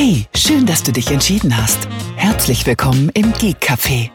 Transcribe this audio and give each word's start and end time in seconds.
Hey, 0.00 0.26
schön, 0.32 0.64
dass 0.64 0.84
du 0.84 0.92
dich 0.92 1.10
entschieden 1.10 1.56
hast. 1.56 1.88
Herzlich 2.14 2.64
willkommen 2.64 3.08
im 3.14 3.32
Geek 3.32 3.56
Café, 3.60 4.10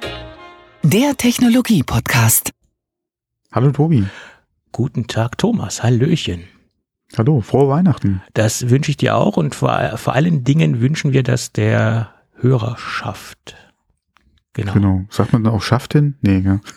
der 0.81 1.17
Technologie-Podcast. 1.17 2.51
Hallo 3.51 3.69
Tobi. 3.69 4.05
Guten 4.71 5.07
Tag, 5.07 5.37
Thomas. 5.37 5.83
Hallöchen. 5.83 6.45
Hallo, 7.17 7.41
frohe 7.41 7.67
Weihnachten. 7.67 8.21
Das 8.33 8.69
wünsche 8.69 8.91
ich 8.91 8.95
dir 8.95 9.17
auch 9.17 9.35
und 9.35 9.55
vor, 9.55 9.97
vor 9.97 10.13
allen 10.13 10.45
Dingen 10.45 10.79
wünschen 10.79 11.11
wir 11.11 11.21
das 11.21 11.51
der 11.51 12.13
Hörerschaft. 12.37 13.57
Genau. 14.53 14.71
Genau. 14.71 15.05
Sagt 15.09 15.33
man 15.33 15.43
dann 15.43 15.51
auch 15.51 15.61
Schaftin? 15.61 16.15
Nee, 16.21 16.39
ja. 16.39 16.61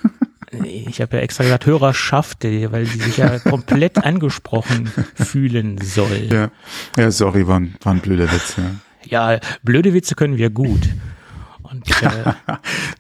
Ich 0.63 1.01
habe 1.01 1.17
ja 1.17 1.23
extra 1.23 1.43
gesagt 1.45 1.67
Hörerschaft, 1.67 2.45
weil 2.45 2.87
sie 2.87 2.99
sich 2.99 3.17
ja 3.19 3.41
komplett 3.41 3.99
angesprochen 4.05 4.91
fühlen 5.15 5.77
soll. 5.79 6.29
Ja, 6.31 6.51
ja 6.97 7.11
sorry, 7.11 7.47
war 7.47 7.61
ein, 7.61 7.75
war 7.83 7.93
ein 7.93 8.01
blöder 8.01 8.33
Witz. 8.33 8.55
Ja. 8.57 8.71
Ja, 9.09 9.39
blöde 9.63 9.95
Witze 9.95 10.15
können 10.15 10.37
wir 10.37 10.51
gut. 10.51 10.89
Und 11.63 11.89
äh, 12.03 12.33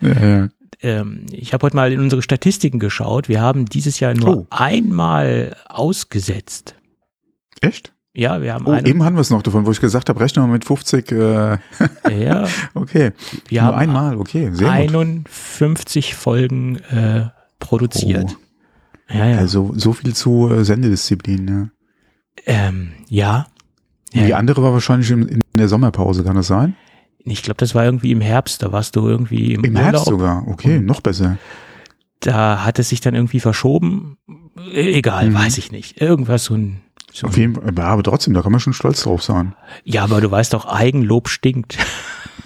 ja, 0.02 0.28
ja. 0.28 0.48
Ähm, 0.82 1.26
ich 1.30 1.52
habe 1.52 1.64
heute 1.64 1.76
mal 1.76 1.92
in 1.92 2.00
unsere 2.00 2.22
Statistiken 2.22 2.78
geschaut. 2.78 3.28
Wir 3.28 3.40
haben 3.40 3.66
dieses 3.66 4.00
Jahr 4.00 4.14
nur 4.14 4.36
oh. 4.36 4.46
einmal 4.50 5.56
ausgesetzt. 5.66 6.74
Echt? 7.60 7.92
Ja, 8.14 8.40
wir 8.40 8.54
haben 8.54 8.66
oh, 8.66 8.74
eben 8.74 9.04
hatten 9.04 9.16
wir 9.16 9.20
es 9.20 9.28
noch 9.28 9.42
davon, 9.42 9.66
wo 9.66 9.70
ich 9.70 9.80
gesagt 9.80 10.08
habe, 10.08 10.20
rechne 10.20 10.40
mal 10.42 10.48
mit 10.48 10.64
50. 10.64 11.12
Äh 11.12 11.58
ja. 12.08 12.48
okay. 12.74 13.12
Wir 13.48 13.62
Nur 13.62 13.72
haben 13.72 13.78
einmal, 13.78 14.16
okay. 14.16 14.50
Sehr 14.52 14.70
51 14.70 16.10
gut. 16.10 16.18
Folgen 16.18 16.76
äh, 16.76 17.26
produziert. 17.58 18.36
Oh. 19.10 19.14
Ja, 19.14 19.26
ja. 19.26 19.38
Also 19.38 19.72
so 19.76 19.92
viel 19.92 20.14
zu 20.14 20.50
äh, 20.50 20.64
Sendedisziplin, 20.64 21.48
ja. 21.48 21.68
Ähm, 22.46 22.92
ja. 23.08 23.46
Ja. 24.20 24.26
Die 24.26 24.34
andere 24.34 24.62
war 24.62 24.72
wahrscheinlich 24.72 25.10
in, 25.10 25.26
in 25.28 25.40
der 25.54 25.68
Sommerpause, 25.68 26.24
kann 26.24 26.36
das 26.36 26.46
sein? 26.46 26.76
Ich 27.24 27.42
glaube, 27.42 27.58
das 27.58 27.74
war 27.74 27.84
irgendwie 27.84 28.12
im 28.12 28.20
Herbst, 28.20 28.62
da 28.62 28.72
warst 28.72 28.96
du 28.96 29.06
irgendwie 29.06 29.54
im, 29.54 29.64
Im 29.64 29.74
Urlaub. 29.74 29.92
Herbst 29.92 30.04
sogar, 30.06 30.46
okay, 30.46 30.78
noch 30.78 31.00
besser. 31.00 31.38
Da 32.20 32.64
hat 32.64 32.78
es 32.78 32.88
sich 32.88 33.00
dann 33.00 33.14
irgendwie 33.14 33.40
verschoben. 33.40 34.16
Egal, 34.72 35.30
mhm. 35.30 35.34
weiß 35.34 35.58
ich 35.58 35.72
nicht. 35.72 36.00
Irgendwas 36.00 36.44
so 36.44 36.54
ein 36.54 36.80
so. 37.12 37.28
Auf 37.28 37.36
jeden 37.38 37.54
Fall, 37.54 37.72
aber 37.78 38.02
trotzdem, 38.02 38.34
da 38.34 38.42
kann 38.42 38.52
man 38.52 38.60
schon 38.60 38.74
stolz 38.74 39.02
drauf 39.02 39.22
sein. 39.22 39.54
Ja, 39.84 40.04
aber 40.04 40.20
du 40.20 40.30
weißt 40.30 40.52
doch, 40.52 40.66
Eigenlob 40.66 41.28
stinkt. 41.28 41.78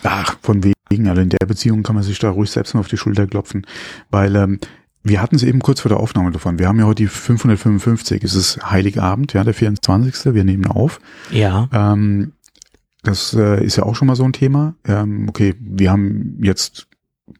Ach, 0.04 0.36
von 0.42 0.62
wegen, 0.62 1.08
also 1.08 1.20
in 1.20 1.28
der 1.28 1.44
Beziehung 1.44 1.82
kann 1.82 1.96
man 1.96 2.04
sich 2.04 2.20
da 2.20 2.30
ruhig 2.30 2.52
selbst 2.52 2.74
mal 2.74 2.80
auf 2.80 2.88
die 2.88 2.96
Schulter 2.96 3.26
klopfen, 3.26 3.66
weil 4.10 4.36
ähm, 4.36 4.60
wir 5.02 5.22
hatten 5.22 5.36
es 5.36 5.42
eben 5.42 5.60
kurz 5.60 5.80
vor 5.80 5.88
der 5.88 6.00
Aufnahme 6.00 6.30
davon. 6.30 6.58
Wir 6.58 6.68
haben 6.68 6.78
ja 6.78 6.84
heute 6.84 7.04
die 7.04 7.08
555. 7.08 8.22
Es 8.22 8.34
ist 8.34 8.70
Heiligabend, 8.70 9.32
ja, 9.32 9.44
der 9.44 9.54
24. 9.54 10.34
Wir 10.34 10.44
nehmen 10.44 10.66
auf. 10.66 11.00
Ja. 11.30 11.68
Ähm, 11.72 12.32
das 13.02 13.32
äh, 13.32 13.64
ist 13.64 13.76
ja 13.76 13.84
auch 13.84 13.96
schon 13.96 14.08
mal 14.08 14.16
so 14.16 14.24
ein 14.24 14.34
Thema. 14.34 14.74
Ähm, 14.86 15.26
okay, 15.28 15.54
wir 15.58 15.90
haben 15.90 16.38
jetzt 16.42 16.86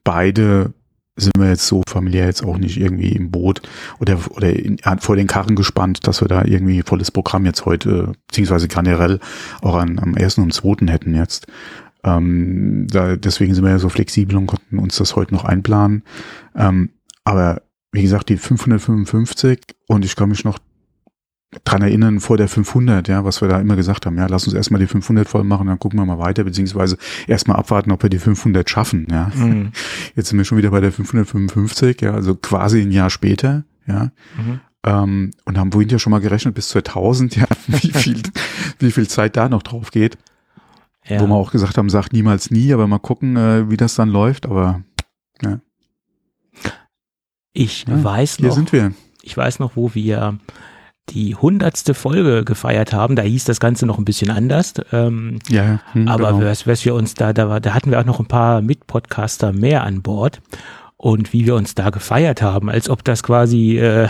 beide 0.05 0.72
sind 1.17 1.39
wir 1.39 1.48
jetzt 1.48 1.67
so 1.67 1.83
familiär 1.86 2.27
jetzt 2.27 2.42
auch 2.42 2.56
nicht 2.56 2.78
irgendwie 2.78 3.11
im 3.11 3.30
Boot 3.30 3.61
oder, 3.98 4.19
oder 4.30 4.52
in, 4.52 4.78
vor 5.00 5.17
den 5.17 5.27
Karren 5.27 5.55
gespannt, 5.55 6.06
dass 6.06 6.22
wir 6.22 6.28
da 6.28 6.45
irgendwie 6.45 6.83
volles 6.83 7.11
Programm 7.11 7.45
jetzt 7.45 7.67
heute, 7.67 8.12
beziehungsweise 8.27 8.69
generell 8.69 9.20
auch 9.61 9.74
an, 9.74 9.98
am 9.98 10.17
ersten 10.17 10.42
und 10.42 10.55
zweiten 10.55 10.89
hätten 10.89 11.14
jetzt. 11.14 11.47
Ähm, 12.02 12.86
da, 12.91 13.17
deswegen 13.17 13.55
sind 13.55 13.64
wir 13.64 13.70
ja 13.70 13.78
so 13.78 13.91
flexibel 13.91 14.36
und 14.36 14.47
konnten 14.47 14.78
uns 14.78 14.97
das 14.97 15.17
heute 15.17 15.34
noch 15.34 15.45
einplanen. 15.45 16.02
Ähm, 16.56 16.91
aber 17.31 17.62
wie 17.92 18.03
gesagt, 18.03 18.28
die 18.28 18.36
555 18.36 19.61
und 19.86 20.05
ich 20.05 20.17
kann 20.17 20.31
mich 20.31 20.45
noch 20.45 20.59
dran 21.64 21.83
erinnern 21.83 22.19
vor 22.19 22.36
der 22.36 22.48
500, 22.48 23.06
ja, 23.06 23.25
was 23.25 23.41
wir 23.41 23.48
da 23.48 23.61
immer 23.61 23.77
gesagt 23.77 24.05
haben, 24.05 24.19
ja, 24.19 24.27
lass 24.27 24.47
uns 24.47 24.55
erstmal 24.55 24.81
die 24.81 24.89
500 24.89 25.28
voll 25.28 25.45
machen, 25.45 25.69
dann 25.69 25.78
gucken 25.78 26.01
wir 26.01 26.06
mal 26.06 26.19
weiter, 26.19 26.42
beziehungsweise 26.42 26.97
erstmal 27.28 27.56
abwarten, 27.56 27.92
ob 27.92 28.03
wir 28.03 28.11
die 28.11 28.19
500 28.19 28.69
schaffen, 28.69 29.06
ja. 29.11 29.31
Mhm. 29.34 29.70
Jetzt 30.17 30.28
sind 30.28 30.39
wir 30.39 30.45
schon 30.45 30.58
wieder 30.58 30.70
bei 30.70 30.81
der 30.81 30.91
555, 30.91 32.01
ja, 32.01 32.14
also 32.14 32.35
quasi 32.35 32.80
ein 32.83 32.90
Jahr 32.90 33.11
später, 33.11 33.63
ja. 33.86 34.11
Mhm. 34.36 34.61
Ähm, 34.85 35.30
und 35.45 35.57
haben 35.57 35.70
vorhin 35.70 35.90
ja 35.90 36.01
schon 36.01 36.11
mal 36.11 36.20
gerechnet 36.20 36.55
bis 36.55 36.70
2000, 36.70 37.36
ja, 37.36 37.46
wie 37.69 37.92
viel, 37.92 38.23
wie 38.80 38.90
viel 38.90 39.07
Zeit 39.07 39.36
da 39.36 39.48
noch 39.48 39.63
drauf 39.63 39.92
geht. 39.92 40.19
Ja. 41.07 41.20
Wo 41.20 41.29
wir 41.29 41.35
auch 41.35 41.52
gesagt 41.52 41.79
haben, 41.79 41.90
sagt 41.90 42.13
niemals 42.13 42.51
nie, 42.51 42.73
aber 42.73 42.89
mal 42.89 42.98
gucken, 42.98 43.36
äh, 43.36 43.70
wie 43.70 43.77
das 43.77 43.95
dann 43.95 44.08
läuft, 44.08 44.46
aber, 44.46 44.83
ja. 45.42 45.61
Ich 47.52 47.86
ja, 47.86 48.02
weiß 48.02 48.38
noch. 48.38 48.48
Hier 48.48 48.52
sind 48.52 48.72
wir. 48.72 48.92
Ich 49.22 49.36
weiß 49.36 49.58
noch, 49.58 49.77
wo 49.77 49.94
wir 49.94 50.38
die 51.11 51.34
hundertste 51.34 51.94
Folge 51.94 52.44
gefeiert 52.44 52.92
haben. 52.92 53.16
Da 53.16 53.22
hieß 53.22 53.44
das 53.44 53.61
Ganze 53.61 53.86
noch 53.86 53.98
ein 53.98 54.05
bisschen 54.05 54.30
anders. 54.30 54.74
Ähm, 54.92 55.38
ja, 55.48 55.80
hm, 55.92 56.08
aber 56.08 56.33
genau. 56.33 56.44
was, 56.46 56.66
was 56.66 56.84
wir 56.84 56.94
uns 56.94 57.14
da, 57.14 57.33
da, 57.33 57.48
war, 57.48 57.60
da 57.60 57.74
hatten 57.74 57.90
wir 57.90 58.00
auch 58.00 58.05
noch 58.05 58.20
ein 58.20 58.27
paar 58.27 58.62
Mitpodcaster 58.62 59.52
mehr 59.52 59.83
an 59.84 60.02
Bord. 60.02 60.40
Und 60.96 61.33
wie 61.33 61.46
wir 61.46 61.55
uns 61.55 61.74
da 61.74 61.90
gefeiert 61.90 62.42
haben, 62.42 62.68
als 62.68 62.90
ob 62.90 63.02
das 63.05 63.22
quasi 63.22 63.78
äh, 63.78 64.08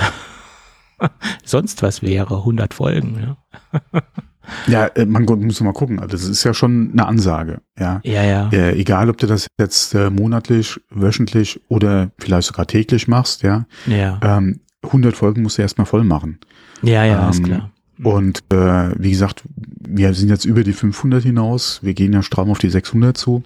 sonst 1.45 1.83
was 1.83 2.03
wäre, 2.03 2.39
100 2.39 2.75
Folgen. 2.75 3.37
Ja. 3.73 4.01
Ja, 4.67 4.87
äh, 4.87 5.07
man 5.07 5.25
muss 5.25 5.61
mal 5.61 5.73
gucken. 5.73 5.99
Also 5.99 6.17
das 6.17 6.27
ist 6.27 6.45
ja 6.45 6.55
schon 6.55 6.91
eine 6.93 7.07
Ansage. 7.07 7.61
Ja, 7.79 8.01
ja. 8.05 8.23
ja. 8.23 8.49
Äh, 8.53 8.79
egal, 8.79 9.11
ob 9.11 9.19
du 9.19 9.27
das 9.27 9.47
jetzt 9.59 9.95
äh, 9.95 10.11
monatlich, 10.11 10.81
wöchentlich 10.91 11.61
oder 11.69 12.11
vielleicht 12.19 12.49
sogar 12.49 12.67
täglich 12.67 13.09
machst. 13.09 13.43
Ja. 13.43 13.67
Ja. 13.87 14.21
Ähm, 14.23 14.61
100 14.83 15.17
Folgen 15.17 15.43
musst 15.43 15.59
du 15.59 15.63
erstmal 15.63 15.87
voll 15.87 16.05
machen. 16.05 16.39
Ja, 16.83 17.05
ja, 17.05 17.25
ähm, 17.25 17.31
ist 17.31 17.45
klar. 17.45 17.71
Mhm. 17.97 18.07
Und 18.07 18.45
äh, 18.51 18.91
wie 18.99 19.11
gesagt, 19.11 19.43
wir 19.81 20.15
sind 20.15 20.31
jetzt 20.31 20.47
über 20.47 20.65
die 20.65 20.73
500 20.73 21.23
hinaus. 21.23 21.81
Wir 21.83 21.95
gehen 21.95 22.13
ja 22.13 22.23
stramm 22.23 22.51
auf 22.51 22.59
die 22.59 22.71
600 22.71 23.17
zu. 23.17 23.43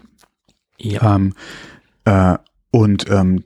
Ja. 0.78 1.16
Ähm, 1.16 1.34
äh, 2.04 2.36
und 2.70 3.10
ähm, 3.10 3.44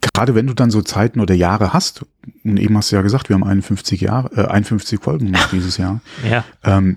gerade 0.00 0.34
wenn 0.34 0.46
du 0.46 0.54
dann 0.54 0.70
so 0.70 0.82
Zeiten 0.82 1.20
oder 1.20 1.34
Jahre 1.34 1.72
hast, 1.72 2.04
und 2.44 2.58
eben 2.58 2.76
hast 2.76 2.92
du 2.92 2.96
ja 2.96 3.02
gesagt, 3.02 3.28
wir 3.28 3.34
haben 3.34 3.44
51 3.44 4.00
Jahre, 4.00 4.30
äh, 4.36 4.46
51 4.46 5.00
Folgen 5.00 5.26
gemacht 5.26 5.48
dieses 5.52 5.76
Jahr. 5.76 6.00
ja. 6.28 6.44
Ähm, 6.62 6.96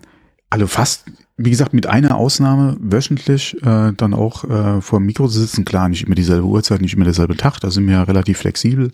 also 0.49 0.67
fast, 0.67 1.05
wie 1.37 1.49
gesagt, 1.49 1.73
mit 1.73 1.87
einer 1.87 2.15
Ausnahme 2.15 2.77
wöchentlich 2.79 3.61
äh, 3.61 3.91
dann 3.91 4.13
auch 4.13 4.43
äh, 4.45 4.79
vor 4.81 4.99
dem 4.99 5.07
Mikro 5.07 5.27
sitzen. 5.27 5.65
Klar, 5.65 5.89
nicht 5.89 6.05
immer 6.05 6.15
dieselbe 6.15 6.45
Uhrzeit, 6.45 6.81
nicht 6.81 6.93
immer 6.93 7.03
derselbe 7.03 7.35
Tag, 7.35 7.59
da 7.59 7.71
sind 7.71 7.87
wir 7.87 7.95
ja 7.95 8.03
relativ 8.03 8.37
flexibel. 8.37 8.91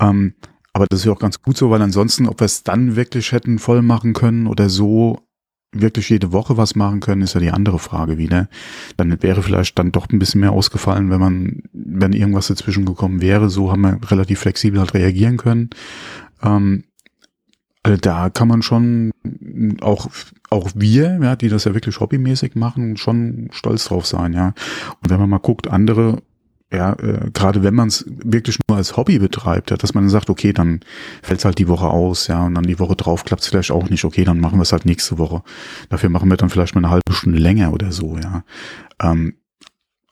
Ähm, 0.00 0.34
aber 0.72 0.86
das 0.86 1.00
ist 1.00 1.06
ja 1.06 1.12
auch 1.12 1.18
ganz 1.18 1.42
gut 1.42 1.56
so, 1.56 1.70
weil 1.70 1.82
ansonsten, 1.82 2.28
ob 2.28 2.40
wir 2.40 2.44
es 2.44 2.62
dann 2.62 2.96
wirklich 2.96 3.32
hätten 3.32 3.58
voll 3.58 3.82
machen 3.82 4.12
können 4.12 4.46
oder 4.46 4.68
so 4.68 5.25
wirklich 5.80 6.08
jede 6.08 6.32
Woche 6.32 6.56
was 6.56 6.74
machen 6.74 7.00
können, 7.00 7.22
ist 7.22 7.34
ja 7.34 7.40
die 7.40 7.50
andere 7.50 7.78
Frage 7.78 8.18
wieder. 8.18 8.48
Dann 8.96 9.22
wäre 9.22 9.42
vielleicht 9.42 9.78
dann 9.78 9.92
doch 9.92 10.08
ein 10.08 10.18
bisschen 10.18 10.40
mehr 10.40 10.52
ausgefallen, 10.52 11.10
wenn 11.10 11.20
man, 11.20 11.62
wenn 11.72 12.12
irgendwas 12.12 12.48
dazwischen 12.48 12.84
gekommen 12.84 13.20
wäre. 13.20 13.48
So 13.50 13.70
haben 13.70 13.82
wir 13.82 13.98
relativ 14.10 14.40
flexibel 14.40 14.80
halt 14.80 14.94
reagieren 14.94 15.36
können. 15.36 15.70
Ähm, 16.42 16.84
also 17.82 17.98
da 18.00 18.30
kann 18.30 18.48
man 18.48 18.62
schon 18.62 19.12
auch 19.80 20.08
auch 20.50 20.70
wir, 20.74 21.18
ja, 21.22 21.36
die 21.36 21.48
das 21.48 21.64
ja 21.64 21.74
wirklich 21.74 22.00
hobbymäßig 22.00 22.54
machen, 22.54 22.96
schon 22.96 23.48
stolz 23.52 23.86
drauf 23.86 24.06
sein, 24.06 24.32
ja. 24.32 24.54
Und 25.02 25.10
wenn 25.10 25.18
man 25.18 25.30
mal 25.30 25.38
guckt, 25.38 25.68
andere 25.68 26.22
ja, 26.72 26.94
äh, 26.94 27.30
gerade 27.32 27.62
wenn 27.62 27.74
man 27.74 27.88
es 27.88 28.04
wirklich 28.08 28.58
nur 28.68 28.76
als 28.76 28.96
Hobby 28.96 29.18
betreibt, 29.18 29.70
ja, 29.70 29.76
dass 29.76 29.94
man 29.94 30.04
dann 30.04 30.10
sagt, 30.10 30.30
okay, 30.30 30.52
dann 30.52 30.80
fällt 31.22 31.38
es 31.40 31.44
halt 31.44 31.58
die 31.58 31.68
Woche 31.68 31.86
aus, 31.86 32.26
ja, 32.26 32.44
und 32.44 32.54
dann 32.54 32.64
die 32.64 32.78
Woche 32.78 32.96
drauf 32.96 33.24
klappt 33.24 33.42
es 33.42 33.48
vielleicht 33.48 33.70
auch 33.70 33.88
nicht, 33.88 34.04
okay, 34.04 34.24
dann 34.24 34.40
machen 34.40 34.58
wir 34.58 34.62
es 34.62 34.72
halt 34.72 34.84
nächste 34.84 35.18
Woche. 35.18 35.42
Dafür 35.90 36.08
machen 36.08 36.28
wir 36.28 36.36
dann 36.36 36.50
vielleicht 36.50 36.74
mal 36.74 36.80
eine 36.80 36.90
halbe 36.90 37.12
Stunde 37.12 37.38
länger 37.38 37.72
oder 37.72 37.92
so, 37.92 38.18
ja. 38.18 38.44
Ähm, 39.00 39.34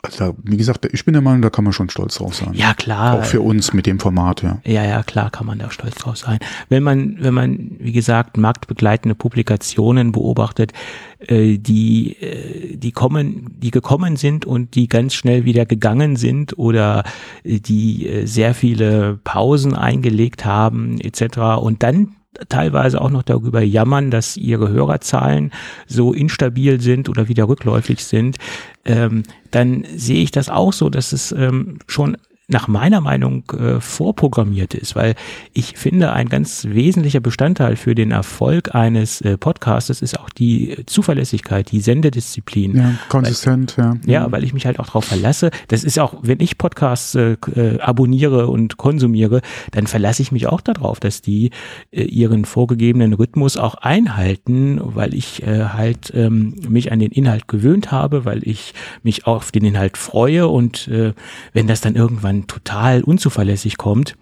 also, 0.04 0.37
wie 0.42 0.56
gesagt, 0.56 0.87
ich 0.92 1.04
bin 1.04 1.15
der 1.15 1.22
Meinung, 1.22 1.41
da 1.41 1.50
kann 1.50 1.65
man 1.65 1.72
schon 1.72 1.88
stolz 1.88 2.16
drauf 2.16 2.34
sein. 2.34 2.50
Ja, 2.53 2.75
klar. 2.75 3.19
Auch 3.19 3.25
für 3.25 3.41
uns 3.41 3.72
mit 3.72 3.87
dem 3.87 3.98
Format, 3.98 4.42
ja. 4.42 4.59
Ja, 4.65 4.84
ja, 4.84 5.03
klar 5.03 5.31
kann 5.31 5.47
man 5.47 5.59
da 5.59 5.70
stolz 5.70 5.94
drauf 5.94 6.19
sein. 6.19 6.38
Wenn 6.69 6.82
man, 6.82 7.16
wenn 7.20 7.32
man, 7.32 7.70
wie 7.78 7.92
gesagt, 7.92 8.37
marktbegleitende 8.37 9.15
Publikationen 9.15 10.12
beobachtet, 10.12 10.72
äh, 11.21 11.59
die, 11.59 12.16
äh, 12.21 12.77
die 12.77 12.92
kommen, 12.92 13.51
die 13.56 13.71
gekommen 13.71 14.16
sind 14.16 14.45
und 14.45 14.74
die 14.74 14.89
ganz 14.89 15.15
schnell 15.15 15.45
wieder 15.45 15.65
gegangen 15.65 16.16
sind 16.16 16.59
oder 16.59 17.04
äh, 17.42 17.60
die 17.60 18.22
sehr 18.24 18.54
viele 18.54 19.18
Pausen 19.24 19.74
eingelegt 19.74 20.45
haben, 20.45 21.00
etc. 21.00 21.39
und 21.60 21.83
dann 21.83 22.16
teilweise 22.48 23.01
auch 23.01 23.10
noch 23.10 23.22
darüber 23.22 23.60
jammern, 23.60 24.10
dass 24.10 24.36
ihre 24.36 24.69
Hörerzahlen 24.69 25.53
so 25.86 26.13
instabil 26.13 26.81
sind 26.81 27.09
oder 27.09 27.28
wieder 27.28 27.48
rückläufig 27.48 28.04
sind, 28.04 28.36
ähm, 28.84 29.22
dann 29.51 29.84
sehe 29.97 30.22
ich 30.22 30.31
das 30.31 30.48
auch 30.48 30.72
so, 30.72 30.91
dass 30.91 31.13
es 31.13 31.33
ähm, 31.33 31.78
schon 31.86 32.16
nach 32.47 32.69
meiner 32.69 33.01
Meinung 33.01 33.45
äh, 33.53 33.81
vorprogrammiert 33.81 34.75
ist, 34.75 34.95
weil 34.95 35.15
ich 35.55 35.79
finde, 35.79 36.13
ein 36.13 36.29
ganz 36.29 36.67
wesentlicher 36.69 37.21
Bestandteil 37.21 37.77
für 37.77 37.95
den 37.95 38.11
Erfolg 38.11 38.75
eines 38.75 39.23
äh, 39.23 39.39
Podcasts 39.39 39.89
ist 39.89 40.19
auch 40.21 40.29
die 40.29 40.77
Zuverlässigkeit, 40.85 41.71
die 41.73 41.81
Sendedisziplin. 41.81 42.77
Ja, 42.77 42.95
konsistent, 43.09 43.79
weil, 43.79 43.85
ja. 43.85 44.25
Ja, 44.25 44.33
weil 44.33 44.45
ich 44.45 44.53
mich 44.53 44.67
halt 44.67 44.79
auch 44.79 44.87
darauf 44.87 45.07
verlasse. 45.07 45.51
Das 45.69 45.85
ist 45.85 45.99
auch, 45.99 46.17
wenn 46.21 46.41
ich 46.41 46.59
Podcasts 46.59 47.15
äh, 47.15 47.37
äh, 47.55 47.81
abonniere 47.81 48.49
und 48.49 48.77
konsumiere, 48.77 49.41
dann 49.71 49.87
verlasse 49.87 50.21
ich 50.21 50.31
mich 50.31 50.47
auch 50.47 50.61
darauf, 50.61 51.01
dass 51.01 51.23
die 51.23 51.51
äh, 51.93 52.03
ihren 52.03 52.45
vorgegebenen 52.45 53.15
Rhythmus 53.15 53.57
auch 53.57 53.77
einhalten, 53.77 54.81
weil 54.83 55.15
ich 55.15 55.43
äh, 55.45 55.65
halt 55.73 56.13
ähm, 56.15 56.55
mich 56.69 56.93
an 56.93 56.99
den 56.99 57.11
Inhalt 57.11 57.49
gewöhnt 57.49 57.91
habe, 57.91 58.27
weil 58.27 58.47
ich 58.47 58.75
mich 59.03 59.27
auf 59.27 59.51
den 59.51 59.65
Inhalt 59.65 59.97
freue 59.97 60.49
und 60.49 60.89
äh, 60.89 61.15
wenn 61.55 61.67
das 61.67 61.81
dann 61.81 61.95
irgendwann 61.95 62.34
dann 62.34 62.47
total 62.47 63.03
unzuverlässig 63.03 63.77
kommt 63.77 64.16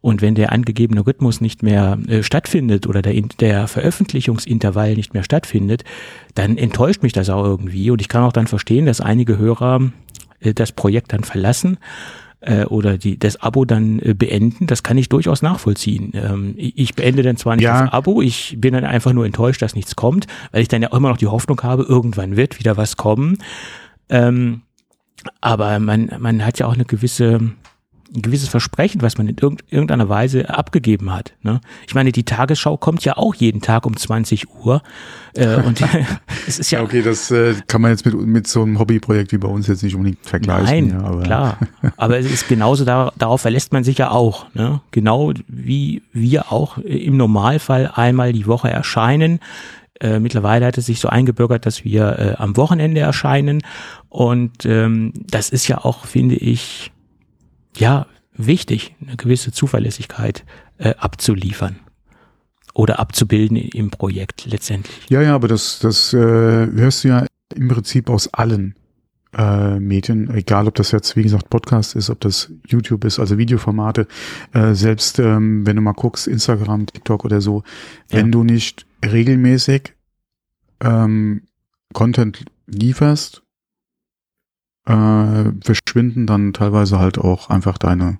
und 0.00 0.22
wenn 0.22 0.34
der 0.34 0.52
angegebene 0.52 1.06
Rhythmus 1.06 1.40
nicht 1.40 1.62
mehr 1.62 1.98
äh, 2.08 2.22
stattfindet 2.22 2.86
oder 2.86 3.02
der, 3.02 3.14
der 3.40 3.68
Veröffentlichungsintervall 3.68 4.94
nicht 4.94 5.14
mehr 5.14 5.24
stattfindet, 5.24 5.84
dann 6.34 6.56
enttäuscht 6.58 7.02
mich 7.02 7.12
das 7.12 7.30
auch 7.30 7.44
irgendwie 7.44 7.90
und 7.90 8.00
ich 8.00 8.08
kann 8.08 8.22
auch 8.24 8.32
dann 8.32 8.46
verstehen, 8.46 8.86
dass 8.86 9.00
einige 9.00 9.38
Hörer 9.38 9.90
äh, 10.40 10.54
das 10.54 10.72
Projekt 10.72 11.12
dann 11.12 11.24
verlassen 11.24 11.78
äh, 12.40 12.64
oder 12.64 12.98
die, 12.98 13.18
das 13.18 13.40
Abo 13.40 13.64
dann 13.64 13.98
äh, 14.00 14.14
beenden, 14.14 14.66
das 14.66 14.82
kann 14.82 14.98
ich 14.98 15.08
durchaus 15.08 15.42
nachvollziehen. 15.42 16.12
Ähm, 16.14 16.54
ich 16.56 16.94
beende 16.94 17.22
dann 17.22 17.36
zwar 17.36 17.56
nicht 17.56 17.64
Ja. 17.64 17.84
das 17.84 17.92
Abo, 17.92 18.20
ich 18.20 18.56
bin 18.58 18.74
dann 18.74 18.84
einfach 18.84 19.12
nur 19.12 19.26
enttäuscht, 19.26 19.62
dass 19.62 19.74
nichts 19.74 19.96
kommt, 19.96 20.26
weil 20.52 20.62
ich 20.62 20.68
dann 20.68 20.82
ja 20.82 20.92
auch 20.92 20.96
immer 20.96 21.08
noch 21.08 21.16
die 21.16 21.26
Hoffnung 21.26 21.60
habe, 21.62 21.84
irgendwann 21.84 22.36
wird 22.36 22.58
wieder 22.58 22.76
was 22.76 22.96
kommen. 22.96 23.38
Ähm, 24.10 24.62
aber 25.40 25.78
man, 25.78 26.10
man 26.18 26.44
hat 26.44 26.58
ja 26.58 26.66
auch 26.66 26.74
eine 26.74 26.84
gewisse, 26.84 27.40
ein 28.14 28.22
gewisses 28.22 28.48
Versprechen, 28.48 29.02
was 29.02 29.18
man 29.18 29.28
in 29.28 29.36
irgend, 29.36 29.64
irgendeiner 29.70 30.08
Weise 30.08 30.48
abgegeben 30.50 31.12
hat. 31.12 31.34
Ne? 31.42 31.60
Ich 31.86 31.94
meine, 31.94 32.12
die 32.12 32.24
Tagesschau 32.24 32.76
kommt 32.76 33.04
ja 33.04 33.16
auch 33.16 33.34
jeden 33.34 33.60
Tag 33.60 33.86
um 33.86 33.96
20 33.96 34.48
Uhr. 34.50 34.82
Äh, 35.34 35.56
und 35.56 35.80
es 36.46 36.58
ist 36.58 36.70
ja, 36.70 36.82
Okay, 36.82 37.02
das 37.02 37.30
äh, 37.30 37.54
kann 37.66 37.80
man 37.80 37.90
jetzt 37.90 38.04
mit, 38.06 38.14
mit 38.14 38.46
so 38.46 38.62
einem 38.62 38.78
Hobbyprojekt 38.78 39.32
wie 39.32 39.38
bei 39.38 39.48
uns 39.48 39.66
jetzt 39.66 39.82
nicht 39.82 39.96
unbedingt 39.96 40.24
vergleichen. 40.24 40.88
Nein, 40.88 41.00
ja, 41.00 41.06
aber, 41.06 41.22
klar. 41.22 41.58
Aber 41.96 42.18
es 42.18 42.30
ist 42.30 42.48
genauso, 42.48 42.84
da, 42.84 43.12
darauf 43.18 43.40
verlässt 43.40 43.72
man 43.72 43.84
sich 43.84 43.98
ja 43.98 44.10
auch. 44.10 44.46
Ne? 44.54 44.80
Genau 44.90 45.32
wie 45.48 46.02
wir 46.12 46.52
auch 46.52 46.78
im 46.78 47.16
Normalfall 47.16 47.90
einmal 47.94 48.32
die 48.32 48.46
Woche 48.46 48.70
erscheinen. 48.70 49.40
Äh, 50.00 50.18
mittlerweile 50.18 50.66
hat 50.66 50.78
es 50.78 50.86
sich 50.86 51.00
so 51.00 51.08
eingebürgert, 51.08 51.66
dass 51.66 51.84
wir 51.84 52.18
äh, 52.18 52.34
am 52.36 52.56
Wochenende 52.56 53.00
erscheinen. 53.00 53.62
Und 54.08 54.64
ähm, 54.66 55.12
das 55.14 55.50
ist 55.50 55.68
ja 55.68 55.78
auch, 55.78 56.06
finde 56.06 56.34
ich, 56.36 56.92
ja, 57.76 58.06
wichtig, 58.36 58.94
eine 59.06 59.16
gewisse 59.16 59.52
Zuverlässigkeit 59.52 60.44
äh, 60.78 60.94
abzuliefern 60.98 61.76
oder 62.74 62.98
abzubilden 62.98 63.56
im 63.56 63.90
Projekt 63.90 64.46
letztendlich. 64.46 64.96
Ja, 65.08 65.22
ja, 65.22 65.34
aber 65.34 65.46
das, 65.48 65.78
das 65.78 66.12
äh, 66.12 66.18
hörst 66.18 67.04
du 67.04 67.08
ja 67.08 67.26
im 67.54 67.68
Prinzip 67.68 68.10
aus 68.10 68.32
allen 68.34 68.74
äh, 69.36 69.78
Medien, 69.78 70.28
egal 70.34 70.66
ob 70.66 70.74
das 70.74 70.90
jetzt, 70.90 71.16
wie 71.16 71.22
gesagt, 71.22 71.50
Podcast 71.50 71.94
ist, 71.94 72.10
ob 72.10 72.20
das 72.20 72.52
YouTube 72.66 73.04
ist, 73.04 73.18
also 73.20 73.38
Videoformate, 73.38 74.06
äh, 74.52 74.74
selbst 74.74 75.18
ähm, 75.20 75.64
wenn 75.66 75.76
du 75.76 75.82
mal 75.82 75.92
guckst, 75.92 76.26
Instagram, 76.26 76.86
TikTok 76.86 77.24
oder 77.24 77.40
so, 77.40 77.62
Ja. 78.10 78.18
wenn 78.18 78.32
du 78.32 78.42
nicht 78.44 78.86
regelmäßig 79.04 79.94
ähm, 80.80 81.42
Content 81.92 82.44
lieferst, 82.66 83.42
äh, 84.86 85.44
verschwinden 85.62 86.26
dann 86.26 86.52
teilweise 86.52 86.98
halt 86.98 87.18
auch 87.18 87.48
einfach 87.50 87.78
deine, 87.78 88.18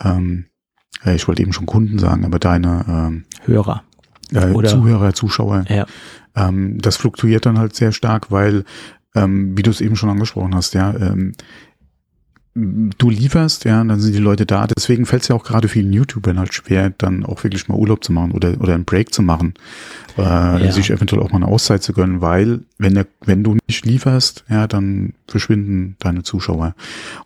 ähm, 0.00 0.46
ich 1.04 1.26
wollte 1.26 1.42
eben 1.42 1.52
schon 1.52 1.66
Kunden 1.66 1.98
sagen, 1.98 2.24
aber 2.24 2.38
deine 2.38 2.84
ähm, 2.88 3.24
Hörer. 3.44 3.82
äh, 4.32 4.50
Oder- 4.52 4.68
Zuhörer, 4.68 5.12
Zuschauer. 5.14 5.64
Ja. 5.68 5.86
Ähm, 6.34 6.78
das 6.80 6.96
fluktuiert 6.96 7.44
dann 7.44 7.58
halt 7.58 7.74
sehr 7.74 7.92
stark, 7.92 8.30
weil, 8.30 8.64
ähm, 9.14 9.56
wie 9.56 9.62
du 9.62 9.70
es 9.70 9.80
eben 9.80 9.96
schon 9.96 10.08
angesprochen 10.10 10.54
hast, 10.54 10.74
ja, 10.74 10.94
ähm, 10.94 11.32
du 12.54 13.08
lieferst, 13.08 13.64
ja, 13.64 13.82
dann 13.82 13.98
sind 14.00 14.14
die 14.14 14.18
Leute 14.20 14.44
da. 14.44 14.66
Deswegen 14.66 15.06
fällt 15.06 15.22
es 15.22 15.28
ja 15.28 15.36
auch 15.36 15.44
gerade 15.44 15.68
vielen 15.68 15.92
YouTubern 15.92 16.38
halt 16.38 16.52
schwer, 16.52 16.90
dann 16.90 17.24
auch 17.24 17.42
wirklich 17.44 17.66
mal 17.68 17.78
Urlaub 17.78 18.04
zu 18.04 18.12
machen 18.12 18.32
oder, 18.32 18.60
oder 18.60 18.74
einen 18.74 18.84
Break 18.84 19.14
zu 19.14 19.22
machen, 19.22 19.54
äh, 20.18 20.22
Ja. 20.22 20.70
sich 20.72 20.90
eventuell 20.90 21.22
auch 21.22 21.30
mal 21.30 21.36
eine 21.42 21.48
Auszeit 21.48 21.82
zu 21.82 21.92
gönnen, 21.94 22.20
weil 22.20 22.60
wenn 22.78 22.94
der, 22.94 23.06
wenn 23.24 23.42
du 23.42 23.56
nicht 23.66 23.86
lieferst, 23.86 24.44
ja, 24.50 24.66
dann 24.66 25.14
verschwinden 25.26 25.96
deine 25.98 26.22
Zuschauer. 26.24 26.74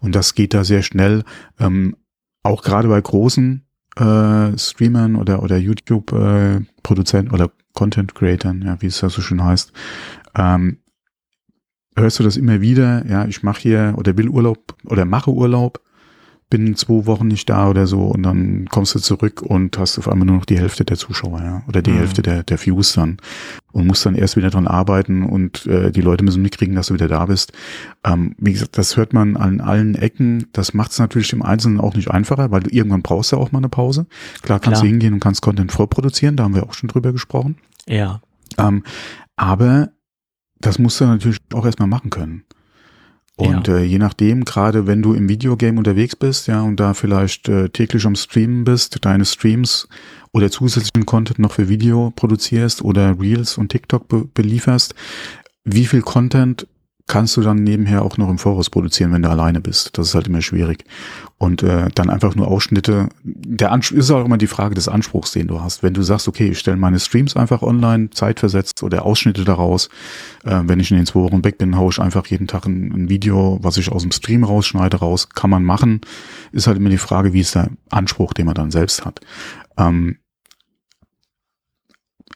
Und 0.01 0.15
das 0.15 0.35
geht 0.35 0.55
da 0.55 0.63
sehr 0.63 0.83
schnell. 0.83 1.25
Ähm, 1.59 1.97
auch 2.45 2.63
gerade 2.63 2.87
bei 2.87 3.01
großen 3.01 3.63
äh, 3.97 4.57
Streamern 4.57 5.17
oder 5.17 5.43
oder 5.43 5.57
YouTube 5.57 6.13
äh, 6.13 6.61
Produzenten 6.85 7.33
oder 7.33 7.51
Content 7.73 8.15
Creatern, 8.15 8.63
ja, 8.63 8.81
wie 8.81 8.87
es 8.87 9.01
ja 9.01 9.09
so 9.09 9.21
schön 9.21 9.43
heißt, 9.43 9.73
ähm, 10.37 10.79
hörst 11.97 12.19
du 12.19 12.23
das 12.23 12.37
immer 12.37 12.61
wieder, 12.61 13.05
ja, 13.07 13.25
ich 13.27 13.43
mache 13.43 13.61
hier 13.61 13.95
oder 13.97 14.17
will 14.17 14.29
Urlaub 14.29 14.75
oder 14.85 15.05
mache 15.05 15.31
Urlaub, 15.31 15.81
bin 16.49 16.77
zwei 16.77 17.07
Wochen 17.07 17.27
nicht 17.27 17.51
da 17.51 17.69
oder 17.69 17.89
so 17.89 18.03
und 18.03 18.23
dann 18.23 18.67
kommst 18.71 18.95
du 18.95 19.01
zurück 19.01 19.43
und 19.43 19.77
hast 19.79 19.99
auf 19.99 20.09
einmal 20.09 20.27
nur 20.27 20.37
noch 20.37 20.45
die 20.45 20.59
Hälfte 20.59 20.85
der 20.85 20.97
Zuschauer, 20.97 21.41
ja, 21.41 21.63
oder 21.67 21.83
die 21.83 21.91
Mhm. 21.91 21.97
Hälfte 21.97 22.23
der, 22.23 22.45
der 22.45 22.65
Views 22.65 22.93
dann 22.93 23.17
und 23.73 23.89
musst 23.89 24.07
dann 24.07 24.15
erst 24.15 24.37
wieder 24.37 24.51
dran 24.51 24.69
arbeiten 24.69 25.25
und 25.25 25.67
äh, 25.67 25.91
die 25.91 26.03
Leute 26.03 26.23
müssen 26.25 26.43
mitkriegen, 26.43 26.77
dass 26.77 26.87
du 26.87 26.95
wieder 26.95 27.09
da 27.09 27.27
bist. 27.27 27.53
Ähm, 28.05 28.37
wie 28.39 28.53
gesagt, 28.53 28.79
das 28.79 28.97
hört 28.97 29.13
man 29.13 29.37
an 29.37 29.61
allen 29.61 29.97
Ecken. 29.97 30.47
Das 30.53 30.73
macht 30.73 30.93
es 30.93 31.01
natürlich 31.01 31.33
im 31.33 31.43
Einzelnen 31.43 31.81
auch 31.81 31.95
nicht 31.95 32.13
einfacher, 32.13 32.53
weil 32.53 32.61
du 32.61 32.71
irgendwann 32.71 33.03
brauchst 33.03 33.33
du 33.33 33.39
auch 33.39 33.51
mal 33.51 33.59
eine 33.59 33.69
Pause. 33.69 34.07
Klar 34.43 34.61
kannst 34.61 34.81
Klar. 34.81 34.83
du 34.83 34.89
hingehen 34.89 35.15
und 35.15 35.21
kannst 35.21 35.43
Content 35.43 35.73
vorproduzieren, 35.73 36.37
da 36.37 36.45
haben 36.45 36.55
wir 36.55 36.63
auch 36.63 36.75
schon 36.75 36.89
drüber 36.89 37.11
gesprochen. 37.13 37.57
Ja. 37.89 38.21
Ähm, 38.57 38.85
aber 39.35 39.91
das 40.61 40.79
musst 40.79 41.01
du 41.01 41.05
natürlich 41.05 41.39
auch 41.53 41.65
erstmal 41.65 41.89
machen 41.89 42.11
können. 42.11 42.45
Und 43.39 43.69
Ja. 43.69 43.77
äh, 43.77 43.85
je 43.85 43.99
nachdem, 43.99 44.45
gerade 44.47 44.87
wenn 44.87 45.03
du 45.03 45.13
im 45.13 45.29
Videogame 45.29 45.77
unterwegs 45.77 46.17
bist, 46.17 46.47
ja, 46.47 46.63
und 46.63 46.81
da 46.81 46.95
vielleicht 46.95 47.49
äh, 47.51 47.69
täglich 47.69 48.07
am 48.07 48.15
Streamen 48.15 48.65
bist, 48.65 49.05
deine 49.05 49.27
Streams 49.27 49.89
oder 50.33 50.51
zusätzlichen 50.51 51.05
Content 51.05 51.39
noch 51.39 51.53
für 51.53 51.69
Video 51.69 52.13
produzierst 52.17 52.81
oder 52.83 53.21
Reels 53.21 53.59
und 53.59 53.69
TikTok 53.69 54.09
be 54.09 54.27
belieferst, 54.33 54.95
wie 55.65 55.85
viel 55.85 56.01
Content 56.01 56.67
kannst 57.07 57.37
du 57.37 57.41
dann 57.41 57.63
nebenher 57.63 58.03
auch 58.03 58.17
noch 58.19 58.29
im 58.29 58.39
Voraus 58.39 58.69
produzieren, 58.69 59.13
wenn 59.13 59.23
du 59.23 59.31
alleine 59.31 59.61
bist? 59.61 59.97
Das 59.97 60.09
ist 60.09 60.15
halt 60.15 60.27
immer 60.27 60.43
schwierig. 60.43 60.85
Und 61.39 61.63
äh, 61.63 61.89
dann 61.95 62.11
einfach 62.11 62.35
nur 62.35 62.49
Ausschnitte. 62.49 63.09
Der 63.23 63.71
Ans 63.71 63.91
ist 63.91 64.11
auch 64.11 64.25
immer 64.25 64.39
die 64.39 64.49
Frage 64.49 64.75
des 64.75 64.89
Anspruchs, 64.89 65.33
den 65.33 65.47
du 65.47 65.61
hast. 65.61 65.83
Wenn 65.83 65.95
du 65.95 66.03
sagst, 66.03 66.27
okay, 66.27 66.49
ich 66.49 66.59
stelle 66.59 66.77
meine 66.77 66.99
Streams 66.99 67.37
einfach 67.37 67.63
online, 67.63 68.11
zeitversetzt 68.11 68.83
oder 68.83 69.05
Ausschnitte 69.05 69.45
daraus. 69.45 69.89
Äh, 70.45 70.63
wenn 70.65 70.81
ich 70.81 70.91
in 70.91 70.97
den 70.97 71.07
zwei 71.07 71.21
Wochen 71.21 71.45
weg 71.45 71.59
bin, 71.59 71.77
haue 71.77 71.91
ich 71.91 72.01
einfach 72.01 72.27
jeden 72.27 72.49
Tag 72.49 72.67
ein, 72.67 72.93
ein 72.93 73.09
Video, 73.09 73.59
was 73.63 73.77
ich 73.77 73.93
aus 73.93 74.03
dem 74.03 74.11
Stream 74.11 74.43
rausschneide, 74.43 74.97
raus. 74.97 75.29
Kann 75.29 75.51
man 75.51 75.63
machen. 75.63 76.01
Ist 76.51 76.67
halt 76.67 76.79
immer 76.79 76.91
die 76.91 76.99
Frage, 76.99 77.33
wie 77.33 77.41
ist 77.41 77.55
der 77.55 77.71
Anspruch, 77.91 78.33
den 78.33 78.47
man 78.47 78.55
dann 78.55 78.73
selbst 78.73 79.05
hat. 79.05 79.21
Ähm, 79.77 80.17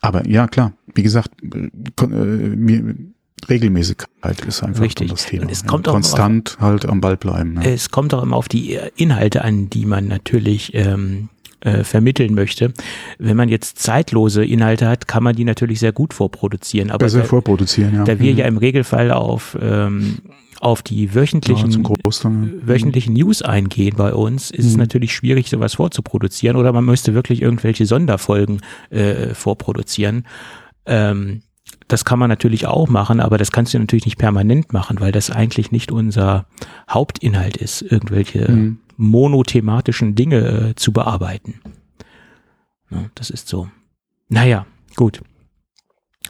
aber 0.01 0.27
ja, 0.29 0.47
klar, 0.47 0.73
wie 0.95 1.03
gesagt, 1.03 1.31
äh, 1.43 2.05
äh, 2.05 2.07
mir, 2.07 2.95
Regelmäßigkeit 3.49 4.41
ist 4.47 4.62
einfach 4.62 4.83
Richtig. 4.83 5.11
das 5.11 5.26
Thema. 5.26 5.43
Und 5.45 5.50
es 5.50 5.64
kommt 5.67 5.88
auch 5.88 5.93
Konstant 5.93 6.57
halt 6.61 6.87
am 6.87 7.00
Ball 7.00 7.17
bleiben. 7.17 7.55
Ne? 7.55 7.73
Es 7.73 7.91
kommt 7.91 8.12
auch 8.14 8.23
immer 8.23 8.37
auf 8.37 8.49
die 8.49 8.79
Inhalte 8.97 9.43
an, 9.45 9.71
die 9.71 9.87
man 9.87 10.09
natürlich 10.09 10.75
ähm, 10.75 11.29
äh, 11.61 11.85
vermitteln 11.85 12.35
möchte. 12.35 12.73
Wenn 13.19 13.37
man 13.37 13.49
jetzt 13.49 13.79
zeitlose 13.79 14.45
Inhalte 14.45 14.88
hat, 14.88 15.09
kann 15.09 15.23
man 15.23 15.37
die 15.37 15.45
natürlich 15.45 15.81
sehr 15.81 15.93
gut 15.93 16.14
vorproduzieren. 16.14 16.91
Aber 16.91 17.05
Besser 17.05 17.21
da, 17.21 17.25
vorproduzieren, 17.25 17.95
ja. 17.95 18.05
da 18.05 18.19
wir 18.19 18.33
Mhm. 18.33 18.38
ja 18.38 18.47
im 18.47 18.57
Regelfall 18.57 19.11
auf, 19.11 19.57
ähm, 19.61 20.19
auf 20.61 20.83
die 20.83 21.05
ja, 21.07 21.14
wöchentlichen 21.14 21.71
zum 21.71 21.83
Großteil. 21.83 22.53
wöchentlichen 22.62 23.14
News 23.14 23.43
eingehen 23.43 23.95
bei 23.97 24.12
uns, 24.14 24.50
ist 24.50 24.67
es 24.67 24.73
Mhm. 24.75 24.79
natürlich 24.81 25.14
schwierig, 25.14 25.49
sowas 25.50 25.75
vorzuproduzieren 25.75 26.57
oder 26.57 26.73
man 26.73 26.85
müsste 26.85 27.14
wirklich 27.14 27.43
irgendwelche 27.43 27.87
Sonderfolgen 27.87 28.61
äh, 28.91 29.35
vorproduzieren. 29.35 30.26
Ähm, 30.87 31.43
das 31.89 32.05
kann 32.05 32.19
man 32.19 32.29
natürlich 32.29 32.67
auch 32.67 32.89
machen, 32.89 33.21
aber 33.21 33.37
das 33.39 33.50
kannst 33.53 33.75
du 33.75 33.79
natürlich 33.79 34.05
nicht 34.07 34.19
permanent 34.19 34.73
machen, 34.73 35.00
weil 35.00 35.12
das 35.12 35.31
eigentlich 35.31 35.73
nicht 35.73 35.91
unser 35.93 36.47
Hauptinhalt 36.89 37.57
ist, 37.57 37.83
irgendwelche 37.83 38.50
Mhm. 38.50 38.79
monothematischen 38.97 40.15
Dinge 40.15 40.71
äh, 40.71 40.75
zu 40.77 40.93
bearbeiten. 40.93 41.61
Ja, 42.91 43.05
das 43.15 43.31
ist 43.31 43.49
so. 43.49 43.69
Naja, 44.29 44.67
gut. 44.97 45.21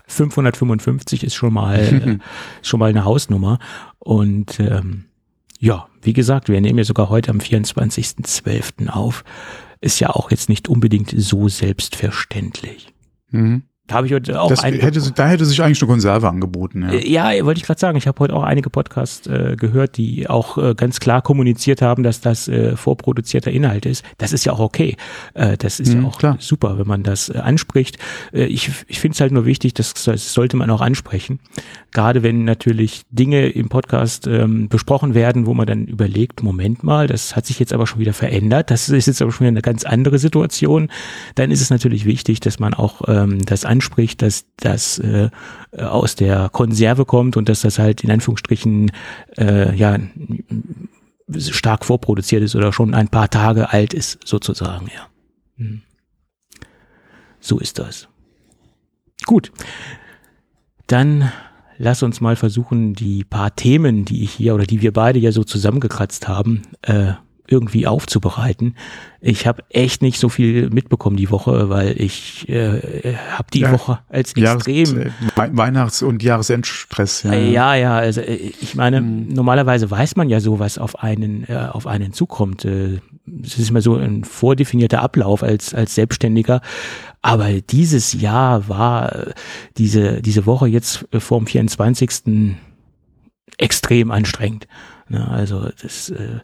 555 0.06 1.25
ist 1.25 1.35
schon 1.35 1.52
mal, 1.52 1.78
äh, 1.78 2.18
schon 2.62 2.80
mal 2.80 2.90
eine 2.90 3.04
Hausnummer. 3.04 3.59
Und 3.99 4.59
ähm, 4.61 5.04
ja, 5.59 5.88
wie 6.02 6.12
gesagt, 6.12 6.49
wir 6.49 6.61
nehmen 6.61 6.78
ja 6.78 6.85
sogar 6.85 7.09
heute 7.11 7.30
am 7.30 7.38
24.12. 7.38 8.88
auf. 8.88 9.25
Ist 9.80 10.00
ja 10.00 10.11
auch 10.11 10.30
jetzt 10.30 10.49
nicht 10.49 10.68
unbedingt 10.68 11.12
so 11.16 11.49
selbstverständlich. 11.49 12.92
Mhm. 13.30 13.62
Da 13.90 13.97
habe 13.97 14.06
ich 14.06 14.12
heute 14.12 14.40
auch 14.40 14.49
das 14.49 14.62
einige, 14.62 14.85
hätte, 14.85 15.00
da 15.12 15.26
hätte 15.26 15.44
sich 15.44 15.61
eigentlich 15.61 15.82
eine 15.82 15.88
Konserve 15.88 16.28
angeboten. 16.28 16.88
Ja, 16.92 17.32
ja 17.32 17.44
wollte 17.44 17.59
ich 17.59 17.66
gerade 17.66 17.80
sagen. 17.80 17.99
Ich 17.99 18.06
habe 18.06 18.20
heute 18.20 18.35
auch 18.35 18.44
einige 18.44 18.70
Podcasts 18.70 19.26
äh, 19.26 19.56
gehört, 19.59 19.97
die 19.97 20.30
auch 20.30 20.59
äh, 20.59 20.76
ganz 20.76 21.00
klar 21.00 21.23
kommuniziert 21.23 21.82
haben, 21.82 22.04
dass 22.04 22.20
das 22.20 22.47
äh, 22.47 22.76
vorproduzierter 22.76 23.50
Inhalt 23.50 23.87
ist. 23.87 24.04
Das 24.18 24.32
ist 24.32 24.44
ja 24.44 24.52
auch 24.52 24.61
okay. 24.61 24.97
Äh, 25.35 25.56
das 25.56 25.80
ist 25.80 25.92
mhm, 25.92 26.02
ja 26.02 26.09
auch 26.09 26.18
klar. 26.18 26.37
super, 26.38 26.78
wenn 26.78 26.87
man 26.87 27.02
das 27.02 27.30
äh, 27.30 27.38
anspricht. 27.38 27.99
Äh, 28.32 28.44
ich 28.44 28.70
ich 28.87 29.00
finde 29.00 29.16
es 29.16 29.20
halt 29.20 29.32
nur 29.32 29.44
wichtig, 29.44 29.75
das, 29.75 29.92
das 29.94 30.32
sollte 30.32 30.56
man 30.56 30.70
auch 30.70 30.82
ansprechen. 30.82 31.40
Gerade 31.90 32.23
wenn 32.23 32.44
natürlich 32.44 33.02
Dinge 33.11 33.49
im 33.49 33.70
Podcast 33.70 34.28
ähm, 34.28 34.68
besprochen 34.68 35.14
werden, 35.14 35.47
wo 35.47 35.54
man 35.54 35.66
dann 35.66 35.87
überlegt, 35.87 36.44
Moment 36.44 36.85
mal, 36.85 37.09
das 37.09 37.35
hat 37.35 37.44
sich 37.44 37.59
jetzt 37.59 37.73
aber 37.73 37.88
schon 37.88 37.99
wieder 37.99 38.12
verändert. 38.12 38.70
Das 38.70 38.88
ist 38.88 39.06
jetzt 39.06 39.20
aber 39.20 39.32
schon 39.32 39.47
wieder 39.47 39.49
eine 39.49 39.62
ganz 39.62 39.82
andere 39.82 40.20
Situation. 40.20 40.92
Dann 41.35 41.50
ist 41.50 41.61
es 41.61 41.70
natürlich 41.70 42.04
wichtig, 42.04 42.38
dass 42.38 42.61
man 42.61 42.73
auch 42.73 43.02
ähm, 43.09 43.44
das 43.44 43.64
anspricht 43.64 43.79
anspricht, 43.80 44.20
dass 44.20 44.44
das 44.58 44.99
äh, 44.99 45.30
aus 45.72 46.14
der 46.14 46.50
Konserve 46.50 47.06
kommt 47.06 47.38
und 47.38 47.49
dass 47.49 47.62
das 47.62 47.78
halt 47.78 48.04
in 48.04 48.10
Anführungsstrichen 48.10 48.92
äh, 49.38 49.75
ja 49.75 49.99
stark 51.38 51.87
vorproduziert 51.87 52.42
ist 52.42 52.54
oder 52.54 52.72
schon 52.72 52.92
ein 52.92 53.08
paar 53.08 53.30
Tage 53.30 53.70
alt 53.70 53.94
ist, 53.94 54.18
sozusagen, 54.26 54.88
ja. 54.94 55.08
Hm. 55.56 55.82
So 57.40 57.58
ist 57.58 57.78
das. 57.78 58.08
Gut. 59.25 59.50
Dann 60.87 61.32
lass 61.78 62.02
uns 62.02 62.20
mal 62.20 62.37
versuchen, 62.37 62.94
die 62.94 63.25
paar 63.25 63.56
Themen, 63.56 64.04
die 64.04 64.25
ich 64.25 64.32
hier 64.32 64.54
oder 64.54 64.64
die 64.64 64.82
wir 64.82 64.92
beide 64.92 65.18
ja 65.18 65.32
so 65.32 65.44
zusammengekratzt 65.44 66.28
haben, 66.28 66.62
äh, 66.82 67.12
irgendwie 67.50 67.87
aufzubereiten. 67.87 68.76
Ich 69.21 69.47
habe 69.47 69.64
echt 69.69 70.00
nicht 70.00 70.19
so 70.19 70.28
viel 70.28 70.71
mitbekommen 70.71 71.16
die 71.16 71.30
Woche, 71.30 71.69
weil 71.69 72.00
ich 72.00 72.49
äh, 72.49 73.16
habe 73.33 73.49
die 73.52 73.61
ja, 73.61 73.73
Woche 73.73 73.99
als 74.09 74.33
extrem 74.33 74.97
Jahres, 74.97 75.12
Weihnachts- 75.52 76.02
und 76.02 76.23
Jahresendstress. 76.23 77.25
Ja, 77.25 77.35
ja, 77.35 77.75
ja 77.75 77.97
also 77.97 78.21
äh, 78.21 78.35
ich 78.35 78.76
meine, 78.76 79.00
mhm. 79.00 79.28
normalerweise 79.28 79.90
weiß 79.90 80.16
man 80.16 80.30
ja 80.30 80.40
so, 80.40 80.59
was 80.59 80.78
auf 80.78 81.02
einen 81.02 81.45
äh, 81.49 81.69
auf 81.71 81.87
einen 81.87 82.12
zukommt. 82.12 82.64
Äh, 82.64 83.00
es 83.45 83.59
ist 83.59 83.71
immer 83.71 83.83
so 83.83 83.97
ein 83.97 84.25
vordefinierter 84.25 85.02
Ablauf 85.02 85.42
als 85.42 85.75
als 85.75 85.95
Selbstständiger. 85.95 86.62
Aber 87.21 87.52
dieses 87.61 88.14
Jahr 88.14 88.69
war 88.69 89.14
äh, 89.14 89.33
diese 89.76 90.23
diese 90.23 90.47
Woche 90.47 90.69
jetzt 90.69 91.07
vor 91.19 91.38
dem 91.38 91.47
24. 91.47 92.57
extrem 93.59 94.11
anstrengend. 94.11 94.66
Ne, 95.11 95.28
also 95.28 95.69
das 95.83 96.09
äh, 96.11 96.23
äh, 96.23 96.40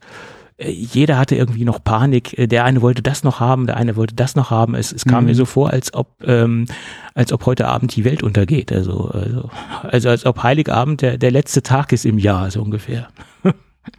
jeder 0.58 1.18
hatte 1.18 1.36
irgendwie 1.36 1.64
noch 1.64 1.82
Panik. 1.82 2.38
Äh, 2.38 2.46
der 2.46 2.64
eine 2.64 2.82
wollte 2.82 3.02
das 3.02 3.24
noch 3.24 3.40
haben, 3.40 3.66
der 3.66 3.76
eine 3.76 3.96
wollte 3.96 4.14
das 4.14 4.36
noch 4.36 4.50
haben. 4.50 4.74
Es, 4.74 4.92
es 4.92 5.04
kam 5.04 5.24
mhm. 5.24 5.30
mir 5.30 5.34
so 5.34 5.44
vor, 5.44 5.70
als 5.70 5.92
ob, 5.94 6.16
ähm, 6.24 6.66
als 7.14 7.32
ob 7.32 7.46
heute 7.46 7.68
Abend 7.68 7.94
die 7.94 8.04
Welt 8.04 8.22
untergeht. 8.22 8.72
Also, 8.72 9.08
also, 9.08 9.50
also 9.82 10.08
als 10.08 10.24
ob 10.24 10.42
Heiligabend 10.42 11.02
der, 11.02 11.18
der 11.18 11.30
letzte 11.30 11.62
Tag 11.62 11.92
ist 11.92 12.06
im 12.06 12.18
Jahr, 12.18 12.50
so 12.50 12.62
ungefähr. 12.62 13.08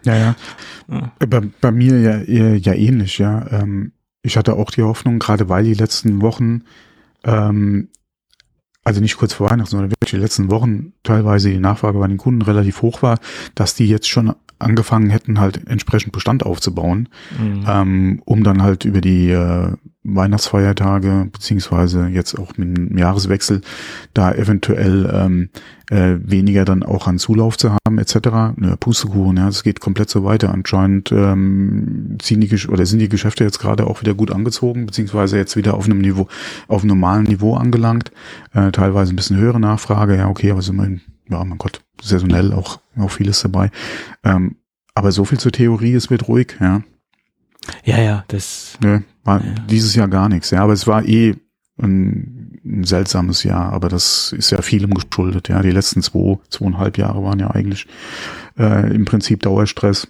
ja, 0.03 0.15
ja. 0.15 0.35
ja. 0.89 1.11
Bei, 1.27 1.41
bei 1.61 1.71
mir 1.71 1.99
ja, 1.99 2.53
ja 2.55 2.73
ähnlich, 2.73 3.19
ja. 3.19 3.45
Ähm, 3.51 3.91
ich 4.23 4.35
hatte 4.35 4.55
auch 4.55 4.71
die 4.71 4.83
Hoffnung, 4.83 5.19
gerade 5.19 5.49
weil 5.49 5.63
die 5.63 5.75
letzten 5.75 6.21
Wochen 6.21 6.63
ähm, 7.23 7.89
also 8.83 9.01
nicht 9.01 9.17
kurz 9.17 9.33
vor 9.33 9.49
Weihnachten, 9.49 9.71
sondern 9.71 9.91
wirklich 9.91 10.11
die 10.11 10.17
letzten 10.17 10.49
Wochen 10.49 10.93
teilweise 11.03 11.49
die 11.49 11.59
Nachfrage 11.59 11.99
bei 11.99 12.07
den 12.07 12.17
Kunden 12.17 12.41
relativ 12.41 12.81
hoch 12.81 13.01
war, 13.01 13.19
dass 13.53 13.75
die 13.75 13.85
jetzt 13.85 14.07
schon 14.07 14.33
angefangen 14.59 15.09
hätten, 15.09 15.39
halt 15.39 15.67
entsprechend 15.67 16.13
Bestand 16.13 16.45
aufzubauen, 16.45 17.09
mhm. 17.39 17.65
ähm, 17.67 18.21
um 18.25 18.43
dann 18.43 18.61
halt 18.61 18.85
über 18.85 19.01
die 19.01 19.29
äh, 19.29 19.73
Weihnachtsfeiertage, 20.03 21.27
beziehungsweise 21.31 22.07
jetzt 22.07 22.39
auch 22.39 22.57
mit 22.57 22.77
dem 22.77 22.97
Jahreswechsel, 22.97 23.61
da 24.13 24.31
eventuell 24.31 25.09
ähm, 25.13 25.49
äh, 25.89 26.15
weniger 26.23 26.63
dann 26.63 26.83
auch 26.83 27.07
an 27.07 27.19
Zulauf 27.19 27.57
zu 27.57 27.73
haben, 27.73 27.97
etc. 27.97 28.15
Ne, 28.55 28.77
Pustekuchen, 28.79 29.37
ja, 29.37 29.49
es 29.49 29.63
geht 29.63 29.81
komplett 29.81 30.09
so 30.09 30.23
weiter. 30.23 30.53
Anscheinend 30.53 31.11
ähm, 31.11 32.17
ziehen 32.19 32.39
die 32.39 32.67
oder 32.67 32.85
sind 32.85 32.99
die 32.99 33.09
Geschäfte 33.09 33.43
jetzt 33.43 33.59
gerade 33.59 33.85
auch 33.85 34.01
wieder 34.01 34.13
gut 34.13 34.31
angezogen, 34.31 34.85
beziehungsweise 34.85 35.37
jetzt 35.37 35.57
wieder 35.57 35.73
auf 35.73 35.85
einem 35.85 35.99
Niveau, 35.99 36.27
auf 36.69 36.81
einem 36.81 36.89
normalen 36.89 37.23
Niveau 37.23 37.55
angelangt. 37.55 38.11
Äh, 38.53 38.71
teilweise 38.71 39.13
ein 39.13 39.17
bisschen 39.17 39.37
höhere 39.37 39.59
Nachfrage, 39.59 40.15
ja, 40.15 40.29
okay, 40.29 40.51
aber 40.51 40.61
sind 40.61 40.75
immerhin 40.75 41.01
ja, 41.29 41.43
mein 41.43 41.57
Gott, 41.57 41.81
saisonell 42.01 42.53
auch, 42.53 42.79
auch 42.97 43.11
vieles 43.11 43.41
dabei. 43.41 43.71
Ähm, 44.23 44.57
aber 44.95 45.11
so 45.11 45.25
viel 45.25 45.39
zur 45.39 45.51
Theorie, 45.51 45.93
es 45.93 46.09
wird 46.09 46.27
ruhig, 46.27 46.57
ja. 46.59 46.81
Ja, 47.83 48.01
ja, 48.01 48.23
das. 48.29 48.77
Ne, 48.81 49.03
war 49.23 49.43
ja. 49.43 49.53
dieses 49.69 49.93
Jahr 49.95 50.07
gar 50.07 50.29
nichts, 50.29 50.51
ja, 50.51 50.63
aber 50.63 50.73
es 50.73 50.87
war 50.87 51.05
eh 51.05 51.35
ein, 51.79 52.59
ein, 52.65 52.83
seltsames 52.83 53.43
Jahr, 53.43 53.71
aber 53.73 53.89
das 53.89 54.33
ist 54.33 54.51
ja 54.51 54.61
vielem 54.61 54.93
geschuldet, 54.93 55.49
ja. 55.49 55.61
Die 55.61 55.71
letzten 55.71 56.01
zwei, 56.01 56.39
zweieinhalb 56.49 56.97
Jahre 56.97 57.23
waren 57.23 57.39
ja 57.39 57.51
eigentlich 57.51 57.87
äh, 58.57 58.93
im 58.93 59.05
Prinzip 59.05 59.41
Dauerstress. 59.41 60.07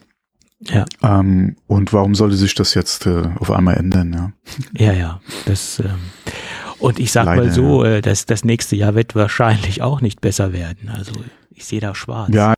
Ja. 0.62 0.86
Ähm, 1.04 1.56
und 1.68 1.94
warum 1.94 2.16
sollte 2.16 2.36
sich 2.36 2.56
das 2.56 2.74
jetzt 2.74 3.06
äh, 3.06 3.24
auf 3.40 3.52
einmal 3.52 3.76
ändern, 3.76 4.14
ja? 4.14 4.32
Ja, 4.86 4.94
ja, 4.94 5.22
das. 5.46 5.80
Ähm 5.80 6.00
und 6.80 7.00
ich 7.00 7.12
sag 7.12 7.26
Leider, 7.26 7.44
mal 7.44 7.52
so, 7.52 7.84
ja. 7.84 7.96
Äh, 7.96 8.02
dass 8.02 8.26
das 8.26 8.44
nächste 8.44 8.76
Jahr 8.76 8.96
wird 8.96 9.16
wahrscheinlich 9.16 9.82
auch 9.82 10.02
nicht 10.02 10.22
besser 10.22 10.54
werden. 10.54 10.90
Also 10.90 11.14
ich 11.58 11.66
sehe 11.66 11.80
da 11.80 11.96
schwarz. 11.96 12.30
Ja, 12.32 12.54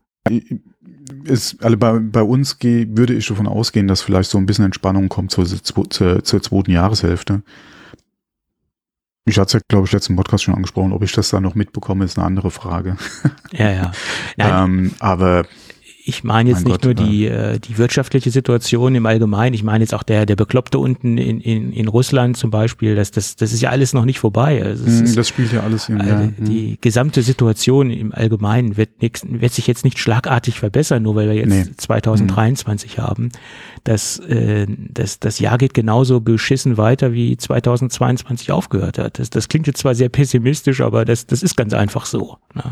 ist, 1.24 1.64
also 1.64 1.78
bei, 1.78 2.00
bei 2.00 2.22
uns 2.22 2.60
geh, 2.60 2.86
würde 2.90 3.14
ich 3.14 3.28
davon 3.28 3.48
ausgehen, 3.48 3.88
dass 3.88 4.02
vielleicht 4.02 4.30
so 4.30 4.38
ein 4.38 4.46
bisschen 4.46 4.66
Entspannung 4.66 5.08
kommt 5.08 5.32
zur, 5.32 5.46
zur, 5.46 6.24
zur 6.24 6.42
zweiten 6.42 6.72
Jahreshälfte. 6.72 7.42
Ich 9.26 9.38
hatte 9.40 9.48
es 9.48 9.54
ja, 9.54 9.60
glaube 9.70 9.86
ich, 9.86 9.94
letzten 9.94 10.18
Podcast 10.18 10.44
schon 10.44 10.54
angesprochen. 10.54 10.92
Ob 10.92 11.02
ich 11.04 11.14
das 11.14 11.30
da 11.30 11.40
noch 11.40 11.56
mitbekomme, 11.56 12.04
ist 12.04 12.18
eine 12.18 12.28
andere 12.28 12.52
Frage. 12.52 12.98
Ja, 13.52 13.72
ja. 13.72 13.92
ähm, 14.38 14.94
aber 15.00 15.46
ich 16.10 16.24
meine 16.24 16.50
jetzt 16.50 16.64
mein 16.64 16.74
nicht 16.74 16.82
Gott, 16.82 16.98
nur 16.98 17.08
die, 17.08 17.28
äh, 17.28 17.60
die 17.60 17.78
wirtschaftliche 17.78 18.32
Situation 18.32 18.96
im 18.96 19.06
Allgemeinen, 19.06 19.54
ich 19.54 19.64
meine 19.64 19.84
jetzt 19.84 19.94
auch 19.94 20.04
der, 20.04 20.26
der 20.26 20.36
Bekloppte 20.36 20.80
unten 20.80 21.18
in, 21.18 21.40
in, 21.40 21.72
in 21.72 21.88
Russland 21.88 22.36
zum 22.36 22.50
Beispiel, 22.50 22.96
das, 22.96 23.12
das, 23.12 23.36
das 23.36 23.54
ist 23.54 23.62
ja 23.62 23.70
alles 23.70 23.94
noch 23.94 24.06
nicht 24.06 24.20
vorbei. 24.20 24.64
Also 24.64 24.86
ist, 24.86 25.16
das 25.16 25.28
spielt 25.28 25.54
ja 25.54 25.62
alles 25.62 25.88
in, 25.88 26.00
äh, 26.00 26.08
ja. 26.08 26.28
Die 26.38 26.74
mm. 26.74 26.78
gesamte 26.82 27.22
Situation 27.22 27.92
im 27.92 28.14
Allgemeinen 28.14 28.76
wird, 28.76 29.02
nix, 29.02 29.22
wird 29.28 29.54
sich 29.54 29.68
jetzt 29.68 29.86
nicht 29.86 30.00
schlagartig 30.00 30.60
verbessern, 30.60 31.04
nur 31.04 31.16
weil 31.16 31.28
wir 31.28 31.36
jetzt 31.36 31.50
nee. 31.50 31.76
2023 31.78 32.98
mm. 32.98 33.02
haben. 33.02 33.30
Das, 33.84 34.20
äh, 34.20 34.66
das, 34.68 35.20
das 35.20 35.40
Jahr 35.40 35.58
geht 35.58 35.74
genauso 35.74 36.20
beschissen 36.22 36.78
weiter, 36.78 37.14
wie 37.14 37.38
2022 37.38 38.52
aufgehört 38.52 38.98
hat. 38.98 39.20
Das, 39.20 39.30
das 39.30 39.48
klingt 39.48 39.68
jetzt 39.68 39.80
zwar 39.80 39.94
sehr 39.94 40.10
pessimistisch, 40.10 40.82
aber 40.82 41.06
das, 41.06 41.28
das 41.28 41.44
ist 41.44 41.56
ganz 41.56 41.74
einfach 41.74 42.06
so. 42.06 42.38
Ne? 42.56 42.64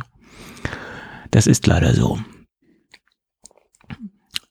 Das 1.32 1.46
ist 1.46 1.68
leider 1.68 1.94
so. 1.94 2.18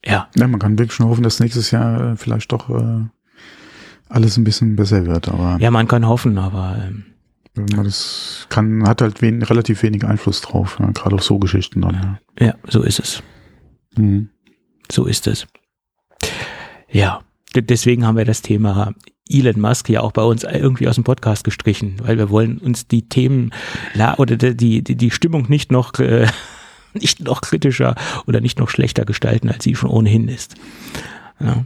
Ja. 0.07 0.29
ja. 0.35 0.47
Man 0.47 0.61
kann 0.61 0.79
wirklich 0.79 0.95
schon 0.95 1.09
hoffen, 1.09 1.23
dass 1.23 1.41
nächstes 1.41 1.71
Jahr 1.71 2.13
äh, 2.13 2.17
vielleicht 2.17 2.53
doch 2.53 2.71
äh, 2.71 3.05
alles 4.09 4.37
ein 4.37 4.45
bisschen 4.45 4.77
besser 4.77 5.07
wird. 5.07 5.29
Aber 5.29 5.59
ja, 5.61 5.71
man 5.71 5.89
kann 5.89 6.07
hoffen, 6.07 6.39
aber 6.39 6.79
ähm, 6.87 7.05
das 7.85 8.47
kann, 8.49 8.87
hat 8.87 9.03
halt 9.03 9.23
wen, 9.23 9.43
relativ 9.43 9.83
wenig 9.83 10.05
Einfluss 10.05 10.41
drauf, 10.41 10.79
ja, 10.79 10.91
gerade 10.91 11.17
auf 11.17 11.25
so 11.25 11.39
Geschichten 11.39 11.81
dann. 11.83 12.19
Ja, 12.39 12.47
ja 12.47 12.55
so 12.69 12.83
ist 12.83 12.99
es. 12.99 13.23
Mhm. 13.97 14.29
So 14.91 15.07
ist 15.07 15.27
es. 15.27 15.47
Ja, 16.89 17.21
deswegen 17.55 18.07
haben 18.07 18.17
wir 18.17 18.25
das 18.25 18.43
Thema 18.43 18.95
Elon 19.29 19.61
Musk 19.61 19.89
ja 19.89 20.03
auch 20.03 20.13
bei 20.13 20.23
uns 20.23 20.45
irgendwie 20.45 20.87
aus 20.87 20.95
dem 20.95 21.05
Podcast 21.05 21.45
gestrichen, 21.45 21.97
weil 22.03 22.17
wir 22.17 22.31
wollen 22.31 22.59
uns 22.59 22.87
die 22.87 23.09
Themen 23.09 23.53
oder 24.19 24.37
die, 24.37 24.83
die, 24.83 24.97
die 24.97 25.11
Stimmung 25.11 25.47
nicht 25.49 25.73
noch 25.73 25.95
äh, 25.99 26.29
nicht 27.00 27.21
noch 27.21 27.41
kritischer 27.41 27.95
oder 28.26 28.41
nicht 28.41 28.59
noch 28.59 28.69
schlechter 28.69 29.05
gestalten, 29.05 29.49
als 29.49 29.65
sie 29.65 29.75
schon 29.75 29.91
ohnehin 29.91 30.29
ist. 30.29 30.55
Ja. 31.41 31.65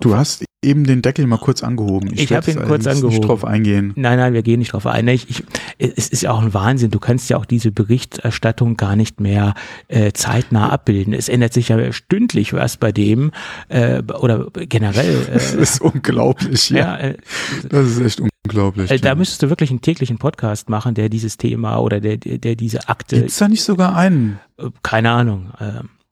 Du 0.00 0.16
hast 0.16 0.44
eben 0.62 0.84
den 0.84 1.02
Deckel 1.02 1.26
mal 1.26 1.38
kurz 1.38 1.62
angehoben. 1.62 2.10
Ich, 2.12 2.24
ich 2.24 2.32
habe 2.32 2.50
ihn 2.50 2.62
kurz 2.62 2.86
angehoben. 2.86 3.16
Nicht 3.16 3.28
drauf 3.28 3.44
eingehen. 3.44 3.92
Nein, 3.96 4.18
nein, 4.18 4.32
wir 4.32 4.42
gehen 4.42 4.58
nicht 4.58 4.72
drauf 4.72 4.86
ein. 4.86 5.06
Ich, 5.08 5.28
ich, 5.28 5.44
es 5.78 6.08
ist 6.08 6.22
ja 6.22 6.32
auch 6.32 6.42
ein 6.42 6.52
Wahnsinn. 6.52 6.90
Du 6.90 6.98
kannst 6.98 7.30
ja 7.30 7.36
auch 7.36 7.44
diese 7.44 7.70
Berichterstattung 7.70 8.76
gar 8.76 8.96
nicht 8.96 9.20
mehr 9.20 9.54
äh, 9.88 10.12
zeitnah 10.12 10.70
abbilden. 10.70 11.12
Es 11.12 11.28
ändert 11.28 11.52
sich 11.52 11.68
ja 11.68 11.92
stündlich 11.92 12.52
was 12.52 12.76
bei 12.76 12.92
dem 12.92 13.30
äh, 13.68 14.02
oder 14.02 14.48
generell. 14.52 15.00
Äh, 15.30 15.34
das 15.34 15.54
ist 15.54 15.80
unglaublich. 15.80 16.70
Ja, 16.70 16.78
ja 16.78 16.96
äh, 16.98 17.16
das 17.68 17.88
ist 17.88 18.00
echt 18.00 18.22
unglaublich. 18.44 18.90
Äh, 18.90 18.98
da 18.98 19.14
müsstest 19.14 19.42
du 19.42 19.48
wirklich 19.48 19.70
einen 19.70 19.80
täglichen 19.80 20.18
Podcast 20.18 20.68
machen, 20.68 20.94
der 20.94 21.08
dieses 21.08 21.36
Thema 21.36 21.78
oder 21.78 22.00
der, 22.00 22.16
der, 22.16 22.38
der 22.38 22.56
diese 22.56 22.88
Akte. 22.88 23.16
Gibt's 23.16 23.38
da 23.38 23.48
nicht 23.48 23.62
sogar 23.62 23.96
einen? 23.96 24.40
Äh, 24.58 24.70
keine 24.82 25.10
Ahnung. 25.10 25.50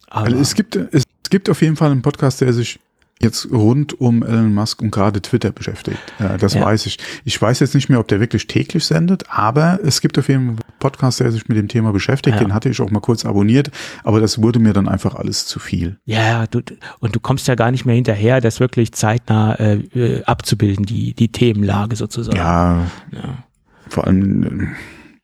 Also 0.08 0.36
es 0.36 0.54
gibt 0.54 0.76
es 0.76 1.04
gibt 1.30 1.48
auf 1.50 1.62
jeden 1.62 1.76
Fall 1.76 1.90
einen 1.90 2.02
Podcast, 2.02 2.40
der 2.40 2.52
sich 2.52 2.78
jetzt 3.20 3.50
rund 3.50 4.00
um 4.00 4.22
Elon 4.22 4.54
Musk 4.54 4.80
und 4.82 4.90
gerade 4.90 5.20
Twitter 5.20 5.50
beschäftigt. 5.50 5.98
Äh, 6.18 6.38
das 6.38 6.54
ja. 6.54 6.62
weiß 6.64 6.86
ich. 6.86 6.98
Ich 7.24 7.40
weiß 7.40 7.60
jetzt 7.60 7.74
nicht 7.74 7.88
mehr, 7.88 7.98
ob 8.00 8.08
der 8.08 8.20
wirklich 8.20 8.46
täglich 8.46 8.84
sendet, 8.84 9.24
aber 9.28 9.80
es 9.82 10.00
gibt 10.00 10.18
auf 10.18 10.28
jeden 10.28 10.40
Fall 10.56 10.64
einen 10.64 10.78
Podcast, 10.78 11.20
der 11.20 11.32
sich 11.32 11.48
mit 11.48 11.58
dem 11.58 11.68
Thema 11.68 11.92
beschäftigt. 11.92 12.36
Ja. 12.36 12.42
Den 12.44 12.54
hatte 12.54 12.68
ich 12.68 12.80
auch 12.80 12.90
mal 12.90 13.00
kurz 13.00 13.24
abonniert, 13.24 13.70
aber 14.04 14.20
das 14.20 14.40
wurde 14.42 14.58
mir 14.58 14.72
dann 14.72 14.88
einfach 14.88 15.14
alles 15.14 15.46
zu 15.46 15.58
viel. 15.58 15.98
Ja, 16.04 16.46
du, 16.46 16.60
und 17.00 17.16
du 17.16 17.20
kommst 17.20 17.48
ja 17.48 17.54
gar 17.54 17.70
nicht 17.70 17.84
mehr 17.84 17.94
hinterher, 17.96 18.40
das 18.40 18.60
wirklich 18.60 18.92
zeitnah 18.92 19.58
äh, 19.58 20.22
abzubilden, 20.24 20.84
die, 20.86 21.14
die 21.14 21.28
Themenlage 21.32 21.96
sozusagen. 21.96 22.36
Ja. 22.36 22.86
ja. 23.12 23.44
vor 23.88 24.06
allem, 24.06 24.68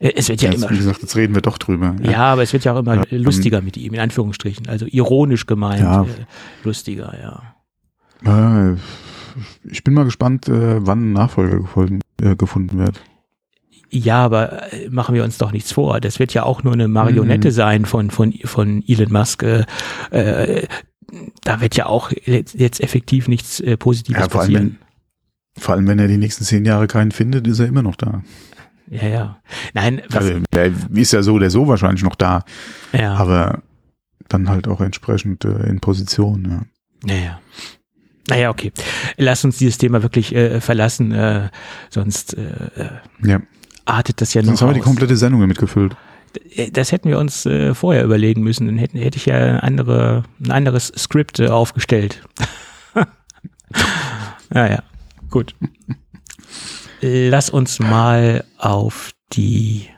Äh, 0.00 0.12
Es 0.16 0.28
wird 0.28 0.42
ja 0.42 0.50
jetzt, 0.50 0.62
immer, 0.62 0.70
wie 0.70 0.76
gesagt, 0.78 1.02
jetzt 1.02 1.14
reden 1.16 1.34
wir 1.36 1.42
doch 1.42 1.58
drüber. 1.58 1.94
ja, 2.02 2.24
aber 2.24 2.42
es 2.42 2.52
wird 2.52 2.64
ja 2.64 2.74
auch 2.74 2.78
immer 2.80 2.96
Ja, 2.96 3.02
ähm, 3.10 3.22
lustiger 3.22 3.60
mit 3.62 3.76
ihm, 3.76 3.94
in 3.94 4.00
Anführungsstrichen. 4.00 4.68
Also 4.68 4.86
ironisch 4.86 5.46
gemeint, 5.46 5.80
Ja. 5.80 6.02
äh, 6.02 6.06
lustiger, 6.64 7.14
ja. 7.22 7.53
Äh, 8.25 8.75
ich 9.64 9.83
bin 9.85 9.94
mal 9.94 10.04
gespannt, 10.04 10.49
äh, 10.49 10.87
wann 10.87 11.11
ein 11.11 11.12
Nachfolger 11.12 11.59
gefunden, 11.61 12.00
äh, 12.23 12.37
gefunden 12.37 12.78
wird. 12.78 13.00
Ja, 13.90 14.25
aber 14.25 14.73
äh, 14.73 14.88
machen 14.90 15.14
wir 15.14 15.25
uns 15.25 15.38
doch 15.38 15.52
nichts 15.52 15.73
vor. 15.73 16.00
Das 16.00 16.18
wird 16.18 16.35
ja 16.35 16.42
auch 16.44 16.62
nur 16.62 16.73
eine 16.73 16.88
Marionette 16.88 17.49
Mhm. 17.49 17.52
sein 17.52 17.85
von, 17.85 18.11
von, 18.11 18.33
von 18.44 18.83
Elon 18.87 19.12
Musk. 19.12 19.42
Äh, 19.42 20.66
da 21.44 21.61
wird 21.61 21.76
ja 21.76 21.87
auch 21.87 22.11
jetzt 22.25 22.80
effektiv 22.80 23.28
nichts 23.28 23.61
äh, 23.61 23.76
Positives 23.76 24.21
Ja, 24.23 24.28
vor 24.28 24.40
allem, 24.42 24.52
passieren. 24.52 24.78
Vor 25.59 25.75
allem, 25.75 25.87
wenn 25.87 25.99
er 26.00 26.09
die 26.09 26.16
nächsten 26.16 26.44
zehn 26.44 26.64
Jahre 26.64 26.87
keinen 26.88 27.12
findet, 27.12 27.47
ist 27.47 27.61
er 27.61 27.66
immer 27.66 27.83
noch 27.83 27.94
da. 27.97 28.23
Ja, 28.88 29.06
ja. 29.06 29.42
Nein, 29.73 30.02
was, 30.09 30.25
Also, 30.25 30.40
der 30.52 30.73
ist 30.92 31.12
ja 31.12 31.23
so 31.23 31.35
oder 31.35 31.50
so 31.50 31.68
wahrscheinlich 31.68 32.02
noch 32.02 32.16
da, 32.16 32.44
ja, 32.92 33.14
aber 33.14 33.62
dann 34.28 34.49
halt 34.49 34.68
auch 34.68 34.80
entsprechend 34.80 35.44
äh, 35.44 35.66
in 35.68 35.80
Position, 35.80 36.66
ja. 37.06 37.14
ja, 37.14 37.21
ja. 37.25 37.40
Naja, 38.28 38.50
okay. 38.50 38.72
Lass 39.16 39.44
uns 39.44 39.58
dieses 39.58 39.78
Thema 39.78 40.02
wirklich 40.02 40.34
äh, 40.34 40.60
verlassen, 40.60 41.12
äh, 41.12 41.50
sonst 41.90 42.34
äh, 42.34 42.42
äh, 42.76 42.88
Ja, 43.22 43.40
artet 43.84 44.20
das 44.20 44.32
ja 44.34 44.40
noch 44.42 44.48
sonst 44.48 44.62
haben 44.62 44.70
wir 44.70 44.74
die 44.74 44.80
komplette 44.80 45.16
Sendung 45.16 45.40
damit 45.40 45.58
gefüllt. 45.58 45.96
Äh, 46.54 46.70
Das 46.70 46.90
hätten 46.92 47.08
wir 47.08 47.18
uns 47.18 47.44
äh, 47.46 47.74
vorher 47.74 48.04
überlegen 48.04 48.42
müssen. 48.42 48.66
Dann 48.66 48.78
hätten, 48.78 48.98
hätte 48.98 49.18
ich 49.18 49.26
ja 49.26 49.58
andere, 49.58 50.24
ein 50.42 50.50
anderes 50.50 50.92
Skript 50.96 51.38
äh, 51.38 51.48
aufgestellt. 51.48 52.22
naja, 54.50 54.82
gut. 55.30 55.54
Lass 57.00 57.50
uns 57.50 57.80
mal 57.80 58.44
auf 58.56 59.10
die 59.34 59.88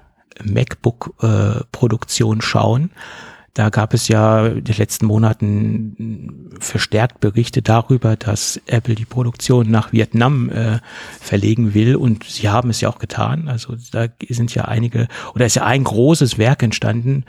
MacBook-Produktion 0.42 2.40
schauen. 2.40 2.90
Da 3.56 3.70
gab 3.70 3.94
es 3.94 4.08
ja 4.08 4.48
in 4.48 4.64
den 4.64 4.76
letzten 4.76 5.06
Monaten 5.06 6.50
verstärkt 6.60 7.20
Berichte 7.20 7.62
darüber, 7.62 8.14
dass 8.14 8.60
Apple 8.66 8.94
die 8.94 9.06
Produktion 9.06 9.70
nach 9.70 9.94
Vietnam 9.94 10.50
äh, 10.50 10.80
verlegen 11.22 11.72
will 11.72 11.96
und 11.96 12.24
sie 12.24 12.50
haben 12.50 12.68
es 12.68 12.82
ja 12.82 12.90
auch 12.90 12.98
getan. 12.98 13.48
Also 13.48 13.74
da 13.92 14.08
sind 14.28 14.54
ja 14.54 14.66
einige 14.66 15.08
oder 15.34 15.46
ist 15.46 15.56
ja 15.56 15.64
ein 15.64 15.84
großes 15.84 16.36
Werk 16.36 16.62
entstanden 16.62 17.24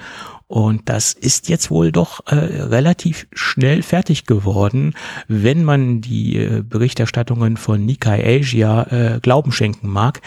und 0.48 0.89
das 0.89 1.13
ist 1.13 1.48
jetzt 1.48 1.72
wohl 1.72 1.93
doch 1.93 2.19
äh, 2.27 2.36
relativ 2.36 3.27
schnell 3.31 3.81
fertig 3.81 4.25
geworden, 4.25 4.96
wenn 5.29 5.63
man 5.63 6.01
die 6.01 6.36
äh, 6.36 6.62
Berichterstattungen 6.62 7.55
von 7.55 7.86
Nikkei 7.86 8.41
Asia 8.41 8.84
äh, 9.15 9.19
Glauben 9.22 9.53
schenken 9.53 9.88
mag. 9.88 10.19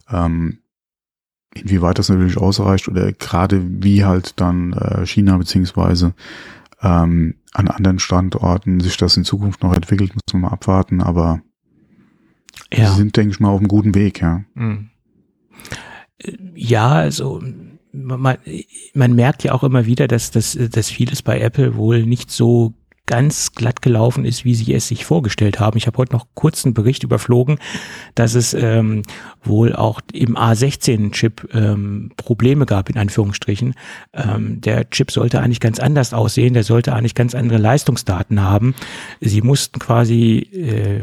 Ähm, 0.09 0.59
inwieweit 1.55 1.97
das 1.97 2.09
natürlich 2.09 2.37
ausreicht 2.37 2.87
oder 2.87 3.13
gerade 3.13 3.63
wie 3.81 4.03
halt 4.03 4.39
dann 4.39 4.73
äh, 4.73 5.05
China 5.05 5.37
beziehungsweise 5.37 6.13
ähm, 6.81 7.35
an 7.55 7.67
anderen 7.67 7.99
Standorten 7.99 8.79
sich 8.79 8.97
das 8.97 9.17
in 9.17 9.23
Zukunft 9.23 9.63
noch 9.63 9.73
entwickelt, 9.73 10.13
muss 10.13 10.33
man 10.33 10.43
mal 10.43 10.49
abwarten, 10.49 11.01
aber 11.01 11.41
ja. 12.73 12.89
sie 12.89 12.97
sind, 12.97 13.15
denke 13.15 13.31
ich 13.31 13.39
mal, 13.39 13.49
auf 13.49 13.59
einem 13.59 13.67
guten 13.67 13.95
Weg, 13.95 14.21
ja. 14.21 14.43
Mhm. 14.53 14.89
Ja, 16.55 16.91
also 16.91 17.41
man, 17.91 18.37
man 18.93 19.15
merkt 19.15 19.43
ja 19.43 19.53
auch 19.53 19.63
immer 19.63 19.85
wieder, 19.85 20.07
dass, 20.07 20.31
dass, 20.31 20.57
dass 20.71 20.89
vieles 20.89 21.21
bei 21.21 21.39
Apple 21.39 21.75
wohl 21.75 22.05
nicht 22.05 22.31
so 22.31 22.73
ganz 23.05 23.51
glatt 23.51 23.81
gelaufen 23.81 24.25
ist, 24.25 24.45
wie 24.45 24.55
sie 24.55 24.73
es 24.73 24.87
sich 24.87 25.05
vorgestellt 25.05 25.59
haben. 25.59 25.77
Ich 25.77 25.87
habe 25.87 25.97
heute 25.97 26.13
noch 26.13 26.27
kurz 26.33 26.65
einen 26.65 26.73
Bericht 26.73 27.03
überflogen, 27.03 27.59
dass 28.15 28.35
es 28.35 28.53
ähm, 28.53 29.03
wohl 29.43 29.75
auch 29.75 30.01
im 30.11 30.35
A16-Chip 30.35 31.49
ähm, 31.53 32.11
Probleme 32.17 32.65
gab, 32.65 32.89
in 32.89 32.97
Anführungsstrichen. 32.97 33.75
Ähm, 34.13 34.61
der 34.61 34.89
Chip 34.89 35.11
sollte 35.11 35.41
eigentlich 35.41 35.59
ganz 35.59 35.79
anders 35.79 36.13
aussehen, 36.13 36.53
der 36.53 36.63
sollte 36.63 36.93
eigentlich 36.93 37.15
ganz 37.15 37.35
andere 37.35 37.59
Leistungsdaten 37.59 38.41
haben. 38.41 38.73
Sie 39.21 39.41
mussten 39.41 39.79
quasi 39.79 40.37
äh, 40.53 41.01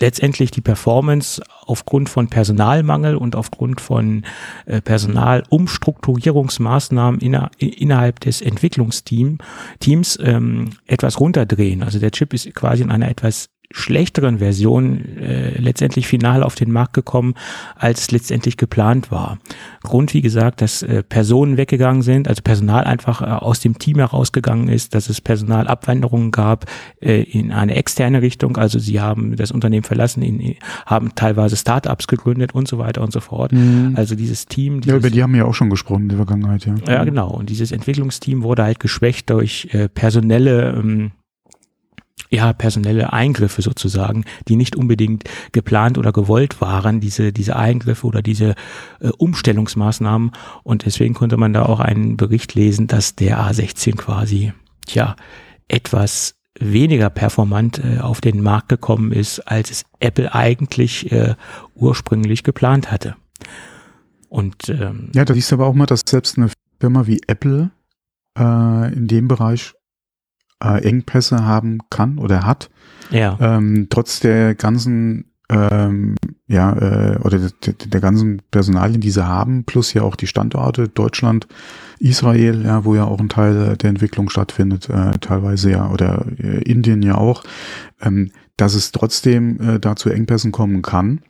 letztendlich 0.00 0.50
die 0.50 0.60
Performance 0.60 1.40
aufgrund 1.66 2.08
von 2.08 2.28
Personalmangel 2.28 3.14
und 3.16 3.36
aufgrund 3.36 3.80
von 3.80 4.24
äh, 4.66 4.80
Personalumstrukturierungsmaßnahmen 4.80 7.20
inner, 7.20 7.50
innerhalb 7.58 8.18
des 8.20 8.40
Entwicklungsteams 8.40 9.38
Teams, 9.80 10.18
ähm, 10.22 10.70
etwas 10.86 11.20
runterdrehen. 11.20 11.82
Also 11.82 11.98
der 11.98 12.10
Chip 12.10 12.34
ist 12.34 12.54
quasi 12.54 12.82
in 12.82 12.90
einer 12.90 13.08
etwas 13.08 13.48
schlechteren 13.72 14.38
Version 14.38 15.16
äh, 15.18 15.58
letztendlich 15.58 16.08
final 16.08 16.42
auf 16.42 16.56
den 16.56 16.72
Markt 16.72 16.92
gekommen, 16.92 17.34
als 17.76 18.00
es 18.02 18.10
letztendlich 18.10 18.56
geplant 18.56 19.10
war. 19.10 19.38
Grund, 19.82 20.12
wie 20.12 20.22
gesagt, 20.22 20.60
dass 20.60 20.82
äh, 20.82 21.02
Personen 21.04 21.56
weggegangen 21.56 22.02
sind, 22.02 22.26
also 22.26 22.42
Personal 22.42 22.84
einfach 22.84 23.22
äh, 23.22 23.26
aus 23.26 23.60
dem 23.60 23.78
Team 23.78 23.98
herausgegangen 23.98 24.68
ist, 24.68 24.94
dass 24.94 25.08
es 25.08 25.20
Personalabwanderungen 25.20 26.32
gab 26.32 26.66
äh, 27.00 27.22
in 27.22 27.52
eine 27.52 27.76
externe 27.76 28.22
Richtung, 28.22 28.56
also 28.56 28.78
sie 28.78 29.00
haben 29.00 29.36
das 29.36 29.52
Unternehmen 29.52 29.84
verlassen, 29.84 30.22
in, 30.22 30.56
haben 30.86 31.14
teilweise 31.14 31.56
Startups 31.56 32.08
gegründet 32.08 32.54
und 32.54 32.66
so 32.66 32.78
weiter 32.78 33.02
und 33.02 33.12
so 33.12 33.20
fort. 33.20 33.52
Also 33.94 34.14
dieses 34.14 34.46
Team, 34.46 34.76
Ja, 34.76 34.80
dieses, 34.80 34.98
über 34.98 35.10
die 35.10 35.22
haben 35.22 35.32
wir 35.32 35.40
ja 35.40 35.44
auch 35.44 35.54
schon 35.54 35.70
gesprochen 35.70 36.02
in 36.02 36.08
der 36.08 36.18
Vergangenheit, 36.18 36.66
ja. 36.66 36.74
ja, 36.88 37.04
genau. 37.04 37.30
Und 37.30 37.50
dieses 37.50 37.72
Entwicklungsteam 37.72 38.42
wurde 38.42 38.64
halt 38.64 38.80
geschwächt 38.80 39.30
durch 39.30 39.68
äh, 39.72 39.88
personelle, 39.88 40.74
ähm, 40.76 41.12
ja, 42.30 42.52
personelle 42.52 43.12
Eingriffe 43.12 43.60
sozusagen, 43.60 44.24
die 44.46 44.56
nicht 44.56 44.76
unbedingt 44.76 45.24
geplant 45.52 45.98
oder 45.98 46.12
gewollt 46.12 46.60
waren, 46.60 47.00
diese, 47.00 47.32
diese 47.32 47.56
Eingriffe 47.56 48.06
oder 48.06 48.22
diese 48.22 48.54
äh, 49.00 49.08
Umstellungsmaßnahmen. 49.08 50.30
Und 50.62 50.86
deswegen 50.86 51.14
konnte 51.14 51.36
man 51.36 51.52
da 51.52 51.66
auch 51.66 51.80
einen 51.80 52.16
Bericht 52.16 52.54
lesen, 52.54 52.86
dass 52.86 53.16
der 53.16 53.40
A16 53.40 53.96
quasi, 53.96 54.52
tja, 54.86 55.16
etwas 55.66 56.34
weniger 56.58 57.10
performant 57.10 57.82
äh, 57.82 57.98
auf 57.98 58.20
den 58.20 58.42
Markt 58.42 58.68
gekommen 58.68 59.12
ist, 59.12 59.40
als 59.40 59.70
es 59.70 59.84
Apple 59.98 60.32
eigentlich 60.32 61.10
äh, 61.10 61.34
ursprünglich 61.74 62.44
geplant 62.44 62.92
hatte. 62.92 63.16
Und 64.28 64.68
ähm, 64.68 65.10
ja, 65.14 65.24
da 65.24 65.34
siehst 65.34 65.50
du 65.50 65.56
aber 65.56 65.66
auch 65.66 65.74
mal, 65.74 65.86
dass 65.86 66.02
selbst 66.06 66.38
eine 66.38 66.50
Firma 66.80 67.06
wie 67.06 67.20
Apple 67.26 67.70
äh, 68.38 68.92
in 68.92 69.08
dem 69.08 69.26
Bereich 69.26 69.74
äh, 70.62 70.82
Engpässe 70.82 71.44
haben 71.44 71.78
kann 71.90 72.18
oder 72.18 72.44
hat. 72.44 72.70
Ja. 73.10 73.36
Ähm, 73.40 73.88
trotz 73.90 74.20
der 74.20 74.54
ganzen 74.54 75.30
ähm, 75.50 76.14
ja, 76.46 76.72
äh, 76.72 77.18
oder 77.18 77.38
der, 77.38 77.72
der 77.72 78.00
ganzen 78.00 78.40
Personalien, 78.50 79.00
die 79.00 79.10
sie 79.10 79.26
haben, 79.26 79.64
plus 79.64 79.92
ja 79.92 80.02
auch 80.02 80.14
die 80.14 80.28
Standorte 80.28 80.88
Deutschland, 80.88 81.48
Israel, 81.98 82.64
ja, 82.64 82.84
wo 82.84 82.94
ja 82.94 83.04
auch 83.04 83.20
ein 83.20 83.28
Teil 83.28 83.76
der 83.76 83.90
Entwicklung 83.90 84.30
stattfindet, 84.30 84.88
äh, 84.88 85.18
teilweise 85.18 85.70
ja, 85.70 85.90
oder 85.90 86.24
äh, 86.38 86.62
Indien 86.62 87.02
ja 87.02 87.16
auch, 87.16 87.42
ähm, 88.00 88.30
dass 88.56 88.74
es 88.74 88.92
trotzdem 88.92 89.60
äh, 89.60 89.80
da 89.80 89.96
zu 89.96 90.10
Engpässen 90.10 90.52
kommen 90.52 90.82
kann 90.82 91.20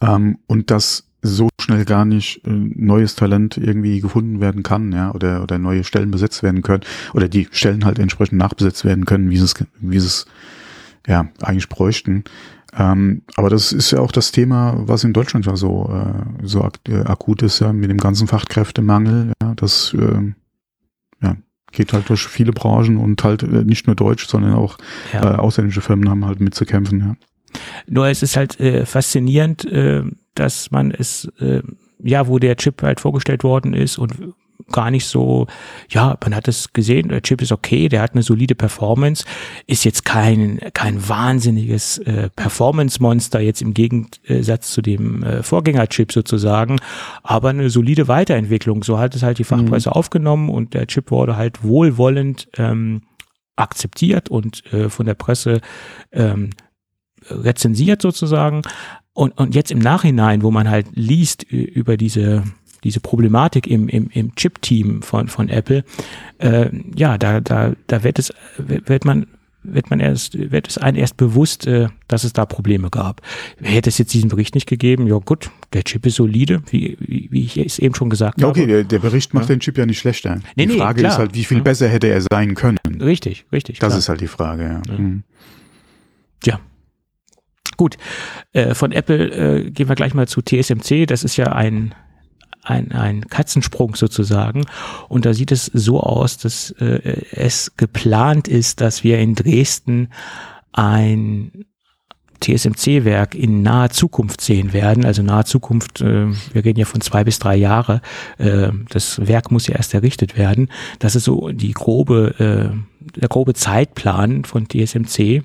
ähm, 0.00 0.38
und 0.46 0.70
dass 0.70 1.08
so 1.22 1.48
schnell 1.60 1.84
gar 1.84 2.04
nicht 2.04 2.44
äh, 2.44 2.50
neues 2.50 3.14
Talent 3.14 3.56
irgendwie 3.56 4.00
gefunden 4.00 4.40
werden 4.40 4.62
kann, 4.62 4.92
ja, 4.92 5.14
oder, 5.14 5.42
oder 5.42 5.58
neue 5.58 5.84
Stellen 5.84 6.10
besetzt 6.10 6.42
werden 6.42 6.62
können, 6.62 6.82
oder 7.14 7.28
die 7.28 7.48
Stellen 7.52 7.84
halt 7.84 7.98
entsprechend 7.98 8.38
nachbesetzt 8.38 8.84
werden 8.84 9.04
können, 9.04 9.30
wie 9.30 9.38
sie 9.38 9.44
es, 9.44 9.54
wie 9.80 10.00
sie 10.00 10.06
es 10.06 10.26
ja 11.06 11.28
eigentlich 11.40 11.68
bräuchten. 11.68 12.24
Ähm, 12.76 13.22
aber 13.36 13.50
das 13.50 13.72
ist 13.72 13.90
ja 13.90 14.00
auch 14.00 14.12
das 14.12 14.32
Thema, 14.32 14.74
was 14.76 15.04
in 15.04 15.12
Deutschland 15.12 15.46
ja 15.46 15.56
so, 15.56 15.90
äh, 15.92 16.46
so 16.46 16.62
ak 16.62 16.78
äh, 16.88 17.00
akut 17.02 17.42
ist, 17.42 17.60
ja, 17.60 17.72
mit 17.72 17.90
dem 17.90 17.98
ganzen 17.98 18.26
Fachkräftemangel. 18.26 19.32
Ja, 19.42 19.54
das 19.54 19.94
äh, 19.94 20.32
ja, 21.22 21.36
geht 21.70 21.92
halt 21.92 22.08
durch 22.08 22.26
viele 22.26 22.52
Branchen 22.52 22.96
und 22.96 23.22
halt 23.22 23.42
äh, 23.42 23.64
nicht 23.64 23.86
nur 23.86 23.94
Deutsch, 23.94 24.26
sondern 24.26 24.54
auch 24.54 24.78
ja. 25.12 25.34
äh, 25.34 25.36
ausländische 25.36 25.82
Firmen 25.82 26.08
haben 26.08 26.24
halt 26.24 26.40
mitzukämpfen. 26.40 27.00
Ja. 27.00 27.16
Nur 27.86 28.06
es 28.06 28.22
ist 28.22 28.36
halt 28.36 28.58
äh, 28.58 28.86
faszinierend, 28.86 29.66
äh, 29.66 30.04
dass 30.34 30.70
man 30.70 30.90
es, 30.90 31.30
äh, 31.40 31.62
ja, 32.02 32.26
wo 32.26 32.38
der 32.38 32.56
Chip 32.56 32.82
halt 32.82 33.00
vorgestellt 33.00 33.44
worden 33.44 33.74
ist 33.74 33.98
und 33.98 34.34
gar 34.70 34.90
nicht 34.90 35.06
so, 35.06 35.46
ja, 35.88 36.16
man 36.22 36.34
hat 36.34 36.48
es 36.48 36.72
gesehen, 36.72 37.08
der 37.08 37.22
Chip 37.22 37.42
ist 37.42 37.52
okay, 37.52 37.88
der 37.88 38.02
hat 38.02 38.12
eine 38.12 38.22
solide 38.22 38.54
Performance, 38.54 39.24
ist 39.66 39.84
jetzt 39.84 40.04
kein, 40.04 40.60
kein 40.74 41.08
wahnsinniges 41.08 41.98
äh, 41.98 42.30
Performance-Monster 42.34 43.40
jetzt 43.40 43.62
im 43.62 43.74
Gegensatz 43.74 44.70
zu 44.70 44.82
dem 44.82 45.22
äh, 45.22 45.42
Vorgängerchip 45.42 46.12
sozusagen, 46.12 46.78
aber 47.22 47.50
eine 47.50 47.70
solide 47.70 48.08
Weiterentwicklung. 48.08 48.82
So 48.82 48.98
hat 48.98 49.14
es 49.14 49.22
halt 49.22 49.38
die 49.38 49.44
Fachpresse 49.44 49.90
mhm. 49.90 49.94
aufgenommen 49.94 50.48
und 50.48 50.74
der 50.74 50.86
Chip 50.86 51.10
wurde 51.10 51.36
halt 51.36 51.62
wohlwollend 51.64 52.48
ähm, 52.56 53.02
akzeptiert 53.56 54.28
und 54.28 54.64
äh, 54.72 54.88
von 54.88 55.06
der 55.06 55.14
Presse 55.14 55.60
ähm, 56.10 56.50
rezensiert 57.28 58.02
sozusagen. 58.02 58.62
Und, 59.14 59.36
und 59.38 59.54
jetzt 59.54 59.70
im 59.70 59.78
Nachhinein, 59.78 60.42
wo 60.42 60.50
man 60.50 60.68
halt 60.70 60.86
liest 60.94 61.42
über 61.44 61.96
diese 61.96 62.44
diese 62.84 62.98
Problematik 62.98 63.68
im, 63.68 63.88
im, 63.88 64.10
im 64.10 64.34
Chip-Team 64.34 65.02
von, 65.02 65.28
von 65.28 65.48
Apple, 65.48 65.84
äh, 66.38 66.68
ja, 66.96 67.16
da, 67.16 67.40
da, 67.40 67.74
da 67.86 68.02
wird 68.02 68.18
es, 68.18 68.32
wird 68.58 69.04
man 69.04 69.26
wird 69.64 69.90
man 69.90 70.00
erst, 70.00 70.36
wird 70.50 70.68
es 70.68 70.78
einem 70.78 70.98
erst 70.98 71.16
bewusst, 71.16 71.66
äh, 71.68 71.86
dass 72.08 72.24
es 72.24 72.32
da 72.32 72.46
Probleme 72.46 72.90
gab. 72.90 73.22
Hätte 73.60 73.90
es 73.90 73.98
jetzt 73.98 74.12
diesen 74.12 74.28
Bericht 74.28 74.56
nicht 74.56 74.68
gegeben, 74.68 75.06
ja 75.06 75.18
gut, 75.18 75.50
der 75.72 75.84
Chip 75.84 76.04
ist 76.04 76.16
solide, 76.16 76.62
wie, 76.70 76.96
wie, 77.00 77.28
wie 77.30 77.44
ich 77.44 77.56
es 77.56 77.78
eben 77.78 77.94
schon 77.94 78.10
gesagt 78.10 78.40
ja, 78.40 78.48
okay, 78.48 78.62
habe. 78.62 78.72
Okay, 78.72 78.82
der, 78.82 78.84
der, 78.84 78.98
Bericht 78.98 79.34
macht 79.34 79.48
ja. 79.48 79.54
den 79.54 79.60
Chip 79.60 79.78
ja 79.78 79.86
nicht 79.86 80.00
schlechter. 80.00 80.40
Nee, 80.56 80.66
die 80.66 80.78
Frage 80.78 81.02
nee, 81.02 81.08
ist 81.08 81.18
halt, 81.18 81.34
wie 81.34 81.44
viel 81.44 81.58
ja. 81.58 81.62
besser 81.62 81.88
hätte 81.88 82.08
er 82.08 82.20
sein 82.32 82.54
können. 82.54 82.78
Richtig, 83.00 83.46
richtig. 83.52 83.78
Das 83.78 83.90
klar. 83.90 83.98
ist 83.98 84.08
halt 84.08 84.20
die 84.20 84.26
Frage, 84.26 84.82
ja. 84.88 84.94
Mhm. 84.98 85.22
Ja. 86.44 86.60
Gut, 87.82 87.96
äh, 88.52 88.76
von 88.76 88.92
Apple 88.92 89.64
äh, 89.64 89.70
gehen 89.72 89.88
wir 89.88 89.96
gleich 89.96 90.14
mal 90.14 90.28
zu 90.28 90.40
TSMC. 90.40 91.04
Das 91.04 91.24
ist 91.24 91.36
ja 91.36 91.46
ein 91.46 91.96
ein, 92.62 92.92
ein 92.92 93.28
Katzensprung 93.28 93.96
sozusagen. 93.96 94.66
Und 95.08 95.26
da 95.26 95.34
sieht 95.34 95.50
es 95.50 95.66
so 95.66 96.00
aus, 96.00 96.38
dass 96.38 96.70
äh, 96.78 97.24
es 97.32 97.72
geplant 97.76 98.46
ist, 98.46 98.80
dass 98.80 99.02
wir 99.02 99.18
in 99.18 99.34
Dresden 99.34 100.10
ein 100.70 101.64
TSMC-Werk 102.38 103.34
in 103.34 103.62
naher 103.62 103.90
Zukunft 103.90 104.42
sehen 104.42 104.72
werden. 104.72 105.04
Also 105.04 105.24
nahe 105.24 105.44
Zukunft, 105.44 106.02
äh, 106.02 106.28
wir 106.52 106.64
reden 106.64 106.78
ja 106.78 106.86
von 106.86 107.00
zwei 107.00 107.24
bis 107.24 107.40
drei 107.40 107.56
Jahre. 107.56 108.00
Äh, 108.38 108.70
das 108.90 109.26
Werk 109.26 109.50
muss 109.50 109.66
ja 109.66 109.74
erst 109.74 109.92
errichtet 109.92 110.38
werden. 110.38 110.68
Das 111.00 111.16
ist 111.16 111.24
so 111.24 111.48
die 111.48 111.72
grobe, 111.72 112.36
äh, 112.38 113.18
der 113.18 113.28
grobe 113.28 113.54
Zeitplan 113.54 114.44
von 114.44 114.68
TSMC. 114.68 115.42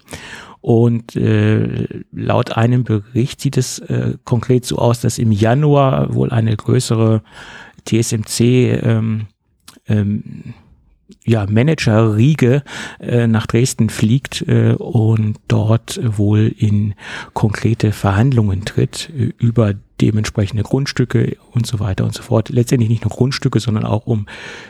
Und 0.62 1.16
äh, 1.16 1.88
laut 2.12 2.58
einem 2.58 2.84
Bericht 2.84 3.42
sieht 3.42 3.58
es 3.58 3.80
äh, 3.80 4.16
konkret 4.24 4.66
so 4.66 4.78
aus, 4.78 5.02
dass 5.02 5.18
im 5.18 5.32
Januar 5.32 6.14
wohl 6.14 6.32
eine 6.32 6.56
größere 6.56 7.22
TSMC 7.86 8.42
ähm, 8.84 9.28
ähm, 9.88 10.54
ja, 11.26 11.46
Manager-Riege 11.46 12.64
äh, 13.00 13.28
nach 13.28 13.48
Dresden 13.48 13.90
fliegt 13.90 14.44
äh, 14.48 14.74
und 14.74 15.38
dort 15.48 16.00
wohl 16.18 16.54
in 16.58 16.96
konkrete 17.34 17.92
Verhandlungen 17.92 18.66
tritt 18.66 19.10
äh, 19.16 19.34
über 19.38 19.74
dementsprechende 20.02 20.64
Grundstücke 20.64 21.38
und 21.52 21.66
so 21.66 21.80
weiter 21.80 22.06
und 22.06 22.14
so 22.14 22.24
fort. 22.24 22.50
Letztendlich 22.50 22.90
nicht 22.90 23.04
nur 23.04 23.12
Grundstücke, 23.12 23.60
sondern 23.60 23.86
auch 23.86 24.06
um 24.06 24.26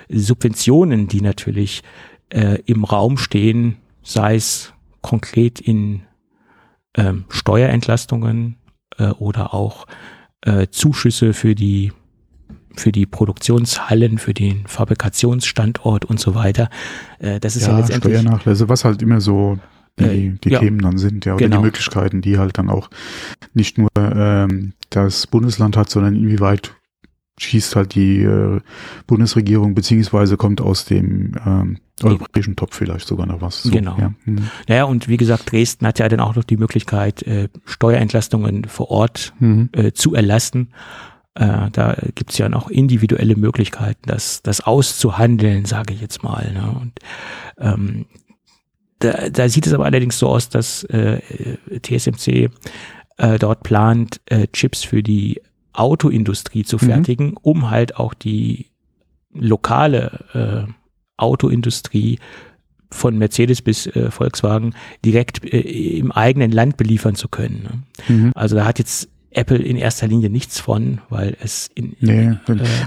Subventionen, 0.10 1.08
die 1.08 1.22
natürlich 1.22 1.84
äh, 2.30 2.60
im 2.66 2.84
Raum 2.84 3.18
stehen, 3.18 3.78
sei 4.04 4.36
es 4.36 4.74
konkret 5.08 5.62
in 5.62 6.02
ähm, 6.98 7.24
Steuerentlastungen 7.30 8.58
äh, 8.98 9.08
oder 9.12 9.54
auch 9.54 9.88
äh, 10.42 10.68
Zuschüsse 10.70 11.32
für 11.32 11.56
die 11.56 11.94
für 12.76 12.92
die 12.92 13.06
Produktionshallen, 13.06 14.18
für 14.18 14.34
den 14.34 14.68
Fabrikationsstandort 14.68 16.04
und 16.04 16.20
so 16.20 16.36
weiter. 16.36 16.70
Äh, 17.20 17.40
das 17.40 17.56
ist 17.56 17.68
ja, 17.68 17.72
ja 17.72 17.80
letztendlich 17.80 18.20
Steuernachlässe, 18.20 18.68
was 18.68 18.84
halt 18.84 19.02
immer 19.02 19.22
so 19.22 19.58
die, 19.98 20.04
äh, 20.04 20.38
die 20.44 20.50
ja, 20.50 20.60
Themen 20.60 20.80
dann 20.80 20.98
sind, 20.98 21.26
ja, 21.26 21.36
oder 21.36 21.46
genau. 21.46 21.58
die 21.58 21.64
Möglichkeiten, 21.64 22.20
die 22.22 22.38
halt 22.38 22.58
dann 22.58 22.70
auch 22.70 22.90
nicht 23.54 23.78
nur 23.78 23.90
ähm, 23.98 24.74
das 24.90 25.26
Bundesland 25.26 25.78
hat, 25.78 25.90
sondern 25.90 26.18
inwieweit 26.18 26.76
schießt 27.38 27.76
halt 27.76 27.96
die 27.96 28.24
äh, 28.24 28.60
Bundesregierung 29.06 29.76
beziehungsweise 29.76 30.38
kommt 30.38 30.60
aus 30.62 30.86
dem 30.86 31.34
ähm, 31.46 31.78
europäischen 32.04 32.56
Topf 32.56 32.76
vielleicht 32.76 33.08
sogar 33.08 33.26
noch 33.26 33.42
was. 33.42 33.64
So, 33.64 33.72
genau. 33.72 33.98
Ja. 34.00 34.14
Mhm. 34.26 34.50
Naja, 34.68 34.84
und 34.86 35.08
wie 35.08 35.18
gesagt, 35.18 35.52
Dresden 35.52 35.86
hat 35.88 36.00
ja 36.00 36.10
dann 36.10 36.20
auch 36.20 36.36
noch 36.36 36.44
die 36.44 36.58
Möglichkeit, 36.58 37.24
äh, 37.24 37.50
Steuerentlastungen 37.66 38.66
vor 38.66 38.90
Ort 38.90 39.34
mhm. 39.40 39.70
äh, 39.72 39.92
zu 39.92 40.16
erlassen. 40.16 40.74
Äh, 41.36 41.70
da 41.72 41.96
gibt's 42.16 42.38
ja 42.38 42.50
noch 42.50 42.70
individuelle 42.70 43.36
Möglichkeiten, 43.36 44.02
das, 44.08 44.42
das 44.42 44.62
auszuhandeln, 44.62 45.66
sage 45.66 45.94
ich 45.94 46.02
jetzt 46.02 46.24
mal. 46.24 46.52
Ne? 46.52 46.80
Und 46.82 46.94
ähm, 47.60 48.06
da, 49.00 49.30
da 49.30 49.48
sieht 49.48 49.68
es 49.68 49.74
aber 49.74 49.86
allerdings 49.86 50.18
so 50.18 50.28
aus, 50.28 50.50
dass 50.50 50.84
äh, 50.86 51.20
TSMC 51.82 52.50
äh, 53.18 53.40
dort 53.40 53.62
plant, 53.64 54.22
äh, 54.26 54.48
Chips 54.48 54.84
für 54.84 55.04
die 55.04 55.42
Autoindustrie 55.78 56.64
zu 56.64 56.78
mhm. 56.78 56.80
fertigen, 56.80 57.28
mhm. 57.28 57.38
um 57.42 57.70
halt 57.70 57.98
auch 57.98 58.14
die 58.14 58.68
lokale 59.34 60.68
äh, 60.68 60.72
Autoindustrie 61.18 62.20
von 62.90 63.18
Mercedes 63.18 63.62
bis 63.62 63.86
äh, 63.88 64.12
Volkswagen 64.12 64.74
direkt 65.04 65.44
äh, 65.44 65.60
im 65.98 66.12
eigenen 66.12 66.52
Land 66.52 66.78
beliefern 66.78 67.16
zu 67.16 67.28
können. 67.28 67.64
Ne? 67.64 68.16
Mhm. 68.16 68.32
Also 68.36 68.56
da 68.56 68.66
hat 68.66 68.80
jetzt 68.80 69.10
Apple 69.38 69.58
in 69.58 69.78
erster 69.78 70.08
Linie 70.08 70.32
nichts 70.32 70.60
von, 70.60 71.00
weil 71.10 71.38
es 71.40 71.70
in, 71.76 71.96
nee, 72.00 72.30
äh, 72.30 72.38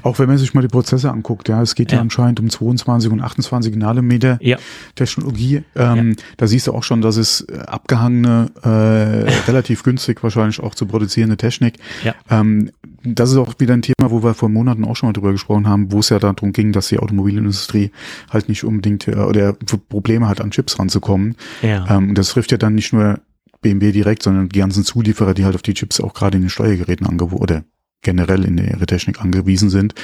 auch 0.03 0.19
wenn 0.19 0.27
man 0.29 0.37
sich 0.37 0.53
mal 0.53 0.63
die 0.63 0.69
Prozesse 0.69 1.11
anguckt, 1.11 1.49
ja, 1.49 1.63
es 1.63 1.77
geht 1.77 1.93
ja, 1.93 1.99
ja 1.99 2.03
anscheinend 2.03 2.41
um 2.41 2.51
22 2.51 3.13
und 3.13 3.21
28 3.21 3.77
Nanometer 3.77 4.37
ja. 4.43 4.59
Technologie. 4.97 5.63
Ähm, 5.77 6.11
ja. 6.11 6.25
Da 6.39 6.47
siehst 6.49 6.67
du 6.67 6.73
auch 6.73 6.83
schon, 6.83 7.03
dass 7.03 7.17
es 7.17 7.43
äh, 7.43 7.59
abgehangene, 7.59 8.51
äh, 8.65 8.69
relativ 9.49 9.85
günstig 9.85 10.23
wahrscheinlich 10.25 10.61
auch 10.61 10.75
zu 10.75 10.87
produzierende 10.87 11.37
Technik. 11.37 11.75
Ja. 12.05 12.15
Ähm, 12.29 12.71
das 13.05 13.31
ist 13.31 13.37
auch 13.37 13.55
wieder 13.59 13.75
ein 13.75 13.83
Thema, 13.83 14.11
wo 14.11 14.23
wir 14.23 14.35
vor 14.35 14.49
Monaten 14.49 14.85
auch 14.85 14.97
schon 14.97 15.09
mal 15.09 15.13
drüber 15.13 15.33
gesprochen 15.33 15.69
haben, 15.69 15.93
wo 15.93 16.01
es 16.01 16.09
ja 16.09 16.19
darum 16.19 16.53
ging, 16.53 16.73
dass 16.73 16.89
die 16.89 16.99
Automobilindustrie 16.99 17.93
halt 18.29 18.49
nicht 18.49 18.65
unbedingt 18.65 19.07
äh, 19.07 19.15
oder 19.15 19.55
Probleme 19.89 20.29
hat, 20.29 20.41
an 20.41 20.51
Chips 20.51 20.79
ranzukommen. 20.81 21.37
Ja. 21.63 21.97
Ähm, 21.97 22.15
das 22.15 22.31
trifft 22.31 22.51
ja 22.51 22.59
dann 22.59 22.75
nicht 22.75 22.93
nur 22.93 23.21
BMW 23.61 23.93
direkt, 23.93 24.23
sondern 24.23 24.49
die 24.49 24.59
ganzen 24.59 24.85
Zulieferer, 24.85 25.35
die 25.35 25.45
halt 25.45 25.55
auf 25.55 25.63
die 25.63 25.75
Chips 25.75 26.01
auch 26.01 26.15
gerade 26.15 26.37
in 26.37 26.45
den 26.45 26.51
Steuergeräten 26.51 27.07
angeboten 27.07 27.43
oder 27.43 27.65
generell 28.03 28.45
in 28.45 28.59
ihre 28.59 28.87
Technik 28.87 29.21
angewiesen 29.21 29.71
sind. 29.71 29.95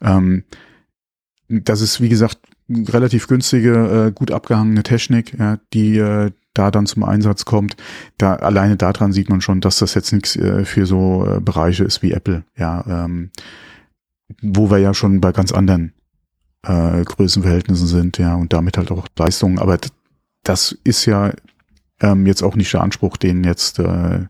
Ähm, 0.00 0.44
das 1.48 1.80
ist, 1.80 2.00
wie 2.00 2.08
gesagt, 2.08 2.38
relativ 2.70 3.26
günstige, 3.26 4.06
äh, 4.08 4.12
gut 4.12 4.30
abgehangene 4.30 4.82
Technik, 4.82 5.38
ja, 5.38 5.58
die 5.72 5.98
äh, 5.98 6.30
da 6.54 6.70
dann 6.70 6.86
zum 6.86 7.02
Einsatz 7.02 7.44
kommt. 7.44 7.76
Da 8.18 8.36
alleine 8.36 8.76
daran 8.76 9.12
sieht 9.12 9.28
man 9.28 9.40
schon, 9.40 9.60
dass 9.60 9.78
das 9.78 9.94
jetzt 9.94 10.12
nichts 10.12 10.36
äh, 10.36 10.64
für 10.64 10.86
so 10.86 11.26
äh, 11.26 11.40
Bereiche 11.40 11.84
ist 11.84 12.02
wie 12.02 12.12
Apple, 12.12 12.44
ja, 12.56 12.84
ähm, 12.86 13.30
wo 14.40 14.70
wir 14.70 14.78
ja 14.78 14.94
schon 14.94 15.20
bei 15.20 15.32
ganz 15.32 15.52
anderen 15.52 15.92
äh, 16.62 17.04
Größenverhältnissen 17.04 17.86
sind, 17.86 18.18
ja, 18.18 18.34
und 18.34 18.52
damit 18.52 18.78
halt 18.78 18.90
auch 18.90 19.06
Leistungen. 19.18 19.58
Aber 19.58 19.78
das 20.44 20.76
ist 20.84 21.06
ja 21.06 21.32
ähm, 22.02 22.26
jetzt 22.26 22.42
auch 22.42 22.56
nicht 22.56 22.72
der 22.72 22.82
Anspruch, 22.82 23.16
den 23.16 23.44
jetzt 23.44 23.78
äh, 23.78 24.26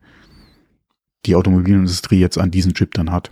die 1.27 1.35
Automobilindustrie 1.35 2.21
jetzt 2.21 2.39
an 2.39 2.51
diesen 2.51 2.75
Chip 2.75 2.95
dann 2.95 3.11
hat. 3.11 3.31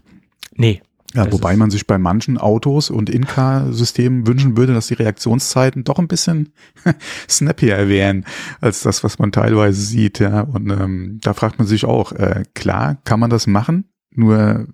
Nee. 0.55 0.83
Ja, 1.13 1.31
wobei 1.33 1.57
man 1.57 1.71
sich 1.71 1.89
bei 1.89 1.99
manchen 1.99 2.39
Autos 2.39 2.89
und 2.89 3.11
In-Car-Systemen 3.11 4.29
wünschen 4.29 4.57
würde, 4.57 4.75
dass 4.75 4.87
die 4.87 4.95
Reaktionszeiten 4.95 5.83
doch 5.83 5.99
ein 5.99 6.07
bisschen 6.07 6.53
snappier 7.29 7.89
wären 7.89 8.25
als 8.61 8.83
das, 8.83 9.03
was 9.03 9.19
man 9.19 9.33
teilweise 9.33 9.81
sieht. 9.81 10.21
Ja, 10.21 10.43
und 10.43 10.71
ähm, 10.71 11.19
da 11.21 11.35
fragt 11.35 11.59
man 11.59 11.67
sich 11.67 11.85
auch, 11.85 12.13
äh, 12.13 12.45
klar, 12.55 12.99
kann 13.05 13.19
man 13.19 13.29
das 13.29 13.49
machen, 13.49 13.87
nur 14.13 14.69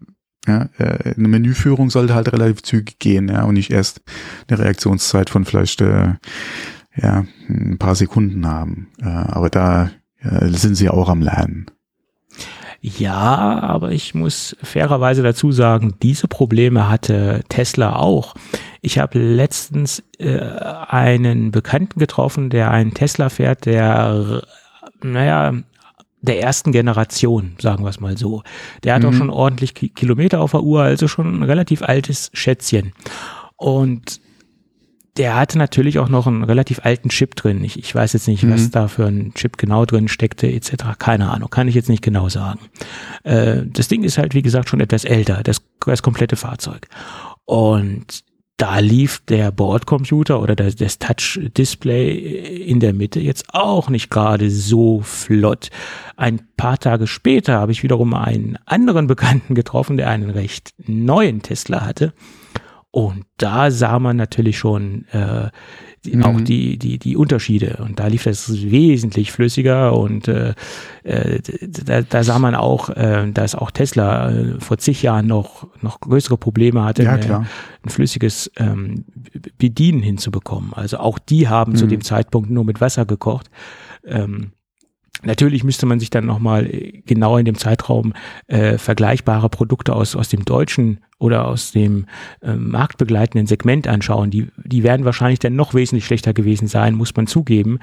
ja, 0.46 0.68
äh, 0.78 1.14
eine 1.16 1.28
Menüführung 1.28 1.88
sollte 1.88 2.14
halt 2.14 2.30
relativ 2.32 2.62
zügig 2.62 2.98
gehen, 2.98 3.28
ja, 3.28 3.44
und 3.44 3.54
nicht 3.54 3.70
erst 3.70 4.02
eine 4.48 4.58
Reaktionszeit 4.58 5.30
von 5.30 5.46
vielleicht 5.46 5.80
äh, 5.80 6.14
ja, 6.96 7.24
ein 7.48 7.78
paar 7.78 7.94
Sekunden 7.94 8.46
haben. 8.46 8.88
Äh, 9.00 9.06
aber 9.06 9.50
da 9.50 9.90
äh, 10.20 10.48
sind 10.48 10.74
sie 10.74 10.88
auch 10.88 11.08
am 11.08 11.22
Lernen. 11.22 11.66
Ja, 12.80 13.58
aber 13.62 13.90
ich 13.90 14.14
muss 14.14 14.56
fairerweise 14.62 15.22
dazu 15.22 15.50
sagen, 15.50 15.94
diese 16.02 16.28
Probleme 16.28 16.88
hatte 16.88 17.42
Tesla 17.48 17.96
auch. 17.96 18.34
Ich 18.80 18.98
habe 18.98 19.18
letztens 19.18 20.04
äh, 20.18 20.38
einen 20.38 21.50
Bekannten 21.50 21.98
getroffen, 21.98 22.48
der 22.50 22.70
einen 22.70 22.94
Tesla 22.94 23.28
fährt, 23.28 23.66
der, 23.66 24.42
naja, 25.02 25.54
der 26.22 26.40
ersten 26.40 26.72
Generation, 26.72 27.56
sagen 27.58 27.84
wir 27.84 27.90
es 27.90 28.00
mal 28.00 28.16
so. 28.16 28.42
Der 28.84 28.94
hat 28.94 29.02
mhm. 29.02 29.08
auch 29.08 29.12
schon 29.14 29.30
ordentlich 29.30 29.74
Kilometer 29.74 30.40
auf 30.40 30.52
der 30.52 30.62
Uhr, 30.62 30.82
also 30.82 31.08
schon 31.08 31.40
ein 31.40 31.42
relativ 31.42 31.82
altes 31.82 32.30
Schätzchen. 32.34 32.92
Und 33.56 34.20
der 35.16 35.36
hatte 35.36 35.58
natürlich 35.58 35.98
auch 35.98 36.08
noch 36.08 36.26
einen 36.26 36.44
relativ 36.44 36.80
alten 36.84 37.08
Chip 37.08 37.34
drin. 37.36 37.64
Ich, 37.64 37.78
ich 37.78 37.94
weiß 37.94 38.12
jetzt 38.12 38.28
nicht, 38.28 38.42
mhm. 38.42 38.52
was 38.52 38.70
da 38.70 38.88
für 38.88 39.06
ein 39.06 39.32
Chip 39.34 39.56
genau 39.56 39.84
drin 39.84 40.08
steckte, 40.08 40.46
etc. 40.46 40.98
Keine 40.98 41.30
Ahnung, 41.30 41.50
kann 41.50 41.68
ich 41.68 41.74
jetzt 41.74 41.88
nicht 41.88 42.02
genau 42.02 42.28
sagen. 42.28 42.60
Äh, 43.22 43.62
das 43.66 43.88
Ding 43.88 44.02
ist 44.02 44.18
halt, 44.18 44.34
wie 44.34 44.42
gesagt, 44.42 44.68
schon 44.68 44.80
etwas 44.80 45.04
älter, 45.04 45.42
das, 45.42 45.62
das 45.84 46.02
komplette 46.02 46.36
Fahrzeug. 46.36 46.88
Und 47.44 48.24
da 48.56 48.78
lief 48.78 49.20
der 49.28 49.52
Bordcomputer 49.52 50.40
oder 50.40 50.56
das, 50.56 50.76
das 50.76 50.98
Touch-Display 50.98 52.64
in 52.66 52.80
der 52.80 52.94
Mitte 52.94 53.20
jetzt 53.20 53.44
auch 53.52 53.90
nicht 53.90 54.10
gerade 54.10 54.50
so 54.50 55.02
flott. 55.02 55.68
Ein 56.16 56.40
paar 56.56 56.78
Tage 56.78 57.06
später 57.06 57.58
habe 57.58 57.72
ich 57.72 57.82
wiederum 57.82 58.14
einen 58.14 58.58
anderen 58.64 59.08
Bekannten 59.08 59.54
getroffen, 59.54 59.98
der 59.98 60.08
einen 60.08 60.30
recht 60.30 60.72
neuen 60.78 61.42
Tesla 61.42 61.84
hatte. 61.84 62.14
Und 62.96 63.26
da 63.36 63.70
sah 63.70 63.98
man 63.98 64.16
natürlich 64.16 64.56
schon 64.56 65.04
äh, 65.12 65.50
die, 66.06 66.16
mhm. 66.16 66.22
auch 66.22 66.40
die, 66.40 66.78
die, 66.78 66.98
die 66.98 67.14
Unterschiede. 67.14 67.76
Und 67.84 68.00
da 68.00 68.06
lief 68.06 68.24
das 68.24 68.50
wesentlich 68.50 69.32
flüssiger 69.32 69.94
und 69.94 70.28
äh, 70.28 70.54
äh, 71.02 71.42
da, 71.84 72.00
da 72.00 72.24
sah 72.24 72.38
man 72.38 72.54
auch, 72.54 72.88
äh, 72.88 73.30
dass 73.30 73.54
auch 73.54 73.70
Tesla 73.70 74.30
äh, 74.30 74.60
vor 74.60 74.78
zig 74.78 75.02
Jahren 75.02 75.26
noch, 75.26 75.66
noch 75.82 76.00
größere 76.00 76.38
Probleme 76.38 76.84
hatte, 76.84 77.02
ja, 77.02 77.12
ein, 77.16 77.46
ein 77.84 77.88
flüssiges 77.90 78.50
ähm, 78.56 79.04
Bedienen 79.58 80.00
hinzubekommen. 80.00 80.72
Also 80.72 80.96
auch 80.96 81.18
die 81.18 81.48
haben 81.48 81.72
mhm. 81.72 81.76
zu 81.76 81.86
dem 81.86 82.00
Zeitpunkt 82.00 82.48
nur 82.48 82.64
mit 82.64 82.80
Wasser 82.80 83.04
gekocht. 83.04 83.50
Ähm, 84.06 84.52
Natürlich 85.26 85.64
müsste 85.64 85.86
man 85.86 86.00
sich 86.00 86.10
dann 86.10 86.24
nochmal 86.24 86.66
äh, 86.66 87.02
genau 87.04 87.36
in 87.36 87.44
dem 87.44 87.58
Zeitraum 87.58 88.14
äh, 88.46 88.78
vergleichbare 88.78 89.48
Produkte 89.48 89.94
aus, 89.94 90.16
aus 90.16 90.28
dem 90.28 90.44
deutschen 90.44 91.00
oder 91.18 91.46
aus 91.46 91.72
dem 91.72 92.06
äh, 92.42 92.54
marktbegleitenden 92.54 93.46
Segment 93.46 93.88
anschauen. 93.88 94.30
Die, 94.30 94.48
die 94.56 94.82
werden 94.82 95.04
wahrscheinlich 95.04 95.38
dann 95.38 95.56
noch 95.56 95.74
wesentlich 95.74 96.04
schlechter 96.04 96.32
gewesen 96.32 96.68
sein, 96.68 96.94
muss 96.94 97.14
man 97.16 97.26
zugeben. 97.26 97.78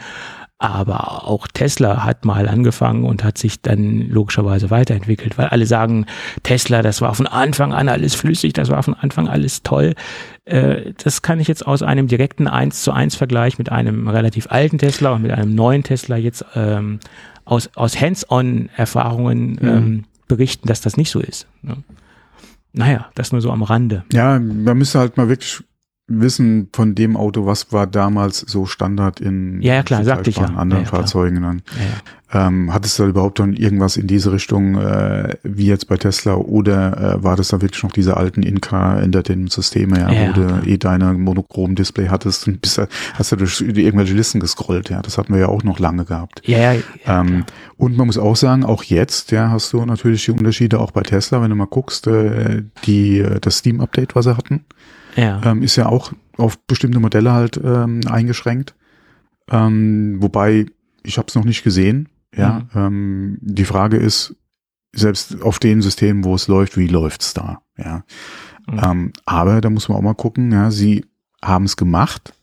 Aber 0.60 1.27
auch 1.27 1.47
Tesla 1.47 2.06
hat 2.06 2.23
mal 2.23 2.47
angefangen 2.47 3.03
und 3.03 3.23
hat 3.23 3.38
sich 3.38 3.62
dann 3.62 4.08
logischerweise 4.08 4.69
weiterentwickelt, 4.69 5.38
weil 5.38 5.47
alle 5.47 5.65
sagen, 5.65 6.06
Tesla, 6.43 6.82
das 6.82 7.01
war 7.01 7.15
von 7.15 7.27
Anfang 7.27 7.73
an 7.73 7.89
alles 7.89 8.15
flüssig, 8.15 8.53
das 8.53 8.69
war 8.69 8.82
von 8.82 8.93
Anfang 8.93 9.27
an 9.27 9.34
alles 9.34 9.63
toll. 9.63 9.93
Äh, 10.45 10.93
das 11.03 11.21
kann 11.21 11.39
ich 11.39 11.47
jetzt 11.47 11.67
aus 11.67 11.82
einem 11.82 12.08
direkten 12.08 12.47
1 12.47 12.84
zu 12.84 12.93
1 12.93 13.15
Vergleich 13.15 13.58
mit 13.58 13.71
einem 13.71 14.08
relativ 14.08 14.47
alten 14.49 14.77
Tesla 14.77 15.12
und 15.12 15.23
mit 15.23 15.32
einem 15.32 15.53
neuen 15.56 15.84
Tesla 15.84 16.17
jetzt 16.17 16.45
ähm, 16.56 16.99
aus, 17.45 17.69
aus 17.75 17.99
Hands-on-Erfahrungen 17.99 19.51
mhm. 19.53 19.67
ähm, 19.67 20.03
berichten, 20.27 20.67
dass 20.67 20.82
das 20.82 20.97
nicht 20.97 21.12
so 21.12 21.19
ist. 21.19 21.47
Ne? 21.62 21.77
Naja, 22.73 23.10
das 23.15 23.32
nur 23.32 23.41
so 23.41 23.51
am 23.51 23.63
Rande. 23.63 24.03
Ja, 24.12 24.39
man 24.39 24.77
müsste 24.77 24.99
halt 24.99 25.17
mal 25.17 25.29
wirklich 25.29 25.63
wissen 26.08 26.70
von 26.74 26.96
dem 26.96 27.16
Auto, 27.16 27.46
was 27.46 27.72
war 27.72 27.88
damals 27.88 28.39
so 28.39 28.66
Standard 28.66 29.22
in 29.22 29.62
ja, 29.62 29.76
ja 29.76 29.84
klar, 29.84 30.04
sagte 30.04 30.30
ich 30.30 30.38
ja. 30.38 30.46
anderen 30.46 30.84
ja, 30.84 30.89
ja, 30.89 30.98
Fahrzeugen 30.98 31.42
dann. 31.42 31.62
Ja, 31.78 32.48
ähm, 32.48 32.74
hat 32.74 32.86
es 32.86 32.98
da 32.98 33.06
überhaupt 33.06 33.39
dann 33.39 33.54
irgendwas 33.54 33.96
in 33.96 34.08
diese 34.08 34.32
Richtung 34.32 34.76
äh, 34.76 35.36
wie 35.44 35.68
jetzt 35.68 35.88
bei 35.88 35.98
Tesla 35.98 36.34
oder 36.34 37.18
äh, 37.20 37.24
war 37.24 37.36
das 37.36 37.50
da 37.50 37.62
wirklich 37.62 37.84
noch 37.84 37.92
diese 37.92 38.18
alten 38.18 38.42
In-Car 38.42 39.02
Entertainment-Systeme, 39.02 40.00
ja, 40.00 40.28
wo 40.28 40.34
du 40.34 40.68
eh 40.68 40.78
deine 40.78 41.13
monochrom 41.13 41.76
Display 41.76 42.08
hattest 42.08 42.48
und 42.48 42.60
bist, 42.60 42.82
hast 43.13 43.32
du 43.32 43.36
durch 43.36 43.62
irgendwelche 43.62 44.16
Listen 44.16 44.39
gescrollt, 44.39 44.89
ja, 44.89 45.02
das 45.02 45.18
hatten 45.18 45.34
wir 45.34 45.42
ja 45.42 45.48
auch 45.48 45.63
noch 45.63 45.80
lange 45.80 46.06
gehabt. 46.06 46.42
Ja, 46.46 46.74
ja, 46.74 46.82
ähm, 47.06 47.46
und 47.78 47.96
man 47.98 48.08
muss 48.08 48.18
auch 48.18 48.36
sagen, 48.36 48.66
auch 48.66 48.84
jetzt, 48.84 49.32
ja, 49.32 49.52
hast 49.52 49.72
du 49.72 49.86
natürlich 49.86 50.26
die 50.26 50.32
Unterschiede 50.32 50.80
auch 50.80 50.92
bei 50.92 51.02
Tesla, 51.02 51.42
wenn 51.42 51.52
du 51.52 51.56
mal 51.56 51.68
guckst, 51.68 52.08
äh, 52.08 52.63
die 52.86 53.24
das 53.42 53.58
Steam-Update, 53.58 54.16
was 54.16 54.26
sie 54.26 54.36
hatten 54.36 54.66
ja. 55.15 55.41
Ähm, 55.43 55.63
ist 55.63 55.76
ja 55.76 55.88
auch 55.88 56.13
auf 56.38 56.60
bestimmte 56.65 56.99
Modelle 56.99 57.32
halt 57.32 57.60
ähm, 57.63 58.02
eingeschränkt. 58.08 58.76
Ähm, 59.49 60.17
wobei, 60.19 60.65
ich 61.04 61.17
habe 61.17 61.28
es 61.28 61.36
noch 61.36 61.45
nicht 61.45 61.63
gesehen. 61.63 62.10
Ja, 62.36 62.67
mhm. 62.73 62.80
ähm, 62.80 63.38
die 63.41 63.65
Frage 63.65 63.97
ist, 63.97 64.36
selbst 64.95 65.41
auf 65.41 65.60
den 65.60 65.82
Systemen, 65.82 66.23
wo 66.23 66.36
es 66.36 66.47
läuft, 66.47 66.78
wie 66.78 66.88
läuft's 66.88 67.34
da? 67.34 67.62
Ja, 67.78 68.04
mhm. 68.67 68.80
ähm, 68.84 69.13
aber 69.26 69.62
da 69.62 69.69
muss 69.69 69.89
man 69.89 69.97
auch 69.97 70.04
mal 70.04 70.15
gucken. 70.15 70.52
Ja, 70.52 70.71
sie 70.71 71.06
haben 71.43 71.65
es 71.65 71.78
gemacht. 71.78 72.34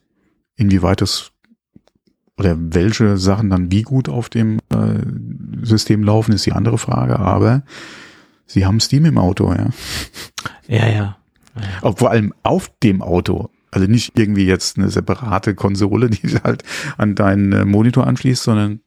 Inwieweit 0.57 1.01
es 1.03 1.33
oder 2.41 2.57
welche 2.59 3.19
Sachen 3.19 3.51
dann 3.51 3.71
wie 3.71 3.83
gut 3.83 4.09
auf 4.09 4.31
dem 4.31 4.61
äh, 4.71 5.63
System 5.63 6.03
laufen, 6.03 6.33
ist 6.33 6.47
die 6.47 6.53
andere 6.53 6.79
Frage. 6.79 7.19
Aber 7.19 7.63
sie 8.47 8.65
haben 8.65 8.81
Steam 8.81 9.05
im 9.05 9.19
Auto, 9.19 9.53
ja. 9.53 9.69
Ja, 10.67 10.89
ja. 10.89 11.17
Auch 11.83 11.99
vor 11.99 12.11
allem 12.11 12.33
auf 12.43 12.71
dem 12.83 13.03
Auto. 13.03 13.51
Also 13.71 13.87
nicht 13.87 14.19
irgendwie 14.19 14.47
jetzt 14.47 14.79
eine 14.79 14.89
separate 14.89 15.55
Konsole, 15.55 16.11
die 16.11 16.37
halt 16.43 16.65
an 16.97 17.15
deinen 17.15 17.53
äh, 17.53 17.65
Monitor 17.65 18.07
anschließt, 18.07 18.43
sondern 18.43 18.81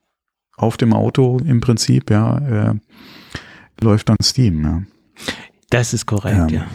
auf 0.55 0.77
dem 0.77 0.93
Auto 0.93 1.39
im 1.45 1.61
Prinzip, 1.61 2.11
ja, 2.11 2.37
äh, 2.37 2.75
läuft 3.81 4.09
dann 4.09 4.17
Steam, 4.21 4.63
ja. 4.63 4.83
Das 5.69 5.93
ist 5.93 6.05
korrekt, 6.05 6.51
ähm, 6.51 6.59
ja. 6.59 6.65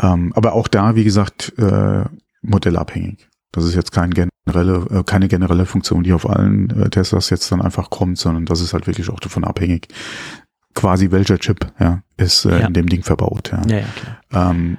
Ähm, 0.00 0.32
aber 0.34 0.52
auch 0.52 0.68
da, 0.68 0.94
wie 0.94 1.04
gesagt, 1.04 1.52
äh, 1.58 2.04
modellabhängig. 2.42 3.28
Das 3.52 3.64
ist 3.64 3.74
jetzt 3.74 3.90
kein 3.90 4.10
generelle, 4.10 4.86
äh, 4.90 5.02
keine 5.02 5.28
generelle 5.28 5.66
Funktion, 5.66 6.04
die 6.04 6.12
auf 6.12 6.28
allen 6.28 6.70
äh, 6.70 6.88
Teslas 6.88 7.30
jetzt 7.30 7.50
dann 7.50 7.60
einfach 7.60 7.90
kommt, 7.90 8.18
sondern 8.18 8.46
das 8.46 8.60
ist 8.60 8.72
halt 8.72 8.86
wirklich 8.86 9.10
auch 9.10 9.20
davon 9.20 9.44
abhängig, 9.44 9.88
quasi 10.74 11.10
welcher 11.10 11.38
Chip 11.38 11.72
ja, 11.78 12.02
ist 12.16 12.44
äh, 12.44 12.60
ja. 12.60 12.66
in 12.66 12.74
dem 12.74 12.88
Ding 12.88 13.02
verbaut. 13.02 13.52
Ja, 13.52 13.62
ja, 13.66 13.78
ja 13.78 13.84
klar. 14.28 14.50
Ähm, 14.50 14.78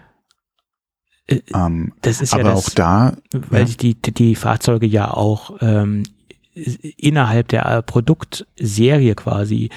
äh, 1.28 1.42
ähm, 1.54 1.94
das 2.02 2.22
ist 2.22 2.34
aber 2.34 2.44
ja 2.44 2.52
das, 2.52 2.66
auch 2.66 2.70
da, 2.70 3.18
weil 3.32 3.68
ja. 3.68 3.76
die, 3.76 3.96
die 3.96 4.36
Fahrzeuge 4.36 4.86
ja 4.86 5.12
auch 5.12 5.58
ähm, 5.62 6.04
innerhalb 6.54 7.48
der 7.50 7.66
äh, 7.66 7.82
Produktserie 7.82 9.16
quasi 9.16 9.70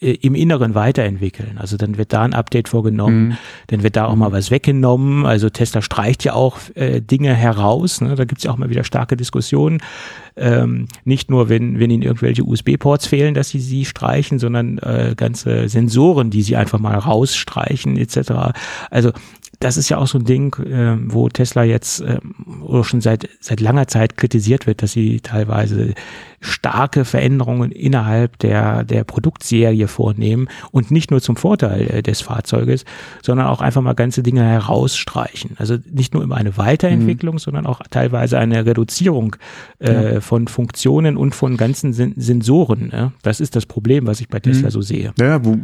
im 0.00 0.36
Inneren 0.36 0.76
weiterentwickeln. 0.76 1.58
Also 1.58 1.76
dann 1.76 1.98
wird 1.98 2.12
da 2.12 2.22
ein 2.22 2.32
Update 2.32 2.68
vorgenommen, 2.68 3.28
mhm. 3.28 3.36
dann 3.66 3.82
wird 3.82 3.96
da 3.96 4.06
auch 4.06 4.14
mal 4.14 4.30
was 4.30 4.52
weggenommen. 4.52 5.26
Also 5.26 5.50
Tesla 5.50 5.82
streicht 5.82 6.22
ja 6.22 6.34
auch 6.34 6.58
äh, 6.76 7.00
Dinge 7.00 7.34
heraus. 7.34 8.00
Ne? 8.00 8.14
Da 8.14 8.24
gibt's 8.24 8.44
ja 8.44 8.52
auch 8.52 8.58
mal 8.58 8.70
wieder 8.70 8.84
starke 8.84 9.16
Diskussionen. 9.16 9.80
Ähm, 10.36 10.86
nicht 11.04 11.30
nur, 11.30 11.48
wenn, 11.48 11.80
wenn 11.80 11.90
ihnen 11.90 12.04
irgendwelche 12.04 12.44
USB-Ports 12.44 13.08
fehlen, 13.08 13.34
dass 13.34 13.48
sie 13.48 13.58
sie 13.58 13.84
streichen, 13.84 14.38
sondern 14.38 14.78
äh, 14.78 15.14
ganze 15.16 15.68
Sensoren, 15.68 16.30
die 16.30 16.42
sie 16.42 16.54
einfach 16.54 16.78
mal 16.78 16.96
rausstreichen 16.96 17.96
etc. 17.96 18.54
Also 18.90 19.10
das 19.60 19.76
ist 19.76 19.88
ja 19.88 19.98
auch 19.98 20.06
so 20.06 20.18
ein 20.18 20.24
Ding, 20.24 20.54
äh, 20.64 20.96
wo 21.12 21.28
Tesla 21.28 21.64
jetzt 21.64 22.00
äh, 22.00 22.18
oder 22.62 22.84
schon 22.84 23.00
seit 23.00 23.28
seit 23.40 23.60
langer 23.60 23.88
Zeit 23.88 24.16
kritisiert 24.16 24.66
wird, 24.66 24.82
dass 24.82 24.92
sie 24.92 25.20
teilweise 25.20 25.94
starke 26.40 27.04
Veränderungen 27.04 27.72
innerhalb 27.72 28.38
der 28.38 28.84
der 28.84 29.02
Produktserie 29.02 29.88
vornehmen 29.88 30.48
und 30.70 30.92
nicht 30.92 31.10
nur 31.10 31.20
zum 31.20 31.34
Vorteil 31.34 31.90
äh, 31.90 32.02
des 32.02 32.20
Fahrzeuges, 32.20 32.84
sondern 33.22 33.48
auch 33.48 33.60
einfach 33.60 33.82
mal 33.82 33.94
ganze 33.94 34.22
Dinge 34.22 34.44
herausstreichen. 34.44 35.56
Also 35.58 35.76
nicht 35.90 36.14
nur 36.14 36.22
immer 36.22 36.36
eine 36.36 36.56
Weiterentwicklung, 36.56 37.36
mhm. 37.36 37.40
sondern 37.40 37.66
auch 37.66 37.80
teilweise 37.90 38.38
eine 38.38 38.64
Reduzierung 38.64 39.34
äh, 39.80 40.14
ja. 40.14 40.20
von 40.20 40.46
Funktionen 40.46 41.16
und 41.16 41.34
von 41.34 41.56
ganzen 41.56 41.92
Sen 41.92 42.14
Sensoren. 42.16 42.88
Ne? 42.88 43.12
Das 43.22 43.40
ist 43.40 43.56
das 43.56 43.66
Problem, 43.66 44.06
was 44.06 44.20
ich 44.20 44.28
bei 44.28 44.38
Tesla 44.38 44.68
mhm. 44.68 44.72
so 44.72 44.82
sehe. 44.82 45.12
Ja, 45.18 45.44
wo 45.44 45.56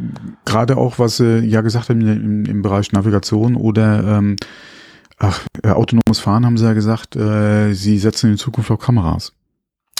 gerade 0.44 0.76
auch 0.76 0.98
was 0.98 1.20
äh, 1.20 1.38
ja 1.38 1.60
gesagt 1.60 1.90
haben 1.90 2.00
im, 2.00 2.44
im 2.44 2.62
Bereich 2.62 2.90
Navigation 2.90 3.54
oder 3.54 3.83
ähm, 3.84 4.36
Ach, 5.18 5.40
äh, 5.62 5.70
autonomes 5.70 6.18
Fahren 6.18 6.44
haben 6.44 6.58
sie 6.58 6.64
ja 6.64 6.72
gesagt, 6.72 7.16
äh, 7.16 7.72
sie 7.72 7.98
setzen 7.98 8.30
in 8.30 8.38
Zukunft 8.38 8.70
auf 8.70 8.80
Kameras. 8.80 9.32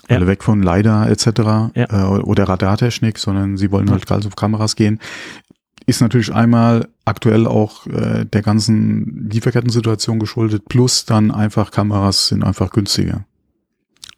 Ja. 0.09 0.17
Also 0.17 0.27
weg 0.27 0.43
von 0.43 0.63
LiDAR 0.63 1.09
etc. 1.09 1.27
Ja. 1.75 1.75
Äh, 1.75 2.21
oder 2.21 2.49
Radartechnik, 2.49 3.19
sondern 3.19 3.57
sie 3.57 3.71
wollen 3.71 3.91
halt 3.91 4.07
ganz 4.07 4.27
auf 4.27 4.37
Kameras 4.37 4.77
gehen. 4.77 4.99
Ist 5.87 6.01
natürlich 6.01 6.35
einmal 6.35 6.89
aktuell 7.05 7.47
auch 7.47 7.87
äh, 7.87 8.25
der 8.25 8.43
ganzen 8.43 9.29
Lieferkettensituation 9.31 10.19
geschuldet, 10.19 10.69
plus 10.69 11.05
dann 11.05 11.31
einfach 11.31 11.71
Kameras 11.71 12.29
sind 12.29 12.43
einfach 12.43 12.71
günstiger. 12.71 13.25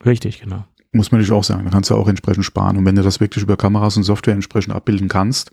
Richtig, 0.04 0.40
genau. 0.40 0.64
Muss 0.92 1.12
man 1.12 1.20
natürlich 1.20 1.38
auch 1.38 1.44
sagen. 1.44 1.64
Da 1.64 1.70
kannst 1.70 1.90
du 1.90 1.94
auch 1.94 2.08
entsprechend 2.08 2.44
sparen. 2.44 2.78
Und 2.78 2.84
wenn 2.84 2.94
du 2.94 3.02
das 3.02 3.20
wirklich 3.20 3.42
über 3.42 3.56
Kameras 3.56 3.96
und 3.96 4.04
Software 4.04 4.34
entsprechend 4.34 4.74
abbilden 4.74 5.08
kannst, 5.08 5.50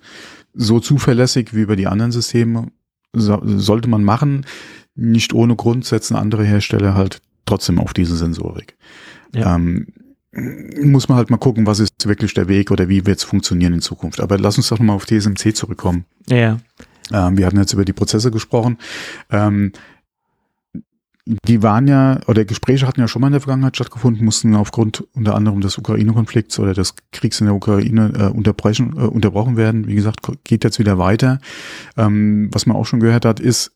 so 0.54 0.80
zuverlässig 0.80 1.54
wie 1.54 1.62
über 1.62 1.76
die 1.76 1.88
anderen 1.88 2.12
Systeme, 2.12 2.68
so, 3.14 3.42
sollte 3.44 3.90
man 3.90 4.04
machen. 4.04 4.46
Nicht 4.96 5.34
ohne 5.34 5.56
Grund 5.56 5.86
setzen 5.86 6.16
andere 6.16 6.44
Hersteller 6.44 6.96
halt 6.96 7.22
trotzdem 7.46 7.80
auf 7.80 7.94
diese 7.94 8.16
Sensorik. 8.16 8.78
Ja. 9.34 9.56
Ähm, 9.56 9.88
muss 10.82 11.10
man 11.10 11.18
halt 11.18 11.30
mal 11.30 11.38
gucken, 11.38 11.68
was 11.68 11.80
ist 11.80 12.08
wirklich 12.08 12.34
der 12.34 12.48
Weg 12.48 12.72
oder 12.72 12.90
wie 12.90 13.06
wird 13.06 13.20
es 13.20 13.24
funktionieren 13.24 13.74
in 13.74 13.82
Zukunft. 13.82 14.20
Aber 14.20 14.38
lass 14.38 14.58
uns 14.58 14.70
doch 14.70 14.80
nochmal 14.80 14.96
auf 14.96 15.06
TSMC 15.06 15.56
zurückkommen. 15.56 16.06
Ja. 16.28 16.58
Ähm, 17.12 17.38
wir 17.38 17.46
hatten 17.46 17.58
jetzt 17.58 17.74
über 17.74 17.86
die 17.86 17.94
Prozesse 17.94 18.32
gesprochen. 18.32 18.78
Ähm, 19.30 19.74
die 21.26 21.64
waren 21.64 21.88
ja, 21.88 22.20
oder 22.28 22.44
Gespräche 22.44 22.86
hatten 22.86 23.00
ja 23.00 23.08
schon 23.08 23.22
mal 23.22 23.28
in 23.28 23.34
der 23.34 23.42
Vergangenheit 23.42 23.76
stattgefunden, 23.76 24.26
mussten 24.26 24.56
aufgrund 24.56 25.06
unter 25.14 25.36
anderem 25.36 25.62
des 25.62 25.78
Ukraine-Konflikts 25.78 26.60
oder 26.60 26.74
des 26.74 26.96
Kriegs 27.12 27.40
in 27.40 27.46
der 27.46 27.56
Ukraine 27.56 28.12
äh, 28.18 28.24
unterbrechen, 28.26 28.94
äh, 28.98 29.06
unterbrochen 29.06 29.56
werden. 29.56 29.88
Wie 29.88 29.96
gesagt, 29.96 30.20
geht 30.44 30.64
jetzt 30.64 30.80
wieder 30.80 30.98
weiter. 30.98 31.40
Ähm, 31.96 32.50
was 32.52 32.66
man 32.66 32.76
auch 32.76 32.86
schon 32.86 33.00
gehört 33.00 33.24
hat, 33.24 33.40
ist, 33.40 33.72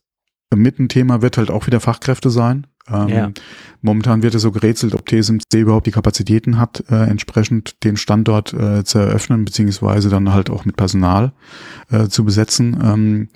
mit 0.54 0.78
ein 0.78 0.88
Thema 0.88 1.22
wird 1.22 1.38
halt 1.38 1.50
auch 1.50 1.66
wieder 1.66 1.80
Fachkräfte 1.80 2.30
sein. 2.30 2.66
Ähm, 2.90 3.08
Ja. 3.08 3.30
Momentan 3.80 4.22
wird 4.22 4.34
es 4.34 4.42
so 4.42 4.50
gerätselt, 4.50 4.94
ob 4.94 5.06
TSMC 5.06 5.54
überhaupt 5.54 5.86
die 5.86 5.92
Kapazitäten 5.92 6.58
hat, 6.58 6.84
äh, 6.90 7.04
entsprechend 7.04 7.82
den 7.84 7.96
Standort 7.96 8.52
äh, 8.52 8.84
zu 8.84 8.98
eröffnen, 8.98 9.44
beziehungsweise 9.44 10.08
dann 10.08 10.32
halt 10.32 10.50
auch 10.50 10.64
mit 10.64 10.76
Personal 10.76 11.32
äh, 11.90 12.08
zu 12.08 12.24
besetzen, 12.24 12.78
ähm, 12.82 13.28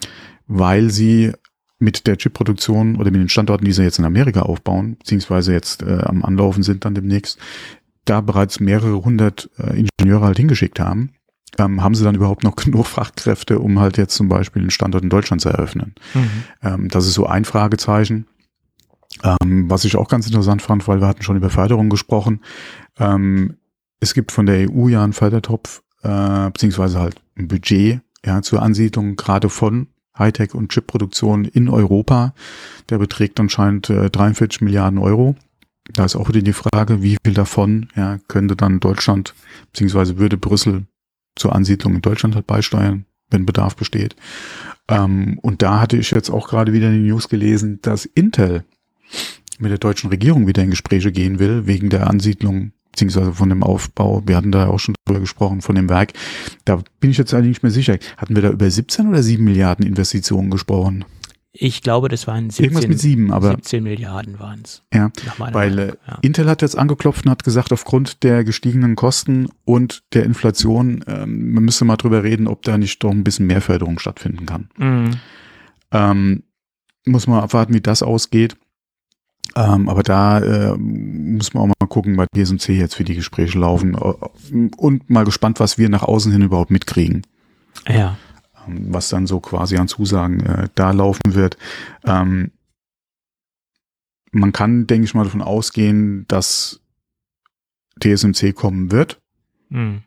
weil 0.47 0.91
sie 0.91 1.33
mit 1.83 2.07
der 2.07 2.17
Chipproduktion 2.17 2.97
oder 2.97 3.11
mit 3.11 3.21
den 3.21 3.29
Standorten, 3.29 3.65
die 3.65 3.73
sie 3.73 3.83
jetzt 3.83 3.99
in 3.99 4.05
Amerika 4.05 4.43
aufbauen, 4.43 4.97
beziehungsweise 4.99 5.53
jetzt 5.53 5.83
äh, 5.83 5.99
am 6.03 6.25
Anlaufen 6.25 6.63
sind 6.63 6.85
dann 6.85 6.95
demnächst, 6.95 7.39
da 8.05 8.21
bereits 8.21 8.61
mehrere 8.61 9.05
hundert 9.05 9.51
äh, 9.59 9.85
Ingenieure 9.99 10.25
halt 10.25 10.39
hingeschickt 10.39 10.81
haben, 10.81 11.13
ähm, 11.59 11.83
haben 11.83 11.95
sie 11.95 12.05
dann 12.05 12.15
überhaupt 12.15 12.45
noch 12.45 12.57
genug 12.65 12.87
Fachkräfte, 12.87 13.59
um 13.59 13.81
halt 13.81 13.99
jetzt 13.99 14.15
zum 14.15 14.29
Beispiel 14.29 14.63
einen 14.63 14.71
Standort 14.71 15.03
in 15.03 15.11
Deutschland 15.11 15.43
zu 15.43 15.49
eröffnen. 15.49 15.95
Mhm. 16.15 16.31
Ähm, 16.63 16.89
das 16.89 17.07
ist 17.07 17.15
so 17.15 17.27
ein 17.27 17.45
Fragezeichen. 17.45 18.27
Ähm, 19.23 19.69
was 19.69 19.85
ich 19.85 19.97
auch 19.97 20.09
ganz 20.09 20.27
interessant 20.27 20.63
fand, 20.63 20.89
weil 20.89 21.01
wir 21.01 21.07
hatten 21.07 21.23
schon 21.23 21.37
über 21.37 21.51
Förderung 21.51 21.91
gesprochen. 21.91 22.41
Ähm, 22.99 23.57
es 24.01 24.15
gibt 24.15 24.33
von 24.33 24.47
der 24.47 24.71
EU 24.71 24.89
ja 24.89 25.05
einen 25.05 25.13
Fördertopf, 25.13 25.83
äh, 26.03 26.51
beziehungsweise 26.51 26.99
halt 26.99 27.21
ein 27.37 27.47
Budget 27.47 28.01
ja, 28.25 28.41
zur 28.41 28.63
Ansiedlung 28.63 29.17
gerade 29.17 29.49
von 29.49 29.89
Hightech- 30.17 30.55
und 30.55 30.73
Chipproduktion 30.73 31.45
in 31.45 31.69
Europa. 31.69 32.35
Der 32.91 32.99
beträgt 32.99 33.41
anscheinend 33.41 33.91
äh, 33.91 34.11
43 34.11 34.61
Milliarden 34.61 34.99
Euro. 34.99 35.37
Da 35.93 36.05
ist 36.05 36.17
auch 36.17 36.29
wieder 36.29 36.43
die 36.43 36.53
Frage, 36.53 37.03
wie 37.03 37.17
viel 37.25 37.35
davon 37.35 37.89
ja, 37.97 38.19
könnte 38.29 38.57
dann 38.57 38.81
Deutschland, 38.81 39.35
beziehungsweise 39.73 40.19
würde 40.19 40.37
Brüssel 40.37 40.87
zur 41.35 41.55
Ansiedlung 41.55 41.97
in 41.97 42.03
Deutschland 42.03 42.35
halt 42.35 42.47
beisteuern, 42.47 43.07
wenn 43.31 43.47
Bedarf 43.47 43.77
besteht. 43.77 44.15
Ähm, 44.89 45.39
und 45.43 45.63
da 45.63 45.81
hatte 45.81 45.97
ich 45.97 46.11
jetzt 46.11 46.31
auch 46.31 46.49
gerade 46.49 46.73
wieder 46.73 46.89
in 46.89 46.95
den 46.95 47.07
News 47.07 47.29
gelesen, 47.29 47.81
dass 47.83 48.05
Intel 48.05 48.65
mit 49.59 49.71
der 49.71 49.79
deutschen 49.79 50.11
Regierung 50.11 50.47
wieder 50.47 50.63
in 50.63 50.71
Gespräche 50.71 51.13
gehen 51.13 51.39
will, 51.39 51.67
wegen 51.67 51.91
der 51.91 52.09
Ansiedlung, 52.09 52.73
beziehungsweise 52.93 53.33
von 53.33 53.49
dem 53.49 53.63
Aufbau. 53.63 54.23
Wir 54.25 54.37
hatten 54.37 54.53
da 54.53 54.69
auch 54.69 54.79
schon 54.79 54.95
drüber 55.05 55.21
gesprochen, 55.21 55.61
von 55.61 55.75
dem 55.75 55.89
Werk. 55.89 56.13
Da 56.65 56.81
bin 57.01 57.11
ich 57.11 57.19
jetzt 57.19 57.35
eigentlich 57.35 57.49
nicht 57.49 57.63
mehr 57.63 57.73
sicher. 57.73 57.99
Hatten 58.17 58.35
wir 58.35 58.43
da 58.43 58.51
über 58.51 58.71
17 58.71 59.09
oder 59.09 59.23
7 59.23 59.43
Milliarden 59.43 59.85
Investitionen 59.85 60.51
gesprochen? 60.51 61.05
Ich 61.55 61.83
glaube, 61.83 62.09
das 62.09 62.27
waren 62.27 62.49
17, 62.49 62.65
Irgendwas 62.65 62.89
mit 62.89 62.99
7, 62.99 63.31
aber 63.31 63.51
17 63.51 63.83
Milliarden 63.83 64.39
waren 64.39 64.63
es. 64.65 64.83
ja. 64.93 65.11
Weil 65.37 65.71
Meinung, 65.71 65.79
äh, 65.79 65.97
ja. 66.09 66.19
Intel 66.23 66.49
hat 66.49 66.63
jetzt 66.63 66.79
angeklopft 66.79 67.27
und 67.27 67.31
hat 67.31 67.45
gesagt, 67.45 67.73
aufgrund 67.73 68.23
der 68.23 68.43
gestiegenen 68.43 68.97
Kosten 68.97 69.49
und 69.65 70.03
der 70.15 70.25
Inflation, 70.25 71.05
ähm, 71.07 71.53
man 71.53 71.65
müsste 71.65 71.85
mal 71.85 71.97
drüber 71.97 72.23
reden, 72.23 72.49
ob 72.49 72.63
da 72.63 72.79
nicht 72.79 73.05
doch 73.05 73.11
ein 73.11 73.23
bisschen 73.23 73.47
mehr 73.47 73.61
Förderung 73.61 73.99
stattfinden 73.99 74.47
kann. 74.47 74.71
Mhm. 74.79 75.11
Ähm, 75.91 76.43
muss 77.05 77.27
man 77.27 77.43
abwarten, 77.43 77.75
wie 77.75 77.83
das 77.83 78.03
ausgeht. 78.03 78.57
Ähm, 79.55 79.89
aber 79.89 80.03
da 80.03 80.39
äh, 80.41 80.77
muss 80.79 81.53
man 81.53 81.65
auch 81.65 81.75
mal 81.81 81.87
gucken, 81.89 82.17
bei 82.17 82.27
TSMC 82.35 82.71
jetzt 82.71 82.99
wie 82.99 83.05
die 83.05 83.15
Gespräche 83.15 83.59
laufen 83.59 83.95
äh, 83.95 84.69
und 84.77 85.11
mal 85.11 85.25
gespannt, 85.25 85.61
was 85.61 85.77
wir 85.79 85.89
nach 85.89 86.03
außen 86.03 86.33
hin 86.33 86.43
überhaupt 86.43 86.71
mitkriegen, 86.71 87.27
Ja. 87.89 88.17
ähm, 88.67 88.87
was 88.95 89.09
dann 89.11 89.27
so 89.27 89.41
quasi 89.41 89.77
an 89.77 89.89
Zusagen 89.89 90.41
äh, 90.47 90.69
da 90.75 90.93
laufen 90.93 91.35
wird. 91.35 91.59
Ähm, 92.05 92.53
man 94.31 94.53
kann, 94.53 94.87
denke 94.87 95.05
ich 95.05 95.15
mal, 95.15 95.25
davon 95.25 95.43
ausgehen, 95.43 96.25
dass 96.29 96.81
TSMC 98.01 98.55
kommen 98.55 98.91
wird. 98.91 99.21
Mhm. 99.69 100.03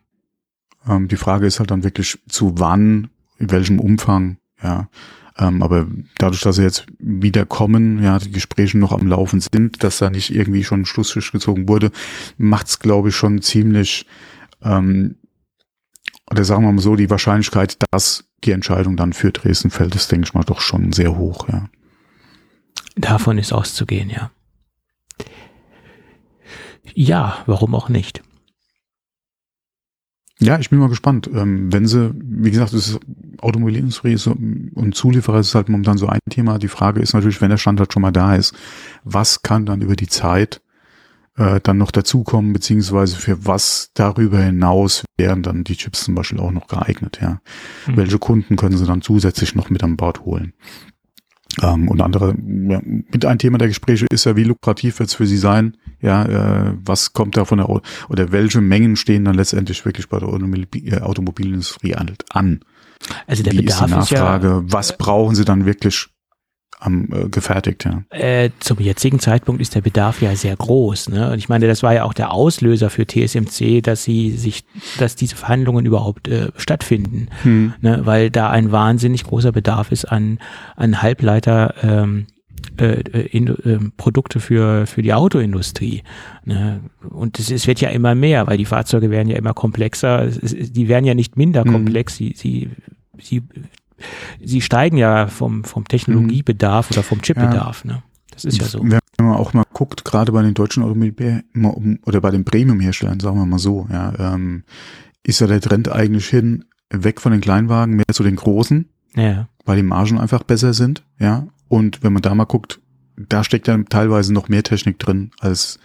Ähm, 0.88 1.08
die 1.08 1.16
Frage 1.16 1.46
ist 1.46 1.60
halt 1.60 1.70
dann 1.70 1.84
wirklich 1.84 2.18
zu 2.28 2.54
wann, 2.58 3.10
in 3.38 3.50
welchem 3.50 3.78
Umfang, 3.78 4.38
ja. 4.62 4.88
Ähm, 5.38 5.62
aber 5.62 5.86
dadurch, 6.18 6.40
dass 6.40 6.56
sie 6.56 6.62
jetzt 6.62 6.86
wieder 6.98 7.44
kommen, 7.44 8.02
ja, 8.02 8.18
die 8.18 8.30
Gespräche 8.30 8.78
noch 8.78 8.92
am 8.92 9.06
Laufen 9.06 9.40
sind, 9.40 9.82
dass 9.82 9.98
da 9.98 10.08
nicht 10.08 10.34
irgendwie 10.34 10.64
schon 10.64 10.82
ein 10.82 10.86
Schlussstrich 10.86 11.30
gezogen 11.30 11.68
wurde, 11.68 11.90
macht's, 12.38 12.78
glaube 12.78 13.10
ich, 13.10 13.16
schon 13.16 13.42
ziemlich, 13.42 14.06
ähm, 14.62 15.16
oder 16.30 16.44
sagen 16.44 16.64
wir 16.64 16.72
mal 16.72 16.80
so, 16.80 16.96
die 16.96 17.10
Wahrscheinlichkeit, 17.10 17.76
dass 17.90 18.24
die 18.44 18.52
Entscheidung 18.52 18.96
dann 18.96 19.12
für 19.12 19.30
Dresden 19.30 19.70
fällt, 19.70 19.94
ist, 19.94 20.10
denke 20.10 20.26
ich 20.26 20.34
mal, 20.34 20.44
doch 20.44 20.60
schon 20.60 20.92
sehr 20.92 21.16
hoch, 21.16 21.48
ja. 21.48 21.68
Davon 22.96 23.36
ist 23.36 23.52
auszugehen, 23.52 24.08
ja. 24.08 24.30
Ja, 26.94 27.42
warum 27.46 27.74
auch 27.74 27.90
nicht? 27.90 28.22
Ja, 30.38 30.58
ich 30.58 30.70
bin 30.70 30.78
mal 30.78 30.88
gespannt. 30.88 31.28
Ähm, 31.32 31.72
wenn 31.72 31.86
sie, 31.86 32.14
wie 32.14 32.50
gesagt, 32.50 32.72
das 32.72 32.88
ist 32.88 33.00
Automobilindustrie 33.40 34.14
ist 34.14 34.24
so, 34.24 34.32
und 34.32 34.94
Zulieferer 34.94 35.40
ist 35.40 35.54
halt 35.54 35.68
momentan 35.68 35.98
so 35.98 36.06
ein 36.08 36.20
Thema. 36.30 36.58
Die 36.58 36.68
Frage 36.68 37.00
ist 37.00 37.14
natürlich, 37.14 37.40
wenn 37.40 37.50
der 37.50 37.56
Standard 37.56 37.92
schon 37.92 38.02
mal 38.02 38.12
da 38.12 38.34
ist, 38.34 38.54
was 39.04 39.42
kann 39.42 39.66
dann 39.66 39.82
über 39.82 39.96
die 39.96 40.08
Zeit 40.08 40.60
äh, 41.36 41.60
dann 41.62 41.78
noch 41.78 41.90
dazukommen, 41.90 42.52
beziehungsweise 42.52 43.16
für 43.16 43.44
was 43.46 43.90
darüber 43.94 44.40
hinaus 44.40 45.04
wären 45.18 45.42
dann 45.42 45.64
die 45.64 45.76
Chips 45.76 46.04
zum 46.04 46.14
Beispiel 46.14 46.40
auch 46.40 46.52
noch 46.52 46.66
geeignet, 46.66 47.18
ja. 47.20 47.40
Mhm. 47.86 47.96
Welche 47.96 48.18
Kunden 48.18 48.56
können 48.56 48.76
sie 48.76 48.86
dann 48.86 49.02
zusätzlich 49.02 49.54
noch 49.54 49.70
mit 49.70 49.82
an 49.82 49.96
Bord 49.96 50.24
holen? 50.24 50.54
Ähm, 51.62 51.88
und 51.88 52.00
andere, 52.00 52.34
ja, 52.68 52.80
mit 52.84 53.24
ein 53.24 53.38
Thema 53.38 53.58
der 53.58 53.68
Gespräche 53.68 54.06
ist 54.10 54.24
ja, 54.24 54.36
wie 54.36 54.44
lukrativ 54.44 54.98
wird 54.98 55.08
es 55.08 55.14
für 55.14 55.26
sie 55.26 55.38
sein? 55.38 55.76
Ja, 56.00 56.24
äh, 56.24 56.74
was 56.84 57.12
kommt 57.12 57.36
da 57.36 57.44
von 57.44 57.58
der, 57.58 57.68
oder 57.68 58.32
welche 58.32 58.60
Mengen 58.60 58.96
stehen 58.96 59.24
dann 59.24 59.34
letztendlich 59.34 59.84
wirklich 59.84 60.08
bei 60.08 60.18
der 60.18 60.28
äh, 60.28 61.00
Automobilindustrie 61.00 61.94
an? 61.94 62.60
Also 63.26 63.42
der 63.42 63.52
wie 63.52 63.58
ist 63.64 63.78
die 63.80 63.84
Bedarf 63.84 64.04
ist, 64.04 64.10
ja 64.10 64.20
Nachfrage? 64.20 64.62
was 64.66 64.96
brauchen 64.96 65.34
sie 65.34 65.44
dann 65.44 65.64
wirklich 65.66 66.06
am, 66.78 67.08
äh, 67.10 67.28
gefertigt, 67.30 67.84
ja? 67.86 68.02
äh, 68.10 68.50
zum 68.60 68.78
jetzigen 68.80 69.18
Zeitpunkt 69.18 69.62
ist 69.62 69.74
der 69.74 69.80
Bedarf 69.80 70.20
ja 70.20 70.36
sehr 70.36 70.54
groß. 70.56 71.08
Ne? 71.08 71.32
Und 71.32 71.38
ich 71.38 71.48
meine, 71.48 71.66
das 71.66 71.82
war 71.82 71.94
ja 71.94 72.04
auch 72.04 72.12
der 72.12 72.32
Auslöser 72.32 72.90
für 72.90 73.06
TSMC, 73.06 73.80
dass 73.82 74.04
sie 74.04 74.32
sich, 74.36 74.64
dass 74.98 75.16
diese 75.16 75.36
Verhandlungen 75.36 75.86
überhaupt 75.86 76.28
äh, 76.28 76.50
stattfinden, 76.56 77.28
Hm. 77.42 77.72
ne? 77.80 78.02
weil 78.04 78.30
da 78.30 78.50
ein 78.50 78.72
wahnsinnig 78.72 79.24
großer 79.24 79.52
Bedarf 79.52 79.90
ist 79.90 80.04
an, 80.04 80.38
an 80.76 81.00
Halbleiter. 81.00 81.74
Ähm, 81.82 82.26
äh, 82.78 83.00
in, 83.28 83.54
ähm, 83.64 83.92
Produkte 83.96 84.40
für, 84.40 84.86
für 84.86 85.02
die 85.02 85.12
Autoindustrie. 85.14 86.02
Ne? 86.44 86.80
Und 87.08 87.38
es, 87.38 87.50
es 87.50 87.66
wird 87.66 87.80
ja 87.80 87.88
immer 87.90 88.14
mehr, 88.14 88.46
weil 88.46 88.58
die 88.58 88.64
Fahrzeuge 88.64 89.10
werden 89.10 89.28
ja 89.28 89.36
immer 89.36 89.54
komplexer. 89.54 90.22
Es, 90.24 90.36
es, 90.38 90.72
die 90.72 90.88
werden 90.88 91.04
ja 91.04 91.14
nicht 91.14 91.36
minder 91.36 91.64
Mhm. 91.66 91.72
komplex, 91.72 92.16
sie, 92.16 92.34
sie, 92.36 92.70
sie, 93.18 93.42
sie 94.44 94.60
steigen 94.60 94.96
ja 94.96 95.26
vom, 95.28 95.64
vom 95.64 95.86
Technologiebedarf 95.86 96.90
oder 96.90 97.02
vom 97.02 97.22
Chipbedarf. 97.22 97.84
Ne? 97.84 98.02
Das 98.30 98.44
ist 98.44 98.58
ja 98.58 98.64
so. 98.66 98.80
Wenn 98.82 99.00
man 99.26 99.36
auch 99.36 99.54
mal 99.54 99.64
guckt, 99.72 100.04
gerade 100.04 100.30
bei 100.32 100.42
den 100.42 100.52
deutschen 100.52 100.82
Automobil 100.82 101.42
oder 102.04 102.20
bei 102.20 102.30
den 102.30 102.44
Premium-Herstellern, 102.44 103.18
sagen 103.20 103.38
wir 103.38 103.46
mal 103.46 103.58
so, 103.58 103.86
ja, 103.90 104.12
ähm, 104.34 104.64
ist 105.22 105.40
ja 105.40 105.46
der 105.46 105.60
Trend 105.62 105.90
eigentlich 105.90 106.26
hin, 106.28 106.64
weg 106.90 107.20
von 107.20 107.32
den 107.32 107.40
Kleinwagen, 107.40 107.96
mehr 107.96 108.04
zu 108.12 108.22
den 108.22 108.36
großen, 108.36 108.88
Ja. 109.16 109.48
weil 109.64 109.76
die 109.76 109.82
Margen 109.82 110.18
einfach 110.18 110.42
besser 110.42 110.74
sind, 110.74 111.02
ja. 111.18 111.46
Und 111.68 112.02
wenn 112.02 112.12
man 112.12 112.22
da 112.22 112.34
mal 112.34 112.44
guckt, 112.44 112.80
da 113.16 113.44
steckt 113.44 113.66
ja 113.66 113.76
teilweise 113.88 114.32
noch 114.32 114.48
mehr 114.48 114.62
Technik 114.62 114.98
drin 114.98 115.30
als 115.40 115.78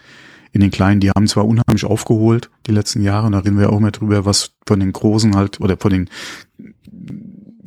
in 0.51 0.61
den 0.61 0.71
kleinen. 0.71 0.99
Die 0.99 1.09
haben 1.09 1.27
zwar 1.27 1.47
unheimlich 1.47 1.85
aufgeholt 1.85 2.49
die 2.67 2.71
letzten 2.71 3.01
Jahre, 3.01 3.27
und 3.27 3.31
da 3.33 3.39
reden 3.39 3.57
wir 3.57 3.71
auch 3.71 3.79
mehr 3.79 3.91
drüber, 3.91 4.25
was 4.25 4.53
von 4.65 4.79
den 4.79 4.91
großen 4.91 5.35
halt 5.35 5.61
oder 5.61 5.77
von 5.77 5.91
den 5.91 6.09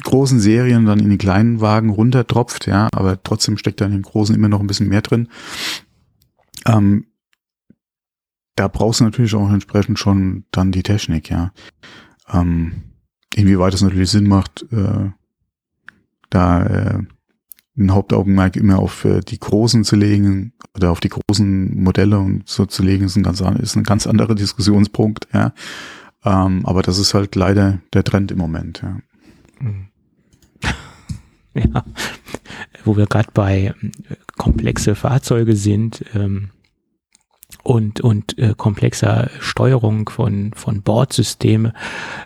großen 0.03 0.39
Serien 0.39 0.85
dann 0.85 1.01
in 1.01 1.11
die 1.11 1.19
kleinen 1.19 1.61
Wagen 1.61 1.89
runtertropft, 1.89 2.67
ja, 2.67 2.89
aber 2.93 3.23
trotzdem 3.23 3.57
steckt 3.57 3.81
da 3.81 3.87
in 3.87 3.93
den 3.93 4.03
großen 4.03 4.35
immer 4.35 4.49
noch 4.49 4.61
ein 4.61 4.67
bisschen 4.67 4.89
mehr 4.89 5.01
drin. 5.01 5.29
Ähm, 6.67 7.07
da 8.55 8.69
brauchst 8.69 9.01
du 9.01 9.05
natürlich 9.05 9.35
auch 9.35 9.51
entsprechend 9.51 9.99
schon 9.99 10.45
dann 10.51 10.73
die 10.73 10.83
Technik, 10.83 11.31
ja. 11.31 11.53
Ähm, 12.31 12.83
inwieweit 13.35 13.75
es 13.75 13.83
natürlich 13.83 14.11
Sinn 14.11 14.29
macht, 14.29 14.67
äh, 14.71 15.11
da 16.31 16.63
äh, 16.65 16.99
ein 17.77 17.93
Hauptaugenmerk 17.93 18.57
immer 18.57 18.79
auf 18.79 19.05
äh, 19.05 19.21
die 19.21 19.39
großen 19.39 19.85
zu 19.85 19.97
legen 19.97 20.53
oder 20.77 20.91
auf 20.91 21.01
die 21.01 21.09
großen 21.09 21.83
Modelle 21.83 22.19
und 22.19 22.49
so 22.49 22.67
zu 22.67 22.83
legen, 22.83 23.05
ist 23.05 23.17
ein 23.17 23.23
ganz, 23.23 23.41
ist 23.41 23.77
ein 23.77 23.83
ganz 23.83 24.07
anderer 24.07 24.35
Diskussionspunkt, 24.35 25.29
ja. 25.33 25.53
Ähm, 26.25 26.65
aber 26.65 26.83
das 26.83 26.99
ist 26.99 27.15
halt 27.15 27.35
leider 27.35 27.81
der 27.93 28.05
Trend 28.05 28.31
im 28.31 28.39
Moment, 28.39 28.83
ja. 28.83 28.99
Ja, 31.57 31.85
wo 32.85 32.97
wir 32.97 33.07
gerade 33.07 33.29
bei 33.33 33.67
äh, 33.67 33.75
komplexe 34.37 34.97
Fahrzeuge 34.97 35.55
sind 35.55 36.05
ähm, 36.13 36.51
und 37.63 38.01
und 38.01 38.37
äh, 38.39 38.55
komplexer 38.57 39.31
Steuerung 39.39 40.09
von 40.09 40.53
von 40.55 40.83
Bordsysteme, 40.83 41.73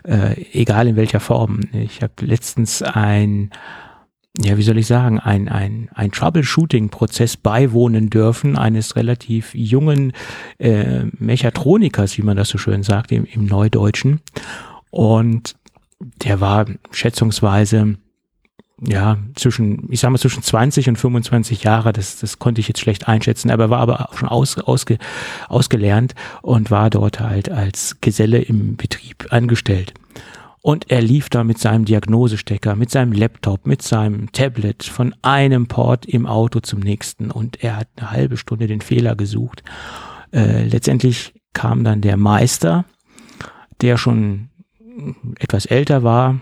äh, 0.03 0.41
egal 0.51 0.87
in 0.87 0.95
welcher 0.95 1.19
Form. 1.19 1.59
Ich 1.73 2.01
habe 2.01 2.13
letztens 2.21 2.81
ein 2.81 3.51
ja, 4.37 4.57
wie 4.57 4.63
soll 4.63 4.77
ich 4.77 4.87
sagen, 4.87 5.19
ein, 5.19 5.49
ein, 5.49 5.89
ein 5.93 6.11
Troubleshooting-Prozess 6.11 7.37
beiwohnen 7.37 8.09
dürfen 8.09 8.57
eines 8.57 8.95
relativ 8.95 9.53
jungen 9.55 10.13
äh, 10.59 11.05
Mechatronikers, 11.17 12.17
wie 12.17 12.21
man 12.21 12.37
das 12.37 12.49
so 12.49 12.57
schön 12.57 12.83
sagt, 12.83 13.11
im, 13.11 13.25
im 13.25 13.45
Neudeutschen. 13.45 14.21
Und 14.91 15.55
der 16.23 16.39
war 16.39 16.65
schätzungsweise 16.91 17.95
ja, 18.81 19.17
zwischen, 19.35 19.91
ich 19.91 19.99
sag 19.99 20.11
mal, 20.11 20.17
zwischen 20.17 20.43
20 20.43 20.87
und 20.89 20.95
25 20.97 21.63
Jahre, 21.63 21.91
das, 21.91 22.19
das 22.19 22.39
konnte 22.39 22.61
ich 22.61 22.67
jetzt 22.67 22.79
schlecht 22.79 23.07
einschätzen, 23.07 23.51
aber 23.51 23.69
war 23.69 23.79
aber 23.79 24.09
auch 24.09 24.17
schon 24.17 24.29
aus, 24.29 24.57
ausge, 24.57 24.97
ausgelernt 25.49 26.15
und 26.41 26.71
war 26.71 26.89
dort 26.89 27.19
halt 27.19 27.49
als 27.49 27.97
Geselle 27.99 28.39
im 28.39 28.77
Betrieb 28.77 29.27
angestellt. 29.31 29.93
Und 30.61 30.91
er 30.91 31.01
lief 31.01 31.29
da 31.29 31.43
mit 31.43 31.57
seinem 31.57 31.85
Diagnosestecker, 31.85 32.75
mit 32.75 32.91
seinem 32.91 33.13
Laptop, 33.13 33.65
mit 33.65 33.81
seinem 33.81 34.31
Tablet 34.31 34.83
von 34.83 35.15
einem 35.21 35.67
Port 35.67 36.05
im 36.05 36.25
Auto 36.25 36.59
zum 36.59 36.79
nächsten 36.79 37.31
und 37.31 37.63
er 37.63 37.77
hat 37.77 37.87
eine 37.95 38.11
halbe 38.11 38.37
Stunde 38.37 38.67
den 38.67 38.81
Fehler 38.81 39.15
gesucht. 39.15 39.63
Äh, 40.33 40.65
letztendlich 40.65 41.33
kam 41.53 41.83
dann 41.83 42.01
der 42.01 42.17
Meister, 42.17 42.85
der 43.81 43.97
schon 43.97 44.49
etwas 45.39 45.65
älter 45.65 46.03
war, 46.03 46.41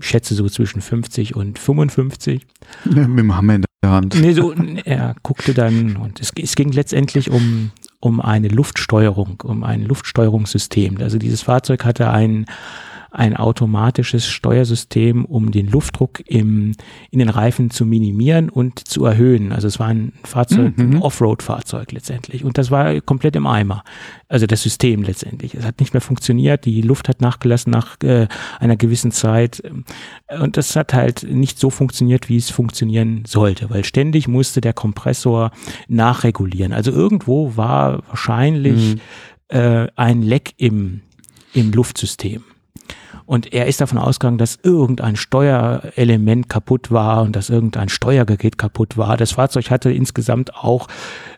ich 0.00 0.06
schätze 0.06 0.34
so 0.34 0.48
zwischen 0.48 0.80
50 0.80 1.34
und 1.34 1.58
55. 1.58 2.46
Ja, 2.84 3.08
mit 3.08 3.18
dem 3.18 3.36
Hammer 3.36 3.56
in 3.56 3.64
der 3.82 3.90
Hand. 3.90 4.14
Nee, 4.14 4.32
so, 4.32 4.52
er 4.84 5.16
guckte 5.24 5.54
dann 5.54 5.96
und 5.96 6.20
es, 6.20 6.30
es 6.40 6.54
ging 6.54 6.70
letztendlich 6.70 7.30
um, 7.30 7.72
um 7.98 8.20
eine 8.20 8.48
Luftsteuerung, 8.48 9.42
um 9.42 9.64
ein 9.64 9.82
Luftsteuerungssystem. 9.82 10.98
Also 10.98 11.18
dieses 11.18 11.42
Fahrzeug 11.42 11.84
hatte 11.84 12.10
einen 12.10 12.46
ein 13.10 13.36
automatisches 13.36 14.26
Steuersystem, 14.26 15.24
um 15.24 15.50
den 15.50 15.68
Luftdruck 15.68 16.22
im, 16.26 16.72
in 17.10 17.18
den 17.18 17.30
Reifen 17.30 17.70
zu 17.70 17.86
minimieren 17.86 18.50
und 18.50 18.86
zu 18.86 19.04
erhöhen. 19.04 19.52
Also 19.52 19.66
es 19.66 19.78
war 19.78 19.88
ein 19.88 20.12
Fahrzeug, 20.24 20.76
mhm. 20.76 20.96
ein 20.96 21.02
Offroad-Fahrzeug 21.02 21.92
letztendlich. 21.92 22.44
Und 22.44 22.58
das 22.58 22.70
war 22.70 23.00
komplett 23.00 23.36
im 23.36 23.46
Eimer. 23.46 23.82
Also 24.28 24.46
das 24.46 24.62
System 24.62 25.02
letztendlich. 25.02 25.54
Es 25.54 25.64
hat 25.64 25.80
nicht 25.80 25.94
mehr 25.94 26.02
funktioniert. 26.02 26.66
Die 26.66 26.82
Luft 26.82 27.08
hat 27.08 27.22
nachgelassen 27.22 27.70
nach 27.70 27.96
äh, 28.02 28.28
einer 28.60 28.76
gewissen 28.76 29.10
Zeit. 29.10 29.62
Und 30.28 30.56
das 30.58 30.76
hat 30.76 30.92
halt 30.92 31.22
nicht 31.22 31.58
so 31.58 31.70
funktioniert, 31.70 32.28
wie 32.28 32.36
es 32.36 32.50
funktionieren 32.50 33.24
sollte, 33.26 33.70
weil 33.70 33.84
ständig 33.84 34.28
musste 34.28 34.60
der 34.60 34.74
Kompressor 34.74 35.50
nachregulieren. 35.88 36.72
Also 36.72 36.90
irgendwo 36.90 37.56
war 37.56 38.06
wahrscheinlich 38.08 38.96
mhm. 38.96 39.00
äh, 39.48 39.86
ein 39.96 40.22
Leck 40.22 40.52
im, 40.58 41.00
im 41.54 41.72
Luftsystem. 41.72 42.44
Und 43.28 43.52
er 43.52 43.66
ist 43.66 43.82
davon 43.82 43.98
ausgegangen, 43.98 44.38
dass 44.38 44.58
irgendein 44.62 45.14
Steuerelement 45.14 46.48
kaputt 46.48 46.90
war 46.90 47.20
und 47.20 47.36
dass 47.36 47.50
irgendein 47.50 47.90
Steuergerät 47.90 48.56
kaputt 48.56 48.96
war. 48.96 49.18
Das 49.18 49.32
Fahrzeug 49.32 49.68
hatte 49.68 49.92
insgesamt 49.92 50.54
auch 50.56 50.88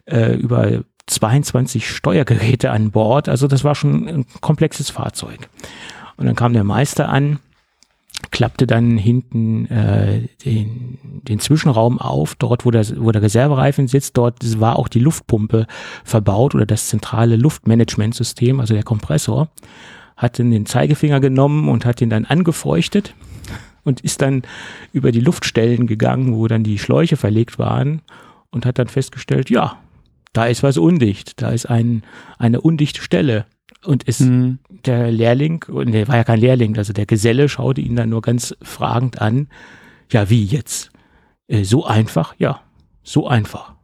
äh, 0.04 0.34
über 0.34 0.84
22 1.08 1.90
Steuergeräte 1.90 2.70
an 2.70 2.92
Bord. 2.92 3.28
Also 3.28 3.48
das 3.48 3.64
war 3.64 3.74
schon 3.74 4.06
ein 4.06 4.26
komplexes 4.40 4.88
Fahrzeug. 4.88 5.48
Und 6.16 6.26
dann 6.26 6.36
kam 6.36 6.52
der 6.52 6.62
Meister 6.62 7.08
an, 7.08 7.40
klappte 8.30 8.68
dann 8.68 8.96
hinten 8.96 9.66
äh, 9.66 10.28
den, 10.44 10.98
den 11.02 11.40
Zwischenraum 11.40 11.98
auf, 11.98 12.36
dort 12.36 12.64
wo 12.64 12.70
der, 12.70 12.86
wo 12.98 13.10
der 13.10 13.22
Reservereifen 13.22 13.88
sitzt, 13.88 14.16
dort 14.16 14.60
war 14.60 14.78
auch 14.78 14.86
die 14.86 15.00
Luftpumpe 15.00 15.66
verbaut 16.04 16.54
oder 16.54 16.66
das 16.66 16.86
zentrale 16.86 17.34
Luftmanagementsystem, 17.34 18.60
also 18.60 18.74
der 18.74 18.84
Kompressor 18.84 19.48
hat 20.20 20.38
dann 20.38 20.50
den 20.50 20.66
Zeigefinger 20.66 21.18
genommen 21.18 21.68
und 21.68 21.86
hat 21.86 22.00
ihn 22.02 22.10
dann 22.10 22.26
angefeuchtet 22.26 23.14
und 23.84 24.02
ist 24.02 24.20
dann 24.20 24.42
über 24.92 25.12
die 25.12 25.20
Luftstellen 25.20 25.86
gegangen, 25.86 26.34
wo 26.34 26.46
dann 26.46 26.62
die 26.62 26.78
Schläuche 26.78 27.16
verlegt 27.16 27.58
waren 27.58 28.02
und 28.50 28.66
hat 28.66 28.78
dann 28.78 28.88
festgestellt, 28.88 29.48
ja, 29.48 29.78
da 30.34 30.44
ist 30.44 30.62
was 30.62 30.76
undicht, 30.76 31.40
da 31.40 31.50
ist 31.50 31.66
ein, 31.66 32.02
eine 32.38 32.60
undichte 32.60 33.00
Stelle. 33.00 33.46
Und 33.82 34.02
ist 34.02 34.20
mhm. 34.20 34.58
der 34.84 35.10
Lehrling, 35.10 35.64
der 35.66 36.06
war 36.06 36.16
ja 36.16 36.24
kein 36.24 36.38
Lehrling, 36.38 36.76
also 36.76 36.92
der 36.92 37.06
Geselle 37.06 37.48
schaute 37.48 37.80
ihn 37.80 37.96
dann 37.96 38.10
nur 38.10 38.20
ganz 38.20 38.54
fragend 38.60 39.22
an, 39.22 39.48
ja, 40.12 40.28
wie 40.28 40.44
jetzt? 40.44 40.90
Äh, 41.48 41.64
so 41.64 41.86
einfach? 41.86 42.34
Ja, 42.36 42.60
so 43.02 43.26
einfach. 43.26 43.74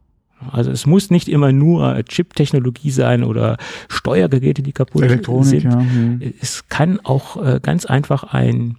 Also 0.50 0.70
es 0.70 0.86
muss 0.86 1.10
nicht 1.10 1.28
immer 1.28 1.52
nur 1.52 2.02
Chip-Technologie 2.04 2.90
sein 2.90 3.24
oder 3.24 3.56
Steuergeräte, 3.88 4.62
die 4.62 4.72
kaputt 4.72 5.02
Elektronik, 5.02 5.62
sind. 5.62 5.64
Ja, 5.64 5.80
hm. 5.80 6.20
Es 6.40 6.68
kann 6.68 7.00
auch 7.02 7.42
äh, 7.42 7.60
ganz 7.62 7.86
einfach 7.86 8.24
ein, 8.24 8.76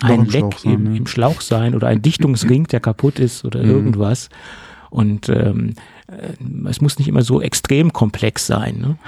ein 0.00 0.26
Leck 0.26 0.58
sein, 0.58 0.72
im, 0.72 0.86
ja. 0.92 0.98
im, 0.98 1.06
Schlauch 1.06 1.40
sein 1.40 1.74
oder 1.74 1.88
ein 1.88 2.02
Dichtungsring, 2.02 2.66
der 2.66 2.80
kaputt 2.80 3.18
ist 3.18 3.44
oder 3.44 3.62
mhm. 3.62 3.70
irgendwas. 3.70 4.28
Und 4.90 5.28
ähm, 5.28 5.74
äh, 6.06 6.68
es 6.68 6.80
muss 6.80 6.98
nicht 6.98 7.08
immer 7.08 7.22
so 7.22 7.40
extrem 7.40 7.92
komplex 7.92 8.46
sein. 8.46 8.78
Ne? 8.78 8.98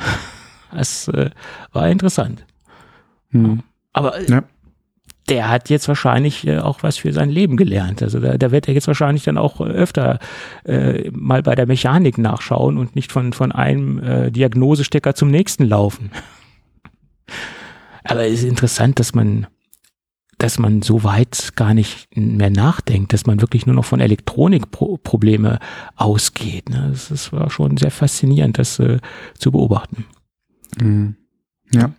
Das 0.72 1.09
äh, 1.09 1.31
war 1.72 1.89
interessant. 1.89 2.45
Mhm. 3.31 3.62
Aber 3.93 4.20
ja 4.29 4.43
der 5.29 5.49
hat 5.49 5.70
jetzt 5.70 5.89
wahrscheinlich 5.89 6.47
äh, 6.47 6.59
auch 6.59 6.83
was 6.83 6.99
für 6.99 7.12
sein 7.12 7.31
Leben 7.31 7.57
gelernt. 7.57 8.03
Also 8.03 8.20
da, 8.20 8.39
da 8.39 8.53
wird 8.53 8.68
er 8.68 8.74
jetzt 8.74 8.87
wahrscheinlich 8.87 9.24
dann 9.24 9.39
auch 9.39 9.61
öfter 9.61 10.18
äh, 10.64 11.11
mal 11.11 11.43
bei 11.43 11.55
der 11.55 11.66
Mechanik 11.66 12.18
nachschauen 12.18 12.79
und 12.79 12.95
nicht 12.95 13.11
von, 13.11 13.33
von 13.33 13.53
einem 13.53 13.99
äh, 14.03 14.31
Diagnosestecker 14.31 15.14
zum 15.14 15.31
nächsten 15.31 15.64
laufen. 15.64 16.11
Aber 18.05 18.24
es 18.24 18.35
ist 18.41 18.45
interessant, 18.45 19.01
dass 19.01 19.14
man, 19.14 19.49
dass 20.39 20.61
man 20.61 20.83
so 20.83 21.03
weit 21.03 21.57
gar 21.57 21.74
nicht 21.74 22.09
mehr 22.16 22.51
nachdenkt, 22.51 23.12
dass 23.12 23.27
man 23.27 23.41
wirklich 23.41 23.66
nur 23.66 23.74
noch 23.74 23.85
von 23.85 23.99
Elektronikprobleme 23.99 25.59
ausgeht. 25.97 26.68
Ne? 26.68 26.89
Das, 26.91 27.09
das, 27.09 27.33
war 27.33 27.51
schon 27.51 27.77
sehr 27.77 27.91
faszinierend, 27.91 28.59
das 28.59 28.79
äh, 28.79 28.99
zu 29.37 29.51
beobachten. 29.51 30.05
Mhm. 30.81 31.16
Ja. 31.72 31.91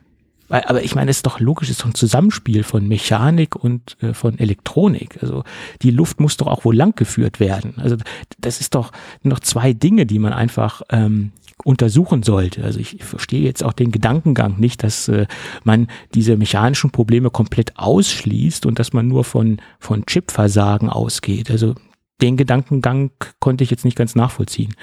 Weil, 0.47 0.63
aber 0.65 0.83
ich 0.83 0.95
meine, 0.95 1.11
es 1.11 1.17
ist 1.17 1.25
doch 1.25 1.39
logisch, 1.39 1.69
es 1.69 1.77
ist 1.77 1.81
doch 1.81 1.87
ein 1.87 1.95
Zusammenspiel 1.95 2.63
von 2.63 2.87
Mechanik 2.87 3.55
und 3.55 3.97
äh, 4.01 4.13
von 4.13 4.39
Elektronik. 4.39 5.19
Also 5.21 5.43
die 5.81 5.91
Luft 5.91 6.19
muss 6.19 6.37
doch 6.37 6.47
auch 6.47 6.63
wohl 6.65 6.75
langgeführt 6.75 7.39
werden. 7.39 7.73
Also 7.77 7.97
das 8.37 8.61
ist 8.61 8.75
doch 8.75 8.91
noch 9.23 9.39
zwei 9.39 9.73
Dinge, 9.73 10.05
die 10.05 10.19
man 10.19 10.33
einfach 10.33 10.81
ähm, 10.89 11.31
untersuchen 11.63 12.23
sollte. 12.23 12.63
Also 12.63 12.79
ich, 12.79 12.95
ich 12.95 13.03
verstehe 13.03 13.41
jetzt 13.41 13.63
auch 13.63 13.73
den 13.73 13.91
Gedankengang 13.91 14.59
nicht, 14.59 14.83
dass 14.83 15.07
äh, 15.09 15.27
man 15.63 15.87
diese 16.13 16.37
mechanischen 16.37 16.91
Probleme 16.91 17.29
komplett 17.29 17.77
ausschließt 17.77 18.65
und 18.65 18.79
dass 18.79 18.93
man 18.93 19.07
nur 19.07 19.23
von, 19.23 19.57
von 19.79 20.05
Chipversagen 20.05 20.89
ausgeht. 20.89 21.51
Also 21.51 21.75
den 22.21 22.37
Gedankengang 22.37 23.11
konnte 23.39 23.63
ich 23.63 23.69
jetzt 23.69 23.85
nicht 23.85 23.97
ganz 23.97 24.15
nachvollziehen. 24.15 24.73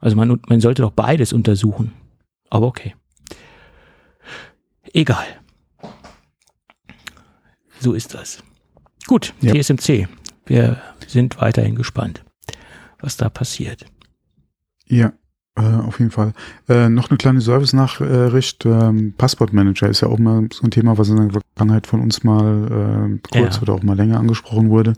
Also 0.00 0.16
man, 0.16 0.40
man 0.48 0.60
sollte 0.60 0.82
doch 0.82 0.90
beides 0.90 1.32
untersuchen. 1.32 1.92
Aber 2.50 2.66
okay. 2.66 2.94
Egal. 4.92 5.24
So 7.80 7.94
ist 7.94 8.14
das. 8.14 8.42
Gut, 9.06 9.34
ja. 9.40 9.54
TSMC. 9.54 10.06
Wir 10.46 10.80
sind 11.06 11.40
weiterhin 11.40 11.74
gespannt, 11.74 12.24
was 13.00 13.16
da 13.16 13.28
passiert. 13.28 13.86
Ja, 14.86 15.12
äh, 15.56 15.62
auf 15.62 15.98
jeden 15.98 16.10
Fall. 16.10 16.32
Äh, 16.68 16.88
noch 16.88 17.10
eine 17.10 17.16
kleine 17.16 17.40
Service-Nachricht. 17.40 18.64
Ähm, 18.66 19.14
Passwortmanager 19.16 19.88
ist 19.88 20.02
ja 20.02 20.08
auch 20.08 20.18
mal 20.18 20.48
so 20.52 20.64
ein 20.64 20.70
Thema, 20.70 20.98
was 20.98 21.08
in 21.08 21.16
der 21.16 21.30
Vergangenheit 21.30 21.86
von 21.86 22.00
uns 22.00 22.22
mal 22.22 23.18
äh, 23.22 23.38
kurz 23.38 23.56
ja. 23.56 23.62
oder 23.62 23.74
auch 23.74 23.82
mal 23.82 23.96
länger 23.96 24.18
angesprochen 24.18 24.70
wurde. 24.70 24.94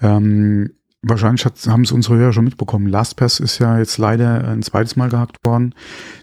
Ähm, 0.00 0.70
wahrscheinlich 1.02 1.44
haben 1.44 1.82
es 1.82 1.92
unsere 1.92 2.16
Hörer 2.16 2.32
schon 2.32 2.44
mitbekommen. 2.44 2.86
LastPass 2.86 3.40
ist 3.40 3.58
ja 3.58 3.78
jetzt 3.78 3.98
leider 3.98 4.48
ein 4.48 4.62
zweites 4.62 4.96
Mal 4.96 5.10
gehackt 5.10 5.44
worden. 5.44 5.74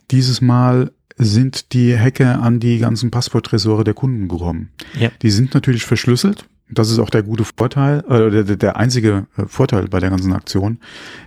Dieses 0.09 0.41
Mal 0.41 0.91
sind 1.25 1.73
die 1.73 1.97
Hacker 1.97 2.41
an 2.41 2.59
die 2.59 2.79
ganzen 2.79 3.11
Passworttresore 3.11 3.83
der 3.83 3.93
Kunden 3.93 4.27
gekommen. 4.27 4.69
Ja. 4.99 5.09
Die 5.21 5.31
sind 5.31 5.53
natürlich 5.53 5.85
verschlüsselt, 5.85 6.45
das 6.71 6.89
ist 6.89 6.99
auch 6.99 7.09
der 7.09 7.23
gute 7.23 7.43
Vorteil, 7.43 8.03
äh, 8.07 8.43
der, 8.43 8.55
der 8.55 8.77
einzige 8.77 9.27
äh, 9.37 9.45
Vorteil 9.45 9.87
bei 9.87 9.99
der 9.99 10.09
ganzen 10.09 10.33
Aktion, 10.33 10.79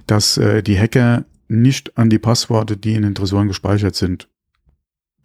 dass 0.06 0.38
äh, 0.38 0.62
die 0.62 0.78
Hacker 0.78 1.24
nicht 1.48 1.96
an 1.98 2.08
die 2.08 2.18
Passworte, 2.18 2.76
die 2.76 2.94
in 2.94 3.02
den 3.02 3.14
Tresoren 3.14 3.48
gespeichert 3.48 3.94
sind, 3.94 4.28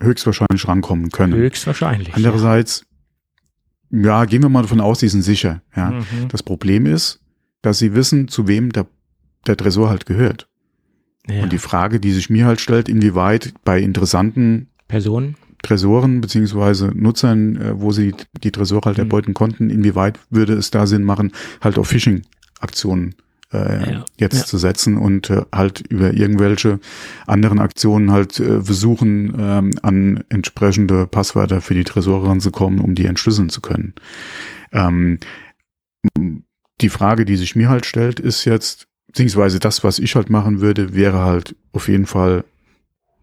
höchstwahrscheinlich 0.02 0.68
rankommen 0.68 1.10
können. 1.10 1.34
Höchstwahrscheinlich. 1.34 2.14
Andererseits, 2.14 2.86
ja, 3.90 4.00
ja 4.00 4.26
gehen 4.26 4.42
wir 4.42 4.50
mal 4.50 4.62
davon 4.62 4.82
aus, 4.82 5.00
die 5.00 5.08
sind 5.08 5.22
sicher. 5.22 5.62
Ja. 5.76 5.92
Mhm. 5.92 6.28
Das 6.30 6.44
Problem 6.44 6.86
ist, 6.86 7.22
dass 7.62 7.80
sie 7.80 7.96
wissen, 7.96 8.28
zu 8.28 8.48
wem 8.48 8.72
der, 8.72 8.88
der 9.48 9.58
Tresor 9.58 9.90
halt 9.90 10.06
gehört. 10.06 10.50
Ja. 11.30 11.44
Und 11.44 11.52
die 11.54 11.58
Frage, 11.60 12.00
die 12.00 12.12
sich 12.12 12.30
mir 12.30 12.46
halt 12.46 12.60
stellt, 12.60 12.90
inwieweit 12.90 13.54
bei 13.64 13.80
interessanten 13.80 14.68
Personen. 14.88 15.36
Tresoren 15.62 16.22
beziehungsweise 16.22 16.92
Nutzern, 16.96 17.58
äh, 17.58 17.80
wo 17.82 17.92
sie 17.92 18.16
die 18.44 18.52
Tresore 18.52 18.86
halt 18.86 18.98
Mhm. 18.98 19.04
erbeuten 19.04 19.34
konnten, 19.34 19.70
inwieweit 19.70 20.18
würde 20.30 20.54
es 20.54 20.72
da 20.72 20.88
Sinn 20.88 21.04
machen, 21.04 21.34
halt 21.62 21.78
auf 21.78 21.88
Phishing-Aktionen 21.90 23.16
äh, 23.52 23.92
Ja. 23.94 24.06
jetzt 24.18 24.38
Ja. 24.38 24.46
zu 24.46 24.58
setzen 24.60 24.96
und 24.98 25.30
äh, 25.32 25.42
halt 25.54 25.82
über 25.90 26.14
irgendwelche 26.14 26.80
anderen 27.26 27.60
Aktionen 27.60 28.12
halt 28.12 28.40
äh, 28.40 28.62
versuchen, 28.62 29.34
ähm, 29.40 29.72
an 29.82 30.24
entsprechende 30.30 31.08
Passwörter 31.08 31.60
für 31.60 31.74
die 31.74 31.84
Tresore 31.84 32.28
ranzukommen, 32.30 32.80
um 32.80 32.94
die 32.96 33.06
entschlüsseln 33.08 33.50
zu 33.50 33.60
können. 33.62 33.96
Ähm, 34.72 35.18
die 36.82 36.90
Frage, 36.90 37.26
die 37.26 37.36
sich 37.36 37.56
mir 37.56 37.70
halt 37.70 37.86
stellt, 37.86 38.20
ist 38.20 38.46
jetzt, 38.46 38.88
beziehungsweise 39.10 39.60
das, 39.60 39.84
was 39.84 39.98
ich 39.98 40.16
halt 40.16 40.30
machen 40.30 40.62
würde, 40.62 40.94
wäre 40.94 41.20
halt 41.20 41.56
auf 41.74 41.88
jeden 41.88 42.06
Fall 42.06 42.46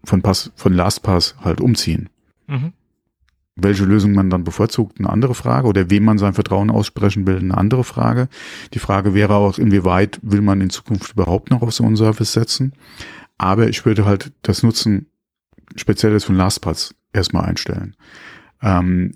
von 0.05 0.21
Pass, 0.21 0.51
von 0.57 0.73
LastPass 0.73 1.37
halt 1.41 1.61
umziehen. 1.61 2.09
Mhm. 2.49 2.73
Welche 3.55 3.85
Lösung 3.85 4.13
man 4.13 4.29
dann 4.29 4.43
bevorzugt, 4.45 4.99
eine 4.99 5.09
andere 5.09 5.35
Frage. 5.35 5.69
Oder 5.69 5.89
wem 5.89 6.05
man 6.05 6.19
sein 6.19 6.35
Vertrauen 6.35 6.71
aussprechen 6.71 7.27
will, 7.27 7.39
eine 7.39 7.57
andere 7.57 7.85
Frage. 7.85 8.29
Die 8.75 8.81
Frage 8.81 9.15
wäre 9.15 9.37
auch, 9.37 9.59
inwieweit 9.59 10.19
will 10.23 10.43
man 10.43 10.61
in 10.61 10.71
Zukunft 10.71 11.13
überhaupt 11.13 11.51
noch 11.51 11.63
auf 11.63 11.73
so 11.73 11.85
einen 11.85 11.97
Service 11.97 12.33
setzen. 12.33 12.73
Aber 13.39 13.69
ich 13.69 13.87
würde 13.87 14.05
halt 14.05 14.33
das 14.43 14.65
Nutzen 14.65 15.07
spezielles 15.77 16.25
von 16.25 16.35
LastPass 16.35 16.95
erstmal 17.13 17.45
einstellen. 17.45 17.95
Ähm, 18.61 19.15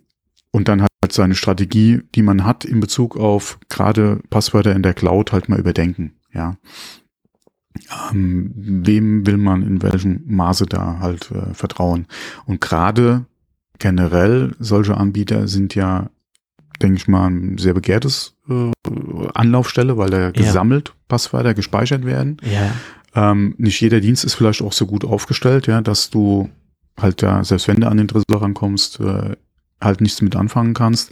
und 0.53 0.69
dann 0.69 0.83
halt 0.83 1.13
seine 1.13 1.35
Strategie, 1.35 2.03
die 2.15 2.23
man 2.23 2.45
hat 2.45 2.65
in 2.65 2.79
Bezug 2.79 3.17
auf 3.17 3.59
gerade 3.69 4.21
Passwörter 4.31 4.75
in 4.75 4.83
der 4.83 4.95
Cloud 4.95 5.33
halt 5.33 5.49
mal 5.49 5.59
überdenken. 5.59 6.15
Ja. 6.33 6.57
Ähm, 8.13 8.53
wem 8.55 9.27
will 9.27 9.37
man 9.37 9.63
in 9.63 9.83
welchem 9.83 10.23
Maße 10.27 10.67
da 10.67 10.99
halt 11.01 11.31
äh, 11.31 11.55
vertrauen? 11.55 12.07
Und 12.47 12.61
gerade 12.61 13.27
generell 13.79 14.55
solche 14.59 14.97
Anbieter 14.97 15.49
sind 15.49 15.75
ja, 15.75 16.11
denke 16.83 16.97
ich 16.97 17.09
mal, 17.09 17.29
ein 17.29 17.59
sehr 17.59 17.75
begehrtes 17.75 18.37
äh, 18.49 18.71
Anlaufstelle, 19.35 19.97
weil 19.97 20.11
da 20.11 20.31
gesammelt 20.31 20.95
Passwörter 21.09 21.55
gespeichert 21.55 22.05
werden. 22.05 22.37
Ja. 22.43 22.73
Ähm, 23.15 23.55
nicht 23.59 23.81
jeder 23.81 24.01
Dienst 24.01 24.25
ist 24.25 24.35
vielleicht 24.35 24.63
auch 24.63 24.73
so 24.73 24.87
gut 24.87 25.05
aufgestellt, 25.05 25.67
ja, 25.67 25.81
dass 25.81 26.11
du 26.11 26.49
halt 26.97 27.23
ja, 27.23 27.43
selbst 27.43 27.67
wenn 27.67 27.81
du 27.81 27.89
an 27.89 27.97
den 27.97 28.09
Tresor 28.09 28.43
rankommst, 28.43 29.01
äh, 29.01 29.37
halt 29.81 30.01
nichts 30.01 30.23
mit 30.23 30.37
anfangen 30.37 30.75
kannst. 30.75 31.11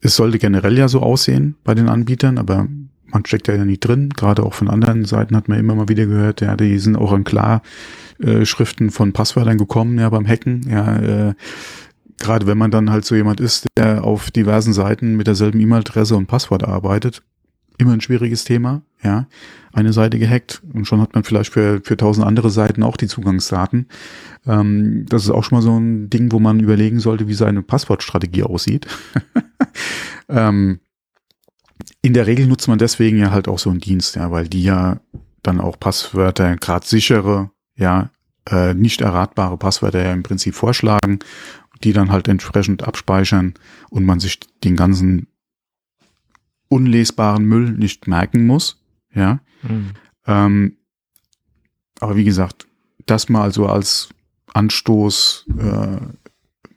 Es 0.00 0.16
sollte 0.16 0.38
generell 0.38 0.76
ja 0.76 0.88
so 0.88 1.00
aussehen 1.00 1.56
bei 1.64 1.74
den 1.74 1.88
Anbietern, 1.88 2.38
aber 2.38 2.66
man 3.10 3.24
steckt 3.24 3.48
ja 3.48 3.64
nie 3.64 3.78
drin. 3.78 4.10
Gerade 4.10 4.42
auch 4.42 4.54
von 4.54 4.68
anderen 4.68 5.04
Seiten 5.04 5.36
hat 5.36 5.48
man 5.48 5.58
immer 5.58 5.74
mal 5.74 5.88
wieder 5.88 6.06
gehört, 6.06 6.40
ja, 6.40 6.56
die 6.56 6.78
sind 6.78 6.96
auch 6.96 7.12
an 7.12 7.24
Klarschriften 7.24 8.90
von 8.90 9.12
Passwörtern 9.12 9.58
gekommen, 9.58 9.98
ja, 9.98 10.08
beim 10.08 10.26
Hacken, 10.26 10.66
ja, 10.68 10.98
äh, 10.98 11.34
gerade 12.18 12.46
wenn 12.46 12.58
man 12.58 12.70
dann 12.70 12.90
halt 12.90 13.04
so 13.04 13.14
jemand 13.14 13.40
ist, 13.40 13.66
der 13.76 14.04
auf 14.04 14.30
diversen 14.30 14.72
Seiten 14.72 15.16
mit 15.16 15.26
derselben 15.26 15.60
E-Mail-Adresse 15.60 16.16
und 16.16 16.26
Passwort 16.26 16.64
arbeitet, 16.64 17.22
immer 17.78 17.92
ein 17.92 18.00
schwieriges 18.00 18.44
Thema, 18.44 18.82
ja. 19.02 19.26
Eine 19.72 19.92
Seite 19.92 20.18
gehackt 20.18 20.62
und 20.72 20.86
schon 20.86 21.02
hat 21.02 21.14
man 21.14 21.22
vielleicht 21.22 21.52
für, 21.52 21.82
für 21.84 21.98
tausend 21.98 22.26
andere 22.26 22.48
Seiten 22.48 22.82
auch 22.82 22.96
die 22.96 23.08
Zugangsdaten. 23.08 23.88
Ähm, 24.46 25.04
das 25.06 25.24
ist 25.24 25.30
auch 25.30 25.44
schon 25.44 25.58
mal 25.58 25.62
so 25.62 25.78
ein 25.78 26.08
Ding, 26.08 26.32
wo 26.32 26.38
man 26.38 26.60
überlegen 26.60 26.98
sollte, 26.98 27.28
wie 27.28 27.34
seine 27.34 27.62
Passwortstrategie 27.62 28.44
aussieht. 28.44 28.86
ähm, 30.30 30.80
in 32.02 32.14
der 32.14 32.26
Regel 32.26 32.46
nutzt 32.46 32.68
man 32.68 32.78
deswegen 32.78 33.18
ja 33.18 33.30
halt 33.30 33.48
auch 33.48 33.58
so 33.58 33.70
einen 33.70 33.80
Dienst, 33.80 34.16
ja, 34.16 34.30
weil 34.30 34.48
die 34.48 34.62
ja 34.62 35.00
dann 35.42 35.60
auch 35.60 35.78
Passwörter, 35.78 36.56
gerade 36.56 36.86
sichere, 36.86 37.50
ja, 37.76 38.10
äh, 38.48 38.74
nicht 38.74 39.00
erratbare 39.00 39.56
Passwörter 39.56 40.02
ja 40.02 40.12
im 40.12 40.22
Prinzip 40.22 40.54
vorschlagen, 40.54 41.18
die 41.84 41.92
dann 41.92 42.10
halt 42.10 42.28
entsprechend 42.28 42.84
abspeichern 42.84 43.54
und 43.90 44.04
man 44.04 44.20
sich 44.20 44.40
den 44.64 44.76
ganzen 44.76 45.28
unlesbaren 46.68 47.44
Müll 47.44 47.72
nicht 47.72 48.06
merken 48.06 48.46
muss, 48.46 48.82
ja. 49.14 49.40
Mhm. 49.62 49.90
Ähm, 50.26 50.76
aber 52.00 52.16
wie 52.16 52.24
gesagt, 52.24 52.66
das 53.06 53.28
mal 53.28 53.52
so 53.52 53.66
als 53.66 54.08
Anstoß 54.52 55.46
äh, 55.58 55.98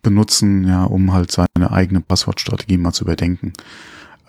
benutzen, 0.01 0.67
ja, 0.67 0.83
um 0.83 1.13
halt 1.13 1.31
seine 1.31 1.71
eigene 1.71 2.01
Passwortstrategie 2.01 2.77
mal 2.77 2.93
zu 2.93 3.03
überdenken. 3.03 3.53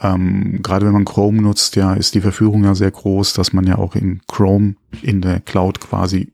Ähm, 0.01 0.61
Gerade 0.63 0.87
wenn 0.87 0.93
man 0.93 1.05
Chrome 1.05 1.43
nutzt, 1.43 1.77
ja, 1.77 1.95
ist 1.95 2.15
die 2.15 2.21
Verführung 2.21 2.65
ja 2.65 2.75
sehr 2.75 2.91
groß, 2.91 3.35
dass 3.35 3.53
man 3.53 3.67
ja 3.67 3.77
auch 3.77 3.95
in 3.95 4.21
Chrome 4.27 4.77
in 5.03 5.21
der 5.21 5.41
Cloud 5.41 5.81
quasi 5.81 6.33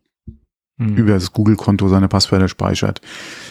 Mhm. 0.79 0.97
über 0.97 1.13
das 1.13 1.33
Google-Konto 1.33 1.89
seine 1.89 2.09
Passwörter 2.09 2.49
speichert. 2.49 3.01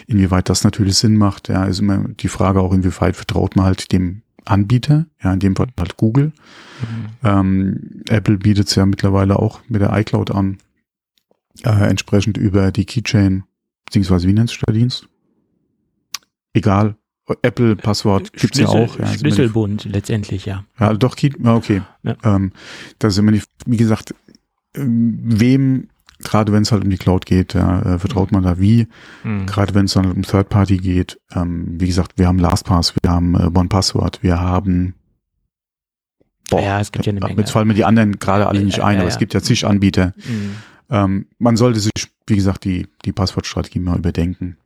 Inwieweit 0.05 0.47
das 0.47 0.63
natürlich 0.63 0.95
Sinn 0.97 1.17
macht, 1.17 1.49
ja, 1.49 1.65
ist 1.65 1.79
immer 1.79 1.97
die 1.97 2.27
Frage 2.27 2.61
auch, 2.61 2.71
inwieweit 2.71 3.15
vertraut 3.15 3.55
man 3.55 3.65
halt 3.65 3.91
dem 3.91 4.21
Anbieter, 4.45 5.07
ja, 5.23 5.33
in 5.33 5.39
dem 5.39 5.55
Fall 5.55 5.69
halt 5.79 5.97
Google. 5.97 6.33
Mhm. 6.81 7.05
Ähm, 7.23 8.01
Apple 8.09 8.37
bietet 8.37 8.67
es 8.67 8.75
ja 8.75 8.85
mittlerweile 8.85 9.39
auch 9.39 9.61
mit 9.67 9.81
der 9.81 9.97
iCloud 9.97 10.29
an, 10.29 10.59
äh, 11.63 11.89
entsprechend 11.89 12.37
über 12.37 12.71
die 12.71 12.85
Keychain, 12.85 13.43
beziehungsweise 13.85 14.27
wie 14.27 14.33
nennt 14.33 14.49
sich 14.49 14.59
der 14.59 14.75
Dienst? 14.75 15.07
Egal. 16.53 16.95
Apple-Passwort 17.41 18.33
gibt's 18.33 18.59
ja 18.59 18.67
Schlüssel- 18.67 18.85
auch. 18.85 18.99
Ja, 18.99 19.05
ist 19.05 19.09
immer 19.09 19.09
die- 19.09 19.17
Schlüsselbund 19.19 19.85
letztendlich, 19.85 20.45
ja. 20.45 20.63
ja, 20.79 20.93
doch, 20.93 21.17
ja, 21.17 21.55
okay. 21.55 21.81
Ja. 22.03 22.15
Ähm, 22.23 22.51
das 22.99 23.13
ist 23.13 23.19
immer 23.19 23.31
die, 23.31 23.41
wie 23.65 23.77
gesagt, 23.77 24.13
ähm, 24.75 25.17
wem, 25.23 25.87
gerade 26.19 26.51
wenn 26.51 26.61
es 26.63 26.71
halt 26.71 26.83
um 26.83 26.89
die 26.89 26.97
Cloud 26.97 27.25
geht, 27.25 27.53
ja, 27.55 27.81
äh, 27.95 27.99
vertraut 27.99 28.31
man 28.31 28.43
da 28.43 28.59
wie, 28.59 28.87
Mhm. 29.23 29.45
gerade 29.47 29.73
wenn 29.73 29.85
es 29.85 29.93
dann 29.93 30.11
um 30.11 30.21
Third 30.21 30.49
Party 30.49 30.77
geht. 30.77 31.19
Ähm, 31.33 31.79
wie 31.79 31.87
gesagt, 31.87 32.13
wir 32.17 32.27
haben 32.27 32.37
LastPass, 32.39 32.93
wir 33.01 33.09
haben 33.11 33.35
äh, 33.35 33.49
OnePassword, 33.53 34.21
wir 34.21 34.39
haben 34.39 34.93
Ja, 36.51 36.79
es 36.79 36.91
gibt 36.91 37.05
ja 37.07 37.11
eine 37.11 37.21
Menge. 37.21 37.39
Jetzt 37.39 37.51
fallen 37.51 37.67
mir 37.67 37.73
die 37.73 37.85
anderen 37.85 38.19
gerade 38.19 38.47
alle 38.47 38.63
nicht 38.63 38.79
ein, 38.81 38.93
ja, 38.95 38.99
aber 38.99 39.09
ja. 39.09 39.13
es 39.13 39.17
gibt 39.17 39.33
ja 39.33 39.41
zig 39.41 39.65
Anbieter. 39.65 40.13
Mhm. 40.27 40.51
Ähm, 40.91 41.25
man 41.39 41.57
sollte 41.57 41.79
sich, 41.79 41.91
wie 42.27 42.35
gesagt, 42.35 42.65
die, 42.65 42.85
die 43.03 43.11
Passwortstrategie 43.11 43.79
mal 43.79 43.97
überdenken 43.97 44.57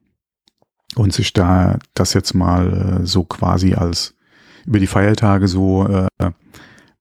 und 0.96 1.14
sich 1.14 1.34
da 1.34 1.80
das 1.94 2.14
jetzt 2.14 2.34
mal 2.34 3.02
äh, 3.02 3.06
so 3.06 3.24
quasi 3.24 3.74
als 3.74 4.16
über 4.66 4.80
die 4.80 4.88
Feiertage 4.88 5.48
so 5.48 5.88
äh, 5.88 6.32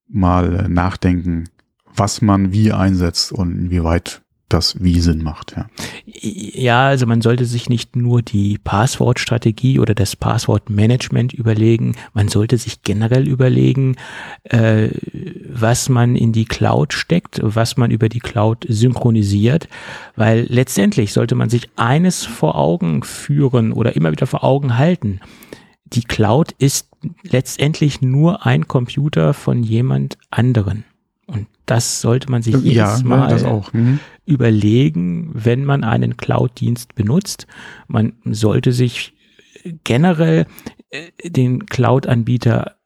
mal 0.08 0.54
äh, 0.54 0.68
nachdenken, 0.68 1.48
was 1.94 2.22
man 2.22 2.52
wie 2.52 2.72
einsetzt 2.72 3.32
und 3.32 3.52
inwieweit 3.52 4.22
das 4.48 4.82
wie 4.82 5.00
Sinn 5.00 5.22
macht. 5.22 5.54
Ja. 5.56 5.66
Ja, 6.06 6.86
also 6.88 7.06
man 7.06 7.20
sollte 7.20 7.44
sich 7.44 7.68
nicht 7.68 7.96
nur 7.96 8.22
die 8.22 8.58
Passwortstrategie 8.58 9.78
oder 9.78 9.94
das 9.94 10.16
Passwortmanagement 10.16 11.32
überlegen, 11.32 11.96
man 12.14 12.28
sollte 12.28 12.56
sich 12.56 12.82
generell 12.82 13.28
überlegen, 13.28 13.96
äh, 14.44 14.88
was 15.48 15.88
man 15.88 16.16
in 16.16 16.32
die 16.32 16.46
Cloud 16.46 16.92
steckt, 16.92 17.40
was 17.42 17.76
man 17.76 17.90
über 17.90 18.08
die 18.08 18.20
Cloud 18.20 18.64
synchronisiert, 18.68 19.68
weil 20.16 20.46
letztendlich 20.48 21.12
sollte 21.12 21.34
man 21.34 21.50
sich 21.50 21.68
eines 21.76 22.24
vor 22.24 22.56
Augen 22.56 23.02
führen 23.02 23.72
oder 23.72 23.94
immer 23.96 24.12
wieder 24.12 24.26
vor 24.26 24.44
Augen 24.44 24.78
halten. 24.78 25.20
Die 25.84 26.02
Cloud 26.02 26.52
ist 26.58 26.88
letztendlich 27.22 28.02
nur 28.02 28.46
ein 28.46 28.66
Computer 28.66 29.34
von 29.34 29.62
jemand 29.62 30.18
anderen. 30.30 30.84
Und 31.26 31.46
das 31.66 32.00
sollte 32.00 32.30
man 32.30 32.42
sich 32.42 32.56
jedes 32.56 32.74
ja, 32.74 32.98
Mal 33.04 33.28
das 33.28 33.44
auch. 33.44 33.72
Mhm. 33.72 34.00
Überlegen, 34.28 35.30
wenn 35.32 35.64
man 35.64 35.84
einen 35.84 36.16
Cloud-Dienst 36.16 36.94
benutzt. 36.94 37.46
Man 37.86 38.12
sollte 38.24 38.72
sich 38.72 39.14
generell 39.84 40.46
äh, 40.90 41.10
den 41.28 41.66
Cloud-Anbieter 41.66 42.76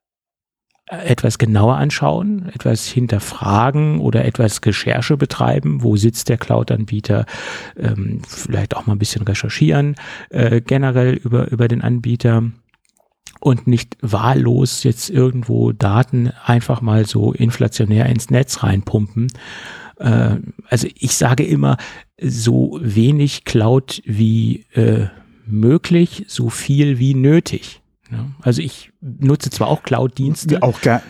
etwas 0.86 1.38
genauer 1.38 1.76
anschauen, 1.76 2.50
etwas 2.54 2.86
hinterfragen 2.86 3.98
oder 4.00 4.24
etwas 4.24 4.60
Recherche 4.64 5.16
betreiben. 5.16 5.82
Wo 5.82 5.96
sitzt 5.96 6.28
der 6.28 6.36
Cloud-Anbieter? 6.36 7.24
Ähm, 7.78 8.20
vielleicht 8.28 8.76
auch 8.76 8.86
mal 8.86 8.94
ein 8.94 8.98
bisschen 8.98 9.22
recherchieren, 9.22 9.94
äh, 10.30 10.60
generell 10.60 11.14
über, 11.14 11.50
über 11.50 11.68
den 11.68 11.82
Anbieter 11.82 12.42
und 13.40 13.66
nicht 13.66 13.96
wahllos 14.02 14.84
jetzt 14.84 15.10
irgendwo 15.10 15.72
Daten 15.72 16.30
einfach 16.44 16.80
mal 16.80 17.06
so 17.06 17.32
inflationär 17.32 18.06
ins 18.06 18.30
Netz 18.30 18.62
reinpumpen. 18.62 19.28
Äh, 20.02 20.40
also 20.68 20.88
ich 20.94 21.14
sage 21.16 21.44
immer, 21.44 21.76
so 22.20 22.78
wenig 22.82 23.44
Cloud 23.44 24.02
wie 24.04 24.66
äh, 24.74 25.06
möglich, 25.46 26.24
so 26.28 26.50
viel 26.50 26.98
wie 26.98 27.14
nötig. 27.14 27.80
Ne? 28.10 28.30
Also 28.42 28.62
ich 28.62 28.92
nutze 29.00 29.50
zwar 29.50 29.68
auch 29.68 29.82
Cloud-Dienste, 29.82 30.62
Auch 30.62 30.80
gar, 30.80 31.02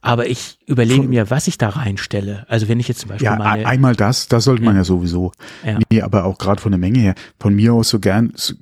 aber 0.00 0.28
ich 0.28 0.58
überlege 0.66 1.00
Von- 1.02 1.08
mir, 1.10 1.30
was 1.30 1.48
ich 1.48 1.56
da 1.58 1.70
reinstelle. 1.70 2.44
Also 2.48 2.68
wenn 2.68 2.78
ich 2.80 2.88
jetzt 2.88 3.00
zum 3.00 3.08
Beispiel 3.08 3.24
ja, 3.26 3.36
meine, 3.36 3.66
einmal 3.66 3.96
das, 3.96 4.28
das 4.28 4.44
sollte 4.44 4.62
man 4.62 4.74
Ja. 4.74 4.80
ja 4.80 4.84
sowieso. 4.84 5.32
Ja. 5.64 5.78
Nee, 5.90 6.02
aber 6.02 6.24
auch 6.24 6.36
gerade 6.38 6.60
von 6.60 6.72
der 6.72 6.78
Menge 6.78 6.98
her. 7.00 7.14
Von 7.40 7.54
mir 7.54 7.72
aus 7.72 7.88
so 7.88 7.98
gern, 8.00 8.32
so- 8.36 8.54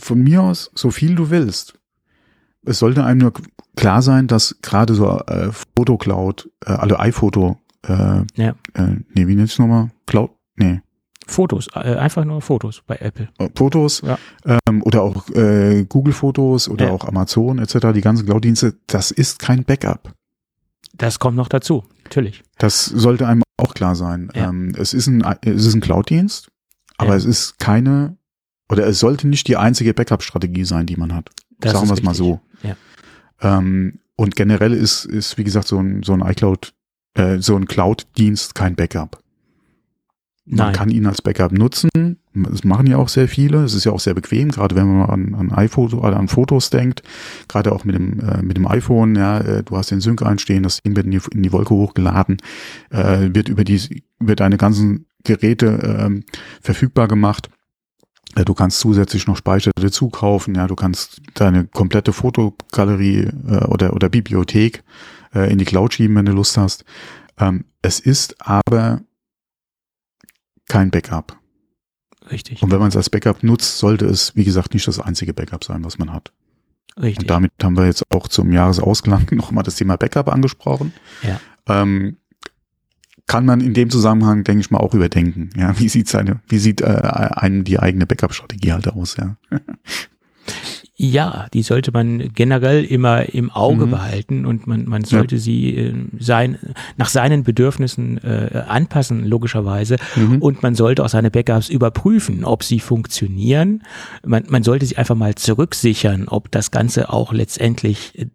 von 0.00 0.22
mir 0.22 0.42
aus 0.42 0.70
so 0.74 0.90
viel 0.90 1.14
du 1.14 1.30
willst. 1.30 1.74
Es 2.64 2.80
sollte 2.80 3.04
einem 3.04 3.20
nur 3.20 3.32
klar 3.76 4.02
sein, 4.02 4.26
dass 4.26 4.56
gerade 4.62 4.94
so 4.94 5.18
äh, 5.26 5.50
Fotocloud, 5.76 6.50
äh, 6.66 6.72
also 6.72 6.96
iPhoto, 6.98 7.58
äh, 7.86 8.22
Ja. 8.34 8.54
äh, 8.74 8.96
nee, 9.14 9.26
wie 9.26 9.34
nennt's 9.34 9.58
nochmal? 9.58 9.90
Cloud, 10.06 10.30
nee, 10.56 10.80
Fotos, 11.26 11.68
äh, 11.74 11.94
einfach 11.96 12.24
nur 12.24 12.40
Fotos 12.40 12.82
bei 12.86 12.96
Apple. 12.96 13.28
äh, 13.38 13.50
Fotos 13.54 14.00
Ja. 14.00 14.18
ähm, 14.66 14.82
oder 14.82 15.02
auch 15.02 15.28
äh, 15.30 15.84
Google 15.86 16.14
Fotos 16.14 16.68
oder 16.70 16.86
Ja. 16.86 16.92
auch 16.92 17.04
Amazon 17.06 17.58
etc., 17.58 17.88
die 17.94 18.00
ganzen 18.00 18.24
Cloud-Dienste, 18.26 18.74
das 18.86 19.10
ist 19.10 19.38
kein 19.38 19.64
Backup. 19.64 20.14
Das 20.94 21.18
kommt 21.18 21.36
noch 21.36 21.48
dazu, 21.48 21.84
natürlich. 22.04 22.42
Das 22.56 22.86
sollte 22.86 23.26
einem 23.26 23.42
auch 23.58 23.74
klar 23.74 23.94
sein. 23.94 24.30
Ja. 24.34 24.48
Ähm, 24.48 24.72
es 24.76 24.94
ist 24.94 25.06
ein, 25.06 25.22
es 25.42 25.66
ist 25.66 25.74
ein 25.74 25.80
Cloud-Dienst, 25.82 26.48
aber 26.96 27.14
es 27.14 27.24
ist 27.26 27.58
keine, 27.58 28.16
oder 28.70 28.86
es 28.86 28.98
sollte 28.98 29.28
nicht 29.28 29.46
die 29.48 29.56
einzige 29.58 29.92
Backup-Strategie 29.92 30.64
sein, 30.64 30.86
die 30.86 30.96
man 30.96 31.14
hat. 31.14 31.28
Das 31.60 31.72
Sagen 31.72 31.88
wir 31.88 31.94
es 31.94 32.02
mal 32.02 32.14
so. 32.14 32.40
Ähm, 33.40 34.00
und 34.16 34.34
generell 34.34 34.72
ist, 34.72 35.04
ist, 35.04 35.38
wie 35.38 35.44
gesagt, 35.44 35.68
so 35.68 35.78
ein, 35.78 36.02
so 36.02 36.12
ein 36.12 36.20
iCloud, 36.22 36.72
äh, 37.14 37.38
so 37.38 37.56
ein 37.56 37.66
Cloud-Dienst 37.66 38.54
kein 38.54 38.74
Backup. 38.74 39.22
Man 40.50 40.68
Nein. 40.68 40.74
kann 40.74 40.90
ihn 40.90 41.06
als 41.06 41.20
Backup 41.20 41.52
nutzen. 41.52 41.90
Das 42.32 42.64
machen 42.64 42.86
ja 42.86 42.96
auch 42.96 43.08
sehr 43.08 43.28
viele. 43.28 43.64
Es 43.64 43.74
ist 43.74 43.84
ja 43.84 43.92
auch 43.92 44.00
sehr 44.00 44.14
bequem, 44.14 44.50
gerade 44.50 44.74
wenn 44.76 44.86
man 44.86 45.10
an, 45.10 45.34
an 45.34 45.52
iPhoto 45.52 45.98
oder 45.98 46.16
an 46.16 46.28
Fotos 46.28 46.70
denkt. 46.70 47.02
Gerade 47.48 47.72
auch 47.72 47.84
mit 47.84 47.94
dem, 47.94 48.20
äh, 48.20 48.40
mit 48.42 48.56
dem 48.56 48.66
iPhone, 48.66 49.14
ja, 49.14 49.40
äh, 49.40 49.62
du 49.62 49.76
hast 49.76 49.90
den 49.90 50.00
Sync 50.00 50.22
einstehen, 50.22 50.62
das 50.62 50.80
Ding 50.80 50.96
wird 50.96 51.04
in 51.04 51.12
die, 51.12 51.20
in 51.32 51.42
die 51.42 51.52
Wolke 51.52 51.74
hochgeladen, 51.74 52.38
äh, 52.90 53.28
wird 53.34 53.50
über 53.50 53.64
die, 53.64 54.02
über 54.20 54.36
deine 54.36 54.56
ganzen 54.56 55.04
Geräte 55.22 55.98
ähm, 56.00 56.24
verfügbar 56.62 57.08
gemacht. 57.08 57.50
Äh, 58.34 58.44
Du 58.46 58.54
kannst 58.54 58.78
zusätzlich 58.80 59.26
noch 59.26 59.36
Speicher 59.36 59.72
dazu 59.74 60.08
kaufen, 60.08 60.54
ja, 60.54 60.66
du 60.66 60.76
kannst 60.76 61.20
deine 61.34 61.66
komplette 61.66 62.14
Fotogalerie 62.14 63.28
äh, 63.48 63.64
oder, 63.66 63.92
oder 63.92 64.08
Bibliothek 64.08 64.82
äh, 65.34 65.50
in 65.50 65.58
die 65.58 65.64
Cloud 65.64 65.94
schieben, 65.94 66.16
wenn 66.16 66.26
du 66.26 66.32
Lust 66.32 66.56
hast. 66.56 66.84
Ähm, 67.38 67.64
es 67.82 68.00
ist 68.00 68.40
aber 68.40 69.02
kein 70.68 70.90
Backup. 70.90 71.38
Richtig. 72.30 72.62
Und 72.62 72.70
wenn 72.70 72.78
man 72.78 72.88
es 72.88 72.96
als 72.96 73.10
Backup 73.10 73.42
nutzt, 73.42 73.78
sollte 73.78 74.06
es, 74.06 74.36
wie 74.36 74.44
gesagt, 74.44 74.74
nicht 74.74 74.86
das 74.86 74.98
einzige 74.98 75.32
Backup 75.32 75.64
sein, 75.64 75.84
was 75.84 75.98
man 75.98 76.12
hat. 76.12 76.32
Richtig. 77.00 77.22
Und 77.24 77.30
damit 77.30 77.52
haben 77.62 77.76
wir 77.76 77.86
jetzt 77.86 78.04
auch 78.10 78.28
zum 78.28 78.52
Jahresausklang 78.52 79.26
nochmal 79.32 79.64
das 79.64 79.76
Thema 79.76 79.96
Backup 79.96 80.28
angesprochen. 80.28 80.92
Ja. 81.22 81.40
Ähm, 81.66 82.18
kann 83.26 83.44
man 83.44 83.60
in 83.60 83.74
dem 83.74 83.90
Zusammenhang, 83.90 84.42
denke 84.42 84.60
ich 84.60 84.70
mal, 84.70 84.78
auch 84.78 84.94
überdenken. 84.94 85.50
Ja, 85.56 85.78
wie 85.78 85.88
sieht 85.88 86.08
seine, 86.08 86.40
wie 86.48 86.58
sieht 86.58 86.80
äh, 86.80 86.86
einem 86.86 87.64
die 87.64 87.78
eigene 87.78 88.06
Backup-Strategie 88.06 88.72
halt 88.72 88.88
aus? 88.88 89.16
Ja. 89.16 89.36
Ja, 91.00 91.46
die 91.54 91.62
sollte 91.62 91.92
man 91.92 92.32
generell 92.34 92.84
immer 92.84 93.32
im 93.32 93.52
Auge 93.52 93.86
Mhm. 93.86 93.90
behalten 93.92 94.44
und 94.46 94.66
man, 94.66 94.84
man 94.88 95.04
sollte 95.04 95.38
sie 95.38 95.76
äh, 95.76 95.94
sein, 96.18 96.58
nach 96.96 97.08
seinen 97.08 97.44
Bedürfnissen 97.44 98.18
äh, 98.18 98.64
anpassen, 98.66 99.24
logischerweise. 99.24 99.96
Mhm. 100.16 100.42
Und 100.42 100.64
man 100.64 100.74
sollte 100.74 101.04
auch 101.04 101.08
seine 101.08 101.30
Backups 101.30 101.68
überprüfen, 101.68 102.44
ob 102.44 102.64
sie 102.64 102.80
funktionieren. 102.80 103.84
Man, 104.26 104.46
man 104.48 104.64
sollte 104.64 104.86
sie 104.86 104.96
einfach 104.96 105.14
mal 105.14 105.36
zurücksichern, 105.36 106.26
ob 106.26 106.50
das 106.50 106.72
Ganze 106.72 107.12
auch 107.12 107.32
letztendlich 107.32 108.18
äh, 108.18 108.26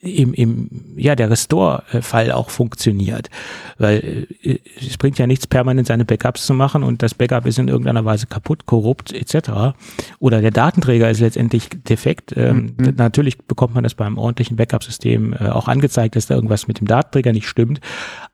im, 0.00 0.34
im, 0.34 0.68
ja, 0.96 1.14
der 1.14 1.30
Restore-Fall 1.30 2.32
auch 2.32 2.50
funktioniert. 2.50 3.30
Weil 3.78 4.26
äh, 4.42 4.58
es 4.78 4.98
bringt 4.98 5.18
ja 5.18 5.26
nichts, 5.26 5.46
permanent 5.46 5.86
seine 5.86 6.04
Backups 6.04 6.44
zu 6.44 6.52
machen 6.54 6.82
und 6.82 7.02
das 7.02 7.14
Backup 7.14 7.46
ist 7.46 7.58
in 7.58 7.68
irgendeiner 7.68 8.04
Weise 8.04 8.26
kaputt, 8.26 8.66
korrupt 8.66 9.12
etc. 9.12 9.74
Oder 10.18 10.40
der 10.42 10.50
Datenträger 10.50 11.10
ist 11.10 11.20
letztendlich 11.20 11.68
defekt. 11.88 12.34
Ähm, 12.36 12.74
Mhm. 12.76 12.84
d- 12.84 12.92
Natürlich 12.96 13.38
bekommt 13.38 13.74
man 13.74 13.84
das 13.84 13.94
beim 13.94 14.18
ordentlichen 14.18 14.56
Backup-System 14.56 15.32
äh, 15.32 15.48
auch 15.48 15.68
angezeigt, 15.68 16.14
dass 16.16 16.26
da 16.26 16.34
irgendwas 16.34 16.68
mit 16.68 16.78
dem 16.80 16.86
Datenträger 16.86 17.32
nicht 17.32 17.48
stimmt. 17.48 17.80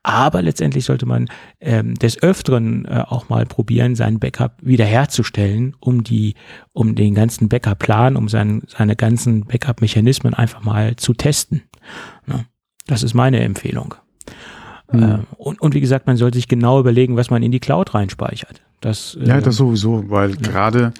Aber 0.03 0.41
letztendlich 0.41 0.83
sollte 0.85 1.05
man 1.05 1.29
ähm, 1.61 1.95
des 1.95 2.21
Öfteren 2.21 2.85
äh, 2.85 3.03
auch 3.07 3.29
mal 3.29 3.45
probieren, 3.45 3.95
seinen 3.95 4.19
Backup 4.19 4.57
wiederherzustellen, 4.61 5.75
um 5.79 6.03
die, 6.03 6.35
um 6.73 6.95
den 6.95 7.13
ganzen 7.15 7.47
Backup-Plan, 7.49 8.15
um 8.17 8.27
seinen, 8.27 8.63
seine 8.67 8.95
ganzen 8.95 9.45
Backup-Mechanismen 9.45 10.33
einfach 10.33 10.61
mal 10.67 10.95
zu 10.95 11.13
testen. 11.13 11.63
Ja, 12.27 12.45
das 12.85 13.01
ist 13.01 13.13
meine 13.13 13.39
Empfehlung. 13.39 13.95
Mhm. 14.91 15.03
Äh, 15.03 15.17
und, 15.37 15.59
und 15.61 15.73
wie 15.73 15.81
gesagt, 15.81 16.07
man 16.07 16.17
sollte 16.17 16.37
sich 16.37 16.47
genau 16.47 16.79
überlegen, 16.79 17.17
was 17.17 17.29
man 17.29 17.41
in 17.41 17.51
die 17.51 17.59
Cloud 17.59 17.93
reinspeichert. 17.93 18.61
Das, 18.81 19.17
äh, 19.19 19.27
Ja, 19.27 19.41
das 19.41 19.55
sowieso, 19.55 20.09
weil 20.09 20.35
gerade 20.35 20.93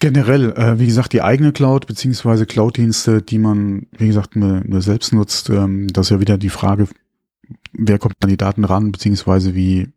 generell, 0.00 0.52
äh, 0.52 0.78
wie 0.78 0.86
gesagt, 0.86 1.12
die 1.12 1.22
eigene 1.22 1.52
Cloud 1.52 1.86
beziehungsweise 1.86 2.46
Cloud-Dienste, 2.46 3.22
die 3.22 3.38
man, 3.38 3.86
wie 3.96 4.08
gesagt, 4.08 4.36
nur, 4.36 4.62
nur 4.64 4.82
selbst 4.82 5.12
nutzt, 5.12 5.50
ähm, 5.50 5.88
das 5.88 6.06
ist 6.06 6.10
ja 6.10 6.20
wieder 6.20 6.36
die 6.36 6.50
Frage, 6.50 6.88
wer 7.72 7.98
kommt 7.98 8.16
an 8.22 8.30
die 8.30 8.36
Daten 8.36 8.64
ran, 8.64 8.92
beziehungsweise 8.92 9.54
wie 9.54 9.88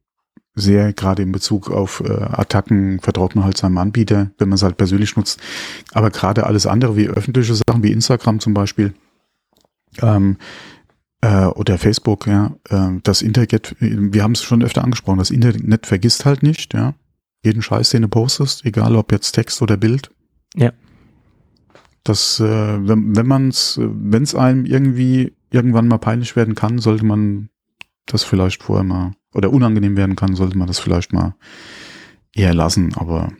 sehr 0.57 0.91
gerade 0.93 1.21
in 1.21 1.31
Bezug 1.31 1.69
auf 1.69 2.01
äh, 2.05 2.11
Attacken 2.11 2.99
vertraut 2.99 3.35
man 3.35 3.45
halt 3.45 3.57
seinem 3.57 3.77
Anbieter, 3.77 4.31
wenn 4.37 4.49
man 4.49 4.55
es 4.55 4.63
halt 4.63 4.77
persönlich 4.77 5.15
nutzt. 5.15 5.39
Aber 5.93 6.09
gerade 6.09 6.45
alles 6.45 6.65
andere 6.65 6.97
wie 6.97 7.07
öffentliche 7.07 7.55
Sachen 7.55 7.83
wie 7.83 7.91
Instagram 7.91 8.39
zum 8.39 8.53
Beispiel 8.53 8.93
ähm, 10.01 10.37
äh, 11.21 11.45
oder 11.45 11.77
Facebook, 11.77 12.27
ja, 12.27 12.55
äh, 12.69 12.99
das 13.03 13.21
Internet, 13.21 13.75
wir 13.79 14.23
haben 14.23 14.33
es 14.33 14.43
schon 14.43 14.63
öfter 14.63 14.83
angesprochen, 14.83 15.19
das 15.19 15.31
Internet 15.31 15.85
vergisst 15.85 16.25
halt 16.25 16.43
nicht, 16.43 16.73
ja, 16.73 16.93
jeden 17.43 17.61
Scheiß, 17.61 17.91
den 17.91 18.03
du 18.03 18.07
postest, 18.07 18.65
egal 18.65 18.95
ob 18.95 19.11
jetzt 19.11 19.31
Text 19.33 19.61
oder 19.61 19.77
Bild. 19.77 20.11
Ja. 20.55 20.71
Das, 22.03 22.39
äh, 22.39 22.87
wenn, 22.87 23.15
wenn 23.15 23.27
man 23.27 23.49
es, 23.49 23.79
wenn 23.81 24.23
es 24.23 24.35
einem 24.35 24.65
irgendwie 24.65 25.33
irgendwann 25.51 25.87
mal 25.87 25.97
peinlich 25.97 26.35
werden 26.35 26.55
kann, 26.55 26.79
sollte 26.79 27.05
man 27.05 27.49
das 28.05 28.23
vielleicht 28.23 28.63
vorher 28.63 28.83
mal 28.83 29.13
oder 29.33 29.51
unangenehm 29.51 29.97
werden 29.97 30.15
kann, 30.15 30.35
sollte 30.35 30.57
man 30.57 30.67
das 30.67 30.79
vielleicht 30.79 31.13
mal 31.13 31.35
eher 32.33 32.53
lassen. 32.53 32.93
Aber 32.95 33.31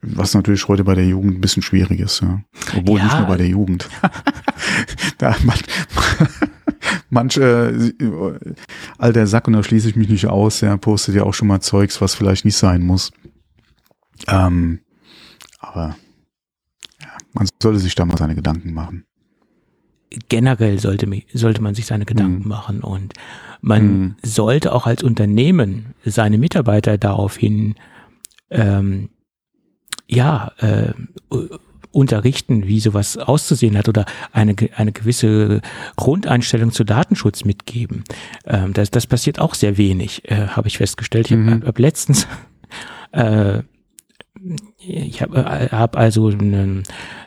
was 0.00 0.34
natürlich 0.34 0.66
heute 0.68 0.84
bei 0.84 0.94
der 0.94 1.06
Jugend 1.06 1.36
ein 1.36 1.40
bisschen 1.40 1.62
schwierig 1.62 2.00
ist, 2.00 2.20
ja. 2.20 2.42
Obwohl 2.76 2.98
Ja. 2.98 3.04
nicht 3.04 3.18
nur 3.18 3.26
bei 3.26 3.36
der 3.36 3.48
Jugend. 3.48 3.88
da, 5.18 5.36
man, 5.44 5.58
manche 7.10 7.92
äh, 8.00 8.54
alter 8.98 9.26
Sack, 9.26 9.46
und 9.46 9.52
da 9.54 9.62
schließe 9.62 9.88
ich 9.88 9.96
mich 9.96 10.08
nicht 10.08 10.26
aus, 10.26 10.60
ja, 10.60 10.76
postet 10.76 11.14
ja 11.14 11.22
auch 11.22 11.34
schon 11.34 11.48
mal 11.48 11.60
Zeugs, 11.60 12.00
was 12.00 12.14
vielleicht 12.14 12.44
nicht 12.44 12.56
sein 12.56 12.82
muss. 12.82 13.12
Ähm, 14.26 14.80
aber 15.60 15.96
ja, 17.00 17.08
man 17.32 17.48
sollte 17.62 17.78
sich 17.78 17.94
da 17.94 18.04
mal 18.04 18.16
seine 18.18 18.34
Gedanken 18.34 18.72
machen. 18.72 19.04
Generell 20.28 20.78
sollte, 20.78 21.08
sollte 21.32 21.62
man 21.62 21.74
sich 21.74 21.86
seine 21.86 22.04
Gedanken 22.04 22.42
Mhm. 22.42 22.48
machen 22.48 22.80
und 22.80 23.14
man 23.60 23.82
Mhm. 23.86 24.16
sollte 24.22 24.72
auch 24.72 24.86
als 24.86 25.02
Unternehmen 25.02 25.94
seine 26.04 26.38
Mitarbeiter 26.38 26.98
daraufhin 26.98 27.74
ähm, 28.50 29.08
ja 30.06 30.52
äh, 30.58 30.92
unterrichten, 31.90 32.66
wie 32.66 32.80
sowas 32.80 33.16
auszusehen 33.16 33.78
hat 33.78 33.88
oder 33.88 34.04
eine, 34.32 34.54
eine 34.76 34.92
gewisse 34.92 35.60
Grundeinstellung 35.96 36.72
zu 36.72 36.84
Datenschutz 36.84 37.44
mitgeben. 37.44 38.04
Ähm, 38.46 38.72
das, 38.72 38.90
das 38.90 39.06
passiert 39.06 39.38
auch 39.38 39.54
sehr 39.54 39.76
wenig, 39.78 40.28
äh, 40.30 40.48
habe 40.48 40.68
ich 40.68 40.78
festgestellt. 40.78 41.30
Ich 41.30 41.36
Mhm. 41.36 41.50
habe 41.50 41.66
hab 41.66 41.78
letztens 41.78 42.26
äh, 43.12 43.62
ich 44.78 45.22
habe 45.22 45.70
hab 45.72 45.96
also 45.96 46.28
einen, 46.28 46.82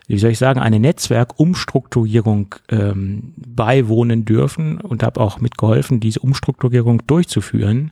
wie 0.07 0.19
soll 0.19 0.31
ich 0.31 0.37
sagen, 0.37 0.59
eine 0.59 0.79
Netzwerkumstrukturierung 0.79 2.55
ähm, 2.69 3.33
beiwohnen 3.37 4.25
dürfen 4.25 4.79
und 4.79 5.03
habe 5.03 5.19
auch 5.19 5.39
mitgeholfen, 5.39 5.99
diese 5.99 6.19
Umstrukturierung 6.19 7.05
durchzuführen. 7.07 7.91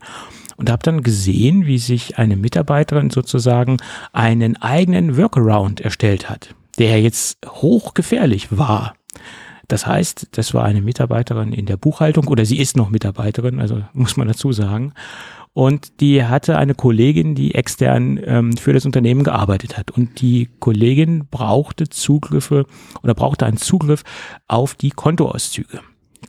Und 0.57 0.69
habe 0.71 0.84
dann 0.84 1.03
gesehen, 1.03 1.65
wie 1.65 1.80
sich 1.80 2.17
eine 2.17 2.38
Mitarbeiterin 2.38 3.09
sozusagen 3.09 3.76
einen 4.13 4.55
eigenen 4.55 5.17
Workaround 5.17 5.82
erstellt 5.82 6.30
hat, 6.30 6.55
der 6.80 7.01
jetzt 7.01 7.45
hochgefährlich 7.45 8.57
war. 8.57 8.95
Das 9.67 9.86
heißt, 9.86 10.30
das 10.32 10.53
war 10.53 10.63
eine 10.63 10.82
Mitarbeiterin 10.82 11.51
in 11.51 11.65
der 11.65 11.76
Buchhaltung 11.76 12.28
oder 12.28 12.45
sie 12.45 12.59
ist 12.59 12.78
noch 12.78 12.89
Mitarbeiterin, 12.89 13.59
also 13.59 13.82
muss 13.91 14.15
man 14.15 14.30
dazu 14.30 14.53
sagen. 14.53 14.93
Und 15.56 16.01
die 16.01 16.26
hatte 16.26 16.58
eine 16.58 16.76
Kollegin, 16.76 17.34
die 17.34 17.56
extern 17.56 18.20
ähm, 18.22 18.58
für 18.58 18.74
das 18.74 18.86
Unternehmen 18.86 19.24
gearbeitet 19.24 19.78
hat. 19.78 19.89
Und 19.89 20.20
die 20.20 20.49
Kollegin 20.60 21.28
brauchte 21.32 21.88
Zugriffe 21.88 22.66
oder 23.03 23.14
brauchte 23.14 23.45
einen 23.45 23.56
Zugriff 23.56 24.03
auf 24.49 24.76
die 24.76 24.89
Kontoauszüge. 24.89 25.80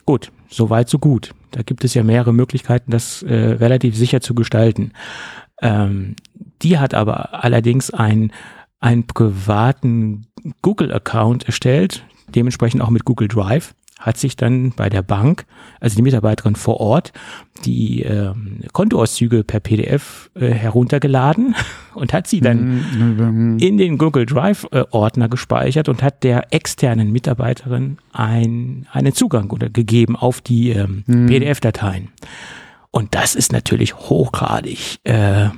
Gut, 0.05 0.31
soweit 0.49 0.87
so 0.87 0.97
gut. 0.97 1.35
Da 1.51 1.61
gibt 1.61 1.83
es 1.83 1.93
ja 1.93 2.03
mehrere 2.03 2.33
Möglichkeiten, 2.33 2.89
das 2.89 3.21
äh, 3.21 3.35
relativ 3.35 3.97
sicher 3.97 4.21
zu 4.21 4.33
gestalten. 4.33 4.93
Ähm, 5.61 6.15
die 6.61 6.77
hat 6.79 6.93
aber 6.93 7.43
allerdings 7.43 7.91
einen, 7.91 8.31
einen 8.79 9.07
privaten 9.07 10.27
Google-Account 10.61 11.47
erstellt, 11.47 12.05
dementsprechend 12.33 12.81
auch 12.81 12.91
mit 12.91 13.03
Google 13.03 13.27
Drive 13.27 13.75
hat 13.99 14.17
sich 14.17 14.35
dann 14.35 14.71
bei 14.71 14.89
der 14.89 15.01
Bank, 15.01 15.45
also 15.79 15.95
die 15.95 16.01
Mitarbeiterin 16.01 16.55
vor 16.55 16.79
Ort, 16.79 17.13
die 17.65 18.03
äh, 18.03 18.33
Kontoauszüge 18.71 19.43
per 19.43 19.59
PDF 19.59 20.29
äh, 20.35 20.51
heruntergeladen 20.51 21.55
und 21.95 22.13
hat 22.13 22.27
sie 22.27 22.39
dann 22.39 23.55
mhm. 23.55 23.57
in 23.59 23.77
den 23.77 23.97
Google 23.97 24.25
Drive 24.25 24.67
äh, 24.71 24.83
Ordner 24.91 25.29
gespeichert 25.29 25.89
und 25.89 26.03
hat 26.03 26.23
der 26.23 26.53
externen 26.53 27.11
Mitarbeiterin 27.11 27.97
ein, 28.13 28.87
einen 28.91 29.13
Zugang 29.13 29.49
oder 29.49 29.69
gegeben 29.69 30.15
auf 30.15 30.41
die 30.41 30.69
ähm, 30.69 31.03
mhm. 31.07 31.25
PDF-Dateien. 31.25 32.09
Und 32.91 33.15
das 33.15 33.35
ist 33.35 33.51
natürlich 33.51 33.95
hochgradig, 33.95 34.99
äh, 35.03 35.49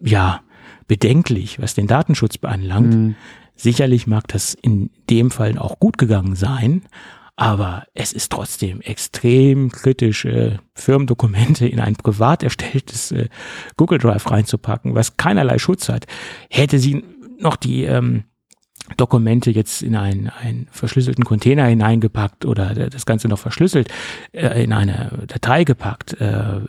ja, 0.00 0.40
bedenklich, 0.86 1.60
was 1.60 1.74
den 1.74 1.86
Datenschutz 1.86 2.38
beanlangt. 2.38 2.94
Mhm. 2.94 3.14
Sicherlich 3.60 4.06
mag 4.06 4.28
das 4.28 4.54
in 4.54 4.90
dem 5.10 5.32
Fall 5.32 5.58
auch 5.58 5.80
gut 5.80 5.98
gegangen 5.98 6.36
sein, 6.36 6.82
aber 7.34 7.84
es 7.92 8.12
ist 8.12 8.30
trotzdem 8.30 8.80
extrem 8.80 9.70
kritisch, 9.72 10.24
äh, 10.24 10.58
Firmendokumente 10.74 11.66
in 11.66 11.80
ein 11.80 11.96
privat 11.96 12.44
erstelltes 12.44 13.10
äh, 13.10 13.28
Google 13.76 13.98
Drive 13.98 14.30
reinzupacken, 14.30 14.94
was 14.94 15.16
keinerlei 15.16 15.58
Schutz 15.58 15.88
hat. 15.88 16.06
Hätte 16.50 16.78
sie 16.78 17.02
noch 17.40 17.56
die 17.56 17.82
ähm, 17.82 18.24
Dokumente 18.96 19.50
jetzt 19.50 19.82
in 19.82 19.96
einen, 19.96 20.28
einen 20.28 20.68
verschlüsselten 20.70 21.24
Container 21.24 21.66
hineingepackt 21.66 22.44
oder 22.44 22.74
das 22.74 23.06
Ganze 23.06 23.28
noch 23.28 23.38
verschlüsselt 23.38 23.88
äh, 24.32 24.62
in 24.62 24.72
eine 24.72 25.10
Datei 25.26 25.64
gepackt. 25.64 26.20
Äh, 26.20 26.60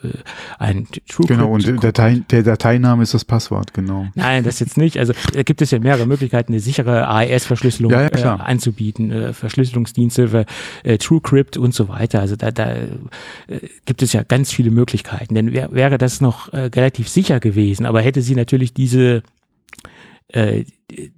ein 0.58 0.88
TrueCrypt 1.08 1.28
genau, 1.28 1.54
und 1.54 1.84
Datei, 1.84 2.22
der 2.30 2.44
Dateiname 2.44 3.04
ist 3.04 3.14
das 3.14 3.26
Passwort, 3.26 3.74
genau. 3.74 4.08
Nein, 4.16 4.44
das 4.44 4.60
jetzt 4.60 4.78
nicht. 4.78 4.98
Also 4.98 5.14
da 5.34 5.44
gibt 5.44 5.62
es 5.62 5.72
ja 5.72 5.80
mehrere 5.80 6.06
Möglichkeiten, 6.06 6.54
eine 6.54 6.60
sichere 6.60 7.08
AES-Verschlüsselung 7.08 7.92
ja, 7.92 8.10
ja, 8.16 8.36
äh, 8.36 8.40
anzubieten, 8.40 9.12
äh, 9.12 9.34
Verschlüsselungsdienste, 9.34 10.28
für, 10.28 10.46
äh, 10.84 10.98
TrueCrypt 10.98 11.58
und 11.58 11.74
so 11.74 11.90
weiter. 11.90 12.20
Also 12.20 12.36
da, 12.36 12.52
da 12.52 12.72
äh, 12.72 12.90
gibt 13.86 14.02
es 14.02 14.14
ja 14.14 14.24
ganz 14.24 14.52
viele 14.52 14.72
Möglichkeiten. 14.72 15.36
Denn 15.36 15.54
wär, 15.54 15.72
wäre 15.72 15.98
das 15.98 16.22
noch 16.22 16.52
äh, 16.54 16.70
relativ 16.76 17.10
sicher 17.10 17.40
gewesen, 17.40 17.86
aber 17.86 18.02
hätte 18.02 18.22
sie 18.22 18.36
natürlich 18.36 18.74
diese 18.74 19.24
äh, 20.32 20.64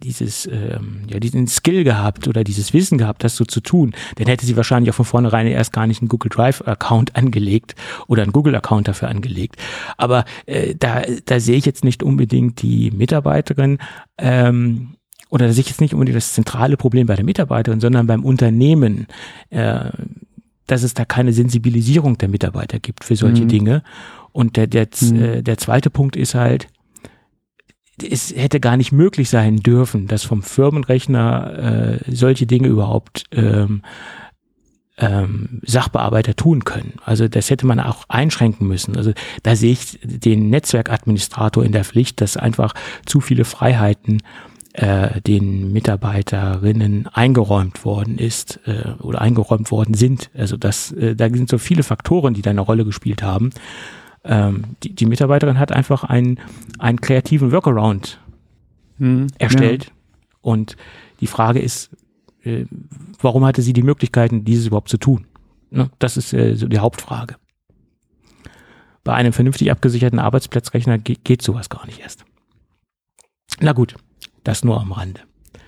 dieses, 0.04 0.48
ähm, 0.48 1.04
ja, 1.10 1.20
diesen 1.20 1.48
Skill 1.48 1.84
gehabt 1.84 2.28
oder 2.28 2.44
dieses 2.44 2.74
Wissen 2.74 2.98
gehabt, 2.98 3.24
das 3.24 3.36
so 3.36 3.46
zu 3.46 3.62
tun, 3.62 3.94
dann 4.16 4.28
hätte 4.28 4.46
sie 4.46 4.56
wahrscheinlich 4.58 4.92
auch 4.92 4.96
von 4.96 5.06
vornherein 5.06 5.48
erst 5.48 5.74
gar 5.74 5.88
nicht 5.88 6.02
einen 6.02 6.10
Google 6.10 6.30
Drive-Account 6.30 7.16
angelegt 7.16 7.76
oder 8.08 8.24
einen 8.24 8.32
Google-Account 8.32 8.88
dafür 8.88 9.10
angelegt. 9.10 9.56
Aber 9.98 10.26
äh, 10.46 10.76
da, 10.76 11.04
da 11.26 11.40
sehe 11.40 11.58
ich 11.58 11.66
jetzt 11.66 11.84
nicht 11.84 12.04
unbedingt 12.04 12.62
die 12.62 12.92
Mitarbeiterin 12.92 13.80
ähm, 14.18 14.96
oder 15.30 15.48
da 15.48 15.54
sehe 15.54 15.62
ich 15.62 15.70
jetzt 15.70 15.82
nicht 15.82 15.94
unbedingt 15.94 16.18
das 16.18 16.34
zentrale 16.34 16.78
Problem 16.78 17.08
bei 17.08 17.16
der 17.16 17.26
Mitarbeiterin, 17.26 17.80
sondern 17.80 18.08
beim 18.08 18.26
Unternehmen. 18.26 19.08
Äh, 19.50 19.92
dass 20.68 20.84
es 20.84 20.94
da 20.94 21.04
keine 21.04 21.34
Sensibilisierung 21.34 22.18
der 22.18 22.30
Mitarbeiter 22.30 22.80
gibt 22.80 23.04
für 23.04 23.18
solche 23.18 23.44
mhm. 23.44 23.50
Dinge. 23.50 23.84
Und 24.32 24.56
der, 24.56 24.68
der, 24.68 24.88
mhm. 25.02 25.22
äh, 25.22 25.42
der 25.42 25.58
zweite 25.58 25.90
Punkt 25.90 26.16
ist 26.16 26.34
halt, 26.34 26.68
es 28.04 28.34
hätte 28.36 28.60
gar 28.60 28.78
nicht 28.78 28.92
möglich 28.92 29.30
sein 29.30 29.58
dürfen, 29.58 30.08
dass 30.08 30.24
vom 30.24 30.44
Firmenrechner 30.44 32.00
äh, 32.08 32.12
solche 32.12 32.46
Dinge 32.46 32.68
überhaupt 32.68 33.26
ähm, 33.32 33.82
ähm, 34.98 35.62
Sachbearbeiter 35.64 36.36
tun 36.36 36.64
können. 36.64 36.94
Also 37.04 37.28
das 37.28 37.50
hätte 37.50 37.66
man 37.66 37.80
auch 37.80 38.06
einschränken 38.08 38.68
müssen. 38.68 38.96
Also 38.96 39.14
da 39.44 39.56
sehe 39.56 39.72
ich 39.74 40.00
den 40.04 40.50
Netzwerkadministrator 40.50 41.66
in 41.66 41.72
der 41.72 41.84
Pflicht, 41.84 42.22
dass 42.22 42.38
einfach 42.38 42.74
zu 43.06 43.20
viele 43.20 43.46
Freiheiten 43.46 44.22
äh, 44.74 45.20
den 45.22 45.74
Mitarbeiterinnen 45.74 47.08
eingeräumt 47.08 47.84
worden 47.84 48.18
ist 48.18 48.60
äh, 48.66 48.92
oder 49.02 49.22
eingeräumt 49.22 49.72
worden 49.72 49.96
sind. 49.96 50.30
Also 50.38 50.56
das, 50.56 50.92
äh, 50.94 51.16
da 51.16 51.30
sind 51.30 51.50
so 51.50 51.58
viele 51.58 51.84
Faktoren, 51.84 52.34
die 52.34 52.42
da 52.42 52.52
eine 52.52 52.62
Rolle 52.62 52.86
gespielt 52.86 53.24
haben 53.24 53.52
ähm, 54.24 54.76
die, 54.84 54.94
die 54.94 55.06
Mitarbeiterin 55.06 55.60
hat 55.60 55.72
einfach 55.72 56.04
einen, 56.04 56.40
einen 56.80 57.02
kreativen 57.02 57.52
Workaround 57.52 58.20
mhm, 58.98 59.28
erstellt. 59.38 59.86
Ja. 59.86 59.92
Und 60.42 60.76
die 61.20 61.28
Frage 61.28 61.60
ist, 61.60 61.90
äh, 62.44 62.66
warum 63.20 63.46
hatte 63.46 63.62
sie 63.62 63.74
die 63.74 63.84
Möglichkeiten, 63.84 64.46
dieses 64.46 64.68
überhaupt 64.68 64.90
zu 64.90 64.98
tun? 64.98 65.28
Ne? 65.70 65.90
Das 66.00 66.18
ist 66.18 66.34
äh, 66.34 66.56
so 66.56 66.68
die 66.68 66.80
Hauptfrage. 66.80 67.36
Bei 69.04 69.14
einem 69.14 69.34
vernünftig 69.34 69.72
abgesicherten 69.72 70.20
Arbeitsplatzrechner 70.20 70.98
geht, 71.00 71.24
geht 71.24 71.42
sowas 71.42 71.70
gar 71.70 71.86
nicht 71.86 72.00
erst. 72.00 72.26
Na 73.60 73.74
gut, 73.74 73.96
das 74.44 74.64
nur 74.64 74.80
am 74.80 74.92
Rande. 74.92 75.22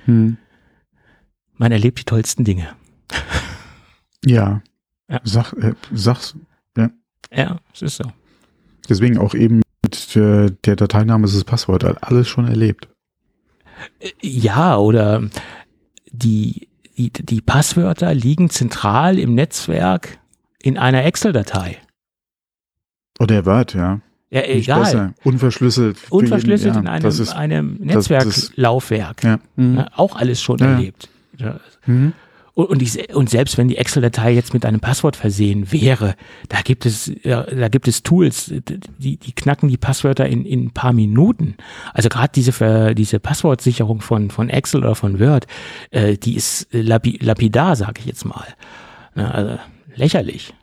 Mhm. 0.06 0.38
Man 1.56 1.72
erlebt 1.72 2.00
die 2.00 2.04
tollsten 2.04 2.44
Dinge. 2.44 2.76
Ja. 4.26 4.62
ja. 5.10 5.20
Sag, 5.24 5.54
äh, 5.54 5.74
sag's. 5.92 6.36
Ja. 6.78 6.90
Ja, 7.32 7.60
es 7.74 7.82
ist 7.82 7.98
so. 7.98 8.12
Deswegen 8.90 9.18
auch 9.18 9.34
eben 9.34 9.62
mit 9.84 10.16
der, 10.16 10.50
der 10.50 10.76
Dateiname 10.76 11.26
ist 11.26 11.36
das 11.36 11.44
Passwort. 11.44 11.84
Alles 12.04 12.28
schon 12.28 12.48
erlebt. 12.48 12.88
Ja, 14.22 14.78
oder 14.78 15.24
die, 16.12 16.68
die, 16.98 17.12
die 17.12 17.42
Passwörter 17.42 18.14
liegen 18.14 18.50
zentral 18.50 19.20
im 19.20 19.36
Netzwerk 19.36 20.20
in 20.62 20.78
einer 20.78 21.04
Excel-Datei. 21.06 21.78
Oder 23.20 23.36
der 23.36 23.46
Word, 23.46 23.74
ja. 23.74 24.02
Ja, 24.30 24.42
egal. 24.46 25.14
Unverschlüsselt. 25.24 25.98
Unverschlüsselt 26.10 26.74
jeden, 26.74 26.88
ja, 26.88 26.96
in 26.96 27.04
einem, 27.04 27.22
ist, 27.22 27.30
einem 27.36 27.76
Netzwerklaufwerk. 27.82 29.24
Ja. 29.24 29.40
Mhm. 29.56 29.86
Auch 29.96 30.16
alles 30.16 30.42
schon 30.42 30.58
ja. 30.58 30.72
erlebt. 30.72 31.10
Mhm. 31.86 32.14
Und, 32.56 32.82
die, 32.82 33.14
und 33.14 33.32
selbst 33.32 33.58
wenn 33.58 33.68
die 33.68 33.78
Excel-Datei 33.78 34.32
jetzt 34.32 34.54
mit 34.54 34.64
einem 34.64 34.80
Passwort 34.80 35.16
versehen 35.16 35.72
wäre, 35.72 36.16
da 36.50 36.62
gibt 36.62 36.86
es, 36.86 37.12
da 37.24 37.68
gibt 37.68 37.88
es 37.88 38.04
Tools, 38.04 38.54
die, 39.00 39.18
die 39.18 39.32
knacken 39.32 39.70
die 39.70 39.78
Passwörter 39.78 40.28
in, 40.28 40.46
in 40.46 40.66
ein 40.66 40.72
paar 40.72 40.94
Minuten. 40.94 41.56
Also 41.94 42.10
gerade 42.10 42.32
diese, 42.36 42.94
diese 42.94 43.20
Passwortsicherung 43.20 44.02
von, 44.02 44.30
von 44.30 44.50
Excel 44.50 44.82
oder 44.82 44.94
von 44.94 45.20
Word, 45.20 45.48
äh, 45.90 46.16
die 46.16 46.36
ist 46.36 46.68
lapi, 46.72 47.18
lapidar, 47.22 47.76
sage 47.76 48.02
ich 48.02 48.06
jetzt 48.06 48.26
mal. 48.26 48.48
Na, 49.16 49.32
also 49.32 49.60
lächerlich. 49.96 50.54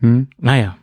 Hm. 0.00 0.28
Naja. 0.36 0.76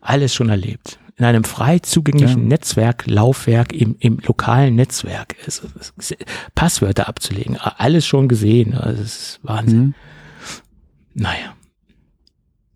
Alles 0.00 0.34
schon 0.34 0.48
erlebt 0.48 0.98
in 1.18 1.24
einem 1.24 1.44
frei 1.44 1.80
zugänglichen 1.80 2.42
ja. 2.42 2.48
Netzwerk, 2.48 3.06
Laufwerk 3.06 3.72
im, 3.72 3.96
im 3.98 4.18
lokalen 4.24 4.76
Netzwerk 4.76 5.34
ist, 5.46 5.66
ist, 5.96 6.16
Passwörter 6.54 7.08
abzulegen. 7.08 7.56
Alles 7.56 8.06
schon 8.06 8.28
gesehen. 8.28 8.74
Also 8.74 9.02
das 9.02 9.16
ist 9.16 9.40
Wahnsinn. 9.42 9.80
Mhm. 9.80 9.94
Naja. 11.14 11.56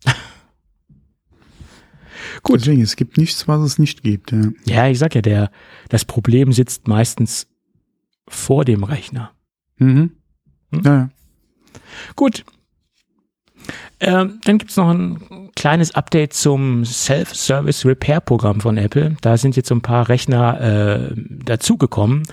Gut. 2.42 2.60
Deswegen, 2.62 2.82
es 2.82 2.96
gibt 2.96 3.16
nichts, 3.16 3.46
was 3.46 3.60
es 3.60 3.78
nicht 3.78 4.02
gibt. 4.02 4.32
Ja, 4.32 4.50
ja 4.64 4.88
ich 4.88 4.98
sag 4.98 5.14
ja, 5.14 5.22
der, 5.22 5.52
das 5.88 6.04
Problem 6.04 6.52
sitzt 6.52 6.88
meistens 6.88 7.46
vor 8.26 8.64
dem 8.64 8.82
Rechner. 8.82 9.30
Mhm. 9.76 10.16
Hm? 10.72 10.82
Ja. 10.84 11.10
Gut. 12.16 12.44
Ähm, 14.00 14.40
dann 14.44 14.58
gibt's 14.58 14.76
noch 14.76 14.90
ein 14.90 15.41
kleines 15.56 15.94
Update 15.94 16.32
zum 16.32 16.84
Self-Service 16.84 17.84
Repair 17.86 18.20
Programm 18.20 18.60
von 18.60 18.76
Apple. 18.76 19.16
Da 19.20 19.36
sind 19.36 19.56
jetzt 19.56 19.68
so 19.68 19.74
ein 19.74 19.82
paar 19.82 20.08
Rechner 20.08 20.60
äh, 20.60 21.14
dazugekommen. 21.16 22.24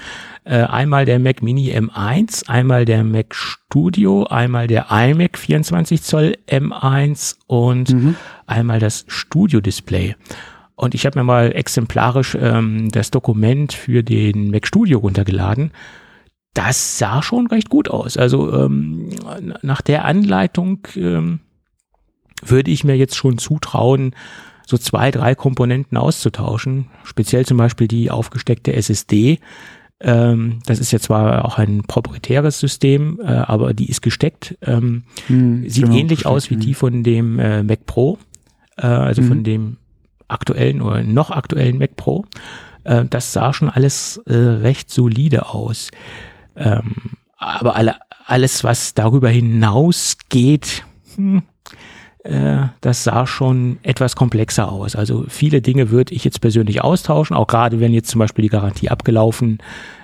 Äh, 0.45 0.63
einmal 0.63 1.05
der 1.05 1.20
Mac 1.20 1.41
Mini 1.41 1.72
M1, 1.72 2.47
einmal 2.49 2.86
der 2.86 3.03
Mac 3.03 3.36
Studio, 3.36 4.24
einmal 4.26 4.67
der 4.67 4.88
iMac 4.89 5.38
24 5.38 6.01
Zoll 6.01 6.38
M1 6.47 7.36
und 7.47 7.93
mhm. 7.93 8.15
einmal 8.47 8.80
das 8.80 9.05
Studio 9.07 9.61
Display. 9.61 10.15
Und 10.76 10.95
ich 10.95 11.05
habe 11.05 11.20
mir 11.20 11.26
mal 11.26 11.51
exemplarisch 11.51 12.38
ähm, 12.39 12.89
das 12.89 13.11
Dokument 13.11 13.74
für 13.74 14.01
den 14.01 14.49
Mac 14.49 14.65
Studio 14.65 14.99
runtergeladen. 14.99 15.72
Das 16.53 16.97
sah 16.97 17.22
schon 17.22 17.47
recht 17.47 17.70
gut 17.70 17.89
aus. 17.89 18.17
Also 18.17 18.51
ähm, 18.53 19.09
nach 19.61 19.82
der 19.82 20.05
Anleitung 20.05 20.88
ähm, 20.95 21.41
würde 22.45 22.71
ich 22.71 22.83
mir 22.83 22.95
jetzt 22.95 23.15
schon 23.15 23.37
zutrauen, 23.37 24.15
so 24.65 24.77
zwei, 24.77 25.11
drei 25.11 25.35
Komponenten 25.35 25.97
auszutauschen. 25.97 26.87
Speziell 27.03 27.45
zum 27.45 27.57
Beispiel 27.57 27.87
die 27.87 28.11
aufgesteckte 28.11 28.73
SSD. 28.73 29.39
Ähm, 30.01 30.59
das 30.65 30.79
ist 30.79 30.91
ja 30.91 30.99
zwar 30.99 31.43
auch 31.43 31.57
ein 31.57 31.83
proprietäres 31.83 32.59
System, 32.59 33.19
äh, 33.21 33.25
aber 33.25 33.73
die 33.73 33.89
ist 33.89 34.01
gesteckt. 34.01 34.57
Ähm, 34.61 35.03
hm, 35.27 35.67
sieht 35.67 35.85
genau, 35.85 35.97
ähnlich 35.97 36.25
aus 36.25 36.49
wie 36.49 36.55
die 36.55 36.73
von 36.73 37.03
dem 37.03 37.39
äh, 37.39 37.63
Mac 37.63 37.85
Pro, 37.85 38.17
äh, 38.77 38.85
also 38.85 39.21
hm. 39.23 39.27
von 39.27 39.43
dem 39.43 39.77
aktuellen 40.27 40.81
oder 40.81 41.03
noch 41.03 41.31
aktuellen 41.31 41.79
Mac 41.79 41.95
Pro. 41.95 42.25
Äh, 42.83 43.05
das 43.09 43.33
sah 43.33 43.53
schon 43.53 43.69
alles 43.69 44.21
äh, 44.25 44.35
recht 44.35 44.89
solide 44.89 45.47
aus. 45.47 45.91
Ähm, 46.55 46.95
aber 47.37 47.75
alle, 47.75 47.95
alles, 48.25 48.63
was 48.63 48.93
darüber 48.93 49.29
hinausgeht, 49.29 50.85
hm, 51.15 51.43
äh, 52.24 52.67
das 52.82 53.03
sah 53.03 53.26
schon 53.26 53.78
etwas 53.84 54.15
komplexer 54.15 54.72
aus. 54.72 54.95
Also 54.95 55.26
viele 55.30 55.61
Dinge 55.61 55.89
würde 55.89 56.13
ich 56.13 56.24
jetzt 56.24 56.41
persönlich 56.41 56.82
austauschen, 56.84 57.36
auch 57.36 57.47
gerade 57.47 57.80
wenn 57.80 57.93
jetzt 57.93 58.09
zum 58.09 58.20
Beispiel 58.20 58.43
die 58.43 58.49
Garantie 58.49 58.89
abgelaufen 58.89 59.59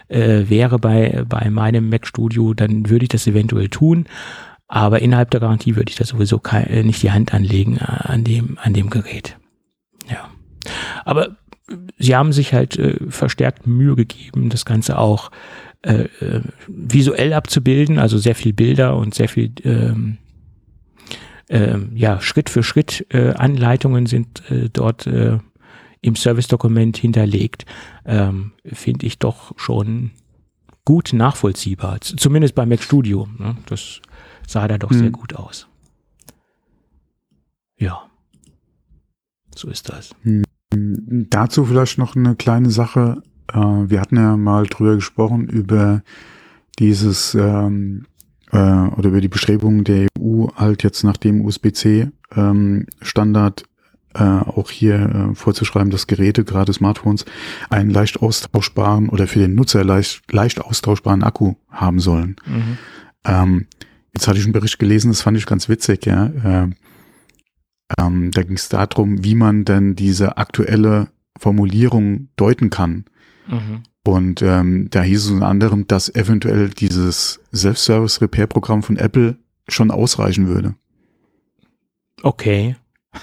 äh, 0.08 0.44
wäre 0.48 0.80
bei, 0.80 1.24
bei 1.28 1.50
meinem 1.50 1.90
Mac 1.90 2.08
Studio, 2.08 2.54
dann 2.54 2.90
würde 2.90 3.04
ich 3.04 3.10
das 3.10 3.28
eventuell 3.28 3.70
tun. 3.70 4.06
Aber 4.68 5.02
innerhalb 5.02 5.30
der 5.32 5.42
Garantie 5.42 5.76
würde 5.76 5.90
ich 5.90 5.98
da 5.98 6.06
sowieso 6.06 6.40
kein, 6.40 6.68
äh, 6.68 6.84
nicht 6.84 7.04
die 7.04 7.12
Hand 7.12 7.34
anlegen 7.34 7.78
äh, 7.78 7.84
an 7.84 8.24
dem, 8.24 8.58
an 8.62 8.74
dem 8.74 8.90
Gerät. 8.90 9.38
Ja. 10.10 10.30
Aber 11.04 11.36
sie 11.98 12.16
haben 12.16 12.32
sich 12.32 12.54
halt 12.54 12.78
äh, 12.78 12.96
verstärkt 13.10 13.68
Mühe 13.68 13.96
gegeben, 13.96 14.50
das 14.50 14.66
Ganze 14.66 14.98
auch 14.98 15.32
äh, 15.82 16.06
visuell 16.68 17.34
abzubilden, 17.34 18.00
also 18.00 18.18
sehr 18.18 18.36
viel 18.36 18.54
Bilder 18.54 18.96
und 18.96 19.14
sehr 19.14 19.30
viel 19.30 19.52
ähm, 19.64 20.18
äh, 21.48 21.78
ja, 21.94 22.22
Schritt 22.22 22.50
für 22.50 22.64
Schritt 22.64 23.06
äh, 23.10 23.34
Anleitungen 23.34 24.06
sind 24.06 24.50
äh, 24.50 24.70
dort 24.72 25.08
äh, 25.08 25.40
im 26.02 26.16
Service-Dokument 26.16 26.98
hinterlegt, 26.98 27.66
ähm, 28.06 28.52
finde 28.64 29.08
ich 29.08 29.18
doch 29.18 29.58
schon 29.58 30.12
gut 30.86 31.14
nachvollziehbar. 31.14 32.00
Z 32.02 32.20
zumindest 32.20 32.54
bei 32.54 32.66
Mac 32.66 32.82
Studio. 32.82 33.28
Ne? 33.40 33.58
Das 33.66 34.02
sah 34.48 34.68
da 34.68 34.78
doch 34.78 34.92
mhm. 34.92 35.00
sehr 35.00 35.10
gut 35.10 35.36
aus. 35.36 35.68
Ja. 37.78 38.04
So 39.56 39.68
ist 39.70 39.90
das. 39.90 40.12
Mhm. 40.24 40.44
Dazu 41.30 41.66
vielleicht 41.66 41.98
noch 41.98 42.16
eine 42.16 42.36
kleine 42.36 42.70
Sache. 42.70 43.24
Äh, 43.52 43.58
wir 43.58 44.00
hatten 44.00 44.18
ja 44.18 44.38
mal 44.38 44.66
drüber 44.68 44.96
gesprochen 44.96 45.48
über 45.48 46.04
dieses 46.78 47.34
ähm, 47.36 48.06
äh, 48.52 48.58
oder 48.58 49.10
über 49.10 49.22
die 49.22 49.28
Bestrebungen 49.28 49.84
der 49.84 50.08
EU 50.20 50.48
halt 50.56 50.84
jetzt 50.84 51.04
nach 51.04 51.18
dem 51.18 51.42
USB-C 51.42 52.10
ähm, 52.36 52.86
äh, 54.16 54.24
auch 54.24 54.72
hier 54.72 54.96
äh, 54.96 55.36
vorzuschreiben, 55.36 55.90
dass 55.92 56.08
Geräte, 56.08 56.46
gerade 56.46 56.72
Smartphones, 56.72 57.26
einen 57.70 57.90
leicht 57.90 58.22
austauschbaren 58.22 59.10
oder 59.10 59.28
für 59.28 59.40
den 59.40 59.56
Nutzer 59.56 59.84
leicht, 59.84 60.32
leicht 60.32 60.62
austauschbaren 60.62 61.24
Akku 61.24 61.56
haben 61.70 62.00
sollen. 62.00 62.38
Mhm. 62.46 62.78
Ähm, 63.26 63.68
jetzt 64.14 64.28
hatte 64.28 64.40
ich 64.40 64.46
einen 64.46 64.54
Bericht 64.54 64.80
gelesen, 64.80 65.12
das 65.12 65.22
fand 65.22 65.38
ich 65.38 65.46
ganz 65.46 65.68
witzig, 65.68 66.06
ja. 66.06 66.28
Äh, 66.28 66.70
ähm, 68.00 68.32
da 68.32 68.44
ging 68.44 68.56
es 68.56 68.70
darum, 68.70 69.24
wie 69.24 69.36
man 69.36 69.66
denn 69.66 69.96
diese 69.96 70.38
aktuelle 70.38 71.10
Formulierung 71.38 72.30
deuten 72.38 72.70
kann. 72.70 73.06
Mhm. 73.48 73.84
Und 74.06 74.42
ähm, 74.42 74.88
da 74.92 75.02
hieß 75.02 75.26
es 75.26 75.32
unter 75.32 75.48
anderem, 75.48 75.88
dass 75.88 76.14
eventuell 76.14 76.70
dieses 76.70 77.40
Self-Service-Repair-Programm 77.54 78.84
von 78.84 78.98
Apple 78.98 79.38
schon 79.68 79.92
ausreichen 79.92 80.48
würde. 80.48 80.76
Okay. 82.22 82.76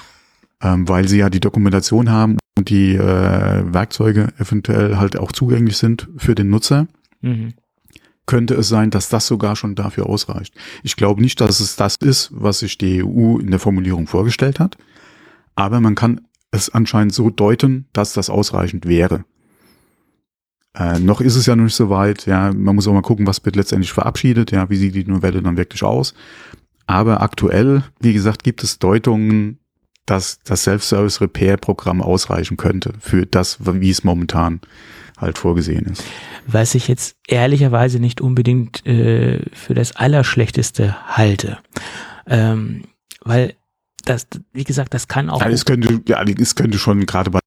Ähm, 0.64 0.88
weil 0.88 1.08
sie 1.08 1.18
ja 1.18 1.28
die 1.28 1.40
Dokumentation 1.40 2.08
haben 2.08 2.38
und 2.56 2.70
die 2.70 2.94
äh, 2.94 3.74
Werkzeuge 3.74 4.28
eventuell 4.38 4.96
halt 4.96 5.18
auch 5.18 5.32
zugänglich 5.32 5.76
sind 5.76 6.08
für 6.16 6.36
den 6.36 6.50
Nutzer. 6.50 6.86
Mhm 7.20 7.54
könnte 8.26 8.54
es 8.54 8.68
sein, 8.68 8.90
dass 8.90 9.08
das 9.08 9.26
sogar 9.26 9.56
schon 9.56 9.74
dafür 9.74 10.06
ausreicht. 10.06 10.54
Ich 10.82 10.96
glaube 10.96 11.20
nicht, 11.20 11.40
dass 11.40 11.60
es 11.60 11.76
das 11.76 11.96
ist, 11.96 12.30
was 12.32 12.60
sich 12.60 12.78
die 12.78 13.02
EU 13.02 13.38
in 13.38 13.50
der 13.50 13.58
Formulierung 13.58 14.06
vorgestellt 14.06 14.60
hat, 14.60 14.78
aber 15.54 15.80
man 15.80 15.94
kann 15.94 16.22
es 16.50 16.70
anscheinend 16.70 17.12
so 17.12 17.30
deuten, 17.30 17.88
dass 17.92 18.12
das 18.12 18.30
ausreichend 18.30 18.86
wäre. 18.86 19.24
Äh, 20.74 20.98
noch 20.98 21.20
ist 21.20 21.36
es 21.36 21.46
ja 21.46 21.54
noch 21.54 21.64
nicht 21.64 21.74
so 21.74 21.90
weit, 21.90 22.26
ja, 22.26 22.52
man 22.52 22.74
muss 22.74 22.88
auch 22.88 22.94
mal 22.94 23.02
gucken, 23.02 23.26
was 23.26 23.44
wird 23.44 23.56
letztendlich 23.56 23.92
verabschiedet, 23.92 24.52
ja, 24.52 24.70
wie 24.70 24.76
sieht 24.76 24.94
die 24.94 25.04
Novelle 25.04 25.42
dann 25.42 25.56
wirklich 25.56 25.82
aus. 25.82 26.14
Aber 26.86 27.20
aktuell, 27.20 27.84
wie 28.00 28.12
gesagt, 28.12 28.42
gibt 28.42 28.62
es 28.64 28.78
Deutungen, 28.78 29.58
dass 30.06 30.40
das 30.44 30.64
Self-Service-Repair-Programm 30.64 32.00
ausreichen 32.02 32.56
könnte 32.56 32.94
für 33.00 33.26
das, 33.26 33.58
wie 33.60 33.90
es 33.90 34.02
momentan 34.02 34.60
halt 35.18 35.38
vorgesehen 35.38 35.86
ist. 35.86 36.02
Was 36.46 36.74
ich 36.74 36.88
jetzt 36.88 37.16
ehrlicherweise 37.28 38.00
nicht 38.00 38.20
unbedingt 38.20 38.84
äh, 38.86 39.40
für 39.52 39.74
das 39.74 39.94
Allerschlechteste 39.94 40.96
halte. 41.06 41.58
Ähm, 42.26 42.82
weil 43.22 43.54
das, 44.04 44.26
wie 44.52 44.64
gesagt, 44.64 44.94
das 44.94 45.06
kann 45.06 45.30
auch. 45.30 45.40
Ja, 45.40 45.48
es 45.48 45.64
könnte, 45.64 46.00
ja, 46.08 46.22
es 46.22 46.56
könnte 46.56 46.78
schon 46.78 47.06
gerade 47.06 47.30
bei 47.30 47.38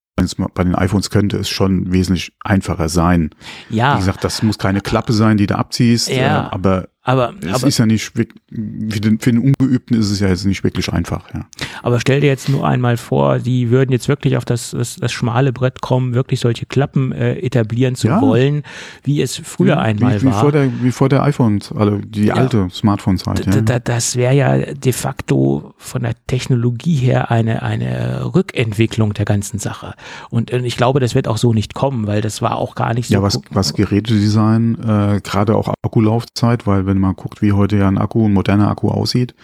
bei 0.53 0.63
den 0.63 0.76
iPhones 0.76 1.09
könnte 1.09 1.38
es 1.38 1.49
schon 1.49 1.91
wesentlich 1.91 2.34
einfacher 2.43 2.89
sein. 2.89 3.30
Ja. 3.69 3.93
Wie 3.95 3.99
gesagt, 3.99 4.23
das 4.23 4.41
muss 4.43 4.57
keine 4.57 4.82
Klappe 4.82 5.13
sein, 5.13 5.38
die 5.38 5.47
du 5.47 5.57
abziehst, 5.57 6.09
ja, 6.09 6.47
äh, 6.47 6.49
aber 6.51 6.89
aber 7.08 7.36
es 7.39 7.53
aber, 7.53 7.68
ist 7.68 7.78
ja 7.78 7.86
nicht 7.86 8.12
für 8.12 8.26
den, 8.49 9.20
für 9.20 9.32
den 9.32 9.39
Ungeübten 9.39 9.95
ist 9.95 10.10
es 10.10 10.20
ja 10.20 10.28
jetzt 10.28 10.43
nicht 10.45 10.64
wirklich 10.64 10.91
einfach, 10.91 11.32
ja. 11.36 11.45
Aber 11.84 11.99
stell 11.99 12.20
dir 12.20 12.28
jetzt 12.28 12.49
nur 12.49 12.68
einmal 12.68 12.97
vor, 12.97 13.38
die 13.38 13.70
würden 13.70 13.91
jetzt 13.91 14.08
wirklich 14.08 14.38
auf 14.38 14.43
das, 14.43 14.72
das, 14.72 14.95
das 14.95 15.12
schmale 15.12 15.53
Brett 15.53 15.82
kommen, 15.82 16.16
wirklich 16.16 16.39
solche 16.39 16.66
Klappen 16.66 17.12
äh, 17.12 17.36
etablieren 17.36 17.93
zu 17.93 18.08
ja. 18.08 18.22
wollen, 18.22 18.64
wie 19.03 19.22
es 19.22 19.38
früher 19.38 19.76
wie, 19.76 19.80
einmal 19.80 20.20
wie, 20.20 20.26
war. 20.26 20.41
Vor 20.41 20.51
der, 20.51 20.72
wie 20.82 20.91
vor 20.91 21.08
der 21.08 21.22
iPhones, 21.22 21.72
also 21.72 21.99
die 21.99 22.26
ja. 22.26 22.34
alte 22.34 22.70
Smartphones 22.72 23.24
halt. 23.28 23.45
Ja. 23.45 23.80
Das 23.80 24.16
wäre 24.16 24.34
ja 24.34 24.58
de 24.74 24.91
facto 24.91 25.76
von 25.78 26.01
der 26.01 26.16
Technologie 26.26 26.95
her 26.95 27.30
eine, 27.30 27.62
eine 27.62 28.34
Rückentwicklung 28.34 29.14
der 29.14 29.26
ganzen 29.26 29.60
Sache. 29.60 29.93
Und 30.32 30.51
äh, 30.51 30.60
ich 30.62 30.76
glaube, 30.76 30.99
das 30.99 31.14
wird 31.14 31.28
auch 31.28 31.38
so 31.38 31.53
nicht 31.53 31.76
kommen, 31.76 32.08
weil 32.08 32.22
das 32.22 32.41
war 32.41 32.58
auch 32.58 32.74
gar 32.74 32.95
nicht 32.95 33.10
so. 33.10 33.14
Ja, 33.14 33.22
was, 33.22 33.39
was 33.51 33.76
Gerätedesign, 33.76 34.76
äh, 34.84 35.22
gerade 35.22 35.56
auch 35.56 35.72
Akkulaufzeit, 35.84 36.66
weil 36.66 36.88
wenn 36.88 36.95
wenn 36.96 37.02
man 37.02 37.16
guckt, 37.16 37.41
wie 37.41 37.54
heute 37.54 37.78
ja 37.78 37.88
ein 37.88 37.98
Akku, 37.98 38.26
ein 38.26 38.34
moderner 38.34 38.70
Akku 38.70 38.89
aussieht, 38.89 39.36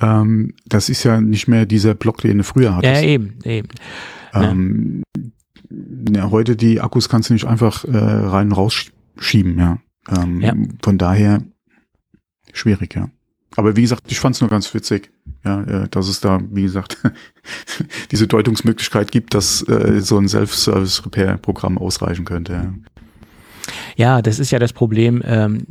ähm, 0.00 0.54
das 0.66 0.88
ist 0.88 1.04
ja 1.04 1.20
nicht 1.20 1.48
mehr 1.48 1.66
dieser 1.66 1.94
Block, 1.94 2.18
den 2.18 2.38
du 2.38 2.44
früher 2.44 2.76
hattest. 2.76 3.02
Ja, 3.02 3.08
eben, 3.08 3.38
eben. 3.44 3.68
Ähm, 4.34 5.02
ja, 6.14 6.30
heute 6.30 6.56
die 6.56 6.80
Akkus 6.80 7.08
kannst 7.08 7.30
du 7.30 7.34
nicht 7.34 7.46
einfach 7.46 7.84
äh, 7.84 7.96
rein 7.96 8.48
und 8.48 8.52
rausschieben, 8.52 9.58
ja. 9.58 9.78
Ähm, 10.08 10.40
ja. 10.40 10.54
Von 10.82 10.98
daher 10.98 11.42
schwierig, 12.52 12.94
ja. 12.94 13.08
Aber 13.56 13.76
wie 13.76 13.82
gesagt, 13.82 14.10
ich 14.10 14.18
fand 14.18 14.34
es 14.34 14.40
nur 14.40 14.48
ganz 14.48 14.72
witzig, 14.72 15.10
ja, 15.44 15.62
äh, 15.62 15.88
dass 15.88 16.08
es 16.08 16.20
da, 16.20 16.40
wie 16.50 16.62
gesagt, 16.62 16.96
diese 18.10 18.26
Deutungsmöglichkeit 18.26 19.12
gibt, 19.12 19.34
dass 19.34 19.66
äh, 19.68 20.00
so 20.00 20.18
ein 20.18 20.28
Self-Service-Repair-Programm 20.28 21.78
ausreichen 21.78 22.24
könnte. 22.24 22.52
Ja. 22.52 22.74
Ja, 23.96 24.22
das 24.22 24.38
ist 24.38 24.50
ja 24.50 24.58
das 24.58 24.72
Problem. 24.72 25.22
Ähm, 25.24 25.66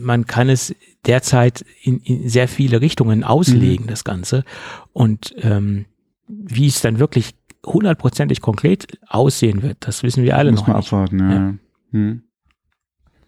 man 0.00 0.26
kann 0.26 0.48
es 0.48 0.74
derzeit 1.06 1.64
in, 1.82 2.00
in 2.00 2.28
sehr 2.28 2.48
viele 2.48 2.80
Richtungen 2.80 3.24
auslegen, 3.24 3.86
mhm. 3.86 3.90
das 3.90 4.04
Ganze. 4.04 4.44
Und 4.92 5.34
ähm, 5.38 5.86
wie 6.28 6.66
es 6.66 6.80
dann 6.80 6.98
wirklich 6.98 7.34
hundertprozentig 7.64 8.40
konkret 8.40 8.98
aussehen 9.08 9.62
wird, 9.62 9.78
das 9.80 10.02
wissen 10.02 10.24
wir 10.24 10.36
alle 10.36 10.50
Muss 10.50 10.60
noch 10.60 10.68
man 10.68 10.76
nicht. 10.78 10.86
abwarten, 10.86 11.18
ja. 11.18 11.32
Ja. 11.32 11.54
Mhm. 11.92 12.22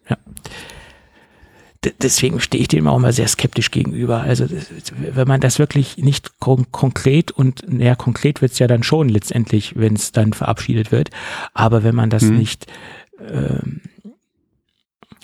ja. 0.09 0.17
Deswegen 2.01 2.41
stehe 2.41 2.63
ich 2.63 2.69
dem 2.69 2.87
auch 2.89 2.99
mal 2.99 3.13
sehr 3.13 3.29
skeptisch 3.29 3.71
gegenüber. 3.71 4.23
Also 4.23 4.47
wenn 4.97 5.29
man 5.29 5.41
das 5.41 5.59
wirklich 5.59 5.99
nicht 5.99 6.39
kon 6.39 6.67
konkret 6.71 7.31
und 7.31 7.71
näher 7.71 7.95
konkret 7.95 8.41
wird 8.41 8.53
es 8.53 8.59
ja 8.59 8.67
dann 8.67 8.83
schon 8.83 9.11
letztendlich, 9.11 9.77
wenn 9.77 9.95
es 9.95 10.11
dann 10.11 10.33
verabschiedet 10.33 10.93
wird. 10.93 11.11
Aber 11.53 11.85
wenn 11.85 11.95
man 11.95 12.09
das 12.09 12.23
mhm. 12.23 12.39
nicht 12.39 12.67
ähm, 13.21 13.83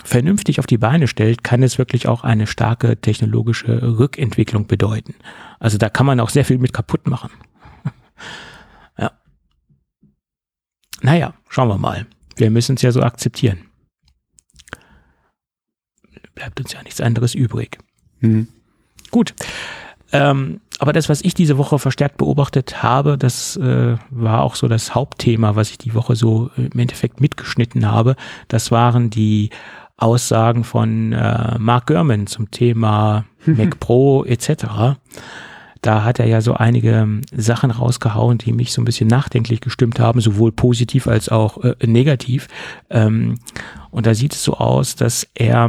vernünftig 0.05 0.59
auf 0.59 0.67
die 0.67 0.79
Beine 0.79 1.09
stellt, 1.09 1.45
kann 1.45 1.63
es 1.63 1.79
wirklich 1.79 2.09
auch 2.09 2.25
eine 2.25 2.47
starke 2.47 2.97
technologische 2.97 3.99
Rückentwicklung 3.99 4.67
bedeuten. 4.67 5.15
Also 5.59 5.79
da 5.79 5.89
kann 5.89 6.07
man 6.07 6.21
auch 6.21 6.31
sehr 6.31 6.45
viel 6.45 6.59
mit 6.59 6.73
kaputt 6.73 7.07
machen. 7.07 7.31
ja. 8.99 9.13
Naja, 11.03 11.35
schauen 11.49 11.69
wir 11.69 11.79
mal. 11.79 12.07
Wir 12.37 12.51
müssen 12.51 12.77
es 12.77 12.83
ja 12.83 12.93
so 12.93 13.03
akzeptieren. 13.03 13.67
Bleibt 16.35 16.61
uns 16.61 16.73
ja 16.73 16.83
nichts 16.83 17.01
anderes 17.01 17.35
übrig. 17.35 17.79
Mhm. 18.21 18.49
Gut. 19.11 19.35
Ähm, 20.13 20.61
aber 20.79 20.95
das, 20.95 21.11
was 21.11 21.21
ich 21.21 21.35
diese 21.35 21.59
Woche 21.59 21.79
verstärkt 21.79 22.17
beobachtet 22.17 22.83
habe, 22.83 23.19
das 23.19 23.57
äh, 23.57 23.97
war 24.09 24.41
auch 24.43 24.55
so 24.55 24.67
das 24.67 24.95
Hauptthema, 24.95 25.55
was 25.55 25.71
ich 25.71 25.79
die 25.79 25.95
Woche 25.95 26.17
so 26.17 26.51
im 26.57 26.79
Endeffekt 26.79 27.21
mitgeschnitten 27.21 27.91
habe. 27.91 28.17
Das 28.49 28.71
waren 28.71 29.11
die 29.11 29.51
Aussagen 30.01 30.65
von 30.65 31.13
äh, 31.13 31.59
Mark 31.59 31.87
Gurman 31.87 32.27
zum 32.27 32.51
Thema 32.51 33.25
Mac 33.47 33.79
Pro 33.81 34.25
etc. 34.25 34.97
Da 35.83 36.05
hat 36.05 36.19
er 36.19 36.27
ja 36.27 36.41
so 36.41 36.55
einige 36.55 37.07
Sachen 37.33 37.71
rausgehauen, 37.71 38.39
die 38.39 38.53
mich 38.53 38.73
so 38.73 38.83
ein 38.83 38.85
bisschen 38.85 39.09
nachdenklich 39.09 39.61
gestimmt 39.61 39.99
haben, 39.99 40.21
sowohl 40.21 40.53
positiv 40.53 41.07
als 41.07 41.29
auch 41.29 41.63
äh, 41.65 41.75
negativ. 41.87 42.49
Ähm, 42.91 43.37
und 43.91 44.07
da 44.07 44.15
sieht 44.15 44.35
es 44.35 44.45
so 44.45 44.55
aus, 44.55 44.97
dass 44.97 45.27
er 45.35 45.69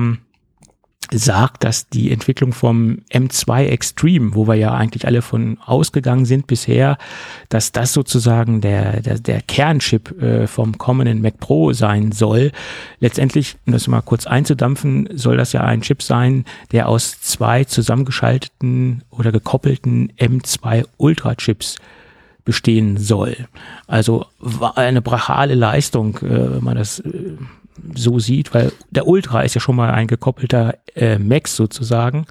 sagt, 1.13 1.63
dass 1.63 1.89
die 1.89 2.11
Entwicklung 2.11 2.53
vom 2.53 2.99
M2 3.11 3.65
Extreme, 3.65 4.33
wo 4.33 4.47
wir 4.47 4.55
ja 4.55 4.73
eigentlich 4.73 5.05
alle 5.05 5.21
von 5.21 5.57
ausgegangen 5.65 6.25
sind 6.25 6.47
bisher, 6.47 6.97
dass 7.49 7.71
das 7.71 7.93
sozusagen 7.93 8.61
der, 8.61 9.01
der, 9.01 9.19
der 9.19 9.41
Kernchip 9.41 10.21
äh, 10.21 10.47
vom 10.47 10.77
kommenden 10.77 11.21
Mac 11.21 11.39
Pro 11.39 11.73
sein 11.73 12.11
soll. 12.13 12.51
Letztendlich, 12.99 13.57
um 13.65 13.73
das 13.73 13.87
mal 13.87 14.01
kurz 14.01 14.25
einzudampfen, 14.25 15.09
soll 15.13 15.37
das 15.37 15.51
ja 15.51 15.61
ein 15.61 15.81
Chip 15.81 16.01
sein, 16.01 16.45
der 16.71 16.87
aus 16.87 17.19
zwei 17.19 17.65
zusammengeschalteten 17.65 19.03
oder 19.09 19.31
gekoppelten 19.31 20.13
M2 20.17 20.85
Ultra 20.97 21.35
Chips 21.35 21.75
bestehen 22.45 22.97
soll. 22.97 23.35
Also 23.87 24.25
eine 24.75 25.01
brachale 25.01 25.55
Leistung, 25.55 26.17
äh, 26.17 26.53
wenn 26.53 26.63
man 26.63 26.77
das 26.77 26.99
äh, 26.99 27.35
so 27.95 28.19
sieht, 28.19 28.53
weil 28.53 28.71
der 28.89 29.07
Ultra 29.07 29.41
ist 29.41 29.55
ja 29.55 29.61
schon 29.61 29.75
mal 29.75 29.91
ein 29.91 30.07
gekoppelter 30.07 30.77
äh, 30.95 31.17
Max 31.17 31.55
sozusagen 31.55 32.25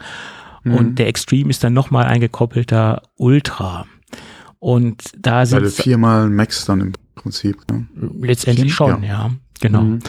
mhm. 0.65 0.75
und 0.75 0.99
der 0.99 1.09
Extreme 1.09 1.51
ist 1.51 1.65
dann 1.65 1.73
nochmal 1.73 2.07
ein 2.07 2.21
gekoppelter 2.21 3.03
Ultra. 3.17 3.87
Und 4.59 5.03
da 5.19 5.47
sind 5.47 5.63
also 5.63 5.83
viermal 5.83 6.29
Max 6.29 6.67
dann 6.67 6.81
im 6.81 6.93
Prinzip. 7.15 7.57
Ne? 7.71 7.87
Letztendlich 8.21 8.75
schon, 8.75 9.03
ja, 9.03 9.09
ja 9.09 9.31
genau. 9.61 9.83
Mhm. 9.83 10.01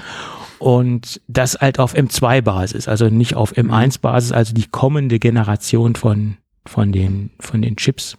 Und 0.60 1.22
das 1.28 1.56
halt 1.60 1.80
auf 1.80 1.96
M2-Basis, 1.96 2.88
also 2.88 3.08
nicht 3.08 3.36
auf 3.36 3.54
M1-Basis, 3.54 4.32
also 4.32 4.54
die 4.54 4.68
kommende 4.68 5.18
Generation 5.18 5.96
von 5.96 6.38
von 6.68 6.92
den 6.92 7.32
von 7.40 7.62
den 7.62 7.76
Chips. 7.76 8.18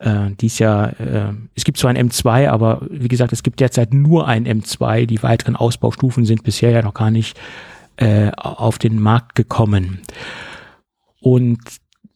Äh, 0.00 0.30
dies 0.40 0.58
Jahr, 0.58 0.98
äh, 0.98 1.34
es 1.54 1.64
gibt 1.64 1.76
zwar 1.76 1.90
ein 1.90 2.10
M2, 2.10 2.48
aber 2.48 2.80
wie 2.88 3.08
gesagt, 3.08 3.34
es 3.34 3.42
gibt 3.42 3.60
derzeit 3.60 3.92
nur 3.92 4.26
ein 4.26 4.46
M2. 4.46 5.04
Die 5.04 5.22
weiteren 5.22 5.56
Ausbaustufen 5.56 6.24
sind 6.24 6.42
bisher 6.42 6.70
ja 6.70 6.82
noch 6.82 6.94
gar 6.94 7.10
nicht 7.10 7.38
äh, 7.96 8.30
auf 8.34 8.78
den 8.78 8.98
Markt 8.98 9.34
gekommen. 9.34 10.00
Und 11.20 11.58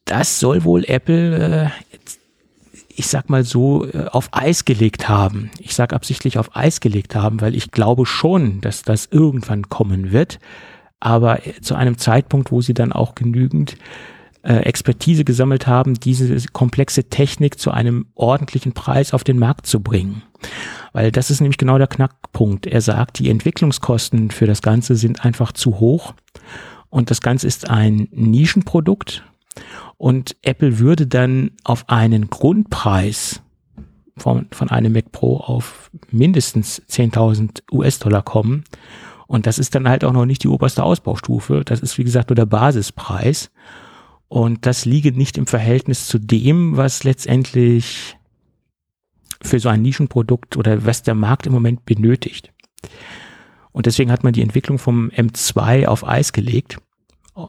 das 0.07 0.41
soll 0.41 0.64
wohl 0.64 0.85
Apple, 0.87 1.70
äh, 1.70 1.99
ich 2.89 3.07
sag 3.07 3.28
mal 3.28 3.45
so, 3.45 3.87
äh, 3.87 4.07
auf 4.07 4.30
Eis 4.32 4.64
gelegt 4.64 5.11
haben. 5.11 5.51
Ich 5.59 5.74
sag 5.74 5.93
absichtlich 5.93 6.39
auf 6.39 6.57
Eis 6.57 6.80
gelegt 6.80 7.14
haben, 7.14 7.43
weil 7.43 7.55
ich 7.55 7.70
glaube 7.70 8.07
schon, 8.07 8.62
dass 8.62 8.82
das 8.82 9.09
irgendwann 9.11 9.68
kommen 9.68 10.11
wird. 10.11 10.39
Aber 11.01 11.41
zu 11.61 11.74
einem 11.74 11.99
Zeitpunkt, 11.99 12.51
wo 12.51 12.62
sie 12.62 12.72
dann 12.72 12.93
auch 12.93 13.14
genügend 13.14 13.76
äh, 14.45 14.59
Expertise 14.59 15.24
gesammelt 15.24 15.66
haben, 15.66 15.95
diese 15.95 16.36
komplexe 16.53 17.05
Technik 17.05 17.59
zu 17.59 17.70
einem 17.70 18.07
ordentlichen 18.14 18.72
Preis 18.72 19.14
auf 19.14 19.24
den 19.24 19.38
Markt 19.38 19.66
zu 19.66 19.80
bringen. 19.80 20.22
Weil 20.92 21.11
das 21.11 21.30
ist 21.30 21.40
nämlich 21.40 21.59
genau 21.59 21.78
der 21.78 21.86
Knackpunkt. 21.86 22.66
Er 22.66 22.80
sagt, 22.80 23.18
die 23.18 23.30
Entwicklungskosten 23.30 24.30
für 24.30 24.47
das 24.47 24.62
Ganze 24.62 24.97
sind 24.97 25.24
einfach 25.24 25.53
zu 25.53 25.80
hoch 25.80 26.14
und 26.90 27.11
das 27.11 27.20
Ganze 27.20 27.47
ist 27.47 27.70
ein 27.70 28.09
Nischenprodukt 28.12 29.24
und 29.97 30.36
Apple 30.42 30.78
würde 30.78 31.07
dann 31.07 31.53
auf 31.64 31.88
einen 31.88 32.28
Grundpreis 32.28 33.40
von, 34.16 34.47
von 34.51 34.70
einem 34.70 34.92
Mac 34.92 35.11
Pro 35.12 35.38
auf 35.38 35.90
mindestens 36.11 36.82
10.000 36.82 37.62
US-Dollar 37.72 38.22
kommen. 38.22 38.64
Und 39.26 39.47
das 39.47 39.59
ist 39.59 39.74
dann 39.74 39.88
halt 39.88 40.05
auch 40.05 40.12
noch 40.12 40.26
nicht 40.26 40.45
die 40.45 40.49
oberste 40.49 40.84
Ausbaustufe. 40.84 41.62
Das 41.64 41.80
ist, 41.80 41.97
wie 41.99 42.05
gesagt, 42.05 42.28
nur 42.28 42.36
der 42.36 42.47
Basispreis. 42.47 43.51
Und 44.28 44.66
das 44.66 44.84
liege 44.84 45.12
nicht 45.12 45.38
im 45.38 45.46
Verhältnis 45.46 46.06
zu 46.06 46.18
dem, 46.18 46.76
was 46.76 47.04
letztendlich 47.04 48.16
für 49.42 49.60
so 49.60 49.68
ein 49.68 49.82
Nischenprodukt 49.82 50.56
oder 50.56 50.84
was 50.86 51.02
der 51.02 51.14
Markt 51.14 51.46
im 51.46 51.52
Moment 51.52 51.84
benötigt. 51.84 52.52
Und 53.72 53.86
deswegen 53.86 54.10
hat 54.10 54.24
man 54.24 54.32
die 54.32 54.42
Entwicklung 54.42 54.78
vom 54.78 55.10
M2 55.10 55.86
auf 55.86 56.06
Eis 56.06 56.32
gelegt. 56.32 56.78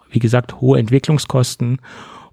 Wie 0.09 0.19
gesagt, 0.19 0.59
hohe 0.59 0.79
Entwicklungskosten 0.79 1.79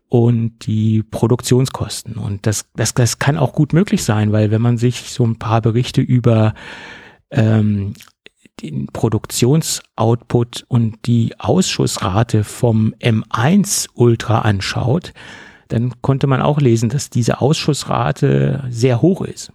und 0.09 0.67
die 0.67 1.03
Produktionskosten. 1.03 2.15
Und 2.15 2.47
das, 2.47 2.67
das, 2.75 2.95
das 2.95 3.19
kann 3.19 3.37
auch 3.37 3.53
gut 3.53 3.73
möglich 3.73 4.03
sein, 4.03 4.33
weil 4.33 4.51
wenn 4.51 4.63
man 4.63 4.79
sich 4.79 5.01
so 5.11 5.25
ein 5.25 5.39
paar 5.39 5.61
Berichte 5.61 6.01
über 6.01 6.55
ähm, 7.31 7.95
den 8.61 8.87
Produktionsoutput 8.87 10.65
und 10.69 11.07
die 11.07 11.39
Ausschussrate 11.39 12.45
vom 12.45 12.95
M1 13.01 13.89
Ultra 13.95 14.41
anschaut, 14.41 15.13
dann 15.69 15.95
konnte 16.03 16.27
man 16.27 16.43
auch 16.43 16.61
lesen, 16.61 16.91
dass 16.91 17.11
diese 17.11 17.41
Ausschussrate 17.41 18.65
sehr 18.69 19.01
hoch 19.01 19.23
ist. 19.23 19.53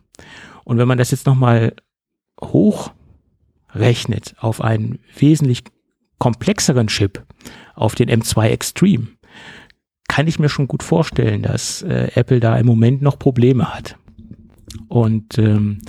Und 0.63 0.77
wenn 0.77 0.87
man 0.87 0.97
das 0.97 1.11
jetzt 1.11 1.27
nochmal 1.27 1.75
hochrechnet 2.41 4.35
auf 4.39 4.61
einen 4.61 4.99
wesentlich 5.15 5.63
komplexeren 6.17 6.87
Chip, 6.87 7.23
auf 7.75 7.95
den 7.95 8.09
M2 8.09 8.47
Extreme, 8.47 9.07
kann 10.07 10.27
ich 10.27 10.39
mir 10.39 10.49
schon 10.49 10.67
gut 10.67 10.83
vorstellen, 10.83 11.43
dass 11.43 11.83
äh, 11.83 12.11
Apple 12.15 12.39
da 12.39 12.57
im 12.57 12.65
Moment 12.65 13.01
noch 13.01 13.19
Probleme 13.19 13.73
hat. 13.73 13.97
Und 14.87 15.37
ähm, 15.37 15.79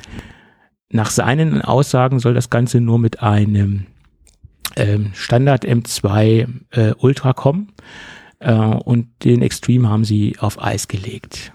nach 0.91 1.11
seinen 1.11 1.63
Aussagen 1.63 2.19
soll 2.19 2.35
das 2.35 2.51
Ganze 2.51 2.81
nur 2.81 2.99
mit 2.99 3.23
einem 3.23 3.87
ähm, 4.77 5.11
Standard 5.15 5.65
M2 5.67 6.49
äh, 6.71 6.95
Ultra 6.99 7.33
kommen 7.33 7.73
äh, 8.41 8.55
und 8.55 9.09
den 9.25 9.43
Extreme 9.43 9.89
haben 9.89 10.05
sie 10.05 10.37
auf 10.39 10.63
Eis 10.63 10.89
gelegt. 10.89 11.53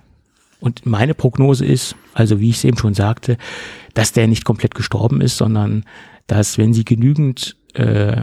Und 0.59 0.85
meine 0.85 1.13
Prognose 1.13 1.65
ist, 1.65 1.95
also 2.13 2.39
wie 2.39 2.49
ich 2.49 2.57
es 2.57 2.63
eben 2.63 2.77
schon 2.77 2.93
sagte, 2.93 3.37
dass 3.93 4.13
der 4.13 4.27
nicht 4.27 4.45
komplett 4.45 4.75
gestorben 4.75 5.19
ist, 5.19 5.37
sondern 5.37 5.83
dass 6.27 6.57
wenn 6.57 6.73
sie 6.73 6.85
genügend 6.85 7.57
äh, 7.73 8.21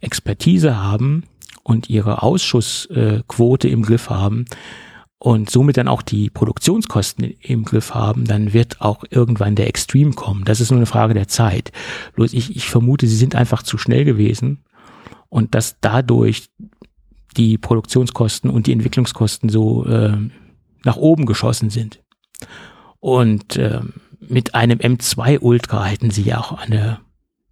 Expertise 0.00 0.82
haben 0.82 1.24
und 1.62 1.90
ihre 1.90 2.22
Ausschussquote 2.22 3.68
im 3.68 3.82
Griff 3.82 4.08
haben, 4.08 4.46
und 5.24 5.48
somit 5.48 5.78
dann 5.78 5.88
auch 5.88 6.02
die 6.02 6.28
Produktionskosten 6.28 7.24
im 7.40 7.64
Griff 7.64 7.94
haben, 7.94 8.26
dann 8.26 8.52
wird 8.52 8.82
auch 8.82 9.04
irgendwann 9.08 9.54
der 9.54 9.68
Extreme 9.68 10.12
kommen. 10.12 10.44
Das 10.44 10.60
ist 10.60 10.70
nur 10.70 10.76
eine 10.76 10.84
Frage 10.84 11.14
der 11.14 11.28
Zeit. 11.28 11.72
Bloß 12.14 12.34
ich, 12.34 12.54
ich 12.54 12.68
vermute, 12.68 13.06
sie 13.06 13.16
sind 13.16 13.34
einfach 13.34 13.62
zu 13.62 13.78
schnell 13.78 14.04
gewesen 14.04 14.64
und 15.30 15.54
dass 15.54 15.80
dadurch 15.80 16.50
die 17.38 17.56
Produktionskosten 17.56 18.50
und 18.50 18.66
die 18.66 18.72
Entwicklungskosten 18.72 19.48
so 19.48 19.86
äh, 19.86 20.14
nach 20.84 20.96
oben 20.96 21.24
geschossen 21.24 21.70
sind. 21.70 22.02
Und 23.00 23.56
äh, 23.56 23.80
mit 24.20 24.54
einem 24.54 24.78
M2 24.78 25.38
Ultra 25.38 25.86
hätten 25.86 26.10
sie 26.10 26.24
ja 26.24 26.38
auch 26.38 26.52
eine 26.52 27.00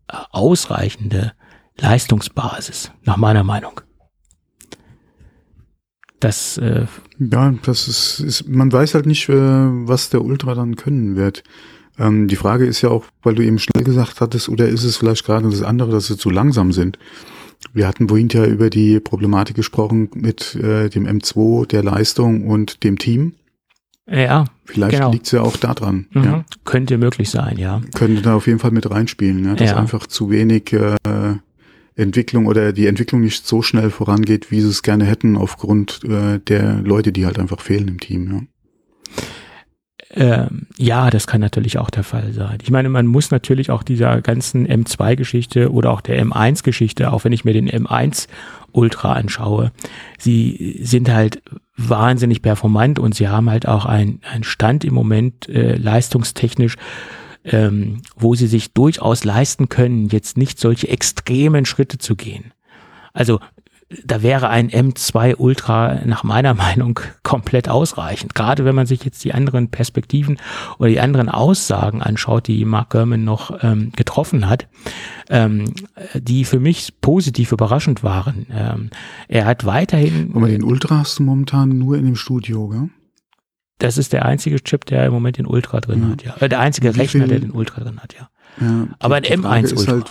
äh, 0.09 0.17
ausreichende 0.31 1.33
Leistungsbasis, 1.81 2.93
nach 3.05 3.17
meiner 3.17 3.45
Meinung. 3.45 3.81
Das 6.21 6.59
äh, 6.59 6.87
ja, 7.31 7.55
das 7.65 7.89
ist, 7.89 8.21
ist, 8.21 8.49
man 8.49 8.73
weiß 8.73 8.95
halt 8.95 9.07
nicht, 9.07 9.29
äh, 9.29 9.35
was 9.35 10.11
der 10.11 10.25
Ultra 10.25 10.55
dann 10.55 10.77
können 10.77 11.17
wird. 11.17 11.43
Ähm, 11.99 12.29
die 12.29 12.37
Frage 12.37 12.65
ist 12.67 12.83
ja 12.83 12.91
auch, 12.91 13.05
weil 13.23 13.35
du 13.35 13.43
eben 13.43 13.59
schnell 13.59 13.85
gesagt 13.85 14.21
hattest, 14.21 14.49
oder 14.49 14.69
ist 14.69 14.85
es 14.85 14.97
vielleicht 14.97 15.25
gerade 15.25 15.49
das 15.49 15.63
andere, 15.63 15.91
dass 15.91 16.07
sie 16.07 16.17
zu 16.17 16.31
langsam 16.31 16.73
sind? 16.73 16.99
Wir 17.73 17.87
hatten 17.87 18.09
vorhin 18.09 18.29
ja 18.29 18.45
über 18.45 18.71
die 18.71 18.99
Problematik 18.99 19.57
gesprochen 19.57 20.11
mit 20.15 20.55
äh, 20.57 20.89
dem 20.89 21.07
M2, 21.07 21.67
der 21.67 21.83
Leistung 21.83 22.47
und 22.47 22.83
dem 22.83 22.99
Team. 22.99 23.35
Ja. 24.11 24.47
Vielleicht 24.65 24.97
genau. 24.97 25.13
liegt 25.13 25.27
es 25.27 25.33
ja 25.33 25.43
auch 25.43 25.57
daran. 25.57 26.07
Mhm. 26.13 26.25
Ja. 26.25 26.45
Könnte 26.65 26.99
möglich 26.99 27.31
sein, 27.31 27.57
ja. 27.57 27.81
Könnte 27.95 28.23
da 28.23 28.35
auf 28.35 28.47
jeden 28.47 28.59
Fall 28.59 28.73
mit 28.73 28.91
reinspielen, 28.91 29.45
ja, 29.45 29.55
dass 29.55 29.71
ja. 29.71 29.77
einfach 29.77 30.07
zu 30.07 30.31
wenig 30.31 30.73
äh, 30.73 30.97
Entwicklung 31.95 32.47
oder 32.47 32.73
die 32.73 32.87
Entwicklung 32.87 33.21
nicht 33.21 33.47
so 33.47 33.63
schnell 33.63 33.91
vorangeht, 33.91 34.51
wie 34.51 34.61
sie 34.61 34.69
es 34.69 34.83
gerne 34.83 35.05
hätten, 35.05 35.37
aufgrund 35.37 36.01
äh, 36.05 36.39
der 36.39 36.81
Leute, 36.83 37.13
die 37.13 37.27
halt 37.27 37.39
einfach 37.39 37.61
fehlen 37.61 37.89
im 37.89 38.01
Team. 38.01 38.33
Ja. 38.33 38.43
Ähm, 40.15 40.67
ja, 40.77 41.09
das 41.09 41.27
kann 41.27 41.41
natürlich 41.41 41.79
auch 41.79 41.89
der 41.89 42.05
Fall 42.05 42.33
sein. 42.33 42.59
Ich 42.63 42.71
meine, 42.71 42.91
man 42.91 43.07
muss 43.07 43.31
natürlich 43.31 43.71
auch 43.71 43.83
dieser 43.83 44.21
ganzen 44.21 44.69
M2-Geschichte 44.69 45.73
oder 45.73 45.91
auch 45.91 46.03
der 46.03 46.23
M1-Geschichte, 46.23 47.13
auch 47.13 47.25
wenn 47.25 47.33
ich 47.33 47.47
mir 47.47 47.55
den 47.55 47.71
M1 47.71 48.29
Ultra 48.73 49.15
anschaue, 49.15 49.73
sie 50.19 50.79
sind 50.83 51.11
halt 51.11 51.43
wahnsinnig 51.77 52.43
performant 52.43 52.99
und 52.99 53.15
sie 53.15 53.29
haben 53.29 53.49
halt 53.51 53.67
auch 53.67 53.87
einen 53.87 54.21
Stand 54.43 54.85
im 54.85 54.93
Moment 54.93 55.49
äh, 55.49 55.77
leistungstechnisch, 55.77 56.77
ähm, 57.45 58.03
wo 58.17 58.35
sie 58.35 58.47
sich 58.47 58.73
durchaus 58.73 59.25
leisten 59.25 59.69
können, 59.69 60.09
jetzt 60.09 60.37
nicht 60.37 60.59
solche 60.59 60.89
extremen 60.89 61.67
Schritte 61.67 61.99
zu 61.99 62.17
gehen. 62.17 62.53
Also 63.13 63.41
da 64.05 64.23
wäre 64.23 64.49
ein 64.49 64.71
M2 64.71 65.37
Ultra 65.37 66.01
nach 66.05 66.25
meiner 66.25 66.55
Meinung 66.63 67.01
komplett 67.23 67.69
ausreichend. 67.69 68.35
Gerade 68.35 68.65
wenn 68.65 68.75
man 68.75 68.87
sich 68.87 69.05
jetzt 69.05 69.23
die 69.25 69.35
anderen 69.35 69.69
Perspektiven 69.69 70.39
oder 70.79 70.89
die 70.89 71.01
anderen 71.01 71.29
Aussagen 71.29 72.03
anschaut, 72.03 72.49
die 72.49 72.65
Mark 72.65 72.91
Gurman 72.91 73.25
noch 73.25 73.63
ähm, 73.63 73.93
getroffen 73.95 74.49
hat, 74.49 74.69
ähm, 75.31 75.75
die 76.15 76.45
für 76.45 76.61
mich 76.61 77.01
positiv 77.01 77.53
überraschend 77.53 78.03
waren. 78.03 78.47
Ähm, 78.51 78.91
er 79.29 79.45
hat 79.45 79.65
weiterhin. 79.65 80.33
Aber 80.35 80.49
den 80.49 80.63
Ultra 80.63 80.99
hast 80.99 81.19
du 81.19 81.25
momentan 81.25 81.79
nur 81.79 81.97
in 81.97 82.07
dem 82.07 82.17
Studio, 82.17 82.69
gell? 82.69 82.89
Das 83.83 83.99
ist 83.99 84.13
der 84.13 84.25
einzige 84.25 84.63
Chip, 84.63 84.85
der 84.87 85.07
im 85.07 85.13
Moment 85.13 85.39
den 85.39 85.47
Ultra 85.47 85.81
drin 85.81 86.03
ja. 86.03 86.09
hat, 86.11 86.23
ja. 86.23 86.37
Äh, 86.39 86.49
der 86.49 86.61
einzige 86.61 86.95
Wie 86.95 87.01
Rechner, 87.01 87.23
viel? 87.23 87.29
der 87.29 87.41
den 87.41 87.51
Ultra 87.51 87.83
drin 87.83 88.01
hat, 88.01 88.15
ja. 88.15 88.31
ja 88.61 88.87
Aber 89.01 89.17
ein 89.17 89.25
M1 89.25 89.77
Ultra. 89.77 89.93
Halt 89.93 90.11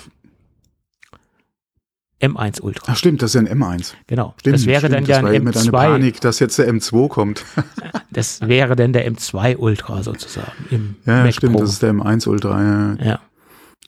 M1 2.21 2.61
Ultra. 2.61 2.91
Ach 2.91 2.97
stimmt, 2.97 3.21
das 3.21 3.33
ist 3.33 3.37
ein 3.37 3.47
M1. 3.47 3.93
Genau. 4.07 4.35
Stimmt, 4.39 4.55
das 4.55 4.65
wäre 4.65 4.79
stimmt, 4.79 4.95
dann 4.95 5.05
ja 5.05 5.17
ein 5.19 5.25
M2. 5.25 5.39
Mit 5.39 5.57
einer 5.57 5.71
Panik, 5.71 6.21
dass 6.21 6.39
jetzt 6.39 6.59
der 6.59 6.69
M2 6.69 7.07
kommt. 7.07 7.45
das 8.11 8.41
wäre 8.41 8.75
dann 8.75 8.91
der 8.91 9.09
M2 9.09 9.55
Ultra 9.55 10.03
sozusagen 10.03 10.51
im 10.69 10.95
Ja, 11.05 11.23
Mac 11.23 11.33
stimmt, 11.33 11.53
Pro. 11.53 11.61
das 11.61 11.71
ist 11.71 11.81
der 11.81 11.93
M1 11.93 12.27
Ultra. 12.27 12.61
Ja. 12.61 12.95
ja. 13.03 13.19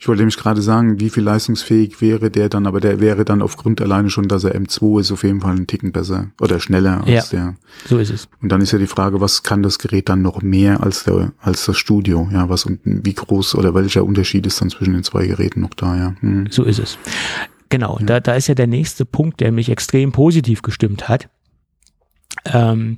Ich 0.04 0.08
wollte 0.10 0.20
nämlich 0.20 0.36
gerade 0.36 0.62
sagen, 0.62 1.00
wie 1.00 1.10
viel 1.10 1.24
leistungsfähig 1.24 2.02
wäre 2.02 2.30
der 2.30 2.50
dann, 2.50 2.68
aber 2.68 2.82
der 2.82 3.00
wäre 3.00 3.24
dann 3.24 3.42
aufgrund 3.42 3.80
alleine 3.80 4.10
schon, 4.10 4.28
dass 4.28 4.44
er 4.44 4.54
M2 4.54 5.00
ist, 5.00 5.14
auf 5.14 5.24
jeden 5.24 5.40
Fall 5.40 5.52
einen 5.56 5.66
Ticken 5.66 5.94
besser 5.94 6.28
oder 6.42 6.60
schneller 6.60 7.06
als 7.06 7.32
Ja. 7.32 7.38
der. 7.40 7.56
So 7.88 8.00
ist 8.00 8.10
es. 8.10 8.28
Und 8.42 8.50
dann 8.52 8.60
ist 8.60 8.74
ja 8.74 8.80
die 8.80 8.88
Frage, 8.88 9.22
was 9.22 9.44
kann 9.44 9.64
das 9.64 9.80
Gerät 9.80 10.10
dann 10.10 10.22
noch 10.22 10.42
mehr 10.42 10.84
als 10.84 11.06
der, 11.06 11.32
als 11.40 11.64
das 11.64 11.78
Studio? 11.78 12.28
Ja, 12.34 12.50
was 12.50 12.66
und 12.66 12.82
wie 12.84 13.14
groß 13.14 13.56
oder 13.56 13.74
welcher 13.76 14.04
Unterschied 14.04 14.46
ist 14.46 14.60
dann 14.60 14.70
zwischen 14.70 14.92
den 14.94 15.04
zwei 15.04 15.26
Geräten 15.26 15.62
noch 15.62 15.74
da, 15.74 15.96
ja. 15.96 16.16
Hm. 16.20 16.48
So 16.50 16.66
ist 16.66 16.80
es. 16.80 16.98
Genau, 17.70 17.96
und 17.96 18.10
da, 18.10 18.20
da 18.20 18.34
ist 18.34 18.48
ja 18.48 18.56
der 18.56 18.68
nächste 18.68 19.06
Punkt, 19.06 19.40
der 19.40 19.54
mich 19.54 19.70
extrem 19.70 20.12
positiv 20.12 20.64
gestimmt 20.64 21.08
hat. 21.08 21.30
Ähm, 22.44 22.98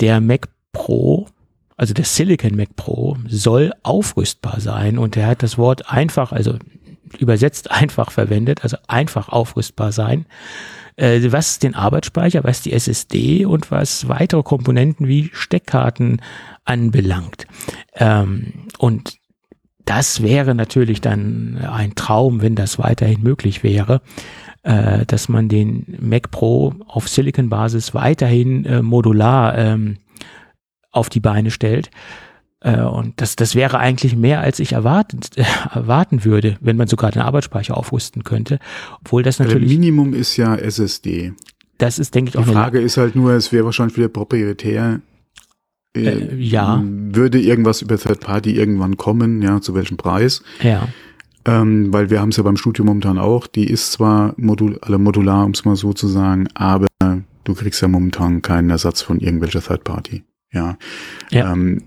der 0.00 0.20
Mac 0.20 0.48
Pro, 0.72 1.28
also 1.76 1.94
der 1.94 2.04
Silicon 2.04 2.56
Mac 2.56 2.74
Pro, 2.76 3.16
soll 3.28 3.72
aufrüstbar 3.82 4.60
sein 4.60 4.98
und 4.98 5.16
er 5.16 5.26
hat 5.26 5.42
das 5.42 5.58
Wort 5.58 5.90
einfach, 5.90 6.32
also 6.32 6.58
übersetzt 7.18 7.70
einfach 7.70 8.10
verwendet, 8.10 8.62
also 8.62 8.76
einfach 8.88 9.28
aufrüstbar 9.28 9.92
sein, 9.92 10.26
äh, 10.96 11.20
was 11.30 11.58
den 11.58 11.74
Arbeitsspeicher, 11.74 12.44
was 12.44 12.62
die 12.62 12.72
SSD 12.72 13.44
und 13.44 13.70
was 13.70 14.08
weitere 14.08 14.42
Komponenten 14.42 15.06
wie 15.06 15.30
Steckkarten 15.32 16.22
anbelangt. 16.64 17.46
Ähm, 17.94 18.52
und 18.78 19.18
das 19.84 20.22
wäre 20.22 20.54
natürlich 20.54 21.00
dann 21.00 21.58
ein 21.58 21.94
Traum, 21.94 22.42
wenn 22.42 22.56
das 22.56 22.78
weiterhin 22.78 23.22
möglich 23.22 23.62
wäre, 23.62 24.00
äh, 24.64 25.06
dass 25.06 25.28
man 25.28 25.48
den 25.48 25.96
Mac 26.00 26.30
Pro 26.32 26.74
auf 26.88 27.08
Silicon-Basis 27.08 27.94
weiterhin 27.94 28.64
äh, 28.64 28.82
modular 28.82 29.56
ähm, 29.56 29.98
auf 30.96 31.08
die 31.08 31.20
Beine 31.20 31.50
stellt. 31.50 31.90
Äh, 32.60 32.80
und 32.80 33.20
das, 33.20 33.36
das 33.36 33.54
wäre 33.54 33.78
eigentlich 33.78 34.16
mehr, 34.16 34.40
als 34.40 34.58
ich 34.60 34.72
erwartet, 34.72 35.36
äh, 35.36 35.44
erwarten 35.74 36.24
würde, 36.24 36.56
wenn 36.60 36.76
man 36.76 36.88
sogar 36.88 37.10
den 37.10 37.22
Arbeitsspeicher 37.22 37.76
aufrüsten 37.76 38.24
könnte. 38.24 38.58
Obwohl 39.00 39.22
das 39.22 39.36
Der 39.36 39.46
natürlich, 39.46 39.68
Minimum 39.70 40.14
ist 40.14 40.36
ja 40.36 40.56
SSD. 40.56 41.32
das 41.78 41.98
ist, 41.98 42.14
denke 42.14 42.28
ich, 42.30 42.32
Die 42.32 42.38
auch 42.38 42.44
eine 42.44 42.52
Frage 42.52 42.80
ist 42.80 42.96
halt 42.96 43.14
nur, 43.14 43.32
es 43.32 43.52
wäre 43.52 43.64
wahrscheinlich 43.66 43.96
wieder 43.96 44.08
proprietär. 44.08 45.00
Äh, 45.96 46.34
ja. 46.36 46.82
Würde 46.84 47.40
irgendwas 47.40 47.82
über 47.82 47.96
Third 47.98 48.20
Party 48.20 48.52
irgendwann 48.56 48.96
kommen, 48.96 49.40
ja, 49.42 49.60
zu 49.60 49.74
welchem 49.74 49.96
Preis? 49.96 50.42
ja, 50.62 50.88
Ähm, 51.46 51.92
weil 51.92 52.10
wir 52.10 52.20
haben 52.20 52.30
es 52.30 52.36
ja 52.38 52.42
beim 52.42 52.56
Studio 52.56 52.84
momentan 52.84 53.18
auch. 53.18 53.46
Die 53.46 53.64
ist 53.66 53.92
zwar 53.92 54.34
modul, 54.36 54.78
also 54.82 54.98
modular, 54.98 55.44
um 55.44 55.52
es 55.52 55.64
mal 55.64 55.76
so 55.76 55.92
zu 55.92 56.06
sagen, 56.08 56.48
aber 56.54 56.86
du 57.44 57.54
kriegst 57.54 57.80
ja 57.80 57.88
momentan 57.88 58.42
keinen 58.42 58.68
Ersatz 58.70 59.00
von 59.02 59.20
irgendwelcher 59.20 59.62
Third 59.62 59.84
Party. 59.84 60.24
Ja. 60.56 60.78
Ja. 61.30 61.52
Ähm, 61.52 61.84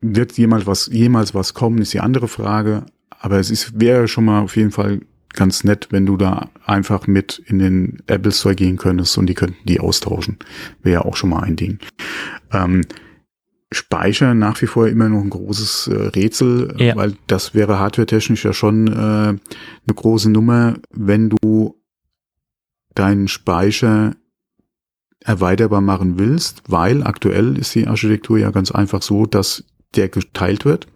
wird 0.00 0.32
jemals 0.36 0.66
was, 0.66 0.86
jemals 0.92 1.34
was 1.34 1.54
kommen, 1.54 1.78
ist 1.78 1.94
die 1.94 2.00
andere 2.00 2.28
Frage. 2.28 2.84
Aber 3.10 3.38
es 3.38 3.50
ist, 3.50 3.80
wäre 3.80 4.08
schon 4.08 4.24
mal 4.24 4.40
auf 4.42 4.56
jeden 4.56 4.72
Fall 4.72 5.00
ganz 5.32 5.64
nett, 5.64 5.88
wenn 5.90 6.04
du 6.06 6.16
da 6.16 6.50
einfach 6.66 7.06
mit 7.06 7.40
in 7.46 7.58
den 7.58 7.98
Apple 8.06 8.32
Store 8.32 8.54
gehen 8.54 8.76
könntest 8.76 9.16
und 9.16 9.26
die 9.26 9.34
könnten 9.34 9.64
die 9.66 9.80
austauschen. 9.80 10.38
Wäre 10.82 10.94
ja 10.94 11.04
auch 11.04 11.16
schon 11.16 11.30
mal 11.30 11.42
ein 11.44 11.56
Ding. 11.56 11.78
Ähm, 12.52 12.82
Speicher 13.70 14.34
nach 14.34 14.60
wie 14.60 14.66
vor 14.66 14.88
immer 14.88 15.08
noch 15.08 15.22
ein 15.22 15.30
großes 15.30 15.86
äh, 15.86 15.94
Rätsel, 16.08 16.74
Ja. 16.78 16.94
weil 16.96 17.14
das 17.28 17.54
wäre 17.54 17.78
hardwaretechnisch 17.78 18.44
ja 18.44 18.52
schon 18.52 18.88
äh, 18.88 18.92
eine 18.92 19.38
große 19.94 20.30
Nummer, 20.30 20.74
wenn 20.90 21.30
du 21.30 21.80
deinen 22.94 23.28
Speicher 23.28 24.14
erweiterbar 25.24 25.80
machen 25.80 26.18
willst, 26.18 26.62
weil 26.68 27.02
aktuell 27.02 27.56
ist 27.58 27.74
die 27.74 27.86
Architektur 27.86 28.38
ja 28.38 28.50
ganz 28.50 28.70
einfach 28.70 29.02
so, 29.02 29.26
dass 29.26 29.64
der 29.94 30.08
geteilt 30.08 30.64
wird. 30.64 30.86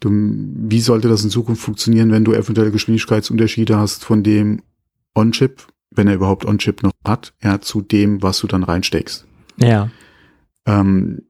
Du, 0.00 0.10
wie 0.10 0.80
sollte 0.80 1.08
das 1.08 1.22
in 1.22 1.30
Zukunft 1.30 1.62
funktionieren, 1.62 2.10
wenn 2.10 2.24
du 2.24 2.32
eventuell 2.32 2.70
Geschwindigkeitsunterschiede 2.70 3.76
hast 3.76 4.04
von 4.04 4.22
dem 4.22 4.62
On-Chip, 5.14 5.66
wenn 5.90 6.08
er 6.08 6.14
überhaupt 6.14 6.44
On-Chip 6.44 6.82
noch 6.82 6.92
hat, 7.06 7.34
ja, 7.42 7.60
zu 7.60 7.82
dem, 7.82 8.22
was 8.22 8.40
du 8.40 8.46
dann 8.46 8.64
reinsteckst? 8.64 9.26
ja. 9.56 9.90
Ähm, 10.64 11.22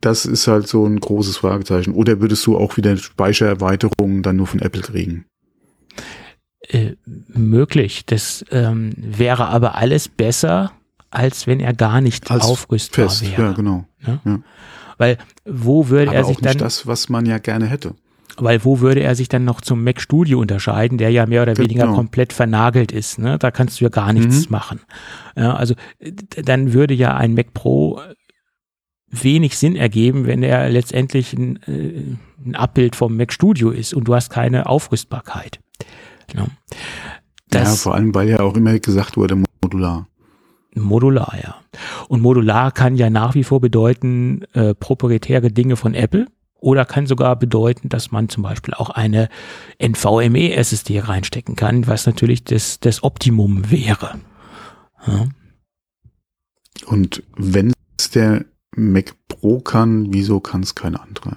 das 0.00 0.24
ist 0.24 0.48
halt 0.48 0.68
so 0.68 0.86
ein 0.86 0.98
großes 0.98 1.36
Fragezeichen. 1.36 1.92
Oder 1.92 2.22
würdest 2.22 2.46
du 2.46 2.56
auch 2.56 2.78
wieder 2.78 2.96
Speichererweiterungen 2.96 4.22
dann 4.22 4.36
nur 4.36 4.46
von 4.46 4.60
Apple 4.60 4.80
kriegen? 4.80 5.26
äh, 6.68 6.96
möglich. 7.06 8.06
Das 8.06 8.44
ähm, 8.50 8.92
wäre 8.96 9.46
aber 9.48 9.76
alles 9.76 10.08
besser, 10.08 10.72
als 11.14 11.46
wenn 11.46 11.60
er 11.60 11.72
gar 11.74 12.00
nicht 12.00 12.30
Als 12.30 12.44
aufrüstbar 12.44 13.08
Fest, 13.08 13.22
wäre. 13.30 13.42
ja, 13.42 13.52
genau. 13.52 13.84
Weil 14.98 15.18
wo 15.44 15.88
würde 15.88 16.08
Aber 16.10 16.16
er 16.18 16.24
auch 16.24 16.28
sich 16.28 16.38
nicht 16.40 16.46
dann, 16.46 16.58
das, 16.58 16.86
was 16.86 17.08
man 17.08 17.26
ja 17.26 17.38
gerne 17.38 17.66
hätte. 17.66 17.94
weil 18.36 18.64
wo 18.64 18.80
würde 18.80 19.00
er 19.00 19.14
sich 19.14 19.28
dann 19.28 19.44
noch 19.44 19.60
zum 19.60 19.82
Mac 19.84 20.00
Studio 20.00 20.38
unterscheiden, 20.40 20.98
der 20.98 21.10
ja 21.10 21.26
mehr 21.26 21.42
oder 21.42 21.54
Genau. 21.54 21.68
weniger 21.68 21.86
komplett 21.92 22.32
vernagelt 22.32 22.92
ist. 22.92 23.18
Ne? 23.18 23.38
Da 23.38 23.50
kannst 23.50 23.80
du 23.80 23.84
ja 23.84 23.88
gar 23.90 24.12
nichts 24.12 24.46
Mhm. 24.46 24.52
machen. 24.52 24.80
Ja, 25.36 25.54
also 25.54 25.74
dann 26.42 26.72
würde 26.72 26.94
ja 26.94 27.16
ein 27.16 27.34
Mac 27.34 27.54
Pro 27.54 28.00
wenig 29.10 29.56
Sinn 29.58 29.76
ergeben, 29.76 30.26
wenn 30.26 30.42
er 30.42 30.68
letztendlich 30.70 31.32
ein, 31.34 31.62
äh, 31.68 32.16
ein 32.44 32.54
Abbild 32.56 32.96
vom 32.96 33.16
Mac 33.16 33.32
Studio 33.32 33.70
ist 33.70 33.94
und 33.94 34.04
du 34.08 34.14
hast 34.14 34.30
keine 34.30 34.66
Aufrüstbarkeit. 34.66 35.60
Ja. 36.34 36.42
ja, 36.42 36.48
Das, 37.48 37.82
vor 37.82 37.94
allem, 37.94 38.14
weil 38.14 38.28
ja 38.28 38.40
auch 38.40 38.56
immer 38.56 38.76
gesagt 38.80 39.16
wurde, 39.16 39.40
modular. 39.62 40.08
Modular, 40.74 41.34
ja. 41.42 41.56
Und 42.08 42.20
modular 42.20 42.72
kann 42.72 42.96
ja 42.96 43.10
nach 43.10 43.34
wie 43.34 43.44
vor 43.44 43.60
bedeuten, 43.60 44.42
äh, 44.52 44.74
proprietäre 44.74 45.50
Dinge 45.50 45.76
von 45.76 45.94
Apple 45.94 46.26
oder 46.64 46.84
kann 46.84 47.06
sogar 47.06 47.36
bedeuten, 47.36 47.88
dass 47.90 48.10
man 48.10 48.28
zum 48.28 48.42
Beispiel 48.42 48.74
auch 48.74 48.90
eine 48.90 49.28
NVMe-SSD 49.78 51.00
reinstecken 51.00 51.56
kann, 51.56 51.86
was 51.86 52.06
natürlich 52.06 52.44
das, 52.44 52.80
das 52.80 53.02
Optimum 53.02 53.70
wäre. 53.70 54.18
Ja. 55.06 55.26
Und 56.86 57.22
wenn 57.36 57.72
es 57.98 58.10
der 58.10 58.44
Mac 58.74 59.14
Pro 59.28 59.60
kann, 59.60 60.12
wieso 60.12 60.40
kann 60.40 60.62
es 60.62 60.74
keine 60.74 61.00
andere? 61.00 61.36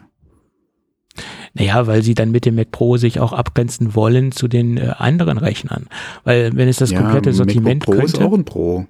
Naja, 1.53 1.87
weil 1.87 2.03
sie 2.03 2.13
dann 2.13 2.31
mit 2.31 2.45
dem 2.45 2.55
Mac 2.55 2.71
Pro 2.71 2.97
sich 2.97 3.19
auch 3.19 3.33
abgrenzen 3.33 3.95
wollen 3.95 4.31
zu 4.31 4.47
den 4.47 4.77
äh, 4.77 4.93
anderen 4.97 5.37
Rechnern. 5.37 5.87
Weil 6.23 6.55
wenn 6.55 6.69
es 6.69 6.77
das 6.77 6.93
komplette 6.93 7.33
Sortiment 7.33 7.81
MacBook 7.81 7.95
Pro 7.95 8.05
ist 8.05 8.13
könnte, 8.13 8.27
auch 8.27 8.33
ein 8.33 8.45
Pro. 8.45 8.85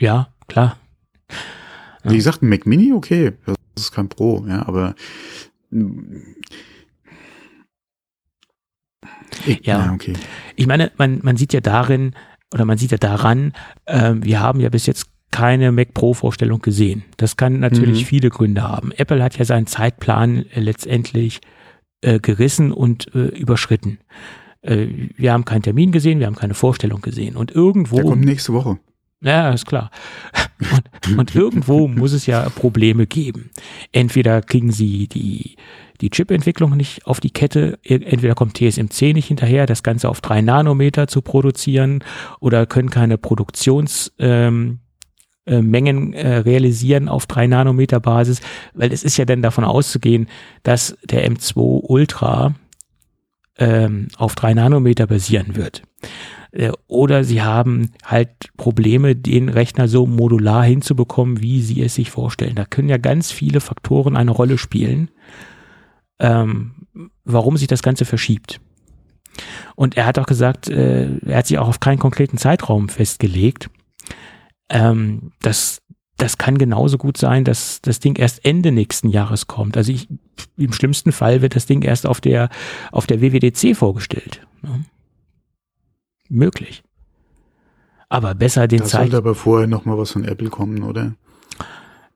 Ja, 0.00 0.28
klar. 0.48 0.76
Wie 2.02 2.16
gesagt, 2.16 2.42
ein 2.42 2.48
Mac 2.48 2.66
Mini, 2.66 2.92
okay, 2.92 3.32
das 3.46 3.56
ist 3.76 3.92
kein 3.92 4.08
Pro, 4.08 4.44
ja, 4.48 4.66
aber 4.66 4.94
ich, 9.46 9.64
Ja. 9.66 9.86
ja, 9.86 9.92
okay. 9.92 10.14
Ich 10.56 10.66
meine, 10.66 10.90
man, 10.98 11.20
man 11.22 11.36
sieht 11.36 11.52
ja 11.52 11.60
darin, 11.60 12.14
oder 12.52 12.64
man 12.64 12.78
sieht 12.78 12.90
ja 12.90 12.98
daran, 12.98 13.52
äh, 13.86 14.14
wir 14.16 14.40
haben 14.40 14.60
ja 14.60 14.68
bis 14.68 14.86
jetzt 14.86 15.06
keine 15.30 15.70
Mac 15.70 15.94
Pro 15.94 16.12
Vorstellung 16.14 16.60
gesehen. 16.60 17.04
Das 17.16 17.36
kann 17.36 17.60
natürlich 17.60 18.02
Mhm. 18.02 18.06
viele 18.06 18.30
Gründe 18.30 18.62
haben. 18.62 18.90
Apple 18.92 19.22
hat 19.22 19.38
ja 19.38 19.44
seinen 19.44 19.66
Zeitplan 19.66 20.44
äh, 20.46 20.60
letztendlich 20.60 21.40
äh, 22.02 22.18
gerissen 22.18 22.72
und 22.72 23.14
äh, 23.14 23.26
überschritten. 23.28 23.98
Äh, 24.62 24.86
wir 25.16 25.32
haben 25.32 25.44
keinen 25.44 25.62
Termin 25.62 25.92
gesehen, 25.92 26.18
wir 26.18 26.26
haben 26.26 26.34
keine 26.34 26.54
Vorstellung 26.54 27.00
gesehen. 27.02 27.36
Und 27.36 27.52
irgendwo, 27.52 27.96
Der 27.96 28.04
kommt 28.06 28.24
nächste 28.24 28.52
Woche. 28.52 28.78
Ja, 29.22 29.50
ist 29.50 29.66
klar. 29.66 29.90
Und, 31.06 31.18
und 31.18 31.34
irgendwo 31.34 31.88
muss 31.88 32.12
es 32.12 32.26
ja 32.26 32.46
Probleme 32.50 33.06
geben. 33.06 33.48
Entweder 33.92 34.42
kriegen 34.42 34.70
sie 34.72 35.08
die, 35.08 35.56
die 36.02 36.10
Chip-Entwicklung 36.10 36.76
nicht 36.76 37.06
auf 37.06 37.18
die 37.18 37.30
Kette, 37.30 37.78
entweder 37.82 38.34
kommt 38.34 38.58
TSMC 38.58 39.14
nicht 39.14 39.28
hinterher, 39.28 39.64
das 39.64 39.82
Ganze 39.82 40.10
auf 40.10 40.20
drei 40.20 40.42
Nanometer 40.42 41.06
zu 41.06 41.22
produzieren, 41.22 42.04
oder 42.40 42.66
können 42.66 42.90
keine 42.90 43.16
Produktions, 43.16 44.12
ähm, 44.18 44.80
äh, 45.46 45.56
äh, 45.56 46.36
realisieren 46.38 47.08
auf 47.08 47.26
drei 47.26 47.46
Nanometer 47.46 48.00
Basis, 48.00 48.40
weil 48.74 48.92
es 48.92 49.02
ist 49.02 49.16
ja 49.16 49.24
dann 49.24 49.42
davon 49.42 49.64
auszugehen, 49.64 50.28
dass 50.62 50.96
der 51.02 51.28
M2 51.28 51.80
Ultra 51.88 52.54
ähm, 53.58 54.08
auf 54.16 54.34
drei 54.34 54.54
Nanometer 54.54 55.06
basieren 55.06 55.56
wird. 55.56 55.82
Äh, 56.52 56.72
Oder 56.86 57.24
sie 57.24 57.42
haben 57.42 57.90
halt 58.04 58.30
Probleme, 58.56 59.16
den 59.16 59.48
Rechner 59.48 59.88
so 59.88 60.06
modular 60.06 60.64
hinzubekommen, 60.64 61.42
wie 61.42 61.60
sie 61.62 61.82
es 61.82 61.94
sich 61.94 62.10
vorstellen. 62.10 62.54
Da 62.54 62.64
können 62.64 62.88
ja 62.88 62.98
ganz 62.98 63.30
viele 63.30 63.60
Faktoren 63.60 64.16
eine 64.16 64.30
Rolle 64.30 64.58
spielen, 64.58 65.10
ähm, 66.18 66.86
warum 67.24 67.56
sich 67.56 67.68
das 67.68 67.82
Ganze 67.82 68.04
verschiebt. 68.04 68.60
Und 69.76 69.96
er 69.96 70.06
hat 70.06 70.18
auch 70.18 70.26
gesagt, 70.26 70.68
äh, 70.68 71.08
er 71.26 71.38
hat 71.38 71.46
sich 71.46 71.58
auch 71.58 71.68
auf 71.68 71.80
keinen 71.80 71.98
konkreten 71.98 72.36
Zeitraum 72.36 72.88
festgelegt. 72.88 73.70
Ähm, 74.68 75.32
das, 75.40 75.79
das 76.20 76.38
kann 76.38 76.58
genauso 76.58 76.98
gut 76.98 77.16
sein, 77.16 77.44
dass 77.44 77.80
das 77.80 77.98
Ding 77.98 78.16
erst 78.16 78.44
Ende 78.44 78.72
nächsten 78.72 79.08
Jahres 79.08 79.46
kommt. 79.46 79.76
Also 79.76 79.90
ich, 79.92 80.08
im 80.56 80.72
schlimmsten 80.72 81.12
Fall 81.12 81.42
wird 81.42 81.56
das 81.56 81.66
Ding 81.66 81.82
erst 81.82 82.06
auf 82.06 82.20
der, 82.20 82.50
auf 82.92 83.06
der 83.06 83.20
WWDC 83.20 83.74
vorgestellt. 83.76 84.46
Ne? 84.62 84.84
Möglich. 86.28 86.82
Aber 88.08 88.34
besser 88.34 88.68
den 88.68 88.80
Da 88.80 88.84
Zeit. 88.84 89.00
sollte 89.02 89.16
aber 89.16 89.34
vorher 89.34 89.66
noch 89.66 89.84
mal 89.84 89.96
was 89.96 90.10
von 90.10 90.24
Apple 90.24 90.50
kommen, 90.50 90.82
oder? 90.82 91.14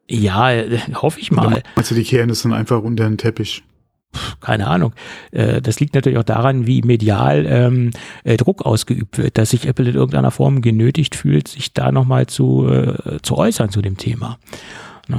Ja, 0.08 0.52
äh, 0.52 0.78
hoffe 0.94 1.20
ich 1.20 1.30
mal. 1.30 1.62
du, 1.90 1.94
die 1.94 2.04
kehren 2.04 2.28
das 2.28 2.42
dann 2.42 2.52
einfach 2.52 2.82
unter 2.82 3.04
den 3.04 3.16
Teppich? 3.16 3.64
Keine 4.40 4.66
Ahnung. 4.66 4.94
Äh, 5.30 5.60
das 5.60 5.80
liegt 5.80 5.94
natürlich 5.94 6.18
auch 6.18 6.24
daran, 6.24 6.66
wie 6.66 6.82
medial 6.82 7.46
ähm, 7.46 7.90
äh, 8.24 8.36
Druck 8.36 8.62
ausgeübt 8.64 9.18
wird, 9.18 9.38
dass 9.38 9.50
sich 9.50 9.66
Apple 9.66 9.88
in 9.88 9.94
irgendeiner 9.94 10.30
Form 10.30 10.62
genötigt 10.62 11.14
fühlt, 11.14 11.48
sich 11.48 11.72
da 11.72 11.92
nochmal 11.92 12.26
zu, 12.26 12.68
äh, 12.68 13.18
zu 13.22 13.36
äußern 13.36 13.70
zu 13.70 13.82
dem 13.82 13.96
Thema. 13.96 14.38
Ne? 15.08 15.18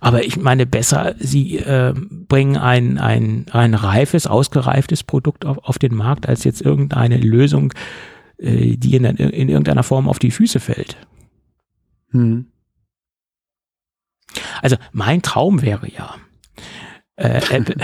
Aber 0.00 0.24
ich 0.24 0.36
meine, 0.36 0.66
besser, 0.66 1.14
sie 1.18 1.58
äh, 1.58 1.94
bringen 1.94 2.56
ein, 2.56 2.98
ein, 2.98 3.46
ein 3.50 3.74
reifes, 3.74 4.26
ausgereiftes 4.26 5.02
Produkt 5.04 5.44
auf, 5.44 5.58
auf 5.58 5.78
den 5.78 5.94
Markt, 5.94 6.28
als 6.28 6.44
jetzt 6.44 6.60
irgendeine 6.60 7.16
Lösung, 7.16 7.72
äh, 8.38 8.76
die 8.76 8.96
in, 8.96 9.04
in 9.04 9.48
irgendeiner 9.48 9.82
Form 9.82 10.08
auf 10.08 10.18
die 10.18 10.30
Füße 10.30 10.60
fällt. 10.60 10.96
Hm. 12.10 12.46
Also 14.60 14.76
mein 14.92 15.22
Traum 15.22 15.62
wäre 15.62 15.88
ja, 15.90 16.14
äh, 17.16 17.40
Apple, 17.50 17.76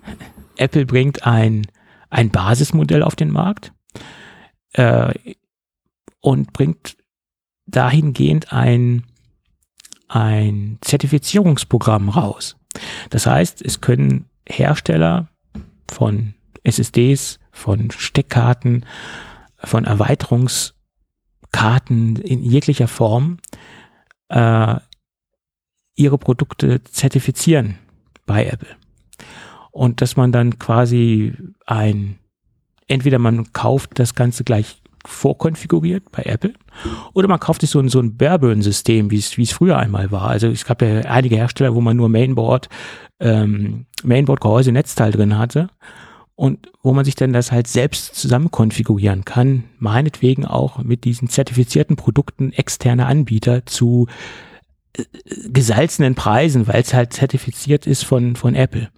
Apple 0.56 0.86
bringt 0.86 1.26
ein, 1.26 1.66
ein 2.10 2.30
Basismodell 2.30 3.02
auf 3.02 3.16
den 3.16 3.30
Markt 3.30 3.72
äh, 4.72 5.12
und 6.20 6.52
bringt 6.52 6.96
dahingehend 7.66 8.52
ein 8.52 9.04
ein 10.08 10.78
Zertifizierungsprogramm 10.82 12.08
raus. 12.08 12.56
Das 13.10 13.26
heißt, 13.26 13.60
es 13.62 13.80
können 13.80 14.26
Hersteller 14.48 15.28
von 15.90 16.34
SSDs, 16.62 17.40
von 17.50 17.90
Steckkarten, 17.90 18.86
von 19.58 19.84
Erweiterungskarten 19.84 22.16
in 22.16 22.42
jeglicher 22.42 22.88
Form 22.88 23.38
äh, 24.28 24.76
ihre 25.94 26.18
Produkte 26.18 26.82
zertifizieren 26.84 27.78
bei 28.26 28.46
Apple. 28.46 28.68
Und 29.70 30.00
dass 30.00 30.16
man 30.16 30.32
dann 30.32 30.58
quasi 30.58 31.34
ein, 31.66 32.18
entweder 32.88 33.18
man 33.18 33.52
kauft 33.52 33.98
das 33.98 34.14
Ganze 34.14 34.44
gleich 34.44 34.80
vorkonfiguriert 35.06 36.10
bei 36.10 36.22
Apple. 36.24 36.54
Oder 37.12 37.28
man 37.28 37.40
kauft 37.40 37.60
sich 37.60 37.70
so 37.70 37.78
ein, 37.78 37.88
so 37.88 38.00
ein 38.00 38.16
Barebone-System, 38.16 39.10
wie 39.10 39.18
es, 39.18 39.36
wie 39.38 39.42
es 39.42 39.52
früher 39.52 39.78
einmal 39.78 40.10
war. 40.10 40.28
Also 40.28 40.48
es 40.48 40.64
gab 40.64 40.82
ja 40.82 41.00
einige 41.02 41.36
Hersteller, 41.36 41.74
wo 41.74 41.80
man 41.80 41.96
nur 41.96 42.08
Mainboard, 42.08 42.68
ähm, 43.20 43.86
Mainboard-Gehäuse, 44.02 44.72
Netzteil 44.72 45.12
drin 45.12 45.38
hatte. 45.38 45.68
Und 46.34 46.70
wo 46.82 46.92
man 46.92 47.06
sich 47.06 47.14
dann 47.14 47.32
das 47.32 47.50
halt 47.50 47.66
selbst 47.66 48.14
zusammen 48.14 48.50
konfigurieren 48.50 49.24
kann, 49.24 49.64
meinetwegen 49.78 50.44
auch 50.44 50.82
mit 50.82 51.04
diesen 51.04 51.30
zertifizierten 51.30 51.96
Produkten 51.96 52.52
externe 52.52 53.06
Anbieter 53.06 53.64
zu 53.64 54.06
gesalzenen 55.48 56.14
Preisen, 56.14 56.66
weil 56.66 56.80
es 56.80 56.94
halt 56.94 57.12
zertifiziert 57.12 57.86
ist 57.86 58.04
von, 58.04 58.36
von 58.36 58.54
Apple. 58.54 58.88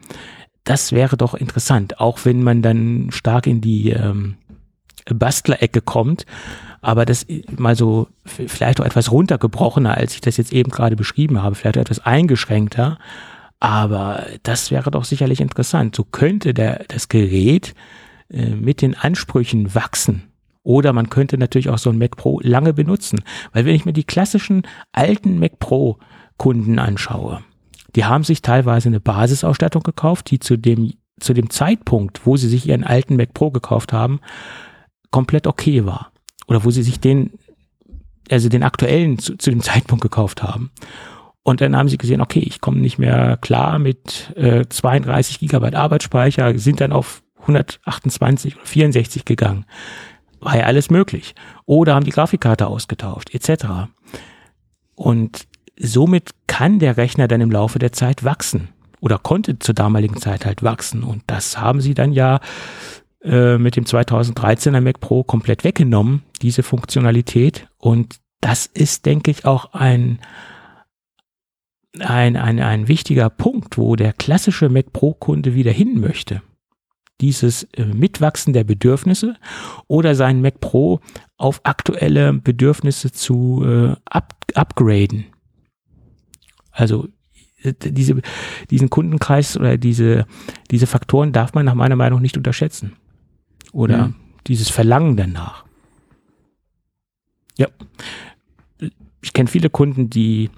Das 0.64 0.92
wäre 0.92 1.16
doch 1.16 1.34
interessant, 1.34 2.00
auch 2.00 2.24
wenn 2.24 2.42
man 2.42 2.62
dann 2.62 3.08
stark 3.10 3.46
in 3.46 3.60
die 3.60 3.90
ähm, 3.90 4.36
Bastlerecke 5.06 5.80
kommt. 5.80 6.26
Aber 6.80 7.04
das 7.04 7.26
mal 7.56 7.74
so 7.74 8.08
vielleicht 8.24 8.80
auch 8.80 8.84
etwas 8.84 9.10
runtergebrochener, 9.10 9.96
als 9.96 10.14
ich 10.14 10.20
das 10.20 10.36
jetzt 10.36 10.52
eben 10.52 10.70
gerade 10.70 10.94
beschrieben 10.94 11.42
habe, 11.42 11.54
vielleicht 11.54 11.76
etwas 11.76 12.00
eingeschränkter. 12.00 12.98
Aber 13.60 14.26
das 14.44 14.70
wäre 14.70 14.90
doch 14.90 15.04
sicherlich 15.04 15.40
interessant. 15.40 15.96
So 15.96 16.04
könnte 16.04 16.54
der, 16.54 16.84
das 16.88 17.08
Gerät 17.08 17.74
äh, 18.30 18.50
mit 18.50 18.82
den 18.82 18.94
Ansprüchen 18.94 19.74
wachsen. 19.74 20.27
Oder 20.68 20.92
man 20.92 21.08
könnte 21.08 21.38
natürlich 21.38 21.70
auch 21.70 21.78
so 21.78 21.88
ein 21.88 21.96
Mac 21.96 22.18
Pro 22.18 22.40
lange 22.42 22.74
benutzen. 22.74 23.22
Weil 23.54 23.64
wenn 23.64 23.74
ich 23.74 23.86
mir 23.86 23.94
die 23.94 24.04
klassischen 24.04 24.64
alten 24.92 25.38
Mac 25.38 25.58
Pro 25.58 25.96
Kunden 26.36 26.78
anschaue, 26.78 27.40
die 27.96 28.04
haben 28.04 28.22
sich 28.22 28.42
teilweise 28.42 28.90
eine 28.90 29.00
Basisausstattung 29.00 29.82
gekauft, 29.82 30.30
die 30.30 30.40
zu 30.40 30.58
dem, 30.58 30.92
zu 31.20 31.32
dem 31.32 31.48
Zeitpunkt, 31.48 32.26
wo 32.26 32.36
sie 32.36 32.50
sich 32.50 32.68
ihren 32.68 32.84
alten 32.84 33.16
Mac 33.16 33.32
Pro 33.32 33.50
gekauft 33.50 33.94
haben, 33.94 34.20
komplett 35.10 35.46
okay 35.46 35.86
war. 35.86 36.12
Oder 36.48 36.62
wo 36.64 36.70
sie 36.70 36.82
sich 36.82 37.00
den, 37.00 37.30
also 38.30 38.50
den 38.50 38.62
aktuellen 38.62 39.18
zu, 39.18 39.38
zu 39.38 39.48
dem 39.48 39.62
Zeitpunkt 39.62 40.02
gekauft 40.02 40.42
haben. 40.42 40.70
Und 41.44 41.62
dann 41.62 41.74
haben 41.74 41.88
sie 41.88 41.96
gesehen, 41.96 42.20
okay, 42.20 42.40
ich 42.40 42.60
komme 42.60 42.80
nicht 42.80 42.98
mehr 42.98 43.38
klar 43.38 43.78
mit 43.78 44.34
äh, 44.36 44.66
32 44.68 45.38
Gigabyte 45.38 45.76
Arbeitsspeicher, 45.76 46.58
sind 46.58 46.82
dann 46.82 46.92
auf 46.92 47.22
128 47.40 48.56
oder 48.56 48.66
64 48.66 49.24
gegangen. 49.24 49.64
War 50.40 50.56
ja 50.56 50.64
alles 50.64 50.90
möglich. 50.90 51.34
Oder 51.66 51.94
haben 51.94 52.04
die 52.04 52.12
Grafikkarte 52.12 52.66
ausgetauscht, 52.66 53.34
etc. 53.34 53.90
Und 54.94 55.46
somit 55.78 56.30
kann 56.46 56.78
der 56.78 56.96
Rechner 56.96 57.28
dann 57.28 57.40
im 57.40 57.50
Laufe 57.50 57.78
der 57.78 57.92
Zeit 57.92 58.24
wachsen. 58.24 58.68
Oder 59.00 59.18
konnte 59.18 59.58
zur 59.58 59.74
damaligen 59.74 60.16
Zeit 60.16 60.44
halt 60.44 60.62
wachsen. 60.62 61.02
Und 61.02 61.22
das 61.26 61.58
haben 61.58 61.80
sie 61.80 61.94
dann 61.94 62.12
ja 62.12 62.40
äh, 63.22 63.58
mit 63.58 63.76
dem 63.76 63.84
2013er 63.84 64.80
Mac 64.80 65.00
Pro 65.00 65.22
komplett 65.22 65.64
weggenommen, 65.64 66.22
diese 66.42 66.62
Funktionalität. 66.62 67.68
Und 67.78 68.16
das 68.40 68.66
ist, 68.66 69.06
denke 69.06 69.30
ich, 69.30 69.44
auch 69.44 69.72
ein, 69.72 70.20
ein, 71.98 72.36
ein, 72.36 72.60
ein 72.60 72.88
wichtiger 72.88 73.30
Punkt, 73.30 73.78
wo 73.78 73.96
der 73.96 74.12
klassische 74.12 74.68
Mac 74.68 74.92
Pro-Kunde 74.92 75.54
wieder 75.54 75.72
hin 75.72 76.00
möchte. 76.00 76.42
Dieses 77.20 77.64
äh, 77.74 77.84
Mitwachsen 77.84 78.52
der 78.52 78.64
Bedürfnisse 78.64 79.36
oder 79.86 80.14
sein 80.14 80.40
Mac 80.40 80.60
Pro 80.60 81.00
auf 81.36 81.60
aktuelle 81.64 82.32
Bedürfnisse 82.32 83.10
zu 83.12 83.64
äh, 83.64 83.96
up, 84.04 84.34
upgraden. 84.54 85.26
Also 86.70 87.08
äh, 87.62 87.74
diese, 87.78 88.20
diesen 88.70 88.90
Kundenkreis 88.90 89.56
oder 89.56 89.76
diese, 89.78 90.26
diese 90.70 90.86
Faktoren 90.86 91.32
darf 91.32 91.54
man 91.54 91.64
nach 91.64 91.74
meiner 91.74 91.96
Meinung 91.96 92.22
nicht 92.22 92.36
unterschätzen 92.36 92.92
oder 93.72 94.08
mhm. 94.08 94.14
dieses 94.46 94.70
Verlangen 94.70 95.16
danach. 95.16 95.64
Ja. 97.56 97.68
Ich 99.20 99.32
kenne 99.32 99.48
viele 99.48 99.68
Kunden, 99.68 100.08
die 100.08 100.50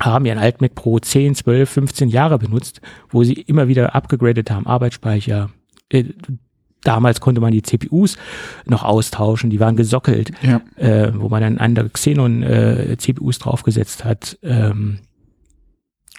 haben 0.00 0.24
ihren 0.26 0.38
Alt 0.38 0.60
Mac 0.60 0.74
Pro 0.74 0.98
10, 0.98 1.34
12, 1.34 1.68
15 1.68 2.08
Jahre 2.08 2.38
benutzt, 2.38 2.80
wo 3.10 3.22
sie 3.22 3.34
immer 3.34 3.68
wieder 3.68 3.94
abgegradet 3.94 4.50
haben, 4.50 4.66
Arbeitsspeicher. 4.66 5.50
Äh, 5.88 6.04
damals 6.82 7.20
konnte 7.20 7.40
man 7.40 7.52
die 7.52 7.62
CPUs 7.62 8.16
noch 8.64 8.84
austauschen, 8.84 9.50
die 9.50 9.60
waren 9.60 9.76
gesockelt, 9.76 10.30
ja. 10.42 10.60
äh, 10.76 11.12
wo 11.14 11.28
man 11.28 11.42
dann 11.42 11.58
andere 11.58 11.90
Xenon 11.90 12.42
äh, 12.42 12.96
CPUs 12.96 13.38
draufgesetzt 13.38 14.04
hat 14.04 14.38
ähm, 14.42 15.00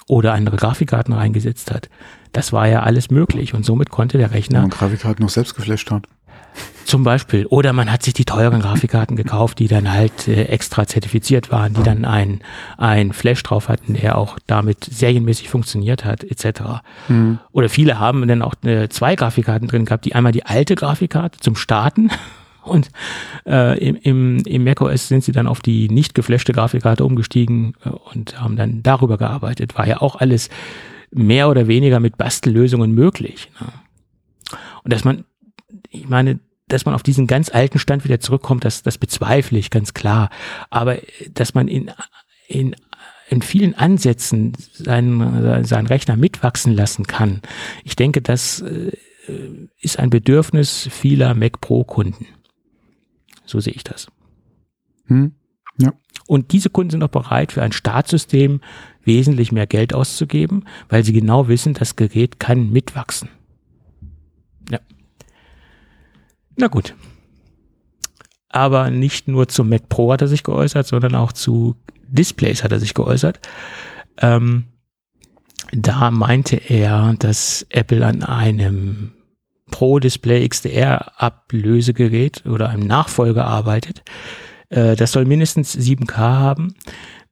oder 0.07 0.33
andere 0.33 0.57
Grafikkarten 0.57 1.13
reingesetzt 1.13 1.71
hat. 1.71 1.89
Das 2.33 2.53
war 2.53 2.67
ja 2.67 2.83
alles 2.83 3.09
möglich 3.09 3.53
und 3.53 3.65
somit 3.65 3.89
konnte 3.89 4.17
der 4.17 4.31
Rechner. 4.31 4.57
Wenn 4.57 4.69
man 4.69 4.77
Grafikkarten 4.77 5.23
noch 5.23 5.31
selbst 5.31 5.55
geflasht 5.55 5.89
hat. 5.91 6.07
Zum 6.85 7.03
Beispiel. 7.03 7.45
Oder 7.47 7.73
man 7.73 7.91
hat 7.91 8.03
sich 8.03 8.13
die 8.13 8.23
teuren 8.23 8.61
Grafikkarten 8.61 9.17
gekauft, 9.17 9.59
die 9.59 9.67
dann 9.67 9.91
halt 9.91 10.27
äh, 10.27 10.43
extra 10.45 10.87
zertifiziert 10.87 11.51
waren, 11.51 11.73
die 11.73 11.83
dann 11.83 12.05
ein, 12.05 12.39
ein 12.77 13.11
Flash 13.11 13.43
drauf 13.43 13.67
hatten, 13.67 13.95
der 13.95 14.17
auch 14.17 14.39
damit 14.47 14.85
serienmäßig 14.85 15.49
funktioniert 15.49 16.05
hat, 16.05 16.23
etc. 16.23 16.61
Mhm. 17.09 17.39
Oder 17.51 17.67
viele 17.67 17.99
haben 17.99 18.25
dann 18.27 18.41
auch 18.41 18.53
äh, 18.63 18.87
zwei 18.87 19.15
Grafikkarten 19.15 19.67
drin 19.67 19.83
gehabt, 19.83 20.05
die 20.05 20.15
einmal 20.15 20.31
die 20.31 20.45
alte 20.45 20.75
Grafikkarte 20.75 21.39
zum 21.39 21.57
Starten 21.57 22.09
und 22.63 22.89
äh, 23.45 23.77
im, 23.85 23.97
im, 23.97 24.37
im 24.45 24.63
macOS 24.63 25.09
sind 25.09 25.25
sie 25.25 25.33
dann 25.33 25.47
auf 25.47 25.59
die 25.59 25.89
nicht 25.89 26.15
geflashte 26.15 26.53
Grafikkarte 26.53 27.03
umgestiegen 27.03 27.73
äh, 27.83 27.89
und 27.89 28.39
haben 28.39 28.55
dann 28.55 28.81
darüber 28.81 29.17
gearbeitet. 29.17 29.77
War 29.77 29.87
ja 29.87 30.01
auch 30.01 30.15
alles 30.15 30.49
mehr 31.11 31.49
oder 31.49 31.67
weniger 31.67 31.99
mit 31.99 32.17
Bastellösungen 32.17 32.93
möglich. 32.93 33.49
Ne? 33.59 33.67
Und 34.83 34.93
dass 34.93 35.03
man, 35.03 35.25
ich 35.89 36.07
meine, 36.07 36.39
dass 36.67 36.85
man 36.85 36.95
auf 36.95 37.03
diesen 37.03 37.27
ganz 37.27 37.49
alten 37.49 37.79
Stand 37.79 38.03
wieder 38.03 38.19
zurückkommt, 38.19 38.65
das, 38.65 38.83
das 38.83 38.97
bezweifle 38.97 39.57
ich 39.57 39.69
ganz 39.69 39.93
klar. 39.93 40.29
Aber 40.69 40.97
dass 41.33 41.53
man 41.53 41.67
in, 41.67 41.91
in, 42.47 42.75
in 43.29 43.41
vielen 43.41 43.73
Ansätzen 43.73 44.53
seinen, 44.73 45.63
seinen 45.65 45.87
Rechner 45.87 46.17
mitwachsen 46.17 46.73
lassen 46.73 47.07
kann, 47.07 47.41
ich 47.83 47.95
denke, 47.95 48.21
das 48.21 48.61
äh, 48.61 48.91
ist 49.79 49.99
ein 49.99 50.09
Bedürfnis 50.09 50.87
vieler 50.91 51.33
Mac 51.35 51.61
Pro 51.61 51.83
Kunden. 51.83 52.27
So 53.45 53.59
sehe 53.59 53.73
ich 53.73 53.83
das. 53.83 54.07
Hm. 55.07 55.33
Ja. 55.77 55.93
Und 56.27 56.51
diese 56.51 56.69
Kunden 56.69 56.91
sind 56.91 57.03
auch 57.03 57.09
bereit, 57.09 57.53
für 57.53 57.61
ein 57.61 57.71
Startsystem 57.71 58.61
wesentlich 59.03 59.51
mehr 59.51 59.67
Geld 59.67 59.93
auszugeben, 59.93 60.65
weil 60.89 61.03
sie 61.03 61.13
genau 61.13 61.47
wissen, 61.47 61.73
das 61.73 61.95
Gerät 61.95 62.39
kann 62.39 62.71
mitwachsen. 62.71 63.29
Ja. 64.69 64.79
Na 66.57 66.67
gut. 66.67 66.95
Aber 68.49 68.89
nicht 68.89 69.27
nur 69.27 69.47
zum 69.47 69.69
Mac 69.69 69.89
Pro 69.89 70.11
hat 70.11 70.21
er 70.21 70.27
sich 70.27 70.43
geäußert, 70.43 70.87
sondern 70.87 71.15
auch 71.15 71.31
zu 71.31 71.75
Displays 72.07 72.63
hat 72.63 72.71
er 72.71 72.79
sich 72.79 72.93
geäußert. 72.93 73.39
Ähm, 74.17 74.65
da 75.71 76.11
meinte 76.11 76.55
er, 76.55 77.13
dass 77.19 77.65
Apple 77.69 78.05
an 78.05 78.23
einem 78.23 79.11
Pro 79.69 79.99
Display 79.99 80.47
XDR 80.47 81.21
Ablösegerät 81.21 82.45
oder 82.45 82.69
einem 82.69 82.87
Nachfolger 82.87 83.45
arbeitet. 83.45 84.03
Äh, 84.69 84.95
das 84.95 85.11
soll 85.11 85.25
mindestens 85.25 85.75
7K 85.75 86.17
haben, 86.17 86.75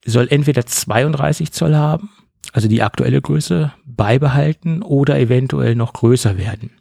soll 0.05 0.27
entweder 0.29 0.65
32 0.65 1.51
Zoll 1.51 1.75
haben, 1.75 2.09
also 2.51 2.67
die 2.67 2.83
aktuelle 2.83 3.21
Größe 3.21 3.73
beibehalten 3.85 4.83
oder 4.83 5.17
eventuell 5.17 5.75
noch 5.75 5.93
größer 5.93 6.37
werden. 6.37 6.71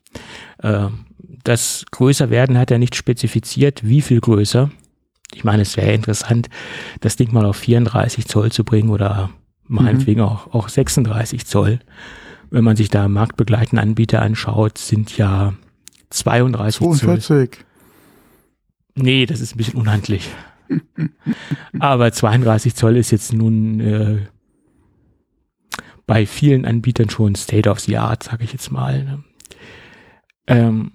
Äh, 0.58 0.88
das 1.44 1.84
größer 1.90 2.30
werden 2.30 2.58
hat 2.58 2.70
er 2.70 2.78
nicht 2.78 2.96
spezifiziert, 2.96 3.86
wie 3.86 4.00
viel 4.00 4.20
größer. 4.20 4.70
Ich 5.34 5.44
meine, 5.44 5.62
es 5.62 5.76
wäre 5.76 5.92
interessant, 5.92 6.48
das 7.00 7.16
Ding 7.16 7.32
mal 7.32 7.44
auf 7.44 7.56
34 7.56 8.26
Zoll 8.26 8.50
zu 8.50 8.64
bringen 8.64 8.90
oder 8.90 9.30
meinetwegen 9.66 10.20
mhm. 10.20 10.26
auch, 10.26 10.54
auch 10.54 10.68
36 10.68 11.46
Zoll. 11.46 11.80
Wenn 12.50 12.64
man 12.64 12.76
sich 12.76 12.88
da 12.88 13.08
marktbegleitende 13.08 13.82
Anbieter 13.82 14.22
anschaut, 14.22 14.78
sind 14.78 15.16
ja 15.16 15.54
32 16.10 16.78
42. 16.78 17.24
Zoll. 17.24 17.48
Nee, 18.94 19.26
das 19.26 19.40
ist 19.40 19.54
ein 19.54 19.58
bisschen 19.58 19.78
unhandlich. 19.80 20.30
Aber 21.78 22.12
32 22.12 22.74
Zoll 22.74 22.96
ist 22.96 23.10
jetzt 23.10 23.32
nun 23.32 23.80
äh, 23.80 24.26
bei 26.06 26.26
vielen 26.26 26.64
Anbietern 26.64 27.10
schon 27.10 27.34
State 27.34 27.68
of 27.68 27.80
the 27.80 27.98
Art, 27.98 28.22
sage 28.22 28.44
ich 28.44 28.52
jetzt 28.52 28.70
mal. 28.70 29.04
Ne? 29.04 29.24
Ähm, 30.46 30.92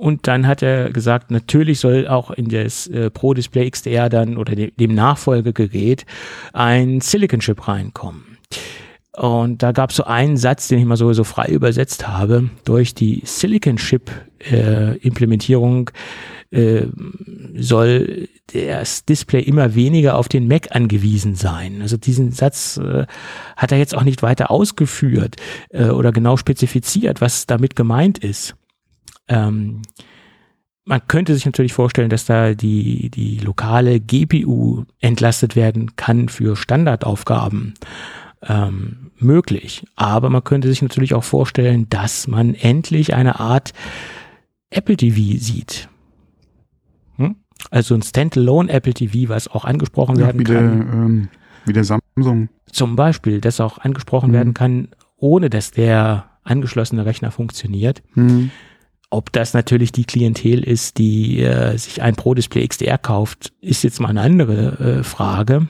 und 0.00 0.26
dann 0.26 0.46
hat 0.46 0.62
er 0.62 0.90
gesagt, 0.90 1.30
natürlich 1.30 1.78
soll 1.78 2.08
auch 2.08 2.30
in 2.30 2.48
das 2.48 2.86
äh, 2.86 3.10
Pro 3.10 3.34
Display 3.34 3.70
XDR 3.70 4.08
dann 4.08 4.38
oder 4.38 4.54
de 4.54 4.70
dem 4.70 4.94
Nachfolgegerät 4.94 6.06
ein 6.54 7.02
Silicon 7.02 7.40
Chip 7.40 7.68
reinkommen. 7.68 8.38
Und 9.12 9.62
da 9.62 9.72
gab 9.72 9.90
es 9.90 9.96
so 9.96 10.04
einen 10.04 10.38
Satz, 10.38 10.68
den 10.68 10.78
ich 10.78 10.86
mal 10.86 10.96
so, 10.96 11.12
so 11.12 11.22
frei 11.22 11.48
übersetzt 11.48 12.08
habe. 12.08 12.48
Durch 12.64 12.94
die 12.94 13.20
Silicon 13.26 13.76
Chip 13.76 14.10
äh, 14.50 14.96
Implementierung 15.00 15.90
äh, 16.50 16.86
soll 17.56 18.28
das 18.54 19.04
Display 19.04 19.42
immer 19.42 19.74
weniger 19.74 20.16
auf 20.16 20.28
den 20.28 20.48
Mac 20.48 20.74
angewiesen 20.74 21.34
sein. 21.34 21.82
Also 21.82 21.98
diesen 21.98 22.32
Satz 22.32 22.78
äh, 22.78 23.04
hat 23.54 23.70
er 23.70 23.76
jetzt 23.76 23.94
auch 23.94 24.04
nicht 24.04 24.22
weiter 24.22 24.50
ausgeführt 24.50 25.36
äh, 25.68 25.90
oder 25.90 26.10
genau 26.10 26.38
spezifiziert, 26.38 27.20
was 27.20 27.44
damit 27.44 27.76
gemeint 27.76 28.16
ist. 28.16 28.56
Ähm, 29.30 29.80
man 30.84 31.00
könnte 31.08 31.34
sich 31.34 31.46
natürlich 31.46 31.72
vorstellen, 31.72 32.10
dass 32.10 32.26
da 32.26 32.52
die, 32.52 33.10
die 33.10 33.38
lokale 33.38 34.00
GPU 34.00 34.84
entlastet 34.98 35.56
werden 35.56 35.96
kann 35.96 36.28
für 36.28 36.56
Standardaufgaben. 36.56 37.74
Ähm, 38.42 39.10
möglich. 39.18 39.86
Aber 39.96 40.30
man 40.30 40.42
könnte 40.42 40.68
sich 40.68 40.80
natürlich 40.80 41.12
auch 41.12 41.24
vorstellen, 41.24 41.88
dass 41.90 42.26
man 42.26 42.54
endlich 42.54 43.12
eine 43.12 43.38
Art 43.38 43.74
Apple 44.70 44.96
TV 44.96 45.38
sieht. 45.38 45.90
Also 47.70 47.94
ein 47.94 48.02
Standalone 48.02 48.70
Apple 48.70 48.94
TV, 48.94 49.28
was 49.28 49.48
auch 49.48 49.64
angesprochen 49.64 50.16
ja, 50.16 50.26
werden 50.26 50.40
wie 50.40 50.44
kann. 50.44 50.54
Der, 50.54 50.92
ähm, 50.92 51.28
wie 51.66 51.72
der 51.72 51.84
Samsung. 51.84 52.48
Zum 52.72 52.96
Beispiel, 52.96 53.40
das 53.40 53.60
auch 53.60 53.78
angesprochen 53.78 54.30
mhm. 54.30 54.34
werden 54.34 54.54
kann, 54.54 54.88
ohne 55.16 55.50
dass 55.50 55.70
der 55.70 56.30
angeschlossene 56.42 57.04
Rechner 57.04 57.30
funktioniert. 57.30 58.02
Mhm. 58.14 58.50
Ob 59.10 59.32
das 59.32 59.54
natürlich 59.54 59.90
die 59.90 60.04
Klientel 60.04 60.62
ist, 60.62 60.98
die 60.98 61.40
äh, 61.40 61.76
sich 61.76 62.00
ein 62.00 62.14
Pro 62.14 62.34
Display 62.34 62.66
XDR 62.66 62.96
kauft, 62.96 63.52
ist 63.60 63.82
jetzt 63.82 64.00
mal 64.00 64.08
eine 64.08 64.20
andere 64.20 65.00
äh, 65.00 65.02
Frage. 65.02 65.68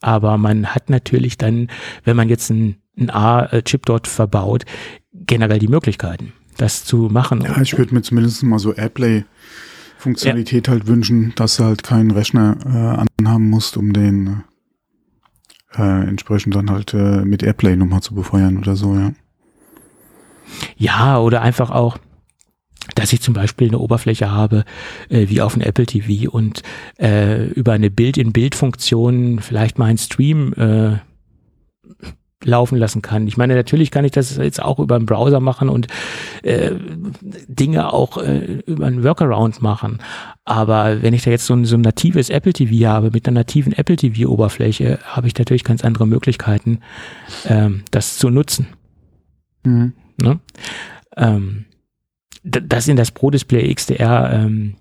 Aber 0.00 0.38
man 0.38 0.66
hat 0.66 0.88
natürlich 0.88 1.36
dann, 1.36 1.68
wenn 2.04 2.16
man 2.16 2.28
jetzt 2.28 2.50
einen 2.50 2.76
A-Chip 3.08 3.86
dort 3.86 4.06
verbaut, 4.06 4.64
generell 5.12 5.58
die 5.58 5.68
Möglichkeiten, 5.68 6.32
das 6.58 6.84
zu 6.84 7.08
machen. 7.10 7.40
Ja, 7.40 7.60
ich 7.60 7.76
würde 7.76 7.92
mir 7.92 8.02
zumindest 8.02 8.42
mal 8.44 8.60
so 8.60 8.72
Airplay 8.72 9.24
Funktionalität 9.98 10.68
ja. 10.68 10.74
halt 10.74 10.86
wünschen, 10.86 11.32
dass 11.34 11.56
du 11.56 11.64
halt 11.64 11.82
keinen 11.82 12.12
Rechner 12.12 12.56
äh, 12.64 13.22
anhaben 13.24 13.50
musst, 13.50 13.76
um 13.76 13.92
den 13.92 14.44
äh, 15.76 16.06
entsprechend 16.06 16.54
dann 16.54 16.70
halt 16.70 16.94
äh, 16.94 17.24
mit 17.24 17.42
Airplay 17.42 17.74
nochmal 17.74 18.02
zu 18.02 18.14
befeuern 18.14 18.58
oder 18.58 18.76
so, 18.76 18.94
ja. 18.94 19.12
Ja, 20.76 21.18
oder 21.18 21.42
einfach 21.42 21.70
auch, 21.70 21.98
dass 22.94 23.12
ich 23.12 23.20
zum 23.20 23.34
Beispiel 23.34 23.68
eine 23.68 23.78
Oberfläche 23.78 24.30
habe, 24.30 24.64
äh, 25.08 25.28
wie 25.28 25.40
auf 25.40 25.54
einem 25.54 25.62
Apple 25.62 25.86
TV 25.86 26.30
und 26.30 26.62
äh, 26.98 27.46
über 27.46 27.72
eine 27.72 27.90
Bild-in-Bild-Funktion 27.90 29.40
vielleicht 29.40 29.78
mal 29.78 29.86
einen 29.86 29.98
Stream 29.98 30.52
äh, 30.54 30.98
laufen 32.44 32.76
lassen 32.76 33.02
kann. 33.02 33.26
Ich 33.26 33.36
meine, 33.36 33.54
natürlich 33.54 33.90
kann 33.90 34.04
ich 34.04 34.12
das 34.12 34.36
jetzt 34.36 34.62
auch 34.62 34.78
über 34.78 34.96
einen 34.96 35.06
Browser 35.06 35.40
machen 35.40 35.68
und 35.68 35.88
äh, 36.42 36.72
Dinge 37.48 37.92
auch 37.92 38.18
äh, 38.18 38.62
über 38.66 38.86
einen 38.86 39.02
Workaround 39.02 39.62
machen. 39.62 39.98
Aber 40.44 41.02
wenn 41.02 41.14
ich 41.14 41.22
da 41.22 41.30
jetzt 41.30 41.46
so 41.46 41.54
ein, 41.54 41.64
so 41.64 41.76
ein 41.76 41.80
natives 41.80 42.30
Apple 42.30 42.52
TV 42.52 42.86
habe, 42.88 43.10
mit 43.12 43.26
einer 43.26 43.40
nativen 43.40 43.72
Apple 43.72 43.96
TV-Oberfläche, 43.96 44.98
habe 45.04 45.26
ich 45.26 45.36
natürlich 45.36 45.64
ganz 45.64 45.84
andere 45.84 46.06
Möglichkeiten, 46.06 46.80
ähm, 47.46 47.82
das 47.90 48.18
zu 48.18 48.30
nutzen. 48.30 48.68
Mhm. 49.64 49.94
Ne? 50.20 50.38
Ähm, 51.16 51.64
dass 52.46 52.88
in 52.88 52.96
das 52.96 53.10
Pro 53.10 53.30
Display 53.30 53.74
XDR 53.74 54.32
ähm, 54.32 54.76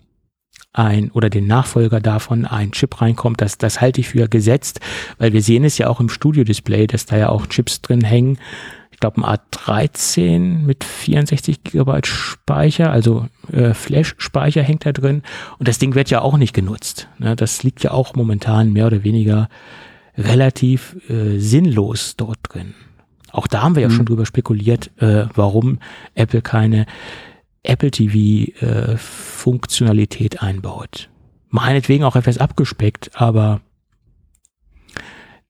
ein 0.73 1.09
oder 1.11 1.29
den 1.29 1.47
Nachfolger 1.47 1.99
davon 1.99 2.45
ein 2.45 2.71
Chip 2.71 3.01
reinkommt, 3.01 3.41
das, 3.41 3.57
das 3.57 3.81
halte 3.81 4.01
ich 4.01 4.09
für 4.09 4.27
gesetzt, 4.27 4.79
weil 5.17 5.33
wir 5.33 5.41
sehen 5.41 5.63
es 5.63 5.77
ja 5.77 5.87
auch 5.87 5.99
im 5.99 6.09
Studio-Display, 6.09 6.87
dass 6.87 7.05
da 7.05 7.17
ja 7.17 7.29
auch 7.29 7.47
Chips 7.47 7.81
drin 7.81 8.03
hängen. 8.03 8.37
Ich 8.91 8.99
glaube, 8.99 9.21
ein 9.21 9.37
A13 9.37 10.63
mit 10.63 10.83
64 10.83 11.63
Gigabyte 11.63 12.07
Speicher, 12.07 12.91
also 12.91 13.27
äh, 13.51 13.73
Flash-Speicher 13.73 14.63
hängt 14.63 14.85
da 14.85 14.93
drin. 14.93 15.21
Und 15.59 15.67
das 15.67 15.79
Ding 15.79 15.95
wird 15.95 16.09
ja 16.09 16.21
auch 16.21 16.37
nicht 16.37 16.53
genutzt. 16.53 17.09
Ne? 17.19 17.35
Das 17.35 17.63
liegt 17.63 17.83
ja 17.83 17.91
auch 17.91 18.15
momentan 18.15 18.71
mehr 18.71 18.87
oder 18.87 19.03
weniger 19.03 19.49
relativ 20.17 20.95
äh, 21.09 21.39
sinnlos 21.39 22.15
dort 22.15 22.37
drin. 22.43 22.73
Auch 23.31 23.47
da 23.47 23.63
haben 23.63 23.75
wir 23.75 23.81
ja 23.81 23.89
mhm. 23.89 23.93
schon 23.93 24.05
drüber 24.05 24.25
spekuliert, 24.25 24.91
äh, 25.01 25.25
warum 25.33 25.79
Apple 26.13 26.41
keine 26.41 26.85
Apple 27.65 27.91
TV 27.91 28.51
äh, 28.61 28.97
einbaut. 30.41 31.09
Meinetwegen 31.49 32.03
auch 32.03 32.15
etwas 32.15 32.37
abgespeckt, 32.37 33.11
aber 33.13 33.61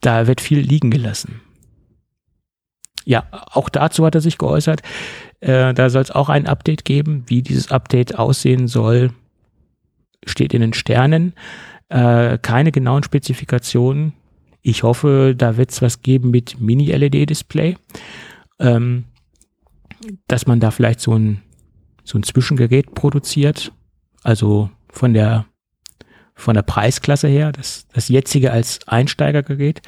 da 0.02 0.28
wird 0.28 0.42
viel 0.42 0.60
liegen 0.60 0.92
gelassen. 0.92 1.42
Ja, 3.06 3.28
auch 3.32 3.70
dazu 3.70 4.06
hat 4.06 4.16
er 4.16 4.22
sich 4.22 4.38
geäußert. 4.38 4.82
Äh, 5.40 5.74
da 5.74 5.90
soll 5.90 6.02
es 6.02 6.12
auch 6.12 6.30
ein 6.30 6.48
Update 6.48 6.86
geben. 6.86 7.24
Wie 7.28 7.42
dieses 7.42 7.72
Update 7.72 8.18
aussehen 8.18 8.68
soll, 8.68 9.12
steht 10.26 10.54
in 10.54 10.62
den 10.62 10.74
Sternen. 10.74 11.34
Äh, 11.90 12.40
keine 12.40 12.72
genauen 12.72 13.04
Spezifikationen. 13.04 14.14
Ich 14.64 14.82
hoffe, 14.82 15.36
da 15.38 15.58
wird 15.58 15.72
es 15.72 15.84
was 15.84 16.02
geben 16.02 16.32
mit 16.32 16.60
Mini-LED-Display. 16.60 17.78
Ähm, 18.60 19.06
dass 20.28 20.48
man 20.48 20.60
da 20.60 20.72
vielleicht 20.72 21.00
so 21.00 21.14
ein 21.14 21.42
so 22.06 22.18
ein 22.18 22.24
Zwischengerät 22.24 22.96
produziert, 22.96 23.74
also 24.24 24.70
von 24.90 25.14
der 25.14 25.46
von 26.38 26.54
der 26.54 26.64
Preisklasse 26.64 27.30
her, 27.30 27.54
das, 27.54 27.88
das 27.94 28.10
jetzige 28.10 28.52
als 28.52 28.86
Einsteigergerät 28.88 29.82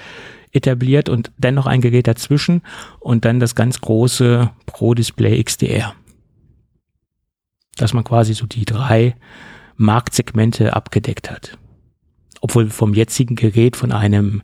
etabliert 0.53 1.10
und 1.10 1.31
dann 1.38 1.56
noch 1.56 1.65
ein 1.65 1.81
Gerät 1.81 2.07
dazwischen 2.07 2.61
und 2.99 3.26
dann 3.26 3.39
das 3.39 3.53
ganz 3.53 3.81
große 3.81 4.49
Pro 4.65 4.94
Display 4.94 5.44
XDR. 5.44 5.94
Dass 7.76 7.94
man 7.94 8.06
quasi 8.06 8.34
so 8.34 8.45
die 8.45 8.65
drei 8.65 9.15
Marktsegmente 9.76 10.73
abgedeckt 10.73 11.30
hat. 11.30 11.57
Obwohl 12.39 12.69
vom 12.69 12.94
jetzigen 12.94 13.35
Gerät 13.35 13.76
von 13.76 13.91
einem 13.91 14.41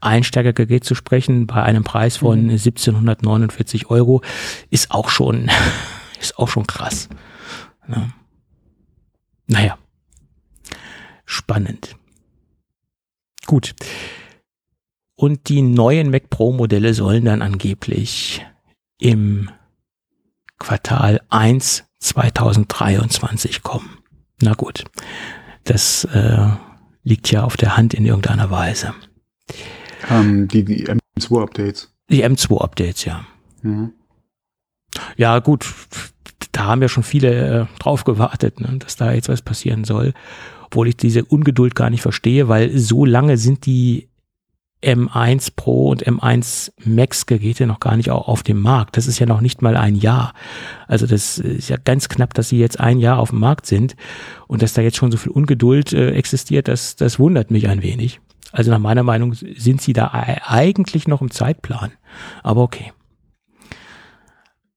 Einsteigergerät 0.00 0.84
zu 0.84 0.94
sprechen, 0.94 1.46
bei 1.46 1.62
einem 1.62 1.84
Preis 1.84 2.18
von 2.18 2.44
mhm. 2.44 2.50
1749 2.50 3.88
Euro, 3.88 4.20
ist 4.70 4.90
auch 4.90 5.08
schon 5.08 5.48
ist 6.30 6.38
auch 6.38 6.48
schon 6.48 6.66
krass. 6.66 7.08
Ja. 7.88 8.10
Naja. 9.46 9.78
Spannend. 11.24 11.96
Gut. 13.46 13.74
Und 15.14 15.48
die 15.48 15.62
neuen 15.62 16.10
Mac 16.10 16.30
Pro 16.30 16.52
Modelle 16.52 16.94
sollen 16.94 17.24
dann 17.24 17.42
angeblich 17.42 18.44
im 18.98 19.50
Quartal 20.58 21.20
1 21.30 21.84
2023 22.00 23.62
kommen. 23.62 23.98
Na 24.40 24.54
gut. 24.54 24.84
Das 25.64 26.04
äh, 26.04 26.48
liegt 27.02 27.30
ja 27.30 27.44
auf 27.44 27.56
der 27.56 27.76
Hand 27.76 27.94
in 27.94 28.04
irgendeiner 28.04 28.50
Weise. 28.50 28.94
Ähm, 30.10 30.48
die, 30.48 30.64
die 30.64 30.86
M2-Updates. 30.86 31.92
Die 32.10 32.24
M2-Updates, 32.24 33.04
ja. 33.04 33.24
Mhm. 33.62 33.92
Ja, 35.16 35.38
gut, 35.40 35.66
da 36.56 36.64
haben 36.64 36.80
ja 36.80 36.88
schon 36.88 37.02
viele 37.02 37.60
äh, 37.60 37.66
drauf 37.78 38.04
gewartet, 38.04 38.60
ne, 38.60 38.76
dass 38.78 38.96
da 38.96 39.12
jetzt 39.12 39.28
was 39.28 39.42
passieren 39.42 39.84
soll. 39.84 40.14
Obwohl 40.64 40.88
ich 40.88 40.96
diese 40.96 41.24
Ungeduld 41.24 41.74
gar 41.74 41.90
nicht 41.90 42.02
verstehe, 42.02 42.48
weil 42.48 42.76
so 42.76 43.04
lange 43.04 43.36
sind 43.36 43.66
die 43.66 44.08
M1 44.82 45.52
Pro 45.54 45.88
und 45.90 46.06
M1 46.06 46.72
Max 46.84 47.26
Geräte 47.26 47.66
noch 47.66 47.80
gar 47.80 47.96
nicht 47.96 48.10
auch 48.10 48.26
auf 48.26 48.42
dem 48.42 48.60
Markt. 48.60 48.96
Das 48.96 49.06
ist 49.06 49.18
ja 49.18 49.26
noch 49.26 49.40
nicht 49.40 49.60
mal 49.60 49.76
ein 49.76 49.96
Jahr. 49.96 50.32
Also 50.86 51.06
das 51.06 51.38
ist 51.38 51.68
ja 51.68 51.76
ganz 51.76 52.08
knapp, 52.08 52.34
dass 52.34 52.48
sie 52.48 52.58
jetzt 52.58 52.80
ein 52.80 52.98
Jahr 52.98 53.18
auf 53.18 53.30
dem 53.30 53.40
Markt 53.40 53.66
sind 53.66 53.94
und 54.46 54.62
dass 54.62 54.72
da 54.72 54.82
jetzt 54.82 54.96
schon 54.96 55.10
so 55.10 55.18
viel 55.18 55.32
Ungeduld 55.32 55.92
äh, 55.92 56.12
existiert, 56.12 56.68
das, 56.68 56.96
das 56.96 57.18
wundert 57.18 57.50
mich 57.50 57.68
ein 57.68 57.82
wenig. 57.82 58.20
Also 58.52 58.70
nach 58.70 58.78
meiner 58.78 59.02
Meinung 59.02 59.34
sind 59.34 59.82
sie 59.82 59.92
da 59.92 60.10
eigentlich 60.14 61.06
noch 61.06 61.20
im 61.20 61.30
Zeitplan. 61.30 61.92
Aber 62.42 62.62
okay. 62.62 62.92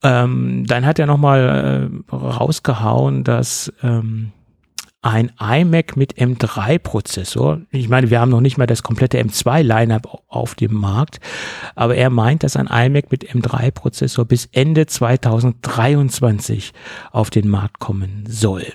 Ähm, 0.01 0.65
dann 0.65 0.85
hat 0.85 0.99
er 0.99 1.05
nochmal 1.07 1.91
äh, 2.09 2.15
rausgehauen, 2.15 3.23
dass 3.23 3.71
ähm, 3.83 4.31
ein 5.01 5.31
iMac 5.39 5.95
mit 5.95 6.15
M3-Prozessor, 6.17 7.61
ich 7.71 7.87
meine, 7.87 8.09
wir 8.09 8.19
haben 8.19 8.31
noch 8.31 8.41
nicht 8.41 8.57
mal 8.57 8.65
das 8.65 8.83
komplette 8.83 9.17
M2-Lineup 9.19 10.23
auf 10.27 10.55
dem 10.55 10.73
Markt, 10.73 11.19
aber 11.75 11.95
er 11.95 12.09
meint, 12.09 12.43
dass 12.43 12.57
ein 12.57 12.67
iMac 12.67 13.09
mit 13.09 13.29
M3-Prozessor 13.29 14.25
bis 14.25 14.47
Ende 14.51 14.87
2023 14.87 16.73
auf 17.11 17.29
den 17.29 17.47
Markt 17.47 17.79
kommen 17.79 18.25
soll. 18.27 18.65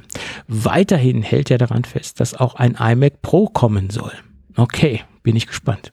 Weiterhin 0.48 1.22
hält 1.22 1.50
er 1.50 1.58
daran 1.58 1.84
fest, 1.84 2.20
dass 2.20 2.34
auch 2.34 2.54
ein 2.54 2.76
iMac 2.78 3.20
Pro 3.20 3.46
kommen 3.48 3.90
soll. 3.90 4.12
Okay, 4.56 5.02
bin 5.22 5.36
ich 5.36 5.46
gespannt. 5.46 5.92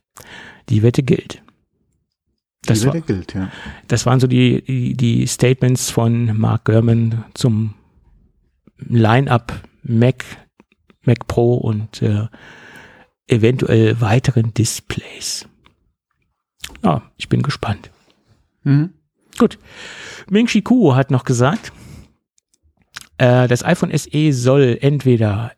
Die 0.69 0.81
Wette 0.81 1.03
gilt. 1.03 1.41
Das, 2.65 2.85
war, 2.85 2.99
gilt, 3.01 3.33
ja. 3.33 3.51
das 3.87 4.05
waren 4.05 4.19
so 4.19 4.27
die, 4.27 4.61
die, 4.61 4.93
die 4.95 5.27
Statements 5.27 5.89
von 5.89 6.37
Mark 6.37 6.65
Gurman 6.65 7.23
zum 7.33 7.73
Line-up 8.77 9.61
Mac, 9.83 10.23
Mac 11.03 11.25
Pro 11.27 11.55
und 11.55 12.01
äh, 12.03 12.27
eventuell 13.27 13.99
weiteren 13.99 14.53
Displays. 14.53 15.47
Ja, 16.83 17.01
ich 17.17 17.29
bin 17.29 17.41
gespannt. 17.41 17.89
Mhm. 18.63 18.93
Gut. 19.37 19.57
Ming 20.29 20.47
Chi 20.47 20.61
Kuo 20.61 20.95
hat 20.95 21.09
noch 21.09 21.23
gesagt, 21.23 21.71
äh, 23.17 23.47
das 23.47 23.63
iPhone 23.63 23.95
SE 23.97 24.33
soll 24.33 24.77
entweder 24.81 25.53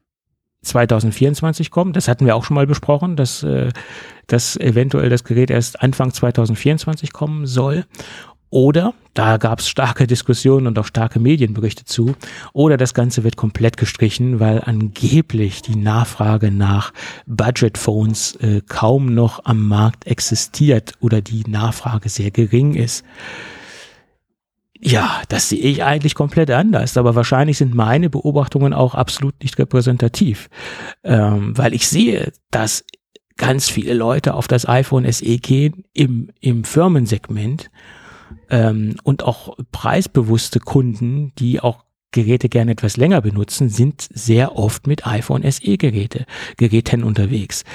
2024 0.61 1.71
kommen. 1.71 1.93
Das 1.93 2.07
hatten 2.07 2.25
wir 2.25 2.35
auch 2.35 2.45
schon 2.45 2.55
mal 2.55 2.67
besprochen, 2.67 3.15
dass, 3.15 3.43
äh, 3.43 3.71
dass 4.27 4.57
eventuell 4.57 5.09
das 5.09 5.23
Gerät 5.23 5.49
erst 5.49 5.81
Anfang 5.81 6.13
2024 6.13 7.13
kommen 7.13 7.45
soll. 7.45 7.85
Oder, 8.49 8.93
da 9.15 9.37
gab 9.37 9.61
es 9.61 9.67
starke 9.67 10.05
Diskussionen 10.05 10.67
und 10.67 10.77
auch 10.77 10.85
starke 10.85 11.19
Medienberichte 11.19 11.85
zu, 11.85 12.13
oder 12.53 12.77
das 12.77 12.93
Ganze 12.93 13.23
wird 13.23 13.35
komplett 13.35 13.77
gestrichen, 13.77 14.39
weil 14.39 14.61
angeblich 14.63 15.63
die 15.63 15.75
Nachfrage 15.75 16.51
nach 16.51 16.93
Budgetphones 17.25 18.35
äh, 18.35 18.61
kaum 18.67 19.15
noch 19.15 19.43
am 19.45 19.67
Markt 19.67 20.05
existiert 20.05 20.93
oder 20.99 21.21
die 21.21 21.43
Nachfrage 21.47 22.09
sehr 22.09 22.29
gering 22.29 22.75
ist. 22.75 23.03
Ja, 24.79 25.23
das 25.29 25.49
sehe 25.49 25.59
ich 25.59 25.83
eigentlich 25.83 26.13
komplett 26.13 26.51
anders, 26.51 26.95
aber 26.95 27.15
wahrscheinlich 27.15 27.57
sind 27.57 27.73
meine 27.73 28.11
Beobachtungen 28.11 28.73
auch 28.73 28.93
absolut 28.93 29.33
nicht 29.41 29.57
repräsentativ, 29.57 30.49
ähm, 31.03 31.57
weil 31.57 31.73
ich 31.73 31.87
sehe, 31.87 32.33
dass 32.51 32.83
ganz 33.37 33.69
viele 33.69 33.93
Leute 33.93 34.33
auf 34.33 34.47
das 34.47 34.67
iPhone 34.67 35.11
SE 35.11 35.37
gehen 35.37 35.83
im, 35.93 36.29
im 36.39 36.63
Firmensegment 36.63 37.69
ähm, 38.49 38.95
und 39.03 39.23
auch 39.23 39.57
preisbewusste 39.71 40.59
Kunden, 40.59 41.33
die 41.37 41.59
auch 41.59 41.83
Geräte 42.13 42.47
gerne 42.47 42.71
etwas 42.71 42.95
länger 42.95 43.21
benutzen, 43.21 43.67
sind 43.67 44.07
sehr 44.13 44.55
oft 44.55 44.87
mit 44.87 45.05
iPhone 45.05 45.43
SE 45.51 45.77
Geräte, 45.77 46.25
Geräten 46.57 47.03
unterwegs. 47.03 47.65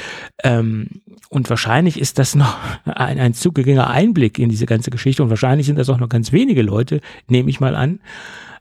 Ähm, 0.43 1.03
und 1.29 1.51
wahrscheinlich 1.51 2.01
ist 2.01 2.19
das 2.19 2.35
noch 2.35 2.57
ein, 2.85 3.19
ein 3.19 3.35
zu 3.35 3.53
geringer 3.53 3.91
Einblick 3.91 4.39
in 4.39 4.49
diese 4.49 4.67
ganze 4.67 4.91
Geschichte 4.91 5.23
und 5.23 5.29
wahrscheinlich 5.29 5.67
sind 5.67 5.79
das 5.79 5.91
auch 5.91 5.99
noch 5.99 6.09
ganz 6.09 6.33
wenige 6.33 6.63
Leute, 6.63 7.01
nehme 7.27 7.51
ich 7.51 7.61
mal 7.61 7.75
an. 7.75 8.01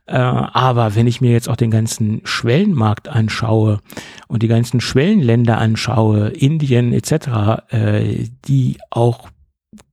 Äh, 0.08 0.16
aber 0.16 0.96
wenn 0.96 1.08
ich 1.08 1.22
mir 1.22 1.32
jetzt 1.32 1.50
auch 1.50 1.56
den 1.56 1.72
ganzen 1.72 2.22
Schwellenmarkt 2.24 3.10
anschaue 3.10 3.80
und 4.28 4.42
die 4.44 4.48
ganzen 4.48 4.82
Schwellenländer 4.82 5.58
anschaue, 5.58 6.30
Indien 6.30 6.94
etc., 6.94 7.70
äh, 7.70 8.26
die 8.48 8.78
auch 8.90 9.30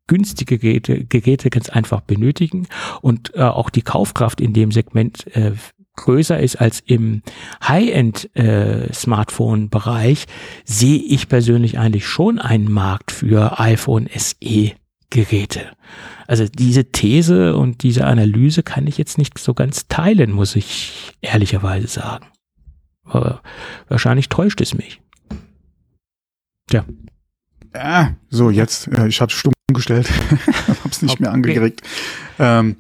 günstige 0.07 0.59
Geräte, 0.59 1.51
ganz 1.51 1.71
einfach 1.71 2.03
benötigen 2.03 2.69
und 3.01 3.35
äh, 3.35 3.43
auch 3.43 3.71
die 3.71 3.83
Kaufkraft 3.83 4.41
in 4.41 4.53
dem 4.53 4.71
Segment 4.71 5.27
größer 5.97 6.39
ist 6.41 6.57
als 6.57 6.81
im 6.81 7.23
High-End 7.67 8.35
äh, 8.37 8.93
Smartphone-Bereich, 8.93 10.27
sehe 10.65 10.99
ich 10.99 11.29
persönlich 11.29 11.79
eigentlich 11.79 12.07
schon 12.07 12.39
einen 12.39 12.71
Markt 12.71 13.13
für 13.13 13.59
iPhone 13.61 14.09
SE 14.15 14.73
Geräte. 15.15 15.71
Also 16.27 16.47
diese 16.49 16.87
These 16.87 17.57
und 17.57 17.85
diese 17.85 18.05
Analyse 18.05 18.65
kann 18.65 18.87
ich 18.89 18.99
jetzt 18.99 19.17
nicht 19.17 19.39
so 19.39 19.55
ganz 19.55 19.87
teilen, 19.87 20.33
muss 20.33 20.57
ich 20.57 21.17
ehrlicherweise 21.21 21.87
sagen. 21.87 22.27
Aber 23.05 23.41
wahrscheinlich 23.89 24.29
täuscht 24.29 24.61
es 24.61 24.75
mich. 24.75 25.01
Tja. 26.69 26.85
Ah, 27.75 28.11
so, 28.29 28.51
jetzt, 28.51 28.89
äh, 28.89 29.07
ich 29.07 29.21
hatte 29.21 29.35
stumm 29.35 29.53
gestellt, 29.73 30.11
hab's 30.85 31.01
nicht 31.01 31.13
okay. 31.13 31.23
mehr 31.23 31.33
angekriegt. 31.33 31.83
Ähm, 32.41 32.77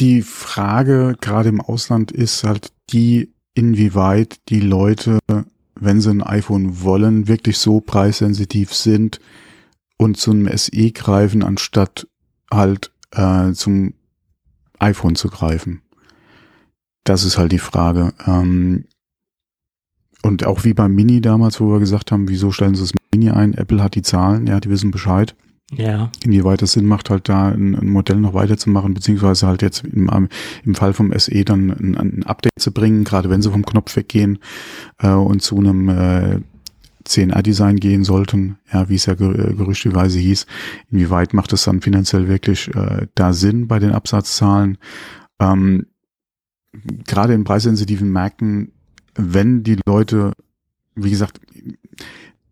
die 0.00 0.20
Frage 0.20 1.16
gerade 1.20 1.48
im 1.48 1.62
Ausland 1.62 2.12
ist 2.12 2.44
halt 2.44 2.72
die, 2.90 3.32
inwieweit 3.54 4.36
die 4.50 4.60
Leute, 4.60 5.18
wenn 5.76 6.00
sie 6.00 6.10
ein 6.10 6.22
iPhone 6.22 6.82
wollen, 6.82 7.26
wirklich 7.26 7.56
so 7.56 7.80
preissensitiv 7.80 8.74
sind 8.74 9.18
und 10.02 10.16
zu 10.16 10.32
einem 10.32 10.48
SE 10.56 10.90
greifen, 10.90 11.44
anstatt 11.44 12.08
halt 12.50 12.90
äh, 13.12 13.52
zum 13.52 13.94
iPhone 14.78 15.14
zu 15.14 15.28
greifen. 15.28 15.80
Das 17.04 17.24
ist 17.24 17.38
halt 17.38 17.52
die 17.52 17.58
Frage. 17.58 18.12
Ähm, 18.26 18.84
und 20.22 20.44
auch 20.44 20.64
wie 20.64 20.74
beim 20.74 20.94
Mini 20.94 21.20
damals, 21.20 21.60
wo 21.60 21.72
wir 21.72 21.78
gesagt 21.78 22.10
haben, 22.12 22.28
wieso 22.28 22.50
stellen 22.50 22.74
sie 22.74 22.82
das 22.82 22.92
Mini 23.14 23.30
ein? 23.30 23.54
Apple 23.54 23.82
hat 23.82 23.94
die 23.94 24.02
Zahlen, 24.02 24.46
ja, 24.46 24.60
die 24.60 24.70
wissen 24.70 24.90
Bescheid. 24.90 25.36
Ja. 25.72 26.10
Inwieweit 26.24 26.62
es 26.62 26.72
Sinn 26.72 26.86
macht, 26.86 27.08
halt 27.08 27.28
da 27.28 27.48
ein, 27.48 27.74
ein, 27.74 27.88
Modell 27.88 28.18
noch 28.18 28.34
weiterzumachen, 28.34 28.94
beziehungsweise 28.94 29.46
halt 29.46 29.62
jetzt 29.62 29.84
im, 29.84 30.28
im 30.64 30.74
Fall 30.74 30.92
vom 30.92 31.16
SE 31.16 31.44
dann 31.44 31.70
ein, 31.70 31.96
ein, 31.96 32.22
Update 32.24 32.58
zu 32.58 32.72
bringen, 32.72 33.04
gerade 33.04 33.30
wenn 33.30 33.40
sie 33.40 33.50
vom 33.50 33.64
Knopf 33.64 33.96
weggehen 33.96 34.38
äh, 34.98 35.12
und 35.12 35.42
zu 35.42 35.56
einem 35.56 35.88
äh, 35.88 36.40
10R-Design 37.06 37.76
gehen 37.76 38.04
sollten, 38.04 38.58
ja, 38.72 38.88
wie 38.88 38.94
es 38.94 39.06
ja 39.06 39.14
ger 39.14 39.32
gerüchteweise 39.32 40.18
hieß, 40.18 40.46
inwieweit 40.90 41.34
macht 41.34 41.52
es 41.52 41.64
dann 41.64 41.80
finanziell 41.80 42.28
wirklich 42.28 42.74
äh, 42.74 43.06
da 43.14 43.32
Sinn 43.32 43.68
bei 43.68 43.78
den 43.78 43.92
Absatzzahlen? 43.92 44.78
Ähm, 45.40 45.86
gerade 47.06 47.34
in 47.34 47.44
preissensitiven 47.44 48.10
Märkten 48.10 48.72
wenn 49.14 49.62
die 49.62 49.78
Leute, 49.86 50.32
wie 50.94 51.10
gesagt, 51.10 51.40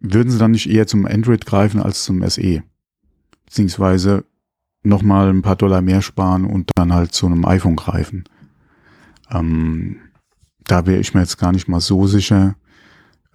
würden 0.00 0.30
sie 0.30 0.38
dann 0.38 0.52
nicht 0.52 0.68
eher 0.68 0.86
zum 0.86 1.06
Android 1.06 1.46
greifen 1.46 1.80
als 1.80 2.04
zum 2.04 2.26
SE? 2.28 2.62
Beziehungsweise 3.46 4.24
nochmal 4.82 5.28
ein 5.28 5.42
paar 5.42 5.56
Dollar 5.56 5.82
mehr 5.82 6.02
sparen 6.02 6.44
und 6.44 6.70
dann 6.74 6.92
halt 6.92 7.12
zu 7.12 7.26
einem 7.26 7.44
iPhone 7.44 7.76
greifen. 7.76 8.24
Ähm, 9.30 9.96
da 10.64 10.86
wäre 10.86 11.00
ich 11.00 11.14
mir 11.14 11.20
jetzt 11.20 11.38
gar 11.38 11.52
nicht 11.52 11.68
mal 11.68 11.80
so 11.80 12.06
sicher. 12.06 12.56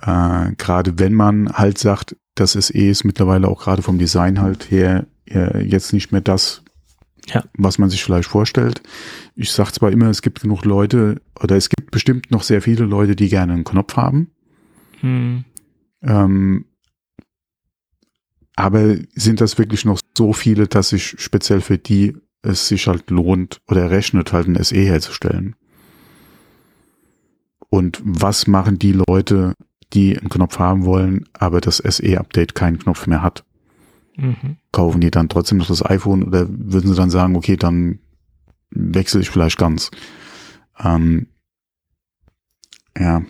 Äh, 0.05 0.53
gerade 0.57 0.99
wenn 0.99 1.13
man 1.13 1.49
halt 1.49 1.77
sagt, 1.77 2.15
das 2.35 2.51
SE 2.51 2.77
ist 2.77 3.05
mittlerweile 3.05 3.47
auch 3.47 3.63
gerade 3.63 3.81
vom 3.81 3.97
Design 3.97 4.41
halt 4.41 4.69
her 4.69 5.07
äh, 5.27 5.63
jetzt 5.63 5.93
nicht 5.93 6.11
mehr 6.11 6.21
das, 6.21 6.63
ja. 7.27 7.43
was 7.57 7.79
man 7.79 7.89
sich 7.89 8.03
vielleicht 8.03 8.29
vorstellt. 8.29 8.81
Ich 9.35 9.51
sage 9.51 9.71
zwar 9.71 9.91
immer, 9.91 10.09
es 10.09 10.21
gibt 10.21 10.41
genug 10.41 10.65
Leute 10.65 11.21
oder 11.41 11.55
es 11.55 11.69
gibt 11.69 11.91
bestimmt 11.91 12.29
noch 12.29 12.43
sehr 12.43 12.61
viele 12.61 12.85
Leute, 12.85 13.15
die 13.15 13.29
gerne 13.29 13.53
einen 13.53 13.63
Knopf 13.63 13.95
haben. 13.95 14.31
Hm. 14.99 15.43
Ähm, 16.03 16.65
aber 18.55 18.95
sind 19.15 19.41
das 19.41 19.57
wirklich 19.57 19.85
noch 19.85 19.99
so 20.15 20.31
viele, 20.31 20.67
dass 20.67 20.89
sich 20.89 21.15
speziell 21.17 21.61
für 21.61 21.77
die 21.77 22.15
es 22.41 22.67
sich 22.67 22.87
halt 22.87 23.09
lohnt 23.09 23.59
oder 23.67 23.89
rechnet, 23.89 24.31
halt 24.31 24.47
ein 24.47 24.63
SE 24.63 24.75
herzustellen? 24.75 25.55
Und 27.69 28.01
was 28.05 28.47
machen 28.47 28.77
die 28.77 28.93
Leute, 28.93 29.55
die 29.95 30.17
einen 30.17 30.29
Knopf 30.29 30.59
haben 30.59 30.85
wollen, 30.85 31.25
aber 31.33 31.61
das 31.61 31.77
SE-Update 31.77 32.53
keinen 32.55 32.79
Knopf 32.79 33.07
mehr 33.07 33.21
hat? 33.21 33.43
Mhm. 34.17 34.57
Kaufen 34.71 35.01
die 35.01 35.11
dann 35.11 35.29
trotzdem 35.29 35.57
noch 35.57 35.67
das 35.67 35.85
iPhone 35.85 36.23
oder 36.23 36.47
würden 36.49 36.89
sie 36.89 36.95
dann 36.95 37.09
sagen, 37.09 37.35
okay, 37.35 37.57
dann 37.57 37.99
wechsle 38.69 39.21
ich 39.21 39.29
vielleicht 39.29 39.57
ganz? 39.57 39.91
Ähm, 40.79 41.27
ja. 42.97 43.23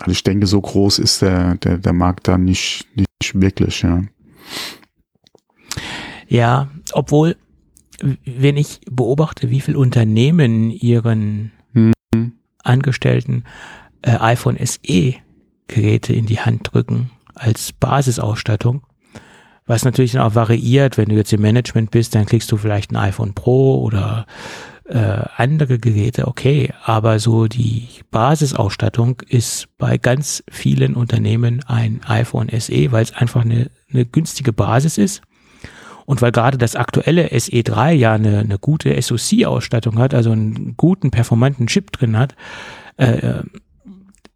Also 0.00 0.10
ich 0.10 0.24
denke, 0.24 0.46
so 0.46 0.60
groß 0.60 0.98
ist 0.98 1.22
der, 1.22 1.54
der, 1.56 1.78
der 1.78 1.92
Markt 1.92 2.26
da 2.26 2.38
nicht, 2.38 2.86
nicht 2.96 3.40
wirklich, 3.40 3.82
ja. 3.82 4.02
Ja, 6.26 6.68
obwohl, 6.92 7.36
wenn 8.24 8.56
ich 8.56 8.80
beobachte, 8.90 9.50
wie 9.50 9.60
viele 9.60 9.78
Unternehmen 9.78 10.70
ihren 10.70 11.52
mhm. 11.72 12.32
Angestellten 12.62 13.44
äh, 14.02 14.16
iPhone 14.18 14.58
SE 14.64 15.14
Geräte 15.68 16.12
in 16.12 16.26
die 16.26 16.40
Hand 16.40 16.72
drücken 16.72 17.10
als 17.34 17.72
Basisausstattung, 17.72 18.82
was 19.66 19.84
natürlich 19.84 20.12
dann 20.12 20.22
auch 20.22 20.34
variiert. 20.34 20.96
Wenn 20.98 21.08
du 21.08 21.16
jetzt 21.16 21.32
im 21.32 21.42
Management 21.42 21.90
bist, 21.90 22.14
dann 22.14 22.26
kriegst 22.26 22.50
du 22.52 22.56
vielleicht 22.56 22.92
ein 22.92 22.96
iPhone 22.96 23.34
Pro 23.34 23.82
oder 23.82 24.26
äh, 24.86 25.22
andere 25.36 25.78
Geräte, 25.78 26.28
okay, 26.28 26.72
aber 26.84 27.18
so 27.18 27.46
die 27.46 27.88
Basisausstattung 28.10 29.22
ist 29.26 29.68
bei 29.78 29.96
ganz 29.96 30.44
vielen 30.50 30.94
Unternehmen 30.94 31.64
ein 31.66 32.00
iPhone 32.06 32.48
SE, 32.50 32.92
weil 32.92 33.02
es 33.02 33.14
einfach 33.14 33.42
eine, 33.42 33.70
eine 33.90 34.04
günstige 34.04 34.52
Basis 34.52 34.98
ist. 34.98 35.22
Und 36.06 36.20
weil 36.20 36.32
gerade 36.32 36.58
das 36.58 36.76
aktuelle 36.76 37.28
SE3 37.28 37.92
ja 37.92 38.12
eine, 38.12 38.40
eine 38.40 38.58
gute 38.58 39.00
SoC-Ausstattung 39.00 39.98
hat, 39.98 40.12
also 40.12 40.32
einen 40.32 40.76
guten, 40.76 41.10
performanten 41.10 41.66
Chip 41.66 41.92
drin 41.92 42.18
hat, 42.18 42.34
äh, 42.98 43.42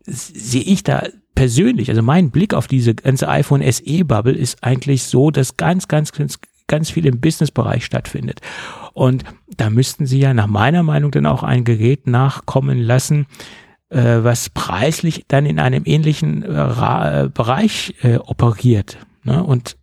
sehe 0.08 0.62
ich 0.62 0.82
da 0.82 1.04
persönlich, 1.34 1.88
also 1.88 2.02
mein 2.02 2.30
Blick 2.30 2.52
auf 2.52 2.66
diese 2.66 2.94
ganze 2.94 3.28
iPhone 3.28 3.62
SE-Bubble 3.62 4.34
ist 4.34 4.64
eigentlich 4.64 5.04
so, 5.04 5.30
dass 5.30 5.56
ganz, 5.56 5.86
ganz, 5.86 6.12
ganz, 6.12 6.38
ganz 6.66 6.90
viel 6.90 7.06
im 7.06 7.20
Business-Bereich 7.20 7.84
stattfindet. 7.84 8.40
Und 8.92 9.24
da 9.56 9.70
müssten 9.70 10.06
sie 10.06 10.18
ja 10.18 10.34
nach 10.34 10.48
meiner 10.48 10.82
Meinung 10.82 11.12
dann 11.12 11.26
auch 11.26 11.44
ein 11.44 11.62
Gerät 11.64 12.08
nachkommen 12.08 12.78
lassen, 12.78 13.26
äh, 13.90 14.18
was 14.22 14.50
preislich 14.50 15.26
dann 15.28 15.46
in 15.46 15.60
einem 15.60 15.84
ähnlichen 15.86 16.42
äh, 16.42 17.28
Bereich 17.32 17.94
äh, 18.02 18.16
operiert. 18.16 18.98
Ne? 19.22 19.42
Und 19.42 19.76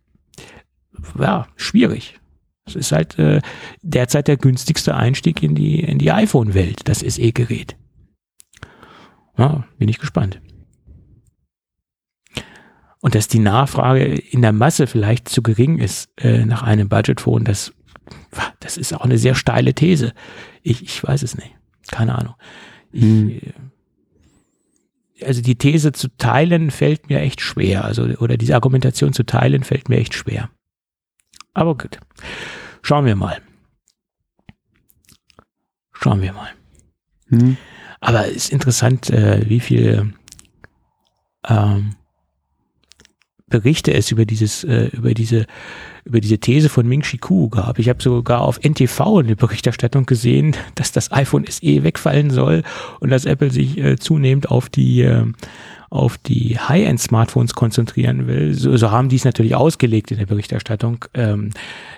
ja, 1.18 1.46
schwierig. 1.56 2.20
Es 2.66 2.74
ist 2.74 2.92
halt 2.92 3.18
äh, 3.18 3.40
derzeit 3.82 4.28
der 4.28 4.36
günstigste 4.36 4.94
Einstieg 4.94 5.42
in 5.42 5.54
die, 5.54 5.80
in 5.80 5.98
die 5.98 6.12
iPhone-Welt, 6.12 6.80
das 6.84 7.00
SE-Gerät. 7.00 7.76
Ja, 9.38 9.64
bin 9.78 9.88
ich 9.88 9.98
gespannt. 9.98 10.40
Und 13.00 13.14
dass 13.14 13.28
die 13.28 13.38
Nachfrage 13.38 14.04
in 14.04 14.42
der 14.42 14.52
Masse 14.52 14.86
vielleicht 14.86 15.28
zu 15.28 15.42
gering 15.42 15.78
ist 15.78 16.10
äh, 16.16 16.44
nach 16.44 16.62
einem 16.62 16.88
Budgetphone, 16.88 17.44
das, 17.44 17.72
das 18.60 18.76
ist 18.76 18.92
auch 18.92 19.02
eine 19.02 19.18
sehr 19.18 19.34
steile 19.34 19.74
These. 19.74 20.12
Ich, 20.62 20.82
ich 20.82 21.04
weiß 21.04 21.22
es 21.22 21.36
nicht. 21.36 21.54
Keine 21.88 22.16
Ahnung. 22.18 22.34
Ich, 22.90 23.02
hm. 23.02 23.30
Äh, 23.30 23.52
also 25.24 25.40
die 25.40 25.56
These 25.56 25.92
zu 25.92 26.08
teilen 26.18 26.70
fällt 26.70 27.08
mir 27.08 27.20
echt 27.20 27.40
schwer. 27.40 27.84
Also, 27.84 28.02
oder 28.02 28.36
diese 28.36 28.54
Argumentation 28.54 29.12
zu 29.12 29.24
teilen 29.24 29.64
fällt 29.64 29.88
mir 29.88 29.96
echt 29.98 30.14
schwer. 30.14 30.50
Aber 31.54 31.76
gut. 31.76 31.98
Schauen 32.82 33.06
wir 33.06 33.16
mal. 33.16 33.40
Schauen 35.92 36.20
wir 36.20 36.32
mal. 36.32 36.50
Mhm. 37.28 37.56
Aber 38.00 38.26
es 38.26 38.36
ist 38.36 38.52
interessant, 38.52 39.10
äh, 39.10 39.48
wie 39.48 39.60
viel 39.60 40.12
ähm, 41.48 41.94
Berichte 43.48 43.94
es 43.94 44.10
über 44.10 44.24
dieses, 44.24 44.64
äh, 44.64 44.86
über 44.86 45.14
diese, 45.14 45.46
über 46.04 46.20
diese 46.20 46.38
These 46.38 46.68
von 46.68 46.86
Ming 46.86 47.02
Chi 47.02 47.18
Ku 47.18 47.48
gab. 47.48 47.78
Ich 47.78 47.88
habe 47.88 48.02
sogar 48.02 48.40
auf 48.40 48.58
NTV 48.58 49.18
eine 49.18 49.36
Berichterstattung 49.36 50.04
gesehen, 50.04 50.56
dass 50.74 50.90
das 50.90 51.12
iPhone 51.12 51.44
SE 51.48 51.84
wegfallen 51.84 52.30
soll 52.30 52.64
und 53.00 53.10
dass 53.10 53.24
Apple 53.24 53.50
sich 53.50 53.78
äh, 53.78 53.96
zunehmend 53.96 54.50
auf 54.50 54.68
die 54.68 55.02
äh, 55.02 55.26
auf 55.88 56.18
die 56.18 56.58
High-End-Smartphones 56.58 57.54
konzentrieren 57.54 58.26
will, 58.26 58.54
so, 58.54 58.76
so 58.76 58.90
haben 58.90 59.08
die 59.08 59.16
es 59.16 59.24
natürlich 59.24 59.54
ausgelegt 59.54 60.10
in 60.10 60.18
der 60.18 60.26
Berichterstattung. 60.26 61.04
Ähm, 61.14 61.50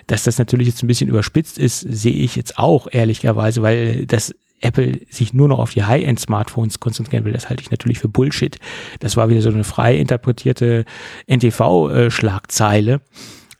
dass 0.05 0.23
das 0.23 0.37
natürlich 0.37 0.67
jetzt 0.67 0.83
ein 0.83 0.87
bisschen 0.87 1.09
überspitzt 1.09 1.57
ist, 1.57 1.79
sehe 1.79 2.13
ich 2.13 2.35
jetzt 2.35 2.59
auch 2.59 2.87
ehrlicherweise, 2.91 3.63
weil 3.63 4.05
das 4.05 4.35
Apple 4.61 4.99
sich 5.09 5.33
nur 5.33 5.47
noch 5.47 5.59
auf 5.59 5.71
die 5.71 5.83
High-End-Smartphones 5.83 6.79
konzentrieren 6.79 7.25
will, 7.25 7.33
das 7.33 7.49
halte 7.49 7.63
ich 7.63 7.71
natürlich 7.71 7.99
für 7.99 8.09
Bullshit. 8.09 8.57
Das 8.99 9.17
war 9.17 9.29
wieder 9.29 9.41
so 9.41 9.49
eine 9.49 9.63
frei 9.63 9.95
interpretierte 9.97 10.85
NTV-Schlagzeile. 11.27 13.01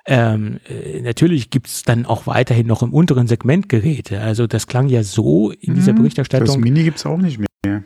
Ähm, 0.05 0.59
äh, 0.67 1.01
natürlich 1.01 1.51
gibt's 1.51 1.83
dann 1.83 2.05
auch 2.05 2.25
weiterhin 2.25 2.65
noch 2.65 2.81
im 2.81 2.93
unteren 2.93 3.27
Segment 3.27 3.69
Geräte. 3.69 4.21
Also 4.21 4.47
das 4.47 4.65
klang 4.65 4.87
ja 4.87 5.03
so 5.03 5.51
in 5.51 5.75
dieser 5.75 5.93
mhm. 5.93 5.97
Berichterstattung. 5.97 6.47
Das 6.47 6.57
Mini 6.57 6.83
gibt's 6.83 7.05
auch 7.05 7.17
nicht 7.17 7.37
mehr. 7.37 7.83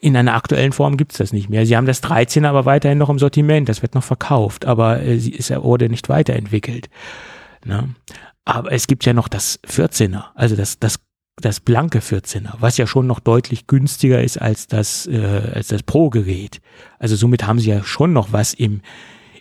In 0.00 0.16
einer 0.16 0.34
aktuellen 0.34 0.72
Form 0.72 0.96
gibt's 0.96 1.18
das 1.18 1.34
nicht 1.34 1.50
mehr. 1.50 1.66
Sie 1.66 1.76
haben 1.76 1.86
das 1.86 2.00
13 2.00 2.46
aber 2.46 2.64
weiterhin 2.64 2.96
noch 2.96 3.10
im 3.10 3.18
Sortiment, 3.18 3.68
das 3.68 3.82
wird 3.82 3.94
noch 3.94 4.04
verkauft, 4.04 4.64
aber 4.64 5.02
äh, 5.02 5.18
sie 5.18 5.32
ist 5.32 5.50
ja 5.50 5.62
wurde 5.62 5.90
nicht 5.90 6.08
weiterentwickelt. 6.08 6.88
Ne? 7.66 7.94
Aber 8.46 8.72
es 8.72 8.86
gibt 8.86 9.04
ja 9.04 9.12
noch 9.12 9.28
das 9.28 9.60
14er, 9.64 10.28
also 10.34 10.56
das, 10.56 10.78
das, 10.78 11.00
das 11.40 11.60
blanke 11.60 12.00
14er, 12.00 12.54
was 12.60 12.76
ja 12.76 12.86
schon 12.86 13.06
noch 13.06 13.20
deutlich 13.20 13.66
günstiger 13.66 14.22
ist 14.22 14.40
als 14.40 14.66
das, 14.66 15.06
äh, 15.06 15.52
als 15.54 15.68
das 15.68 15.82
Pro-Gerät. 15.82 16.60
Also 16.98 17.16
somit 17.16 17.46
haben 17.46 17.58
sie 17.58 17.70
ja 17.70 17.82
schon 17.82 18.12
noch 18.12 18.32
was 18.32 18.54
im, 18.54 18.80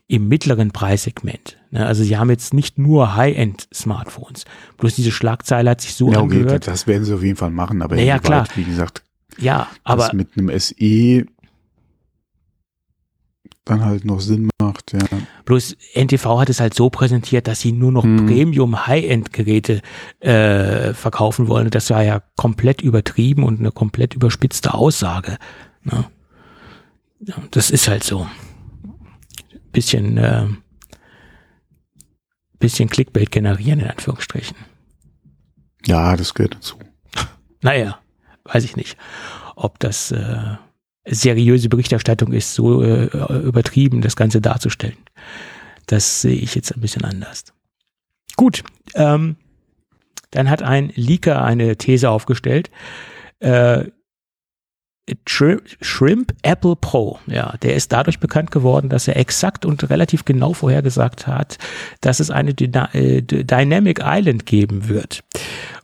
im 0.08 0.28
mittleren 0.28 0.72
Preissegment. 0.72 1.58
Ne? 1.72 1.86
Also 1.86 2.04
sie 2.04 2.18
haben 2.18 2.30
jetzt 2.30 2.54
nicht 2.54 2.78
nur 2.78 3.16
High-End-Smartphones. 3.16 4.46
Bloß 4.78 4.96
diese 4.96 5.12
Schlagzeile 5.12 5.70
hat 5.70 5.82
sich 5.82 5.94
so 5.94 6.12
ja, 6.12 6.20
okay, 6.20 6.38
angehört. 6.38 6.68
Das 6.68 6.88
werden 6.88 7.06
sie 7.06 7.14
auf 7.14 7.24
jeden 7.24 7.38
Fall 7.38 7.52
machen, 7.52 7.82
aber 7.82 7.98
ja, 7.98 8.20
klar. 8.20 8.48
wie 8.56 8.64
gesagt, 8.64 9.04
ja, 9.38 9.68
aber 9.84 10.12
mit 10.14 10.30
einem 10.38 10.58
SE 10.60 11.26
dann 13.70 13.86
halt 13.86 14.06
noch 14.06 14.20
Sinn 14.20 14.50
macht, 14.62 14.94
ja. 14.94 15.00
Bloß 15.46 15.76
NTV 15.94 16.40
hat 16.40 16.50
es 16.50 16.60
halt 16.60 16.74
so 16.74 16.90
präsentiert, 16.90 17.48
dass 17.48 17.62
sie 17.62 17.72
nur 17.72 17.92
noch 17.92 18.04
hm. 18.04 18.26
Premium 18.26 18.88
High-End-Geräte 18.88 19.82
äh, 20.20 20.94
verkaufen 20.94 21.48
wollen. 21.48 21.70
Das 21.70 21.90
war 21.90 22.04
ja 22.04 22.22
komplett 22.36 22.82
übertrieben 22.82 23.44
und 23.44 23.60
eine 23.60 23.72
komplett 23.72 24.14
überspitzte 24.14 24.74
Aussage. 24.74 25.38
Ne? 25.84 26.06
Das 27.52 27.70
ist 27.70 27.88
halt 27.88 28.04
so. 28.04 28.28
Bisschen, 29.72 30.18
äh, 30.18 30.48
bisschen 32.60 32.90
Clickbait 32.90 33.32
generieren, 33.32 33.80
in 33.80 33.88
Anführungsstrichen. 33.88 34.58
Ja, 35.86 36.16
das 36.16 36.34
gehört 36.34 36.56
dazu. 36.56 36.76
Naja, 37.62 38.00
weiß 38.46 38.64
ich 38.64 38.76
nicht, 38.76 38.98
ob 39.56 39.80
das 39.80 40.12
äh, 40.12 40.56
seriöse 41.10 41.70
Berichterstattung 41.70 42.34
ist, 42.34 42.54
so 42.54 42.84
äh, 42.84 43.06
übertrieben 43.44 44.02
das 44.02 44.16
Ganze 44.16 44.42
darzustellen. 44.42 44.98
Das 45.88 46.22
sehe 46.22 46.36
ich 46.36 46.56
jetzt 46.56 46.76
ein 46.76 46.82
bisschen 46.82 47.04
anders. 47.04 47.46
Gut, 48.36 48.64
ähm, 48.96 49.36
dann 50.32 50.50
hat 50.50 50.62
ein 50.62 50.92
Leaker 50.96 51.44
eine 51.44 51.78
These 51.78 52.10
aufgestellt. 52.10 52.70
Äh, 53.40 53.86
Shrimp 55.26 56.34
Apple 56.44 56.76
Pro, 56.76 57.20
ja, 57.26 57.56
der 57.64 57.74
ist 57.74 57.92
dadurch 57.92 58.20
bekannt 58.20 58.52
geworden, 58.52 58.90
dass 58.90 59.08
er 59.08 59.18
exakt 59.18 59.66
und 59.66 59.90
relativ 59.90 60.24
genau 60.24 60.54
vorhergesagt 60.54 61.26
hat, 61.26 61.58
dass 62.02 62.20
es 62.20 62.30
eine 62.30 62.54
Dyna 62.54 62.94
äh, 62.94 63.24
Dynamic 63.24 64.02
Island 64.04 64.46
geben 64.46 64.88
wird. 64.88 65.24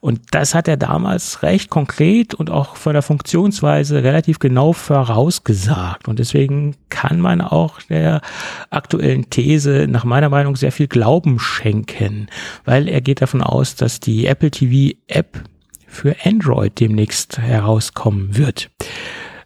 Und 0.06 0.22
das 0.30 0.54
hat 0.54 0.68
er 0.68 0.78
damals 0.78 1.42
recht 1.42 1.72
konkret 1.72 2.36
und 2.36 2.52
auch 2.52 2.76
von 2.76 2.94
der 2.94 3.02
Funktionsweise 3.02 4.04
relativ 4.04 4.38
genau 4.38 4.72
vorausgesagt. 4.72 6.08
Und 6.08 6.20
deswegen 6.20 6.76
kann 6.90 7.20
man 7.20 7.42
auch 7.42 7.82
der 7.82 8.22
aktuellen 8.70 9.32
These 9.32 9.88
nach 9.90 10.04
meiner 10.04 10.30
Meinung 10.30 10.58
sehr 10.58 10.72
viel 10.72 10.86
Glauben 10.86 11.40
schenken, 11.40 12.28
weil 12.66 12.88
er 12.88 13.02
geht 13.02 13.24
davon 13.24 13.42
aus, 13.42 13.74
dass 13.74 14.00
die 14.00 14.28
Apple 14.28 14.52
TV 14.52 14.96
App 15.08 15.42
für 15.88 16.16
Android 16.24 16.80
demnächst 16.80 17.40
herauskommen 17.40 18.38
wird. 18.38 18.70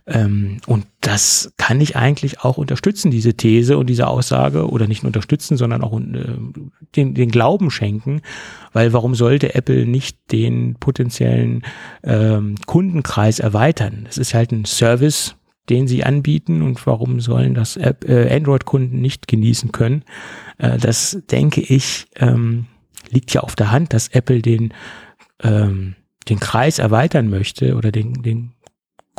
Ähm, 0.09 0.57
und 0.65 0.85
das 1.01 1.53
kann 1.57 1.79
ich 1.79 1.95
eigentlich 1.95 2.41
auch 2.41 2.57
unterstützen, 2.57 3.11
diese 3.11 3.35
These 3.35 3.77
und 3.77 3.87
diese 3.87 4.07
Aussage, 4.07 4.69
oder 4.69 4.87
nicht 4.87 5.03
nur 5.03 5.09
unterstützen, 5.09 5.55
sondern 5.55 5.83
auch 5.83 5.97
äh, 5.99 6.37
den, 6.95 7.13
den 7.13 7.29
Glauben 7.29 7.69
schenken, 7.69 8.21
weil 8.73 8.91
warum 8.91 9.13
sollte 9.13 9.53
Apple 9.53 9.85
nicht 9.85 10.17
den 10.31 10.75
potenziellen 10.79 11.63
ähm, 12.03 12.55
Kundenkreis 12.65 13.39
erweitern? 13.39 14.01
Das 14.05 14.17
ist 14.17 14.33
halt 14.33 14.51
ein 14.51 14.65
Service, 14.65 15.35
den 15.69 15.87
sie 15.87 16.03
anbieten 16.03 16.63
und 16.63 16.85
warum 16.87 17.19
sollen 17.19 17.53
das 17.53 17.77
äh, 17.77 17.93
Android-Kunden 18.31 18.99
nicht 18.99 19.27
genießen 19.27 19.71
können? 19.71 20.03
Äh, 20.57 20.79
das 20.79 21.21
denke 21.29 21.61
ich 21.61 22.07
ähm, 22.15 22.65
liegt 23.11 23.31
ja 23.33 23.41
auf 23.41 23.55
der 23.55 23.71
Hand, 23.71 23.93
dass 23.93 24.07
Apple 24.07 24.41
den 24.41 24.73
ähm, 25.43 25.95
den 26.29 26.39
Kreis 26.39 26.79
erweitern 26.79 27.29
möchte 27.29 27.75
oder 27.75 27.91
den, 27.91 28.21
den 28.21 28.51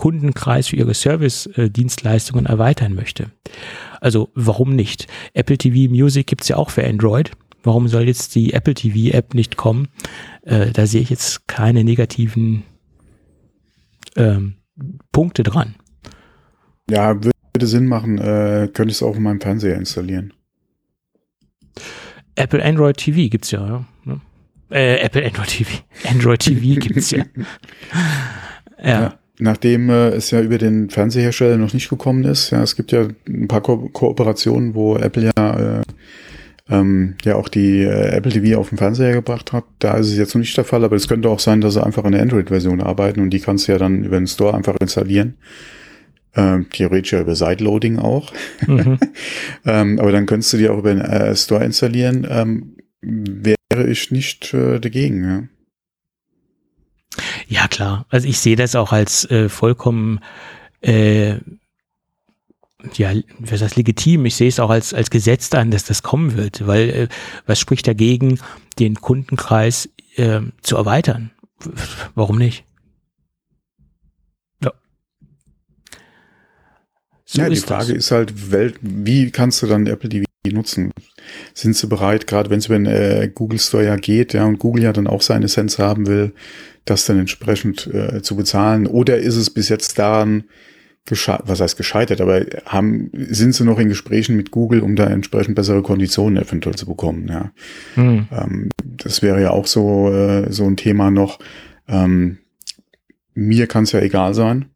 Kundenkreis 0.00 0.68
für 0.68 0.76
ihre 0.76 0.94
Service-Dienstleistungen 0.94 2.46
erweitern 2.46 2.94
möchte. 2.94 3.32
Also 4.00 4.30
warum 4.34 4.74
nicht? 4.74 5.08
Apple 5.34 5.58
TV 5.58 5.92
Music 5.92 6.26
gibt's 6.26 6.48
ja 6.48 6.56
auch 6.56 6.70
für 6.70 6.82
Android. 6.86 7.32
Warum 7.62 7.86
soll 7.86 8.04
jetzt 8.04 8.34
die 8.34 8.54
Apple 8.54 8.72
TV 8.72 9.14
App 9.14 9.34
nicht 9.34 9.58
kommen? 9.58 9.88
Äh, 10.40 10.70
da 10.70 10.86
sehe 10.86 11.02
ich 11.02 11.10
jetzt 11.10 11.46
keine 11.48 11.84
negativen 11.84 12.62
ähm, 14.16 14.54
Punkte 15.12 15.42
dran. 15.42 15.74
Ja, 16.88 17.22
würde 17.22 17.66
Sinn 17.66 17.86
machen. 17.86 18.16
Äh, 18.16 18.70
könnte 18.72 18.92
ich 18.92 18.96
es 18.96 19.02
auch 19.02 19.16
in 19.16 19.22
meinem 19.22 19.42
Fernseher 19.42 19.76
installieren. 19.76 20.32
Apple 22.36 22.64
Android 22.64 22.96
TV 22.96 23.28
gibt's 23.28 23.50
ja. 23.50 23.66
ja. 23.66 23.84
Ne? 24.04 24.20
Äh, 24.70 24.96
Apple 25.00 25.26
Android 25.26 25.48
TV. 25.48 25.70
Android 26.08 26.40
TV 26.40 26.80
gibt's 26.80 27.10
ja. 27.10 27.24
ja. 28.82 29.00
ja. 29.02 29.19
Nachdem 29.40 29.90
äh, 29.90 30.08
es 30.10 30.30
ja 30.30 30.40
über 30.40 30.58
den 30.58 30.90
Fernsehersteller 30.90 31.56
noch 31.56 31.72
nicht 31.72 31.88
gekommen 31.88 32.24
ist, 32.24 32.50
ja, 32.50 32.62
es 32.62 32.76
gibt 32.76 32.92
ja 32.92 33.08
ein 33.28 33.48
paar 33.48 33.62
Ko 33.62 33.88
Kooperationen, 33.88 34.74
wo 34.74 34.96
Apple 34.96 35.30
ja 35.36 35.80
äh, 35.80 35.82
ähm, 36.68 37.14
ja 37.24 37.36
auch 37.36 37.48
die 37.48 37.82
äh, 37.82 38.16
Apple 38.16 38.32
TV 38.32 38.58
auf 38.58 38.68
dem 38.68 38.78
Fernseher 38.78 39.12
gebracht 39.12 39.52
hat. 39.52 39.64
Da 39.78 39.96
ist 39.96 40.08
es 40.08 40.16
jetzt 40.16 40.34
noch 40.34 40.40
nicht 40.40 40.56
der 40.56 40.64
Fall, 40.64 40.84
aber 40.84 40.96
es 40.96 41.08
könnte 41.08 41.28
auch 41.28 41.40
sein, 41.40 41.60
dass 41.60 41.74
sie 41.74 41.84
einfach 41.84 42.04
an 42.04 42.12
der 42.12 42.22
Android-Version 42.22 42.80
arbeiten 42.80 43.20
und 43.20 43.30
die 43.30 43.40
kannst 43.40 43.66
du 43.66 43.72
ja 43.72 43.78
dann 43.78 44.04
über 44.04 44.18
den 44.18 44.26
Store 44.26 44.54
einfach 44.54 44.76
installieren. 44.80 45.34
Ähm, 46.36 46.66
theoretisch 46.70 47.12
ja 47.12 47.20
über 47.20 47.34
Sideloading 47.34 47.98
auch. 47.98 48.32
Mhm. 48.66 48.98
ähm, 49.66 49.98
aber 49.98 50.12
dann 50.12 50.26
könntest 50.26 50.52
du 50.52 50.58
die 50.58 50.68
auch 50.68 50.78
über 50.78 50.94
den 50.94 51.00
äh, 51.00 51.34
Store 51.34 51.64
installieren. 51.64 52.26
Ähm, 52.30 52.76
wäre 53.02 53.88
ich 53.88 54.10
nicht 54.12 54.54
äh, 54.54 54.78
dagegen. 54.78 55.24
Ja. 55.24 55.42
Ja, 57.50 57.66
klar. 57.66 58.06
Also 58.10 58.28
ich 58.28 58.38
sehe 58.38 58.54
das 58.54 58.76
auch 58.76 58.92
als 58.92 59.28
äh, 59.28 59.48
vollkommen 59.48 60.20
äh, 60.80 61.38
ja, 62.94 63.12
was 63.38 63.60
heißt 63.60 63.76
legitim? 63.76 64.24
Ich 64.24 64.36
sehe 64.36 64.48
es 64.48 64.60
auch 64.60 64.70
als, 64.70 64.94
als 64.94 65.10
Gesetz 65.10 65.52
an, 65.52 65.70
dass 65.70 65.84
das 65.84 66.02
kommen 66.02 66.36
wird, 66.36 66.66
weil 66.66 66.90
äh, 66.90 67.08
was 67.44 67.58
spricht 67.58 67.86
dagegen, 67.86 68.38
den 68.78 68.94
Kundenkreis 68.94 69.88
äh, 70.16 70.40
zu 70.62 70.76
erweitern? 70.76 71.30
Warum 72.14 72.38
nicht? 72.38 72.64
Ja. 74.62 74.72
So 77.24 77.42
ja, 77.42 77.48
die 77.48 77.56
Frage 77.56 77.94
das. 77.94 78.04
ist 78.04 78.10
halt, 78.12 78.32
wie 78.80 79.30
kannst 79.30 79.60
du 79.62 79.66
dann 79.66 79.86
Apple 79.86 80.08
TV 80.08 80.24
nutzen? 80.46 80.92
Sind 81.52 81.76
sie 81.76 81.86
bereit, 81.86 82.26
gerade 82.26 82.48
wenn 82.48 82.60
es 82.60 82.66
über 82.66 82.76
den 82.76 82.86
äh, 82.86 83.30
Google 83.34 83.58
Store 83.58 83.84
ja 83.84 83.96
geht, 83.96 84.32
ja, 84.32 84.46
und 84.46 84.58
Google 84.58 84.84
ja 84.84 84.92
dann 84.92 85.06
auch 85.06 85.20
seine 85.20 85.48
Sense 85.48 85.82
haben 85.82 86.06
will, 86.06 86.32
das 86.90 87.06
dann 87.06 87.18
entsprechend 87.18 87.86
äh, 87.86 88.22
zu 88.22 88.36
bezahlen? 88.36 88.86
Oder 88.86 89.18
ist 89.18 89.36
es 89.36 89.50
bis 89.50 89.68
jetzt 89.68 89.98
daran, 89.98 90.44
was 91.06 91.60
heißt 91.60 91.76
gescheitert, 91.76 92.20
aber 92.20 92.44
haben, 92.66 93.10
sind 93.12 93.54
sie 93.54 93.64
noch 93.64 93.78
in 93.78 93.88
Gesprächen 93.88 94.36
mit 94.36 94.50
Google, 94.50 94.80
um 94.80 94.96
da 94.96 95.06
entsprechend 95.06 95.54
bessere 95.54 95.82
Konditionen 95.82 96.42
eventuell 96.42 96.76
zu 96.76 96.86
bekommen, 96.86 97.26
ja. 97.28 97.52
Hm. 97.94 98.28
Ähm, 98.30 98.68
das 98.82 99.22
wäre 99.22 99.40
ja 99.40 99.50
auch 99.50 99.66
so, 99.66 100.12
äh, 100.12 100.52
so 100.52 100.66
ein 100.66 100.76
Thema 100.76 101.10
noch. 101.10 101.38
Ähm, 101.88 102.38
mir 103.34 103.66
kann 103.66 103.84
es 103.84 103.92
ja 103.92 104.00
egal 104.00 104.34
sein. 104.34 104.66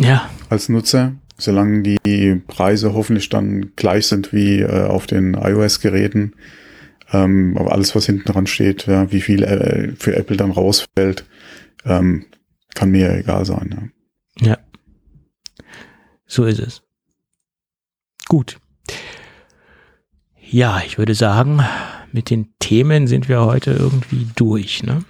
Ja. 0.00 0.30
Als 0.48 0.68
Nutzer, 0.68 1.14
solange 1.36 1.82
die 1.82 2.42
Preise 2.46 2.94
hoffentlich 2.94 3.28
dann 3.28 3.72
gleich 3.76 4.06
sind 4.06 4.32
wie 4.32 4.60
äh, 4.60 4.84
auf 4.84 5.06
den 5.06 5.34
iOS-Geräten. 5.34 6.34
Ähm, 7.12 7.56
aber 7.58 7.72
alles, 7.72 7.94
was 7.94 8.06
hinten 8.06 8.32
dran 8.32 8.46
steht, 8.46 8.86
ja, 8.86 9.10
wie 9.12 9.20
viel 9.20 9.42
äh, 9.42 9.92
für 9.96 10.16
Apple 10.16 10.36
dann 10.36 10.50
rausfällt, 10.50 11.24
ähm, 11.84 12.26
kann 12.74 12.90
mir 12.90 13.06
ja 13.08 13.16
egal 13.16 13.44
sein. 13.44 13.92
Ja. 14.40 14.46
ja. 14.48 14.58
So 16.26 16.44
ist 16.44 16.58
es. 16.58 16.82
Gut. 18.26 18.58
Ja, 20.40 20.82
ich 20.86 20.98
würde 20.98 21.14
sagen, 21.14 21.62
mit 22.12 22.30
den 22.30 22.54
Themen 22.58 23.06
sind 23.06 23.28
wir 23.28 23.44
heute 23.44 23.72
irgendwie 23.72 24.26
durch, 24.34 24.82
ne? 24.82 25.04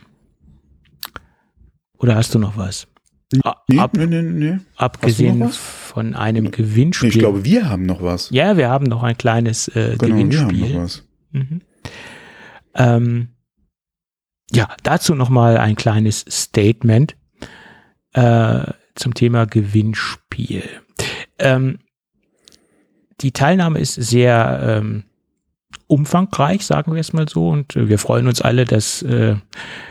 Oder 1.98 2.16
hast 2.16 2.34
du 2.34 2.38
noch 2.38 2.56
was? 2.56 2.86
Nee, 3.32 3.78
Ab, 3.78 3.96
nee, 3.96 4.06
nee, 4.06 4.22
nee. 4.22 4.58
Abgesehen 4.76 5.48
von 5.48 6.14
einem 6.14 6.50
Gewinnspiel. 6.50 7.08
ich 7.08 7.18
glaube, 7.18 7.44
wir 7.44 7.68
haben 7.68 7.86
noch 7.86 8.02
was. 8.02 8.30
Ja, 8.30 8.56
wir 8.56 8.68
haben 8.68 8.84
noch 8.84 9.02
ein 9.02 9.16
kleines 9.16 9.68
äh, 9.68 9.96
genau, 9.98 10.14
Gewinnspiel. 10.14 10.56
Wir 10.56 10.64
haben 10.64 10.72
noch 10.74 10.82
was. 10.82 11.04
Mhm. 11.32 11.60
Ähm, 12.74 13.28
ja, 14.52 14.68
dazu 14.82 15.14
noch 15.14 15.30
mal 15.30 15.56
ein 15.56 15.76
kleines 15.76 16.24
Statement 16.28 17.16
äh, 18.12 18.64
zum 18.94 19.14
Thema 19.14 19.46
Gewinnspiel. 19.46 20.62
Ähm, 21.38 21.78
die 23.20 23.32
Teilnahme 23.32 23.78
ist 23.78 23.94
sehr 23.94 24.60
ähm, 24.62 25.04
umfangreich, 25.86 26.64
sagen 26.64 26.94
wir 26.94 27.00
es 27.00 27.12
mal 27.12 27.28
so. 27.28 27.48
Und 27.48 27.74
wir 27.74 27.98
freuen 27.98 28.26
uns 28.26 28.42
alle, 28.42 28.64
dass 28.64 29.02
äh, 29.02 29.36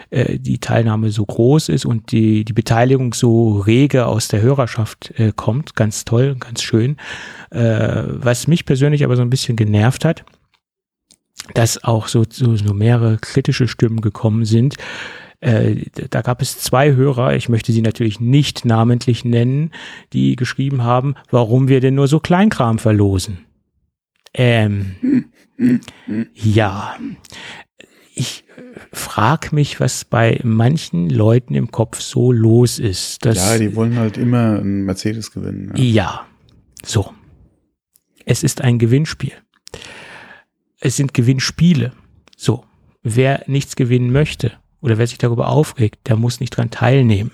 äh, 0.09 0.39
die 0.39 0.59
Teilnahme 0.59 1.09
so 1.11 1.25
groß 1.25 1.69
ist 1.69 1.85
und 1.85 2.11
die, 2.11 2.45
die 2.45 2.53
Beteiligung 2.53 3.13
so 3.13 3.59
rege 3.59 4.05
aus 4.05 4.27
der 4.27 4.41
Hörerschaft 4.41 5.13
äh, 5.17 5.31
kommt. 5.35 5.75
Ganz 5.75 6.05
toll, 6.05 6.35
ganz 6.35 6.61
schön. 6.61 6.97
Äh, 7.49 8.03
was 8.07 8.47
mich 8.47 8.65
persönlich 8.65 9.03
aber 9.03 9.15
so 9.15 9.21
ein 9.21 9.29
bisschen 9.29 9.55
genervt 9.55 10.05
hat, 10.05 10.25
dass 11.53 11.83
auch 11.83 12.07
so, 12.07 12.23
so, 12.29 12.55
so 12.55 12.73
mehrere 12.73 13.17
kritische 13.17 13.67
Stimmen 13.67 14.01
gekommen 14.01 14.45
sind, 14.45 14.75
äh, 15.43 15.75
da 16.09 16.21
gab 16.21 16.41
es 16.41 16.57
zwei 16.57 16.93
Hörer, 16.93 17.35
ich 17.35 17.49
möchte 17.49 17.73
sie 17.73 17.81
natürlich 17.81 18.21
nicht 18.21 18.63
namentlich 18.63 19.25
nennen, 19.25 19.71
die 20.13 20.37
geschrieben 20.37 20.83
haben, 20.83 21.15
warum 21.31 21.67
wir 21.67 21.81
denn 21.81 21.95
nur 21.95 22.07
so 22.07 22.21
Kleinkram 22.21 22.79
verlosen. 22.79 23.39
Ähm, 24.33 25.25
ja, 26.33 26.95
ich 28.15 28.45
frag 28.91 29.51
mich, 29.51 29.79
was 29.79 30.05
bei 30.05 30.39
manchen 30.43 31.09
Leuten 31.09 31.55
im 31.55 31.71
Kopf 31.71 31.99
so 31.99 32.31
los 32.31 32.79
ist. 32.79 33.25
Dass, 33.25 33.37
ja, 33.37 33.57
die 33.57 33.75
wollen 33.75 33.97
halt 33.97 34.17
immer 34.17 34.59
einen 34.59 34.85
Mercedes 34.85 35.31
gewinnen. 35.31 35.73
Ja. 35.75 35.83
ja, 35.83 36.25
so. 36.85 37.13
Es 38.25 38.43
ist 38.43 38.61
ein 38.61 38.79
Gewinnspiel. 38.79 39.33
Es 40.85 40.97
sind 40.97 41.13
Gewinnspiele. 41.13 41.93
So. 42.35 42.65
Wer 43.03 43.45
nichts 43.47 43.77
gewinnen 43.77 44.11
möchte, 44.11 44.51
oder 44.81 44.97
wer 44.97 45.07
sich 45.07 45.17
darüber 45.17 45.47
aufregt, 45.47 46.09
der 46.09 46.17
muss 46.17 46.41
nicht 46.41 46.49
dran 46.49 46.71
teilnehmen. 46.71 47.31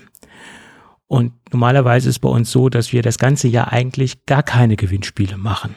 Und 1.08 1.32
normalerweise 1.52 2.08
ist 2.08 2.20
bei 2.20 2.28
uns 2.28 2.52
so, 2.52 2.68
dass 2.68 2.92
wir 2.92 3.02
das 3.02 3.18
ganze 3.18 3.48
Jahr 3.48 3.72
eigentlich 3.72 4.24
gar 4.24 4.44
keine 4.44 4.76
Gewinnspiele 4.76 5.36
machen. 5.36 5.74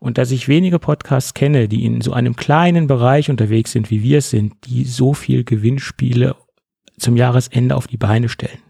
Und 0.00 0.16
dass 0.16 0.30
ich 0.30 0.48
wenige 0.48 0.78
Podcasts 0.78 1.34
kenne, 1.34 1.68
die 1.68 1.84
in 1.84 2.00
so 2.00 2.14
einem 2.14 2.34
kleinen 2.34 2.86
Bereich 2.86 3.28
unterwegs 3.28 3.72
sind, 3.72 3.90
wie 3.90 4.02
wir 4.02 4.18
es 4.18 4.30
sind, 4.30 4.54
die 4.64 4.84
so 4.84 5.12
viel 5.12 5.44
Gewinnspiele 5.44 6.34
zum 6.98 7.18
Jahresende 7.18 7.76
auf 7.76 7.86
die 7.86 7.98
Beine 7.98 8.30
stellen. 8.30 8.62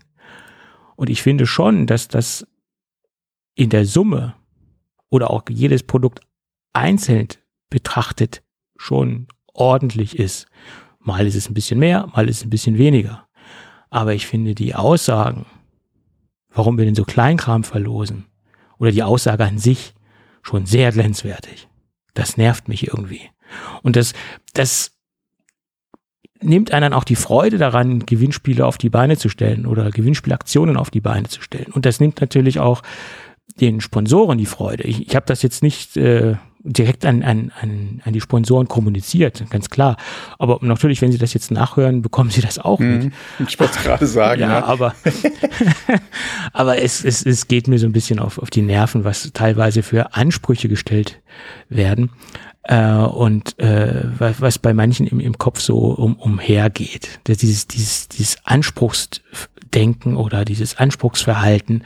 Und 0.96 1.10
ich 1.10 1.22
finde 1.22 1.46
schon, 1.46 1.86
dass 1.86 2.08
das 2.08 2.44
in 3.54 3.70
der 3.70 3.84
Summe 3.84 4.34
oder 5.10 5.30
auch 5.30 5.44
jedes 5.48 5.84
Produkt 5.84 6.22
einzeln 6.72 7.28
betrachtet 7.70 8.42
schon 8.76 9.26
ordentlich 9.52 10.18
ist. 10.18 10.46
Mal 11.00 11.26
ist 11.26 11.34
es 11.34 11.48
ein 11.48 11.54
bisschen 11.54 11.78
mehr, 11.78 12.08
mal 12.14 12.28
ist 12.28 12.38
es 12.38 12.44
ein 12.44 12.50
bisschen 12.50 12.78
weniger. 12.78 13.26
Aber 13.90 14.14
ich 14.14 14.26
finde 14.26 14.54
die 14.54 14.74
Aussagen, 14.74 15.46
warum 16.50 16.78
wir 16.78 16.84
denn 16.84 16.94
so 16.94 17.04
Kleinkram 17.04 17.64
verlosen, 17.64 18.26
oder 18.78 18.90
die 18.90 19.02
Aussage 19.02 19.44
an 19.44 19.58
sich 19.58 19.94
schon 20.42 20.66
sehr 20.66 20.92
glänzwertig. 20.92 21.68
Das 22.14 22.36
nervt 22.36 22.68
mich 22.68 22.86
irgendwie. 22.88 23.22
Und 23.82 23.96
das, 23.96 24.12
das 24.52 24.92
nimmt 26.40 26.72
einen 26.72 26.92
auch 26.92 27.04
die 27.04 27.16
Freude 27.16 27.58
daran, 27.58 28.04
Gewinnspiele 28.06 28.64
auf 28.64 28.78
die 28.78 28.90
Beine 28.90 29.16
zu 29.16 29.28
stellen 29.28 29.66
oder 29.66 29.90
Gewinnspielaktionen 29.90 30.76
auf 30.76 30.90
die 30.90 31.00
Beine 31.00 31.28
zu 31.28 31.40
stellen. 31.40 31.72
Und 31.72 31.86
das 31.86 32.00
nimmt 32.00 32.20
natürlich 32.20 32.58
auch 32.58 32.82
den 33.60 33.80
Sponsoren 33.80 34.38
die 34.38 34.46
Freude. 34.46 34.84
Ich, 34.84 35.06
ich 35.06 35.16
habe 35.16 35.26
das 35.26 35.42
jetzt 35.42 35.62
nicht 35.62 35.96
äh, 35.96 36.36
direkt 36.66 37.04
an, 37.04 37.22
an, 37.22 37.52
an, 37.60 38.02
an 38.04 38.12
die 38.12 38.20
Sponsoren 38.20 38.68
kommuniziert, 38.68 39.44
ganz 39.50 39.70
klar. 39.70 39.96
Aber 40.38 40.58
natürlich, 40.60 41.00
wenn 41.00 41.12
Sie 41.12 41.18
das 41.18 41.32
jetzt 41.32 41.50
nachhören, 41.50 42.02
bekommen 42.02 42.30
Sie 42.30 42.40
das 42.40 42.58
auch 42.58 42.80
mit. 42.80 43.04
Mhm. 43.04 43.12
Ich 43.46 43.58
wollte 43.58 43.78
es 43.78 43.84
gerade 43.84 44.06
sagen. 44.06 44.40
ja, 44.40 44.48
ja, 44.48 44.64
aber, 44.64 44.94
aber 46.52 46.82
es, 46.82 47.04
es, 47.04 47.24
es 47.24 47.48
geht 47.48 47.68
mir 47.68 47.78
so 47.78 47.86
ein 47.86 47.92
bisschen 47.92 48.18
auf, 48.18 48.38
auf 48.38 48.50
die 48.50 48.62
Nerven, 48.62 49.04
was 49.04 49.30
teilweise 49.32 49.82
für 49.82 50.14
Ansprüche 50.14 50.68
gestellt 50.68 51.20
werden 51.68 52.10
äh, 52.68 52.92
und 52.92 53.58
äh, 53.58 54.04
was, 54.18 54.40
was 54.40 54.58
bei 54.58 54.74
manchen 54.74 55.06
im, 55.06 55.20
im 55.20 55.38
Kopf 55.38 55.60
so 55.60 55.76
um, 55.76 56.16
umhergeht. 56.16 57.20
Dieses, 57.26 57.68
dieses, 57.68 58.08
dieses 58.08 58.38
Anspruchsdenken 58.44 60.16
oder 60.16 60.44
dieses 60.44 60.76
Anspruchsverhalten, 60.76 61.84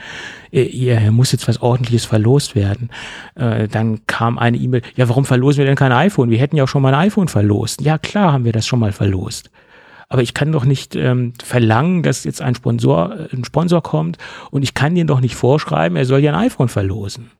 äh, 0.52 1.11
muss 1.11 1.32
jetzt 1.32 1.48
was 1.48 1.61
ordentliches 1.61 2.07
verlost 2.07 2.55
werden. 2.55 2.90
Äh, 3.35 3.69
dann 3.69 4.07
kam 4.07 4.39
eine 4.39 4.57
E-Mail, 4.57 4.82
ja, 4.97 5.09
warum 5.09 5.24
verlosen 5.24 5.59
wir 5.59 5.66
denn 5.66 5.77
kein 5.77 5.93
iPhone? 5.93 6.31
Wir 6.31 6.39
hätten 6.39 6.57
ja 6.57 6.65
auch 6.65 6.69
schon 6.69 6.82
mal 6.82 6.94
ein 6.94 7.07
iPhone 7.09 7.28
verlost. 7.28 7.82
Ja, 7.82 7.98
klar 7.98 8.32
haben 8.32 8.44
wir 8.44 8.52
das 8.52 8.66
schon 8.66 8.81
mal 8.81 8.93
verlost. 8.93 9.51
Aber 10.09 10.23
ich 10.23 10.35
kann 10.35 10.51
doch 10.51 10.65
nicht 10.65 10.97
ähm, 10.97 11.35
verlangen, 11.43 12.02
dass 12.02 12.24
jetzt 12.24 12.43
ein 12.43 12.55
Sponsor, 12.55 13.15
äh, 13.16 13.36
ein 13.36 13.44
Sponsor 13.44 13.82
kommt 13.82 14.16
und 14.51 14.62
ich 14.62 14.74
kann 14.74 14.94
den 14.94 15.07
doch 15.07 15.20
nicht 15.20 15.36
vorschreiben, 15.36 15.97
er 15.97 16.07
soll 16.07 16.20
ja 16.20 16.32
ein 16.32 16.47
iPhone 16.47 16.69
verlosen. 16.69 17.31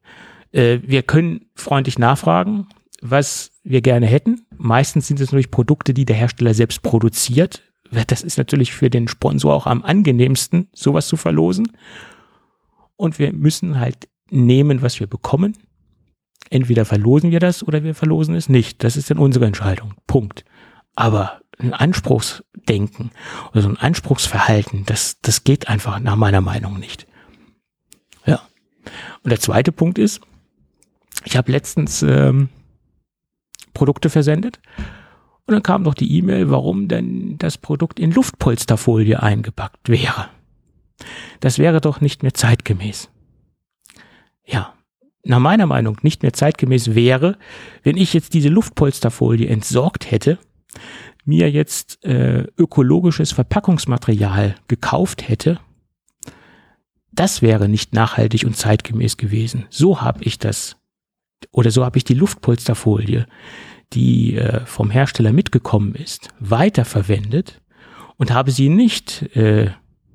Äh, 0.53 0.79
wir 0.83 1.03
können 1.03 1.47
freundlich 1.55 1.99
nachfragen, 1.99 2.67
was 3.01 3.53
wir 3.63 3.81
gerne 3.81 4.07
hätten. 4.07 4.47
Meistens 4.57 5.07
sind 5.07 5.21
es 5.21 5.29
natürlich 5.29 5.51
Produkte, 5.51 5.95
die 5.95 6.05
der 6.05 6.17
Hersteller 6.17 6.55
selbst 6.55 6.83
produziert. 6.83 7.63
Das 8.07 8.23
ist 8.23 8.39
natürlich 8.39 8.73
für 8.73 8.91
den 8.91 9.09
Sponsor 9.09 9.55
auch 9.55 9.67
am 9.67 9.83
angenehmsten, 9.83 10.69
sowas 10.73 11.09
zu 11.09 11.17
verlosen. 11.17 11.73
Und 12.97 13.19
wir 13.19 13.33
müssen 13.33 13.81
halt 13.81 14.09
nehmen, 14.31 14.83
was 14.83 15.01
wir 15.01 15.07
bekommen. 15.07 15.57
Entweder 16.51 16.85
verlosen 16.85 17.31
wir 17.31 17.41
das 17.41 17.67
oder 17.67 17.83
wir 17.83 17.95
verlosen 17.95 18.35
es 18.35 18.49
nicht. 18.49 18.85
Das 18.85 18.97
ist 18.97 19.11
dann 19.11 19.19
unsere 19.19 19.47
Entscheidung. 19.47 19.95
Punkt. 20.07 20.45
Aber 20.95 21.41
ein 21.59 21.73
Anspruchsdenken 21.73 23.11
oder 23.53 23.63
so 23.63 23.69
ein 23.69 23.77
Anspruchsverhalten, 23.77 24.85
das, 24.87 25.19
das 25.21 25.45
geht 25.45 25.69
einfach 25.69 26.01
nach 26.01 26.17
meiner 26.17 26.41
Meinung 26.41 26.79
nicht. 26.79 27.07
Ja. 28.27 28.41
Und 29.23 29.31
der 29.31 29.41
zweite 29.41 29.73
Punkt 29.73 29.99
ist, 29.99 30.21
ich 31.25 31.37
habe 31.37 31.53
letztens 31.53 32.03
ähm, 32.03 32.49
Produkte 33.75 34.11
versendet. 34.11 34.61
Und 35.47 35.55
dann 35.55 35.63
kam 35.63 35.85
doch 35.85 35.95
die 35.95 36.17
E-Mail, 36.17 36.51
warum 36.51 36.89
denn 36.89 37.37
das 37.39 37.59
Produkt 37.59 37.99
in 37.99 38.13
Luftpolsterfolie 38.13 39.21
eingepackt 39.21 39.89
wäre. 39.89 40.29
Das 41.41 41.59
wäre 41.59 41.81
doch 41.81 42.01
nicht 42.01 42.23
mehr 42.23 42.35
zeitgemäß. 42.35 43.11
Ja, 44.45 44.75
nach 45.25 45.39
meiner 45.39 45.67
Meinung 45.67 45.99
nicht 46.03 46.23
mehr 46.23 46.33
zeitgemäß 46.33 46.95
wäre, 46.95 47.37
wenn 47.83 47.97
ich 47.97 48.15
jetzt 48.15 48.35
diese 48.35 48.49
Luftpolsterfolie 48.49 49.49
entsorgt 49.49 50.11
hätte, 50.11 50.39
mir 51.25 51.51
jetzt 51.51 52.05
äh, 52.05 52.47
ökologisches 52.57 53.33
Verpackungsmaterial 53.33 54.55
gekauft 54.69 55.29
hätte, 55.29 55.61
das 57.13 57.43
wäre 57.43 57.69
nicht 57.69 57.93
nachhaltig 57.93 58.45
und 58.45 58.57
zeitgemäß 58.57 59.17
gewesen. 59.17 59.67
So 59.69 60.01
habe 60.01 60.25
ich 60.25 60.39
das 60.39 60.77
oder 61.53 61.71
so 61.71 61.85
habe 61.85 61.99
ich 61.99 62.05
die 62.05 62.15
Luftpolsterfolie, 62.15 63.27
die 63.93 64.37
äh, 64.37 64.65
vom 64.67 64.91
Hersteller 64.91 65.33
mitgekommen 65.33 65.95
ist, 65.95 66.29
weiterverwendet 66.39 67.61
und 68.17 68.33
habe 68.33 68.51
sie 68.51 68.69
nicht 68.69 69.23
äh, 69.37 69.71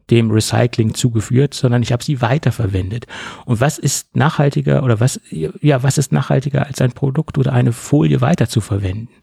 dem 0.10 0.30
Recycling 0.30 0.93
zugeführt, 0.93 1.53
sondern 1.53 1.81
ich 1.81 1.91
habe 1.91 2.03
sie 2.03 2.22
weiterverwendet. 2.22 3.07
Und 3.45 3.60
was 3.60 3.77
ist 3.77 4.15
nachhaltiger 4.15 4.84
oder 4.84 4.99
was, 4.99 5.19
ja, 5.31 5.81
was 5.84 5.97
ist 5.97 6.11
nachhaltiger 6.11 6.68
als 6.68 6.80
ein 6.81 6.91
Produkt 6.91 7.38
oder 7.38 7.53
eine 7.53 7.72
Folie 7.72 8.22
weiterzuverwenden? 8.22 9.15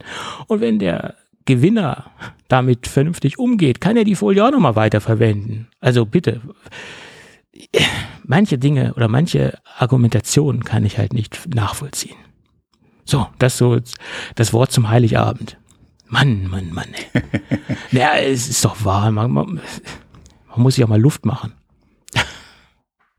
Und 0.49 0.61
wenn 0.61 0.79
der 0.79 1.15
Gewinner 1.45 2.11
damit 2.49 2.87
vernünftig 2.87 3.39
umgeht, 3.39 3.81
kann 3.81 3.97
er 3.97 4.05
die 4.05 4.15
Folie 4.15 4.45
auch 4.45 4.51
nochmal 4.51 4.77
weiterverwenden. 4.77 5.69
Also 5.81 6.05
bitte, 6.05 6.41
manche 8.25 8.59
Dinge 8.59 8.95
oder 8.95 9.09
manche 9.09 9.59
Argumentationen 9.79 10.65
kann 10.65 10.85
ich 10.85 10.99
halt 10.99 11.13
nicht 11.13 11.55
nachvollziehen. 11.55 12.17
So, 13.05 13.27
das 13.39 13.59
so 13.59 13.79
das 14.35 14.53
Wort 14.53 14.73
zum 14.73 14.89
Heiligabend. 14.89 15.59
Mann, 16.07 16.47
Mann, 16.47 16.73
Mann. 16.73 16.89
naja, 17.91 18.17
es 18.17 18.49
ist 18.49 18.65
doch 18.65 18.85
wahr. 18.85 19.11
Man, 19.11 19.31
man, 19.31 19.61
man 20.51 20.61
muss 20.61 20.75
sich 20.75 20.85
auch 20.85 20.89
mal 20.89 21.01
Luft 21.01 21.25
machen. 21.25 21.55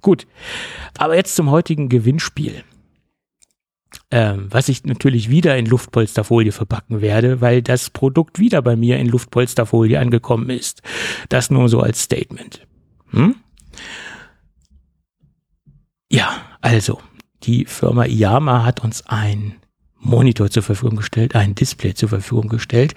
Gut. 0.02 0.28
Aber 0.98 1.16
jetzt 1.16 1.36
zum 1.36 1.50
heutigen 1.50 1.90
Gewinnspiel. 1.90 2.64
Ähm, 4.12 4.48
was 4.50 4.70
ich 4.70 4.84
natürlich 4.84 5.32
wieder 5.32 5.58
in 5.58 5.66
Luftpolsterfolie 5.66 6.52
verpacken 6.52 7.02
werde, 7.02 7.42
weil 7.42 7.64
das 7.64 7.90
Produkt 7.90 8.38
wieder 8.38 8.62
bei 8.62 8.76
mir 8.76 9.00
in 9.00 9.08
Luftpolsterfolie 9.08 10.00
angekommen 10.00 10.52
ist. 10.52 10.84
Das 11.30 11.50
nur 11.50 11.70
so 11.70 11.80
als 11.82 12.04
Statement. 12.04 12.68
Hm? 13.10 13.36
Ja, 16.14 16.44
also, 16.62 17.02
die 17.42 17.66
Firma 17.66 18.06
Iyama 18.06 18.64
hat 18.64 18.84
uns 18.84 19.04
ein 19.08 19.56
Monitor 19.98 20.52
zur 20.52 20.62
Verfügung 20.62 20.98
gestellt, 20.98 21.36
ein 21.36 21.56
Display 21.56 21.96
zur 21.96 22.10
Verfügung 22.10 22.50
gestellt. 22.50 22.94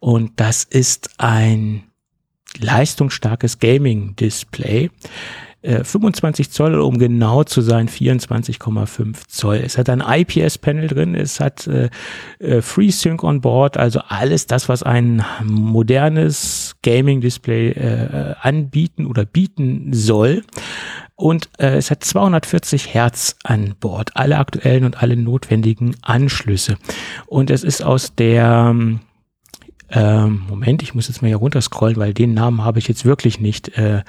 Und 0.00 0.40
das 0.40 0.64
ist 0.64 1.10
ein 1.18 1.82
leistungsstarkes 2.58 3.58
Gaming-Display. 3.58 4.90
25 5.62 6.46
äh, 6.46 6.50
Zoll, 6.50 6.80
um 6.80 6.98
genau 6.98 7.44
zu 7.44 7.60
sein, 7.60 7.88
24,5 7.88 9.28
Zoll. 9.28 9.56
Es 9.56 9.76
hat 9.76 9.90
ein 9.90 10.00
IPS-Panel 10.00 10.88
drin, 10.88 11.14
es 11.14 11.40
hat 11.40 11.66
äh, 11.66 11.90
äh, 12.38 12.62
FreeSync 12.62 13.22
on 13.22 13.42
Board, 13.42 13.76
also 13.76 14.00
alles 14.08 14.46
das, 14.46 14.70
was 14.70 14.82
ein 14.82 15.22
modernes 15.42 16.76
Gaming-Display 16.82 17.70
äh, 17.72 18.34
anbieten 18.40 19.06
oder 19.06 19.26
bieten 19.26 19.92
soll. 19.92 20.44
Und 21.16 21.48
äh, 21.58 21.76
es 21.76 21.90
hat 21.90 22.02
240 22.02 22.92
Hertz 22.92 23.36
an 23.44 23.74
Bord, 23.78 24.16
alle 24.16 24.38
aktuellen 24.38 24.84
und 24.84 25.02
alle 25.02 25.16
notwendigen 25.16 25.96
Anschlüsse. 26.02 26.76
Und 27.26 27.50
es 27.50 27.62
ist 27.62 27.82
aus 27.82 28.16
der 28.16 28.74
ähm, 29.90 30.42
Moment, 30.48 30.82
ich 30.82 30.94
muss 30.94 31.08
jetzt 31.08 31.20
mal 31.22 31.28
hier 31.28 31.36
runterscrollen, 31.36 31.96
weil 31.96 32.14
den 32.14 32.34
Namen 32.34 32.64
habe 32.64 32.80
ich 32.80 32.88
jetzt 32.88 33.04
wirklich 33.04 33.38
nicht 33.38 33.78
äh, 33.78 34.02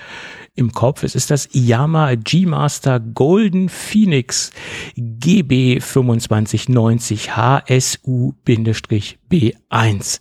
im 0.56 0.72
Kopf. 0.72 1.03
Es 1.03 1.14
ist 1.14 1.30
das 1.30 1.48
Yama 1.52 2.15
G-Master 2.15 2.99
Golden 2.99 3.69
Phoenix 3.69 4.52
GB2590 4.98 7.36
HSU-B1. 7.36 10.19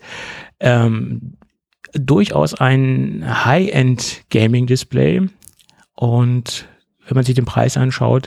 Ähm, 0.61 1.39
durchaus 1.95 2.53
ein 2.55 3.25
High-End 3.45 4.25
Gaming 4.29 4.67
Display 4.67 5.23
und 5.95 6.69
wenn 7.07 7.15
man 7.15 7.25
sich 7.25 7.35
den 7.35 7.45
Preis 7.45 7.77
anschaut, 7.77 8.27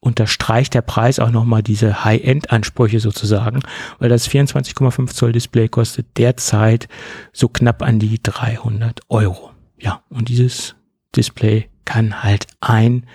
unterstreicht 0.00 0.74
der 0.74 0.82
Preis 0.82 1.20
auch 1.20 1.30
nochmal 1.30 1.62
diese 1.62 2.04
High-End-Ansprüche 2.04 2.98
sozusagen, 2.98 3.60
weil 3.98 4.08
das 4.08 4.28
24,5 4.28 5.14
Zoll 5.14 5.32
Display 5.32 5.68
kostet 5.68 6.18
derzeit 6.18 6.88
so 7.32 7.48
knapp 7.48 7.82
an 7.82 8.00
die 8.00 8.20
300 8.20 9.00
Euro. 9.08 9.50
Ja, 9.78 10.02
und 10.10 10.28
dieses 10.28 10.74
Display 11.14 11.68
kann 11.84 12.22
halt 12.22 12.46
ein 12.60 13.06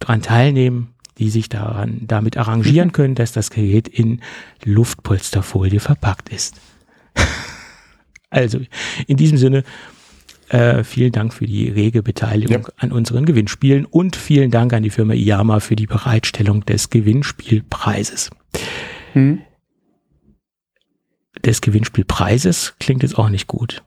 dran 0.00 0.22
teilnehmen, 0.22 0.93
die 1.18 1.30
sich 1.30 1.48
daran, 1.48 2.00
damit 2.02 2.36
arrangieren 2.36 2.92
können, 2.92 3.14
dass 3.14 3.32
das 3.32 3.50
Gerät 3.50 3.88
in 3.88 4.20
Luftpolsterfolie 4.64 5.80
verpackt 5.80 6.28
ist. 6.28 6.60
also, 8.30 8.60
in 9.06 9.16
diesem 9.16 9.38
Sinne, 9.38 9.64
äh, 10.48 10.84
vielen 10.84 11.12
Dank 11.12 11.32
für 11.32 11.46
die 11.46 11.68
rege 11.68 12.02
Beteiligung 12.02 12.62
ja. 12.62 12.72
an 12.76 12.92
unseren 12.92 13.24
Gewinnspielen 13.24 13.86
und 13.86 14.14
vielen 14.14 14.50
Dank 14.50 14.72
an 14.72 14.82
die 14.82 14.90
Firma 14.90 15.14
Iyama 15.14 15.60
für 15.60 15.76
die 15.76 15.86
Bereitstellung 15.86 16.64
des 16.64 16.90
Gewinnspielpreises. 16.90 18.30
Hm. 19.12 19.40
Des 21.44 21.60
Gewinnspielpreises 21.60 22.74
klingt 22.78 23.02
jetzt 23.02 23.18
auch 23.18 23.28
nicht 23.28 23.46
gut. 23.46 23.82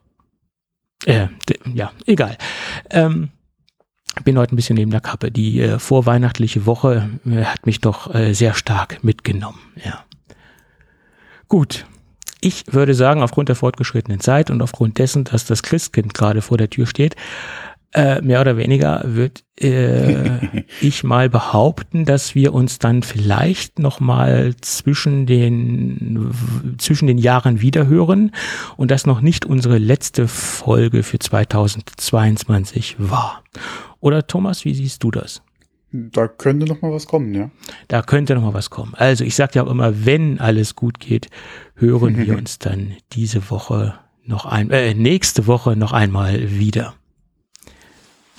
Äh, 1.05 1.27
ja, 1.73 1.91
egal. 2.05 2.37
Ähm, 2.89 3.29
bin 4.23 4.37
heute 4.37 4.53
ein 4.53 4.55
bisschen 4.55 4.75
neben 4.75 4.91
der 4.91 5.01
Kappe. 5.01 5.31
Die 5.31 5.59
äh, 5.61 5.79
vorweihnachtliche 5.79 6.65
Woche 6.65 7.09
äh, 7.25 7.43
hat 7.43 7.65
mich 7.65 7.81
doch 7.81 8.13
äh, 8.13 8.33
sehr 8.33 8.53
stark 8.53 9.03
mitgenommen. 9.03 9.59
Ja. 9.83 10.05
Gut. 11.47 11.85
Ich 12.39 12.65
würde 12.71 12.93
sagen, 12.93 13.23
aufgrund 13.23 13.49
der 13.49 13.55
fortgeschrittenen 13.55 14.19
Zeit 14.19 14.51
und 14.51 14.61
aufgrund 14.61 14.99
dessen, 14.99 15.23
dass 15.23 15.45
das 15.45 15.63
Christkind 15.63 16.13
gerade 16.13 16.41
vor 16.41 16.57
der 16.57 16.69
Tür 16.69 16.85
steht, 16.85 17.15
äh, 17.93 18.21
mehr 18.21 18.41
oder 18.41 18.57
weniger 18.57 19.03
würde 19.05 19.41
äh, 19.59 20.63
ich 20.81 21.03
mal 21.03 21.29
behaupten, 21.29 22.05
dass 22.05 22.35
wir 22.35 22.53
uns 22.53 22.79
dann 22.79 23.01
vielleicht 23.01 23.79
noch 23.79 23.99
mal 23.99 24.55
zwischen 24.61 25.25
den 25.25 26.31
zwischen 26.77 27.07
den 27.07 27.17
Jahren 27.17 27.61
wiederhören 27.61 28.31
und 28.75 28.91
das 28.91 29.05
noch 29.05 29.21
nicht 29.21 29.45
unsere 29.45 29.77
letzte 29.77 30.27
Folge 30.27 31.03
für 31.03 31.19
2022 31.19 32.97
war. 32.99 33.43
Oder 33.99 34.27
Thomas, 34.27 34.65
wie 34.65 34.73
siehst 34.73 35.03
du 35.03 35.11
das? 35.11 35.41
Da 35.91 36.27
könnte 36.27 36.65
noch 36.65 36.81
mal 36.81 36.91
was 36.91 37.07
kommen, 37.07 37.33
ja. 37.33 37.49
Da 37.87 38.01
könnte 38.01 38.35
noch 38.35 38.41
mal 38.41 38.53
was 38.53 38.69
kommen. 38.69 38.93
Also 38.95 39.23
ich 39.23 39.35
sage 39.35 39.53
ja 39.55 39.63
auch 39.63 39.71
immer, 39.71 40.05
wenn 40.05 40.39
alles 40.39 40.75
gut 40.75 40.99
geht, 40.99 41.29
hören 41.75 42.17
wir 42.17 42.37
uns 42.37 42.59
dann 42.59 42.93
diese 43.13 43.49
Woche 43.49 43.97
noch 44.25 44.45
ein, 44.45 44.69
äh, 44.71 44.93
nächste 44.93 45.47
Woche 45.47 45.77
noch 45.77 45.93
einmal 45.93 46.51
wieder. 46.59 46.93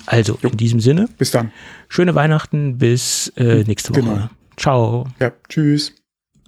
Also 0.08 0.38
jo. 0.42 0.48
in 0.48 0.56
diesem 0.56 0.80
Sinne. 0.80 1.08
Bis 1.18 1.30
dann. 1.30 1.52
Schöne 1.88 2.14
Weihnachten, 2.14 2.78
bis 2.78 3.28
äh, 3.36 3.64
nächste 3.64 3.90
Woche. 3.90 4.00
Genau. 4.00 4.30
Ciao. 4.56 5.06
Ja, 5.20 5.32
tschüss. 5.48 5.94